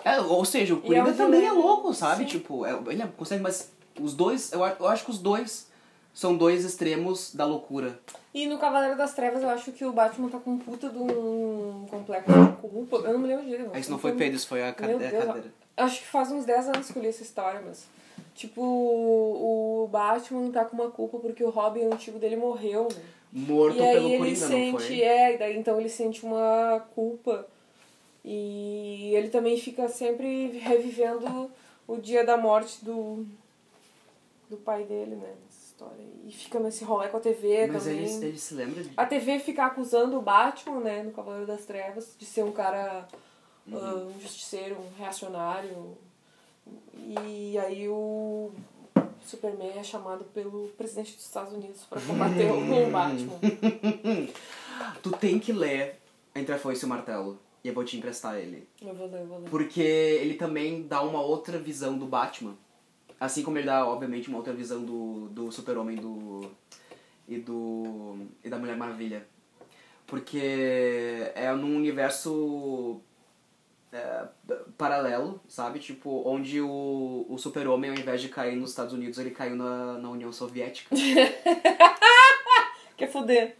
É, 0.04 0.20
ou 0.20 0.44
seja, 0.44 0.74
o 0.74 0.78
é 0.78 0.80
Coringa 0.80 1.10
um 1.10 1.16
também 1.16 1.46
é 1.46 1.52
louco, 1.52 1.92
sabe? 1.94 2.24
Sim. 2.24 2.28
Tipo, 2.28 2.64
é- 2.66 2.78
ele 2.88 3.06
consegue, 3.16 3.42
mas 3.42 3.70
os 4.00 4.14
dois, 4.14 4.52
eu, 4.52 4.60
eu 4.64 4.86
acho 4.88 5.04
que 5.04 5.10
os 5.10 5.18
dois 5.18 5.68
são 6.12 6.36
dois 6.36 6.64
extremos 6.64 7.34
da 7.34 7.44
loucura. 7.44 7.98
E 8.32 8.46
no 8.46 8.58
Cavaleiro 8.58 8.96
das 8.96 9.14
Trevas 9.14 9.42
eu 9.42 9.48
acho 9.48 9.72
que 9.72 9.84
o 9.84 9.92
Batman 9.92 10.28
tá 10.28 10.38
com 10.38 10.52
um 10.52 10.58
puta 10.58 10.88
de 10.88 10.98
um 10.98 11.86
complexo 11.90 12.30
de 12.32 12.52
culpa. 12.56 12.96
Eu 12.96 13.12
não 13.14 13.18
me 13.20 13.28
lembro 13.28 13.44
direito. 13.44 13.76
Isso 13.76 13.90
não 13.90 13.98
foi 13.98 14.12
Pedro, 14.12 14.36
isso 14.36 14.48
foi 14.48 14.62
a 14.66 14.72
cade- 14.72 14.94
Meu 14.94 15.06
a 15.06 15.10
Deus, 15.10 15.24
cadeira. 15.24 15.54
Acho 15.76 16.00
que 16.00 16.06
faz 16.06 16.30
uns 16.32 16.44
10 16.44 16.68
anos 16.68 16.90
que 16.90 16.96
eu 16.98 17.02
li 17.02 17.08
essa 17.08 17.22
história, 17.22 17.60
mas. 17.64 17.86
Tipo, 18.35 18.61
o 18.62 19.89
Batman 19.90 20.51
tá 20.51 20.65
com 20.65 20.74
uma 20.77 20.90
culpa 20.90 21.19
porque 21.19 21.44
o 21.44 21.51
Robin 21.51 21.85
antigo 21.85 22.19
dele 22.19 22.36
morreu, 22.36 22.89
né? 22.94 23.02
Morto 23.32 23.77
e 23.77 23.82
aí 23.82 23.94
pelo 23.94 24.09
ele 24.09 24.19
Coringa, 24.19 24.40
não 24.40 24.48
sente, 24.48 24.86
foi? 24.86 25.01
é, 25.02 25.36
daí 25.36 25.56
então 25.56 25.78
ele 25.81 25.89
sente 25.89 26.24
uma 26.24 26.85
culpa. 26.94 27.47
E 28.24 29.12
ele 29.15 29.28
também 29.28 29.56
fica 29.59 29.89
sempre 29.89 30.59
revivendo 30.59 31.51
o 31.86 31.97
dia 31.97 32.24
da 32.24 32.36
morte 32.36 32.85
do, 32.85 33.27
do 34.48 34.56
pai 34.56 34.85
dele, 34.85 35.16
né? 35.16 35.35
Nessa 35.44 35.66
história. 35.66 36.05
E 36.27 36.32
fica 36.32 36.59
nesse 36.59 36.85
rolê 36.85 37.09
com 37.09 37.19
a 37.19 37.20
TV 37.20 37.66
Mas 37.66 37.85
também. 37.85 37.98
ele, 38.05 38.27
ele 38.27 38.39
se 38.39 38.55
lembra 38.55 38.82
de... 38.82 38.90
A 38.97 39.05
TV 39.06 39.39
fica 39.40 39.66
acusando 39.66 40.16
o 40.19 40.23
Batman, 40.23 40.81
né, 40.81 41.02
no 41.02 41.11
Cavaleiro 41.12 41.47
das 41.47 41.65
Trevas, 41.66 42.15
de 42.19 42.24
ser 42.24 42.43
um 42.44 42.52
cara, 42.52 43.06
Uhum. 43.66 43.78
ah, 43.78 43.94
um 43.94 44.20
justiceiro, 44.20 44.77
um 44.77 44.98
reacionário. 44.98 45.97
E 46.96 47.58
aí 47.58 47.88
o 47.88 48.50
Superman 49.24 49.78
é 49.78 49.82
chamado 49.82 50.24
pelo 50.26 50.68
presidente 50.76 51.14
dos 51.14 51.24
Estados 51.24 51.52
Unidos 51.52 51.82
para 51.84 52.00
combater 52.00 52.50
o 52.50 52.90
Batman. 52.90 53.38
Tu 55.02 55.10
tem 55.12 55.38
que 55.38 55.52
ler 55.52 56.00
Entre 56.34 56.54
a 56.54 56.58
Foice 56.58 56.84
e 56.84 56.86
o 56.86 56.88
Martelo. 56.88 57.38
E 57.62 57.68
eu 57.68 57.74
vou 57.74 57.84
te 57.84 57.96
emprestar 57.96 58.36
ele. 58.36 58.68
Eu 58.82 58.94
vou 58.94 59.06
ler, 59.06 59.20
eu 59.20 59.26
vou 59.26 59.38
ler. 59.38 59.48
Porque 59.48 59.80
ele 59.80 60.34
também 60.34 60.82
dá 60.82 61.00
uma 61.02 61.20
outra 61.20 61.58
visão 61.58 61.96
do 61.96 62.06
Batman. 62.06 62.56
Assim 63.18 63.42
como 63.42 63.56
ele 63.56 63.66
dá, 63.66 63.86
obviamente, 63.86 64.28
uma 64.28 64.36
outra 64.36 64.52
visão 64.52 64.84
do, 64.84 65.28
do 65.28 65.50
Super-Homem 65.50 65.96
do, 65.96 66.50
e, 67.26 67.38
do, 67.38 68.18
e 68.42 68.50
da 68.50 68.58
Mulher 68.58 68.76
Maravilha. 68.76 69.26
Porque 70.06 71.32
é 71.34 71.50
num 71.52 71.76
universo 71.76 73.00
é, 73.94 74.26
paralelo, 74.76 75.40
sabe? 75.48 75.78
Tipo, 75.78 76.22
onde 76.26 76.60
o, 76.60 77.26
o 77.28 77.38
Super-Homem, 77.38 77.90
ao 77.90 77.96
invés 77.96 78.20
de 78.20 78.28
cair 78.28 78.56
nos 78.56 78.70
Estados 78.70 78.92
Unidos, 78.92 79.18
ele 79.18 79.30
caiu 79.30 79.54
na, 79.54 79.98
na 79.98 80.10
União 80.10 80.32
Soviética. 80.32 80.94
Quer 82.96 83.08
foder. 83.08 83.56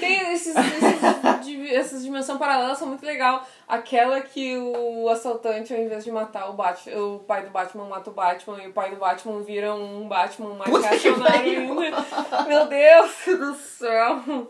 Tem 0.00 0.32
esses, 0.32 0.54
esses, 0.56 1.44
di- 1.46 1.72
essas 1.72 2.02
dimensões 2.02 2.36
paralelas 2.38 2.76
são 2.78 2.88
muito 2.88 3.06
legal. 3.06 3.46
Aquela 3.68 4.20
que 4.20 4.56
o 4.56 5.08
assaltante, 5.08 5.72
ao 5.72 5.80
invés 5.80 6.02
de 6.04 6.10
matar 6.10 6.50
o 6.50 6.54
Batman, 6.54 6.96
o 7.00 7.18
pai 7.20 7.44
do 7.44 7.50
Batman 7.50 7.84
mata 7.84 8.10
o 8.10 8.12
Batman 8.12 8.60
e 8.64 8.66
o 8.68 8.72
pai 8.72 8.90
do 8.90 8.96
Batman 8.96 9.40
vira 9.42 9.72
um 9.72 10.08
Batman 10.08 10.54
mais 10.54 10.68
ainda. 10.84 12.04
Meu 12.48 12.66
Deus 12.66 13.38
do 13.38 13.54
céu. 13.54 14.48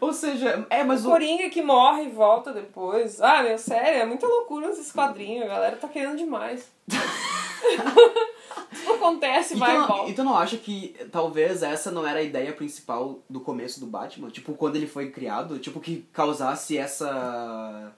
Ou 0.00 0.12
seja, 0.14 0.66
é, 0.70 0.82
mas 0.82 1.04
O 1.04 1.08
o, 1.08 1.12
Coringa 1.12 1.50
que 1.50 1.60
morre 1.62 2.04
e 2.04 2.08
volta 2.08 2.52
depois. 2.54 3.20
Ah, 3.20 3.42
meu, 3.42 3.58
sério, 3.58 4.00
é 4.00 4.04
muita 4.06 4.26
loucura 4.26 4.68
esses 4.68 4.90
quadrinhos. 4.90 5.44
A 5.44 5.48
galera 5.48 5.76
tá 5.76 5.88
querendo 5.88 6.16
demais. 6.16 6.70
Isso 8.86 8.94
acontece, 8.94 9.54
E 9.54 9.58
vai 9.58 9.76
e 9.76 9.86
volta. 9.86 10.10
e 10.10 10.14
tu 10.14 10.22
não 10.24 10.36
acha 10.36 10.56
que 10.56 10.94
talvez 11.12 11.62
essa 11.62 11.90
não 11.90 12.06
era 12.06 12.20
a 12.20 12.22
ideia 12.22 12.52
principal 12.52 13.18
do 13.28 13.40
começo 13.40 13.80
do 13.80 13.86
Batman? 13.86 14.28
Tipo, 14.30 14.54
quando 14.54 14.76
ele 14.76 14.86
foi 14.86 15.10
criado? 15.10 15.58
Tipo, 15.58 15.80
que 15.80 16.06
causasse 16.12 16.76
essa. 16.78 17.92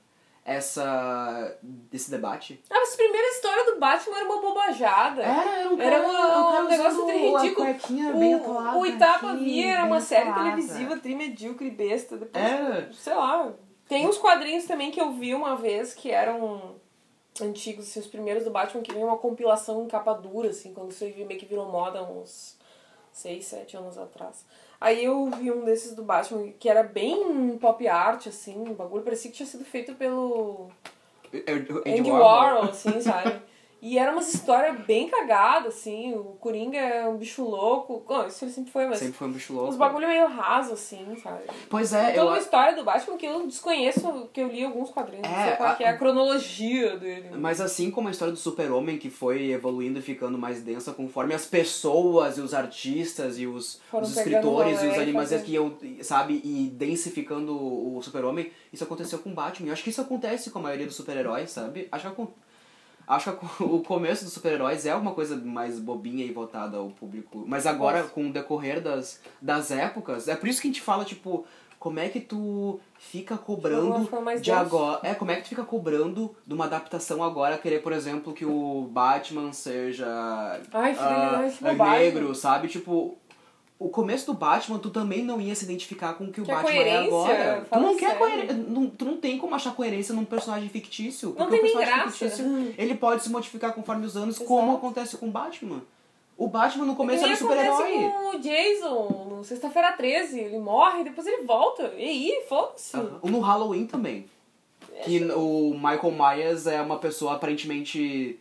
essa. 0.45 1.59
esse 1.93 2.11
debate? 2.11 2.61
Ah, 2.71 2.75
mas 2.81 2.95
a 2.95 2.97
primeira 2.97 3.29
história 3.29 3.65
do 3.73 3.79
Batman 3.79 4.17
era 4.17 4.25
uma 4.25 4.41
bobajada. 4.41 5.23
Era, 5.23 5.69
um 5.71 5.81
Era 5.81 6.03
uma- 6.07 6.61
um 6.63 6.69
negócio 6.69 6.93
usando 7.05 7.07
tri 7.07 7.37
ridículo. 7.37 7.67
O, 8.77 8.79
o 8.81 8.87
Itapa 8.87 9.35
Via 9.35 9.73
era 9.75 9.85
uma 9.85 10.01
série 10.01 10.33
televisiva 10.33 10.97
tri 10.97 11.15
medíocre, 11.15 11.71
besta. 11.71 12.17
Depois, 12.17 12.45
Era. 12.45 12.91
sei 12.93 13.15
lá. 13.15 13.53
Tem 13.89 14.07
uns 14.07 14.19
quadrinhos 14.19 14.65
também 14.65 14.91
que 14.91 15.01
eu 15.01 15.13
vi 15.13 15.35
uma 15.35 15.57
vez 15.57 15.95
que 15.95 16.11
eram 16.11 16.75
antigos, 17.41 17.89
assim, 17.89 18.01
os 18.01 18.07
primeiros 18.07 18.45
do 18.45 18.51
Batman, 18.51 18.83
que 18.83 18.93
veio 18.93 19.07
uma 19.07 19.17
compilação 19.19 19.85
em 19.85 19.89
capa 19.89 20.15
dura, 20.15 20.51
assim, 20.51 20.73
quando 20.73 20.91
isso 20.91 21.05
meio 21.05 21.39
que 21.39 21.47
virou 21.47 21.67
moda 21.67 22.03
uns 22.03 22.57
6, 23.13 23.45
7 23.45 23.77
anos 23.77 23.99
atrás. 23.99 24.45
Aí 24.81 25.05
eu 25.05 25.29
vi 25.31 25.51
um 25.51 25.65
desses 25.65 25.95
do 25.95 26.03
Batman 26.03 26.53
que 26.53 26.69
era 26.69 26.83
bem 26.83 27.59
pop 27.59 27.87
art, 27.89 28.29
assim, 28.29 28.69
o 28.69 28.75
bagulho 28.75 29.03
parecia 29.03 29.31
que 29.31 29.37
tinha 29.37 29.47
sido 29.47 29.65
feito 29.65 29.95
pelo 29.95 30.71
É, 31.33 31.53
o 31.55 31.99
Andy 31.99 32.11
Warhol, 32.11 32.71
assim, 32.71 33.01
sabe? 33.01 33.41
E 33.81 33.97
era 33.97 34.11
umas 34.11 34.35
histórias 34.35 34.77
bem 34.87 35.09
cagadas, 35.09 35.75
assim. 35.77 36.13
O 36.15 36.37
Coringa 36.41 36.77
é 36.79 37.07
um 37.07 37.17
bicho 37.17 37.45
louco. 37.45 38.05
Não, 38.09 38.27
isso 38.27 38.45
ele 38.45 38.51
sempre 38.53 38.73
foi, 38.73 38.87
mas 38.87 38.99
Sempre 38.99 39.15
foi 39.15 39.29
um 39.29 39.33
bicho 39.33 39.53
louco. 39.53 39.69
uns 39.71 39.77
bagulho 39.77 40.09
meio 40.09 40.27
raso, 40.27 40.73
assim, 40.73 41.07
sabe? 41.23 41.45
Pois 41.71 41.93
é, 41.93 42.11
Então, 42.11 42.25
eu. 42.25 42.29
uma 42.31 42.39
história 42.39 42.75
do 42.75 42.83
Batman 42.85 43.17
que 43.17 43.27
eu 43.27 43.47
desconheço, 43.47 44.29
que 44.33 44.41
eu 44.41 44.49
li 44.49 44.65
alguns 44.65 44.91
quadrinhos. 44.91 45.29
não 45.29 45.37
É, 45.39 45.47
sei 45.49 45.57
qual 45.57 45.69
a- 45.71 45.75
que 45.77 45.85
é 45.85 45.89
a 45.91 45.97
cronologia 45.97 46.97
dele. 46.97 47.31
Mas 47.37 47.61
assim 47.61 47.89
como 47.91 48.09
a 48.09 48.11
história 48.11 48.33
do 48.33 48.39
Super-Homem, 48.41 48.99
que 48.99 49.11
foi 49.11 49.51
evoluindo 49.53 50.01
e 50.01 50.03
ficando 50.03 50.37
mais 50.37 50.61
densa 50.61 50.93
conforme 50.93 51.33
as 51.35 51.47
pessoas 51.47 52.37
e 52.37 52.41
os 52.41 52.55
artistas 52.55 53.39
e 53.39 53.47
os, 53.47 53.81
os 53.93 54.17
escritores 54.17 54.83
e 54.83 54.87
os 54.89 54.97
e 54.97 55.01
animadores 55.01 55.31
fazendo. 55.31 55.45
que 55.45 55.53
iam, 55.53 55.77
sabe, 56.03 56.41
e 56.45 56.69
densificando 56.75 57.53
o 57.57 58.01
Super-Homem, 58.03 58.51
isso 58.73 58.83
aconteceu 58.83 59.19
com 59.21 59.31
o 59.31 59.35
Batman. 59.35 59.69
Eu 59.69 59.73
acho 59.73 59.85
que 59.85 59.91
isso 59.91 60.01
acontece 60.01 60.51
com 60.51 60.59
a 60.59 60.63
maioria 60.63 60.87
dos 60.87 60.97
super-heróis, 60.97 61.51
sabe? 61.51 61.87
Acho 61.93 62.07
que, 62.07 62.13
acon- 62.13 62.29
acho 63.09 63.33
que 63.33 63.47
o 63.65 63.81
começo 63.81 64.25
dos 64.25 64.35
super-heróis 64.35 64.85
é 64.87 64.95
uma 64.95 65.13
coisa 65.13 65.37
mais 65.37 65.81
bobinha 65.81 66.25
e 66.25 66.33
voltada 66.33 66.77
ao 66.77 66.91
público. 66.91 67.45
Mas 67.47 67.67
agora, 67.67 68.03
Nossa. 68.03 68.11
com 68.11 68.29
o 68.29 68.33
decorrer 68.33 68.81
das, 68.81 69.21
das 69.41 69.71
épocas, 69.71 70.29
é 70.29 70.37
por 70.37 70.49
isso 70.49 70.61
que 70.61 70.69
a 70.69 70.71
gente 70.71 70.83
fala, 70.83 71.05
tipo, 71.05 71.47
como 71.79 72.01
é 72.01 72.09
que 72.09 72.21
tu 72.21 72.81
fica 72.99 73.39
cobrando 73.39 74.09
de 74.41 74.51
agora. 74.51 75.01
É, 75.05 75.15
como 75.15 75.31
é 75.31 75.37
que 75.37 75.43
tu 75.43 75.49
fica 75.49 75.65
cobrando 75.65 76.35
de 76.47 76.53
uma 76.53 76.65
adaptação 76.65 77.23
agora, 77.23 77.57
querer, 77.57 77.81
por 77.83 77.93
exemplo, 77.93 78.33
que 78.33 78.45
o 78.45 78.89
Batman 78.91 79.53
seja 79.53 80.61
Ai, 80.73 80.95
filho, 80.95 81.07
ah, 81.07 81.51
bobagem. 81.61 82.05
negro, 82.05 82.35
sabe? 82.35 82.69
Tipo, 82.69 83.17
o 83.79 83.89
começo 83.89 84.27
do 84.27 84.35
Batman, 84.35 84.79
tu 84.79 84.91
também 84.91 85.23
não 85.25 85.41
ia 85.41 85.55
se 85.55 85.65
identificar 85.65 86.15
com 86.15 86.25
o 86.25 86.33
que 86.33 86.41
o 86.41 86.45
Quer 86.45 86.55
Batman 86.57 86.73
é 86.83 86.99
agora. 87.07 87.61
Tu 87.61 87.67
Fala 87.69 87.83
não 87.83 87.97
quer 87.97 88.19
coerência. 88.19 88.55
Não, 88.55 88.91
tu 88.91 89.05
não 89.05 89.17
tem 89.19 89.39
como 89.39 89.55
achar 89.55 89.75
coerência 89.75 90.15
num 90.15 90.25
personagem 90.25 90.69
fictício. 90.69 91.29
Não 91.31 91.47
porque 91.47 91.59
tem 91.59 91.61
o 91.61 91.63
personagem 91.75 91.95
graça. 92.03 92.17
fictício, 92.19 92.75
ele 92.77 92.95
pode 92.97 93.23
se 93.23 93.31
modificar 93.31 93.73
conforme 93.73 94.05
os 94.05 94.17
anos, 94.17 94.39
como 94.39 94.63
Exato. 94.73 94.77
acontece 94.79 95.17
com 95.17 95.29
o 95.29 95.31
Batman. 95.31 95.83
O 96.37 96.47
Batman 96.49 96.85
no 96.87 96.93
Que 96.93 96.97
começo 96.99 97.25
era 97.25 97.35
acontece 97.35 97.67
super-herói. 97.71 98.11
com 98.13 98.37
o 98.37 98.41
Jason, 98.41 99.27
no 99.37 99.45
Sexta-feira 99.45 99.93
13. 99.93 100.39
Ele 100.41 100.59
morre, 100.59 101.05
depois 101.05 101.27
ele 101.27 101.43
volta. 101.45 101.93
E 101.97 102.05
aí, 102.05 102.45
foda-se. 102.49 102.97
Aham. 102.97 103.21
No 103.25 103.41
Halloween 103.41 103.87
também. 103.87 104.27
Que 105.05 105.23
o 105.33 105.75
Michael 105.75 106.13
Myers 106.13 106.67
é 106.67 106.81
uma 106.81 106.99
pessoa 106.99 107.35
aparentemente 107.35 108.39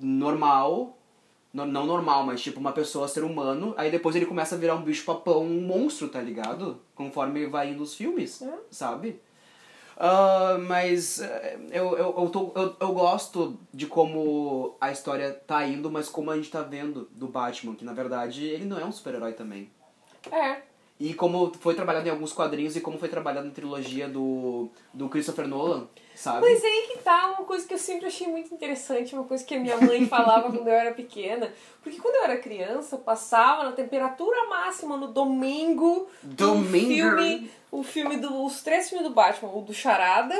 normal. 0.00 0.96
Não 1.54 1.86
normal, 1.86 2.26
mas 2.26 2.42
tipo 2.42 2.58
uma 2.58 2.72
pessoa 2.72 3.06
ser 3.06 3.22
humano. 3.22 3.74
Aí 3.76 3.88
depois 3.88 4.16
ele 4.16 4.26
começa 4.26 4.56
a 4.56 4.58
virar 4.58 4.74
um 4.74 4.82
bicho 4.82 5.04
papão, 5.04 5.44
um 5.44 5.60
monstro, 5.60 6.08
tá 6.08 6.20
ligado? 6.20 6.80
Conforme 6.96 7.46
vai 7.46 7.70
indo 7.70 7.82
os 7.84 7.94
filmes, 7.94 8.42
É. 8.42 8.58
sabe? 8.72 9.20
Ah, 9.96 10.58
mas 10.60 11.20
eh, 11.20 11.56
eu, 11.70 11.96
eu, 11.96 12.14
eu, 12.18 12.28
tô, 12.28 12.50
eu, 12.56 12.74
eu 12.80 12.92
gosto 12.92 13.56
de 13.72 13.86
como 13.86 14.74
a 14.80 14.90
história 14.90 15.32
tá 15.32 15.64
indo, 15.64 15.88
mas 15.88 16.08
como 16.08 16.32
a 16.32 16.36
gente 16.36 16.50
tá 16.50 16.62
vendo 16.62 17.08
do 17.12 17.28
Batman, 17.28 17.76
que 17.76 17.84
na 17.84 17.92
verdade 17.92 18.44
ele 18.44 18.64
não 18.64 18.76
é 18.78 18.84
um 18.84 18.90
super-herói 18.90 19.34
também. 19.34 19.70
É. 20.32 20.62
E 20.98 21.14
como 21.14 21.52
foi 21.60 21.74
trabalhado 21.74 22.08
em 22.08 22.10
alguns 22.10 22.32
quadrinhos 22.32 22.74
e 22.74 22.80
como 22.80 22.98
foi 22.98 23.08
trabalhado 23.08 23.46
na 23.46 23.52
trilogia 23.52 24.08
do, 24.08 24.68
do 24.92 25.08
Christopher 25.08 25.46
Nolan, 25.46 25.86
sabe? 26.14 26.40
Mas 26.40 26.62
aí 26.64 26.88
que 26.92 26.98
tá 26.98 27.26
uma 27.36 27.44
coisa 27.44 27.66
que 27.66 27.74
eu 27.74 27.78
sempre 27.78 28.06
achei 28.06 28.26
muito 28.26 28.52
interessante, 28.54 29.14
uma 29.14 29.24
coisa 29.24 29.44
que 29.44 29.54
a 29.54 29.58
minha 29.60 29.76
mãe 29.76 30.06
falava 30.06 30.50
quando 30.52 30.68
eu 30.68 30.74
era 30.74 30.92
pequena. 30.92 31.52
Porque 31.82 31.98
quando 32.00 32.14
eu 32.16 32.24
era 32.24 32.36
criança, 32.38 32.96
passava 32.96 33.64
na 33.64 33.72
temperatura 33.72 34.44
máxima 34.48 34.96
no 34.96 35.08
domingo, 35.08 36.08
Domingo. 36.22 36.86
o 36.86 36.88
filme, 36.88 37.50
o 37.70 37.82
filme 37.82 38.16
do, 38.16 38.44
os 38.44 38.62
três 38.62 38.88
filmes 38.88 39.06
do 39.08 39.14
Batman, 39.14 39.50
o 39.52 39.60
do 39.62 39.74
Charada, 39.74 40.34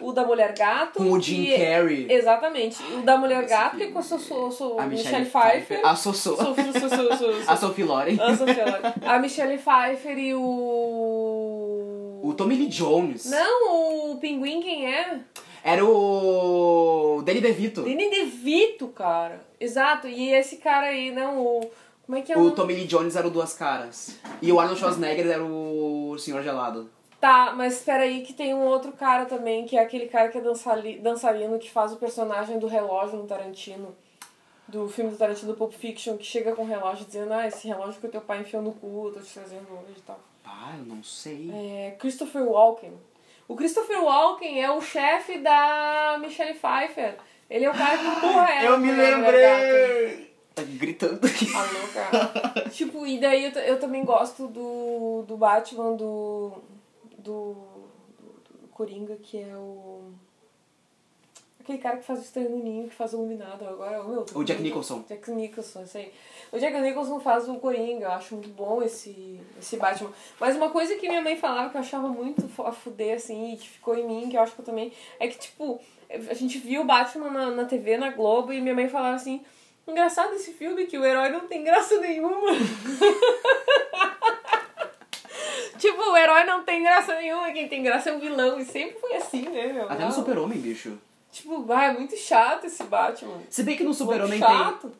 o 0.00 0.12
da 0.12 0.24
Mulher 0.24 0.54
Gato. 0.56 0.98
Com 0.98 1.12
o 1.12 1.20
Jim 1.20 1.42
e- 1.44 1.58
Carrey. 1.58 2.06
Exatamente. 2.10 2.82
O 2.94 3.02
da 3.02 3.18
Mulher 3.18 3.40
Esse 3.44 3.50
Gato, 3.50 3.76
que 3.76 3.82
é 3.82 3.90
com 3.90 3.98
a 3.98 4.02
sua, 4.02 4.18
sua, 4.18 4.50
sua 4.50 4.82
A 4.82 4.86
Michelle, 4.86 5.24
Michelle 5.24 5.26
Pfeiffer. 5.30 5.80
A 5.86 5.94
Sossô. 5.94 6.36
A 7.46 7.56
Sophie 7.56 7.84
Loren. 7.84 8.16
a 8.20 8.34
Sophia 8.36 8.64
Loren. 8.64 8.92
A 9.04 9.18
Michelle 9.18 9.58
Pfeiffer 9.58 10.18
e 10.18 10.34
o. 10.34 11.99
O 12.40 12.42
Tommy 12.44 12.56
Lee 12.56 12.68
Jones. 12.68 13.26
Não, 13.26 14.12
o 14.12 14.16
pinguim 14.16 14.62
quem 14.62 14.86
é? 14.90 15.20
Era 15.62 15.84
o 15.84 17.20
Danny 17.22 17.42
DeVito. 17.42 17.82
Danny 17.82 18.08
DeVito, 18.08 18.88
cara. 18.88 19.42
Exato, 19.60 20.08
e 20.08 20.32
esse 20.32 20.56
cara 20.56 20.86
aí, 20.86 21.10
não, 21.10 21.44
o... 21.44 21.70
Como 22.06 22.16
é 22.16 22.22
que 22.22 22.32
é 22.32 22.36
O 22.38 22.44
nome? 22.44 22.56
Tommy 22.56 22.74
Lee 22.74 22.86
Jones 22.86 23.14
era 23.14 23.26
o 23.26 23.30
Duas 23.30 23.52
Caras. 23.52 24.18
E 24.40 24.50
o 24.50 24.58
Arnold 24.58 24.80
Schwarzenegger 24.80 25.26
era 25.26 25.44
o 25.44 26.16
Senhor 26.18 26.42
Gelado. 26.42 26.88
Tá, 27.20 27.52
mas 27.54 27.74
espera 27.74 28.04
aí 28.04 28.22
que 28.22 28.32
tem 28.32 28.54
um 28.54 28.64
outro 28.64 28.92
cara 28.92 29.26
também, 29.26 29.66
que 29.66 29.76
é 29.76 29.82
aquele 29.82 30.06
cara 30.06 30.30
que 30.30 30.38
é 30.38 30.40
dançali- 30.40 30.98
dançarino, 30.98 31.58
que 31.58 31.70
faz 31.70 31.92
o 31.92 31.96
personagem 31.96 32.58
do 32.58 32.66
relógio 32.66 33.18
no 33.18 33.26
Tarantino. 33.26 33.94
Do 34.66 34.88
filme 34.88 35.10
do 35.10 35.18
Tarantino 35.18 35.52
Pulp 35.52 35.74
Fiction, 35.74 36.16
que 36.16 36.24
chega 36.24 36.52
com 36.56 36.62
o 36.62 36.66
relógio 36.66 37.04
dizendo, 37.04 37.34
ah, 37.34 37.46
esse 37.46 37.68
relógio 37.68 38.00
que 38.00 38.06
o 38.06 38.10
teu 38.10 38.22
pai 38.22 38.40
enfiou 38.40 38.62
no 38.62 38.72
cu, 38.72 39.08
eu 39.08 39.12
tô 39.12 39.20
te 39.20 39.34
trazendo 39.34 39.66
hoje 39.72 39.98
e 39.98 40.02
tal. 40.02 40.18
Ah, 40.52 40.74
eu 40.76 40.84
não 40.84 41.02
sei. 41.02 41.50
É 41.52 41.96
Christopher 41.98 42.42
Walken. 42.42 42.92
O 43.46 43.54
Christopher 43.54 44.02
Walken 44.02 44.62
é 44.62 44.70
o 44.70 44.80
chefe 44.80 45.38
da 45.38 46.18
Michelle 46.20 46.54
Pfeiffer. 46.54 47.16
Ele 47.48 47.64
é 47.64 47.70
o 47.70 47.74
cara 47.74 47.98
que 47.98 48.06
empurra 48.06 48.50
ela. 48.50 48.64
eu 48.66 48.78
me 48.78 48.88
quando 48.88 49.00
ela 49.00 49.08
é 49.08 49.16
lembrei! 49.16 50.34
Tá 50.54 50.62
gritando 50.62 51.26
aqui. 51.26 51.46
gata. 51.46 52.18
A 52.18 52.52
louca. 52.52 52.70
tipo, 52.70 53.06
e 53.06 53.18
daí 53.18 53.44
eu, 53.44 53.50
eu 53.62 53.80
também 53.80 54.04
gosto 54.04 54.48
do, 54.48 55.24
do 55.26 55.36
Batman 55.36 55.96
do, 55.96 56.62
do, 57.18 57.56
do 58.58 58.68
Coringa, 58.72 59.16
que 59.16 59.38
é 59.38 59.56
o... 59.56 60.12
Aquele 61.70 61.82
cara 61.82 61.98
que 61.98 62.04
faz 62.04 62.18
o 62.18 62.22
Estranho 62.22 62.50
no 62.50 62.58
Ninho, 62.58 62.88
que 62.88 62.94
faz 62.94 63.14
o 63.14 63.18
Iluminado 63.18 63.64
agora. 63.64 64.02
Meu, 64.02 64.26
O 64.34 64.42
Jack 64.42 64.60
Nicholson. 64.60 65.04
Jack 65.08 65.30
Nicholson, 65.30 65.84
isso 65.84 65.98
aí. 65.98 66.12
O 66.50 66.58
Jack 66.58 66.76
Nicholson 66.80 67.20
faz 67.20 67.48
o 67.48 67.60
Coringa, 67.60 68.06
eu 68.06 68.10
acho 68.10 68.34
muito 68.34 68.48
bom 68.48 68.82
esse, 68.82 69.40
esse 69.56 69.76
Batman. 69.76 70.10
Mas 70.40 70.56
uma 70.56 70.70
coisa 70.70 70.96
que 70.96 71.08
minha 71.08 71.22
mãe 71.22 71.36
falava 71.36 71.70
que 71.70 71.76
eu 71.76 71.80
achava 71.80 72.08
muito 72.08 72.50
a 72.64 72.72
fuder, 72.72 73.14
assim, 73.14 73.52
e 73.52 73.56
que 73.56 73.68
ficou 73.68 73.96
em 73.96 74.04
mim, 74.04 74.28
que 74.28 74.36
eu 74.36 74.40
acho 74.40 74.52
que 74.52 74.60
eu 74.60 74.64
também, 74.64 74.92
é 75.20 75.28
que, 75.28 75.38
tipo, 75.38 75.80
a 76.10 76.34
gente 76.34 76.58
viu 76.58 76.80
o 76.80 76.84
Batman 76.84 77.30
na, 77.30 77.50
na 77.52 77.64
TV, 77.64 77.96
na 77.96 78.10
Globo, 78.10 78.52
e 78.52 78.60
minha 78.60 78.74
mãe 78.74 78.88
falava 78.88 79.14
assim, 79.14 79.40
engraçado 79.86 80.34
esse 80.34 80.52
filme, 80.52 80.86
que 80.86 80.98
o 80.98 81.04
herói 81.04 81.28
não 81.28 81.46
tem 81.46 81.62
graça 81.62 82.00
nenhuma. 82.00 82.50
tipo, 85.78 86.02
o 86.02 86.16
herói 86.16 86.42
não 86.42 86.64
tem 86.64 86.82
graça 86.82 87.14
nenhuma, 87.14 87.52
quem 87.52 87.68
tem 87.68 87.80
graça 87.80 88.10
é 88.10 88.12
o 88.12 88.18
vilão, 88.18 88.58
e 88.58 88.64
sempre 88.64 88.98
foi 88.98 89.14
assim, 89.14 89.48
né, 89.48 89.72
meu? 89.72 89.88
Até 89.88 90.04
no. 90.04 90.10
Super-Homem, 90.10 90.58
bicho. 90.58 90.98
Tipo, 91.30 91.62
vai, 91.62 91.90
é 91.90 91.92
muito 91.92 92.16
chato 92.16 92.64
esse 92.66 92.82
Batman. 92.84 93.40
Se 93.48 93.62
bem 93.62 93.76
que 93.76 93.84
no 93.84 93.94
Super-Homem 93.94 94.40
tem. 94.40 94.48
chato. 94.48 94.92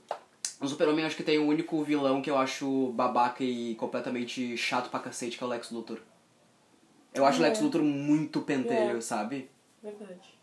No 0.61 0.69
Super-Homem 0.69 1.05
acho 1.05 1.17
que 1.17 1.23
tem 1.23 1.39
o 1.39 1.47
único 1.47 1.83
vilão 1.83 2.21
que 2.23 2.31
eu 2.31 2.37
acho 2.39 2.93
babaca 2.93 3.43
e 3.43 3.75
completamente 3.77 4.57
chato 4.57 4.91
pra 4.91 5.01
cacete, 5.01 5.37
que 5.39 5.43
é 5.43 5.47
o 5.47 5.51
Lex 5.51 5.71
Luthor. 5.71 5.99
Eu 7.15 7.25
acho 7.27 7.39
o 7.39 7.43
Lex 7.43 7.59
É. 7.59 7.63
Luthor 7.63 7.83
muito 7.83 8.43
pentelho, 8.43 8.99
É. 8.99 9.01
sabe? 9.01 9.51
Verdade. 9.83 10.39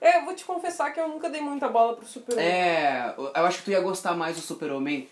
É, 0.00 0.18
eu 0.18 0.24
vou 0.24 0.34
te 0.34 0.44
confessar 0.44 0.92
que 0.92 0.98
eu 1.00 1.08
nunca 1.08 1.28
dei 1.28 1.42
muita 1.42 1.68
bola 1.68 1.94
pro 1.96 2.06
Super 2.06 2.38
É, 2.38 3.14
eu 3.18 3.44
acho 3.44 3.58
que 3.58 3.64
tu 3.64 3.70
ia 3.70 3.80
gostar 3.80 4.14
mais 4.14 4.36
do 4.36 4.40
Super-Homem 4.42 5.06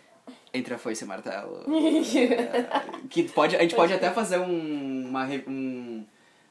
entre 0.54 0.72
a 0.72 0.78
foice 0.78 1.02
e 1.02 1.04
o 1.04 1.08
martelo. 1.08 1.64
que 3.10 3.24
pode, 3.24 3.56
a 3.56 3.60
gente 3.60 3.74
pode 3.74 3.92
até 3.92 4.10
fazer 4.10 4.38
um, 4.38 5.08
uma, 5.08 5.26
um, 5.46 6.04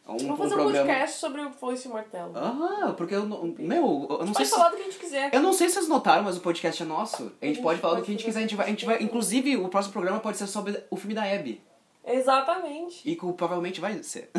um, 0.10 0.18
Vamos 0.18 0.38
fazer 0.38 0.56
um 0.56 0.64
podcast 0.66 1.20
sobre 1.20 1.42
o 1.42 1.52
Foice 1.52 1.88
e 1.88 1.92
o 1.92 1.94
Martelo. 1.94 2.32
Ah, 2.36 2.94
porque 2.98 3.16
eu 3.16 3.26
não, 3.26 3.54
meu, 3.60 4.08
eu 4.10 4.26
não 4.26 4.28
sei 4.28 4.34
Pode 4.34 4.46
se, 4.48 4.56
falar 4.56 4.70
do 4.70 4.76
que 4.76 4.82
a 4.82 4.86
gente 4.86 4.98
quiser. 4.98 5.30
eu 5.34 5.42
não 5.42 5.54
sei 5.54 5.70
se 5.70 5.76
vocês 5.76 5.88
notaram, 5.88 6.24
mas 6.24 6.38
o 6.38 6.42
podcast 6.42 6.82
é 6.82 6.86
nosso. 6.86 7.24
A 7.24 7.26
gente, 7.26 7.36
A 7.42 7.46
gente 7.48 7.62
pode 7.62 7.80
falar 7.80 7.96
do 7.96 8.02
que 8.04 8.12
a 8.12 8.14
gente 8.14 8.26
quiser. 8.26 8.40
A 8.40 8.42
gente 8.42 8.56
vai, 8.56 8.66
a 8.66 8.70
gente 8.70 8.86
vai, 8.86 9.02
inclusive, 9.04 9.58
o 9.58 9.70
próximo 9.70 9.94
programa 9.94 10.20
pode 10.20 10.38
ser 10.38 10.48
sobre 10.48 10.82
o 10.90 10.96
filme 10.96 11.14
da 11.14 11.24
Abby. 11.24 11.62
Exatamente. 12.06 13.02
E 13.04 13.16
que 13.18 13.34
provavelmente 13.34 13.82
vai 13.82 14.02
ser. 14.02 14.30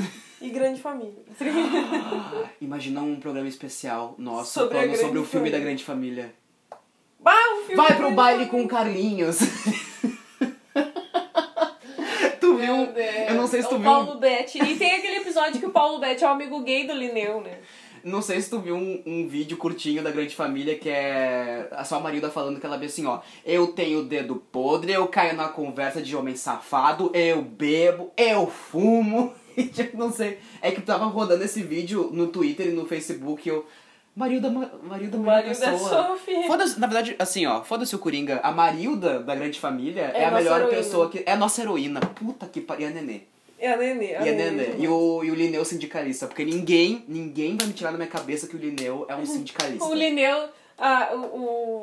E 0.40 0.48
Grande 0.48 0.80
Família. 0.80 1.22
Imagina 2.62 3.02
um 3.02 3.20
programa 3.20 3.48
especial 3.48 4.14
nosso 4.16 4.52
Sobre 4.52 4.78
falando 4.78 4.96
sobre 4.96 5.18
o 5.18 5.24
filme 5.24 5.50
da 5.50 5.58
Família. 5.58 5.60
Grande 5.60 5.84
Família. 5.84 6.34
Bah, 7.20 7.34
o 7.54 7.66
filme 7.66 7.76
Vai 7.76 7.88
da 7.88 7.94
pro 7.96 8.10
baile 8.12 8.46
Família. 8.46 8.62
com 8.64 8.68
Carlinhos. 8.68 9.38
tu 12.40 12.56
viu? 12.56 12.76
Meu 12.76 12.92
Deus. 12.92 13.28
Eu 13.28 13.34
não 13.34 13.37
sei 13.48 13.62
se 13.62 13.68
tu 13.68 13.74
o 13.74 13.78
viu. 13.78 13.90
Paulo 13.90 14.18
Betti. 14.18 14.58
E 14.62 14.76
tem 14.76 14.94
aquele 14.94 15.16
episódio 15.16 15.58
que 15.60 15.66
o 15.66 15.70
Paulo 15.70 15.98
Betti 15.98 16.22
é 16.24 16.26
o 16.26 16.30
amigo 16.30 16.60
gay 16.62 16.86
do 16.86 16.92
Lineu, 16.92 17.40
né? 17.40 17.58
Não 18.04 18.22
sei 18.22 18.40
se 18.40 18.48
tu 18.48 18.60
viu 18.60 18.76
um, 18.76 19.02
um 19.04 19.26
vídeo 19.28 19.56
curtinho 19.56 20.02
da 20.04 20.10
Grande 20.12 20.34
Família 20.34 20.78
que 20.78 20.88
é 20.88 21.68
a 21.72 21.84
sua 21.84 21.98
Marilda 21.98 22.30
falando 22.30 22.60
que 22.60 22.64
ela 22.64 22.78
vê 22.78 22.86
assim, 22.86 23.04
ó. 23.06 23.18
Eu 23.44 23.68
tenho 23.68 24.00
o 24.00 24.04
dedo 24.04 24.36
podre, 24.52 24.92
eu 24.92 25.06
caio 25.08 25.34
na 25.34 25.48
conversa 25.48 26.00
de 26.00 26.14
homem 26.14 26.36
safado, 26.36 27.10
eu 27.12 27.42
bebo, 27.42 28.12
eu 28.16 28.46
fumo. 28.46 29.32
E 29.58 29.64
tipo, 29.64 29.98
não 29.98 30.12
sei. 30.12 30.38
É 30.62 30.70
que 30.70 30.80
tava 30.80 31.06
rodando 31.06 31.42
esse 31.42 31.60
vídeo 31.64 32.10
no 32.12 32.28
Twitter 32.28 32.68
e 32.68 32.70
no 32.70 32.86
Facebook 32.86 33.48
eu. 33.48 33.66
Marilda, 34.14 34.48
Ma- 34.48 34.70
Marilda, 34.84 35.18
Marilda 35.18 35.48
Pessoa. 35.72 35.78
Sophie. 36.10 36.46
Foda-se, 36.46 36.78
na 36.78 36.86
verdade, 36.86 37.16
assim, 37.18 37.44
ó, 37.44 37.64
foda-se 37.64 37.92
o 37.96 37.98
Coringa. 37.98 38.38
A 38.44 38.52
Marilda 38.52 39.18
da 39.18 39.34
Grande 39.34 39.58
Família 39.58 40.12
é, 40.14 40.22
É 40.22 40.24
a 40.26 40.30
melhor 40.30 40.60
heroína. 40.60 40.76
pessoa 40.76 41.08
que. 41.10 41.24
É 41.26 41.32
a 41.32 41.36
nossa 41.36 41.60
heroína. 41.60 41.98
Puta 41.98 42.46
que 42.46 42.60
pariu. 42.60 42.88
E 43.60 43.66
a 43.66 43.76
Nenê. 43.76 44.12
É 44.12 44.16
a 44.18 44.20
Nenê. 44.20 44.42
E 44.42 44.48
a 44.48 44.50
Nenê. 44.52 44.76
E 44.78 44.88
o, 44.88 45.24
e 45.24 45.30
o 45.30 45.34
Lineu 45.34 45.64
sindicalista. 45.64 46.26
Porque 46.26 46.44
ninguém, 46.44 47.04
ninguém 47.08 47.56
vai 47.56 47.66
me 47.66 47.72
tirar 47.72 47.90
da 47.90 47.96
minha 47.98 48.08
cabeça 48.08 48.46
que 48.46 48.54
o 48.56 48.58
Lineu 48.58 49.04
é 49.08 49.16
um 49.16 49.26
sindicalista. 49.26 49.84
O 49.84 49.94
Lineu. 49.94 50.48
Ah, 50.80 51.10
o, 51.12 51.18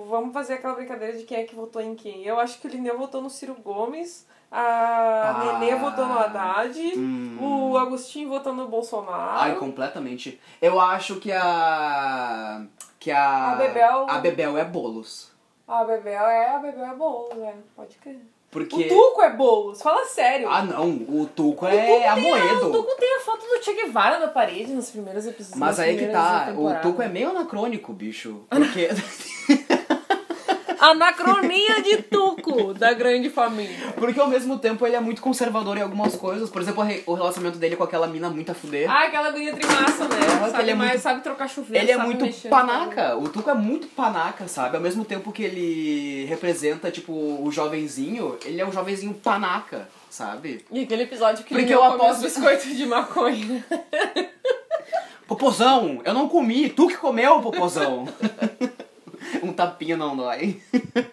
o- 0.01 0.05
vamos 0.09 0.33
fazer 0.33 0.53
aquela 0.53 0.73
brincadeira 0.75 1.17
de 1.17 1.25
quem 1.25 1.39
é 1.39 1.43
que 1.43 1.53
votou 1.53 1.81
em 1.81 1.95
quem. 1.95 2.23
Eu 2.23 2.39
acho 2.39 2.59
que 2.61 2.67
o 2.67 2.69
Lineu 2.69 2.97
votou 2.97 3.21
no 3.21 3.29
Ciro 3.29 3.53
Gomes, 3.55 4.25
a 4.49 4.57
Ah, 4.57 5.59
Nenê 5.59 5.75
votou 5.75 6.05
no 6.05 6.17
Haddad, 6.17 6.79
hum. 6.97 7.37
o 7.71 7.77
Agostinho 7.77 8.29
votou 8.29 8.53
no 8.53 8.69
Bolsonaro. 8.69 9.37
Ai, 9.39 9.55
completamente. 9.57 10.39
Eu 10.61 10.79
acho 10.79 11.17
que 11.17 11.29
a. 11.29 12.61
Que 12.97 13.11
a. 13.11 13.51
A 13.51 13.55
Bebel- 13.55 14.05
A 14.09 14.17
Bebel 14.19 14.57
é 14.57 14.63
bolos. 14.63 15.29
A 15.67 15.83
Bebel 15.83 16.23
é, 16.27 16.55
a 16.55 16.59
Bebel 16.59 16.85
é 16.85 16.95
Boulos, 16.95 17.37
é. 17.43 17.53
Pode 17.75 17.95
crer. 17.97 18.19
Porque. 18.55 18.85
O 18.85 18.87
Tuco 18.87 19.21
é 19.21 19.29
Boulos, 19.35 19.81
fala 19.81 20.05
sério. 20.05 20.47
Ah, 20.49 20.63
não. 20.63 20.87
O 21.09 21.27
Tuco 21.35 21.65
O 21.65 21.67
é 21.67 21.75
tem 21.85 22.05
a- 22.05 22.13
Amoedo. 22.13 22.67
O 22.69 22.71
Tuco 22.71 22.95
tem 22.97 23.17
a 23.17 23.19
foto 23.19 23.41
do 23.45 23.61
Che 23.61 23.73
Guevara 23.73 24.17
na 24.17 24.29
parede 24.29 24.71
nos 24.71 24.89
primeiros 24.89 25.25
episódios. 25.27 25.59
Mas 25.59 25.77
aí 25.77 25.97
que 25.97 26.07
tá. 26.07 26.53
O. 26.57 26.73
Tuco 26.81 27.01
é 27.01 27.09
meio 27.09 27.31
anacrônico, 27.31 27.91
bicho. 27.91 28.45
Porque. 28.49 28.87
Anacronia 30.91 31.81
de 31.81 31.97
Tuco, 32.03 32.73
da 32.73 32.93
grande 32.93 33.29
família. 33.29 33.93
Porque 33.95 34.19
ao 34.19 34.27
mesmo 34.27 34.57
tempo 34.59 34.85
ele 34.85 34.95
é 34.95 34.99
muito 34.99 35.21
conservador 35.21 35.77
em 35.77 35.81
algumas 35.81 36.15
coisas. 36.15 36.49
Por 36.49 36.61
exemplo, 36.61 36.83
o 36.83 36.85
re- 36.85 37.03
o 37.05 37.13
relacionamento 37.13 37.57
dele 37.59 37.75
com 37.75 37.83
aquela 37.83 38.07
mina 38.07 38.29
muito 38.29 38.51
a 38.51 38.55
fuder. 38.55 38.89
Ah, 38.89 39.05
aquela 39.05 39.31
guria 39.31 39.53
trimaça, 39.53 40.07
né? 40.07 40.15
Sabe, 40.51 40.63
ele 40.63 40.71
é 40.71 40.75
mais, 40.75 40.89
muito- 40.91 41.01
sabe 41.03 41.21
trocar 41.21 41.47
chuveiro, 41.49 41.83
Ele 41.83 41.91
é 41.91 41.97
muito 41.97 42.25
mexer, 42.25 42.49
panaca. 42.49 43.17
O 43.17 43.27
Tuco 43.29 43.49
é 43.49 43.53
muito 43.53 43.87
panaca, 43.87 44.47
sabe? 44.47 44.75
Ao 44.77 44.81
mesmo 44.81 45.03
tempo 45.03 45.31
que 45.31 45.43
ele 45.43 46.25
representa, 46.25 46.91
tipo, 46.91 47.11
o 47.13 47.49
jovenzinho, 47.51 48.37
ele 48.45 48.61
é 48.61 48.65
um 48.65 48.71
jovenzinho 48.71 49.13
panaca, 49.13 49.89
sabe? 50.09 50.63
E 50.71 50.83
aquele 50.83 51.03
episódio 51.03 51.43
que 51.43 51.49
Porque 51.49 51.65
ele 51.65 51.73
eu 51.73 51.83
aposto- 51.83 52.17
os 52.17 52.21
biscoitos 52.33 52.75
de 52.77 52.85
maconha. 52.85 53.65
Popozão, 55.27 56.01
eu 56.05 56.13
não 56.13 56.29
comi, 56.29 56.69
tu 56.69 56.87
que 56.87 56.97
comeu, 56.97 57.39
Popozão. 57.41 58.07
um 59.43 59.53
tapinha 59.53 59.95
não 59.97 60.15
dói. 60.15 60.59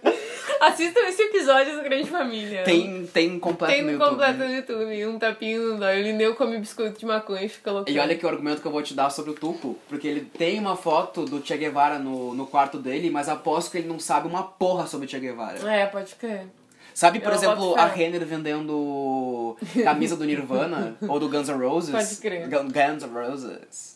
Assistam 0.61 1.01
esse 1.09 1.21
episódio 1.23 1.77
do 1.77 1.83
Grande 1.83 2.09
Família. 2.09 2.63
Tem, 2.63 3.05
tem 3.07 3.37
completo 3.39 3.73
Tem 3.75 3.83
no 3.83 3.89
no 3.89 3.93
YouTube. 3.95 4.11
completo 4.11 4.39
no 4.39 4.45
YouTube. 4.55 5.07
Um 5.07 5.19
tapinho 5.19 5.69
não 5.71 5.79
dói. 5.81 6.01
O 6.01 6.03
Lineu 6.05 6.35
come 6.37 6.57
biscoito 6.59 7.01
de 7.01 7.07
maconha 7.07 7.43
e 7.43 7.49
fica 7.49 7.73
louco. 7.73 7.91
E 7.91 7.99
olha 7.99 8.17
que 8.17 8.25
o 8.25 8.29
argumento 8.29 8.61
que 8.63 8.67
eu 8.69 8.71
vou 8.73 8.83
te 8.83 8.95
dar 8.95 9.11
sobre 9.11 9.33
o 9.33 9.35
Tuco, 9.35 9.77
porque 9.89 10.07
ele 10.07 10.21
tem 10.21 10.61
uma 10.61 10.77
foto 10.77 11.25
do 11.25 11.45
Che 11.45 11.57
Guevara 11.57 11.99
no, 11.99 12.33
no 12.33 12.47
quarto 12.47 12.79
dele, 12.79 13.11
mas 13.11 13.29
aposto 13.29 13.73
que 13.73 13.79
ele 13.79 13.89
não 13.89 13.99
sabe 13.99 14.29
uma 14.29 14.45
porra 14.45 14.87
sobre 14.87 15.07
o 15.07 15.11
Che 15.11 15.19
Guevara. 15.19 15.59
É, 15.69 15.87
pode 15.87 16.15
crer. 16.15 16.47
Sabe, 16.95 17.19
por 17.21 17.31
Eu 17.33 17.35
exemplo, 17.39 17.75
a 17.75 17.87
Renner 17.87 18.25
vendendo 18.25 19.57
camisa 19.83 20.15
do 20.15 20.25
Nirvana 20.25 20.95
ou 21.09 21.19
do 21.19 21.29
Guns 21.29 21.49
N' 21.49 21.59
Roses? 21.59 21.91
Pode 21.91 22.17
crer. 22.17 22.49
Gun- 22.49 22.69
Guns 22.69 23.03
N' 23.03 23.13
Roses. 23.13 23.92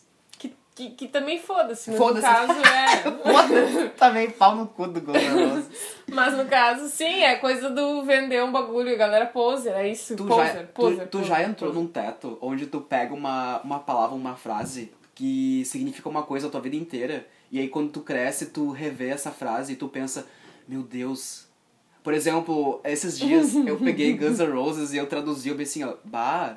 Que, 0.77 0.91
que, 0.91 1.07
também 1.07 1.39
foda-se, 1.39 1.89
mas 1.89 1.97
Foda-se. 1.97 2.27
no 2.27 2.33
caso 2.33 2.53
é. 2.53 3.01
Foda-se, 3.33 3.89
também 3.97 4.29
pau 4.29 4.55
no 4.55 4.67
cu 4.67 4.85
do 4.85 4.99
Roses. 5.11 5.65
Mas 6.05 6.37
no 6.37 6.45
caso, 6.45 6.87
sim, 6.87 7.23
é 7.23 7.35
coisa 7.37 7.71
do 7.71 8.03
vender 8.03 8.43
um 8.43 8.51
bagulho, 8.51 8.95
galera 8.95 9.25
poser, 9.25 9.73
é 9.73 9.89
isso. 9.89 10.15
Tu, 10.15 10.23
poser, 10.23 10.53
já, 10.53 10.63
poser, 10.65 10.99
tu, 10.99 11.09
tu 11.09 11.17
poser, 11.17 11.27
já 11.29 11.41
entrou 11.41 11.71
poser. 11.71 11.83
num 11.83 11.89
teto 11.89 12.37
onde 12.39 12.67
tu 12.67 12.79
pega 12.79 13.11
uma, 13.11 13.59
uma 13.63 13.79
palavra, 13.79 14.15
uma 14.15 14.35
frase 14.35 14.93
que 15.15 15.65
significa 15.65 16.07
uma 16.07 16.21
coisa 16.21 16.45
a 16.45 16.51
tua 16.51 16.61
vida 16.61 16.75
inteira, 16.75 17.25
e 17.51 17.59
aí 17.59 17.67
quando 17.69 17.89
tu 17.89 18.01
cresce, 18.01 18.45
tu 18.45 18.69
revê 18.69 19.07
essa 19.07 19.31
frase 19.31 19.73
e 19.73 19.75
tu 19.75 19.87
pensa, 19.87 20.27
meu 20.67 20.83
Deus. 20.83 21.47
Por 22.03 22.13
exemplo, 22.13 22.81
esses 22.83 23.17
dias 23.17 23.55
eu 23.65 23.77
peguei 23.77 24.13
Guns 24.15 24.37
N' 24.37 24.51
Roses 24.51 24.93
e 24.93 24.97
eu 24.97 25.07
traduzi, 25.07 25.49
eu 25.49 25.55
bem 25.55 25.63
assim, 25.63 25.83
ó, 25.83 25.95
bah, 26.03 26.55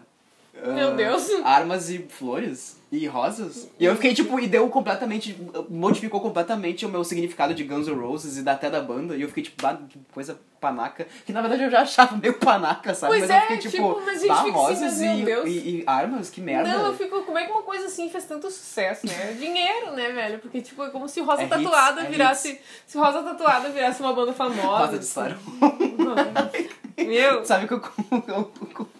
Meu 0.53 0.89
ah, 0.89 0.95
Deus. 0.95 1.27
Armas 1.43 1.89
e 1.89 2.01
flores 2.01 2.80
e 2.93 3.07
rosas. 3.07 3.71
E 3.79 3.85
eu 3.85 3.95
fiquei 3.95 4.13
tipo, 4.13 4.39
e 4.41 4.49
deu 4.49 4.69
completamente. 4.69 5.37
Modificou 5.69 6.21
completamente 6.21 6.85
o 6.85 6.89
meu 6.89 7.05
significado 7.05 7.55
de 7.55 7.63
Guns 7.63 7.87
N' 7.87 7.95
Roses 7.95 8.37
e 8.37 8.43
da, 8.43 8.53
até 8.53 8.69
da 8.69 8.81
banda. 8.81 9.17
E 9.17 9.23
eu 9.23 9.29
fiquei 9.29 9.45
tipo, 9.45 9.63
bah, 9.63 9.79
que 9.89 9.99
coisa 10.13 10.41
panaca. 10.61 11.07
Que 11.25 11.33
na 11.33 11.41
verdade 11.41 11.63
eu 11.63 11.71
já 11.71 11.83
achava 11.83 12.17
meio 12.17 12.35
panaca, 12.35 12.93
sabe? 12.93 13.13
Pois 13.13 13.23
mas 13.23 13.31
é, 13.31 13.37
eu 13.37 13.41
fiquei 13.43 13.59
tipo, 13.59 13.95
tipo, 13.95 14.03
mas 14.05 14.27
bah, 14.27 14.41
assim, 14.41 14.51
rosas 14.51 14.99
meu 14.99 15.19
e, 15.19 15.25
Deus. 15.25 15.47
e, 15.47 15.51
e 15.51 15.85
armas, 15.87 16.31
que 16.31 16.41
merda. 16.41 16.69
Não, 16.69 16.87
eu 16.87 16.95
fico. 16.97 17.23
Como 17.23 17.39
é 17.39 17.47
que 17.47 17.53
uma 17.53 17.63
coisa 17.63 17.87
assim 17.87 18.11
fez 18.11 18.25
tanto 18.25 18.51
sucesso, 18.51 19.07
né? 19.07 19.37
Dinheiro, 19.39 19.93
né, 19.93 20.11
velho? 20.11 20.41
Porque, 20.41 20.61
tipo, 20.61 20.83
é 20.83 20.91
como 20.91 21.09
se 21.09 21.21
Rosa 21.21 21.43
É 21.43 21.45
hits, 21.47 21.57
Tatuada 21.57 22.01
é 22.03 22.11
virasse. 22.11 22.61
Se 22.87 22.99
Rosa 22.99 23.23
Tatuada 23.23 23.69
virasse 23.71 24.03
uma 24.03 24.13
banda 24.13 24.33
famosa. 24.33 24.67
Rosa 24.67 24.99
de 24.99 25.05
assim. 25.05 26.69
Meu, 27.07 27.45
Sabe 27.47 27.67
que 27.67 27.75
eu, 27.75 27.83
eu, 28.29 28.53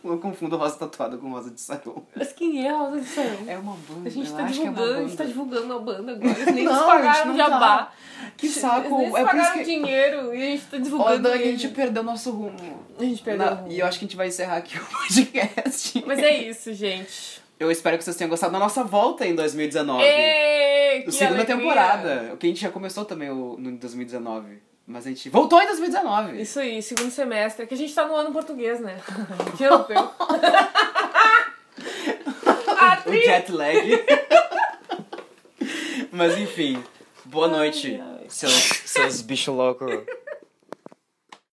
eu 0.05 0.19
confundo 0.19 0.57
rosa 0.57 0.77
tatuada 0.79 1.17
com 1.17 1.31
rosa 1.31 1.51
de 1.51 1.61
sarão. 1.61 2.03
mas 2.15 2.33
quem 2.33 2.67
é 2.67 2.73
Rosa 2.73 3.01
de 3.01 3.07
Sarão? 3.07 3.39
É 3.47 3.59
uma 3.59 3.77
banda. 3.89 4.09
A 4.09 4.11
gente 4.11 4.31
eu 4.31 4.37
tá 4.37 4.43
é 4.43 4.47
divulgando, 4.47 4.93
a 4.95 5.01
gente 5.03 5.11
tá 5.17 5.25
banda. 5.25 5.27
divulgando 5.33 5.65
uma 5.67 5.79
banda 5.81 6.13
agora. 6.13 6.39
Eles 6.41 6.55
nem 6.55 6.65
Não, 6.65 6.73
nos 6.73 6.83
a 6.83 6.87
pagaram 6.87 7.27
não 7.27 7.37
jabá. 7.37 7.59
tá. 7.59 7.93
Que 8.37 8.49
saco. 8.49 8.87
Eles 8.87 8.91
nem 8.99 9.09
nos 9.11 9.19
É 9.21 9.25
pagaram 9.25 9.59
que... 9.59 9.65
dinheiro 9.65 10.35
e 10.35 10.43
a 10.43 10.47
gente 10.47 10.65
tá 10.67 10.77
Ó, 10.77 10.81
divulgando. 10.81 11.23
Dani, 11.23 11.43
a 11.43 11.47
gente 11.47 11.69
perdeu 11.69 12.03
nosso 12.03 12.31
rumo. 12.31 12.85
A 12.99 13.03
gente 13.05 13.23
perdeu. 13.23 13.47
Na- 13.47 13.53
o 13.53 13.57
rumo. 13.57 13.73
E 13.73 13.79
eu 13.81 13.87
acho 13.87 13.99
que 13.99 14.05
a 14.05 14.09
gente 14.09 14.17
vai 14.17 14.29
encerrar 14.29 14.57
aqui 14.57 14.79
o 14.79 14.85
podcast. 14.87 16.05
Mas 16.07 16.19
é 16.19 16.37
isso, 16.43 16.73
gente. 16.75 17.41
Eu 17.59 17.71
espero 17.71 17.99
que 17.99 18.05
vocês 18.05 18.17
tenham 18.17 18.31
gostado 18.31 18.53
da 18.55 18.59
nossa 18.59 18.83
volta 18.83 19.27
em 19.27 19.35
2019. 19.35 20.03
Ê, 20.03 21.01
O 21.01 21.05
que 21.05 21.13
segunda 21.13 21.37
alegria. 21.43 21.57
temporada. 21.57 22.31
O 22.33 22.37
que 22.39 22.47
a 22.47 22.49
gente 22.49 22.61
já 22.63 22.71
começou 22.71 23.05
também 23.05 23.31
o, 23.31 23.57
no 23.59 23.73
2019. 23.77 24.63
Mas 24.91 25.07
a 25.07 25.11
gente 25.11 25.31
voltou 25.31 25.63
em 25.63 25.67
2019. 25.67 26.43
Isso 26.43 26.59
aí, 26.59 26.83
segundo 26.83 27.13
semestre. 27.13 27.63
É 27.63 27.67
que 27.67 27.75
a 27.75 27.77
gente 27.77 27.95
tá 27.95 28.09
no 28.09 28.17
ano 28.17 28.33
português, 28.33 28.81
né? 28.81 29.01
Que 29.57 29.63
europeu. 29.63 30.03
o 33.07 33.13
jet 33.13 33.53
lag. 33.53 33.79
Mas 36.11 36.37
enfim, 36.37 36.83
boa 37.25 37.47
noite, 37.47 38.03
ai. 38.03 38.25
seus, 38.29 38.53
seus 38.85 39.23
bichos 39.23 39.55
loucos. 39.55 39.95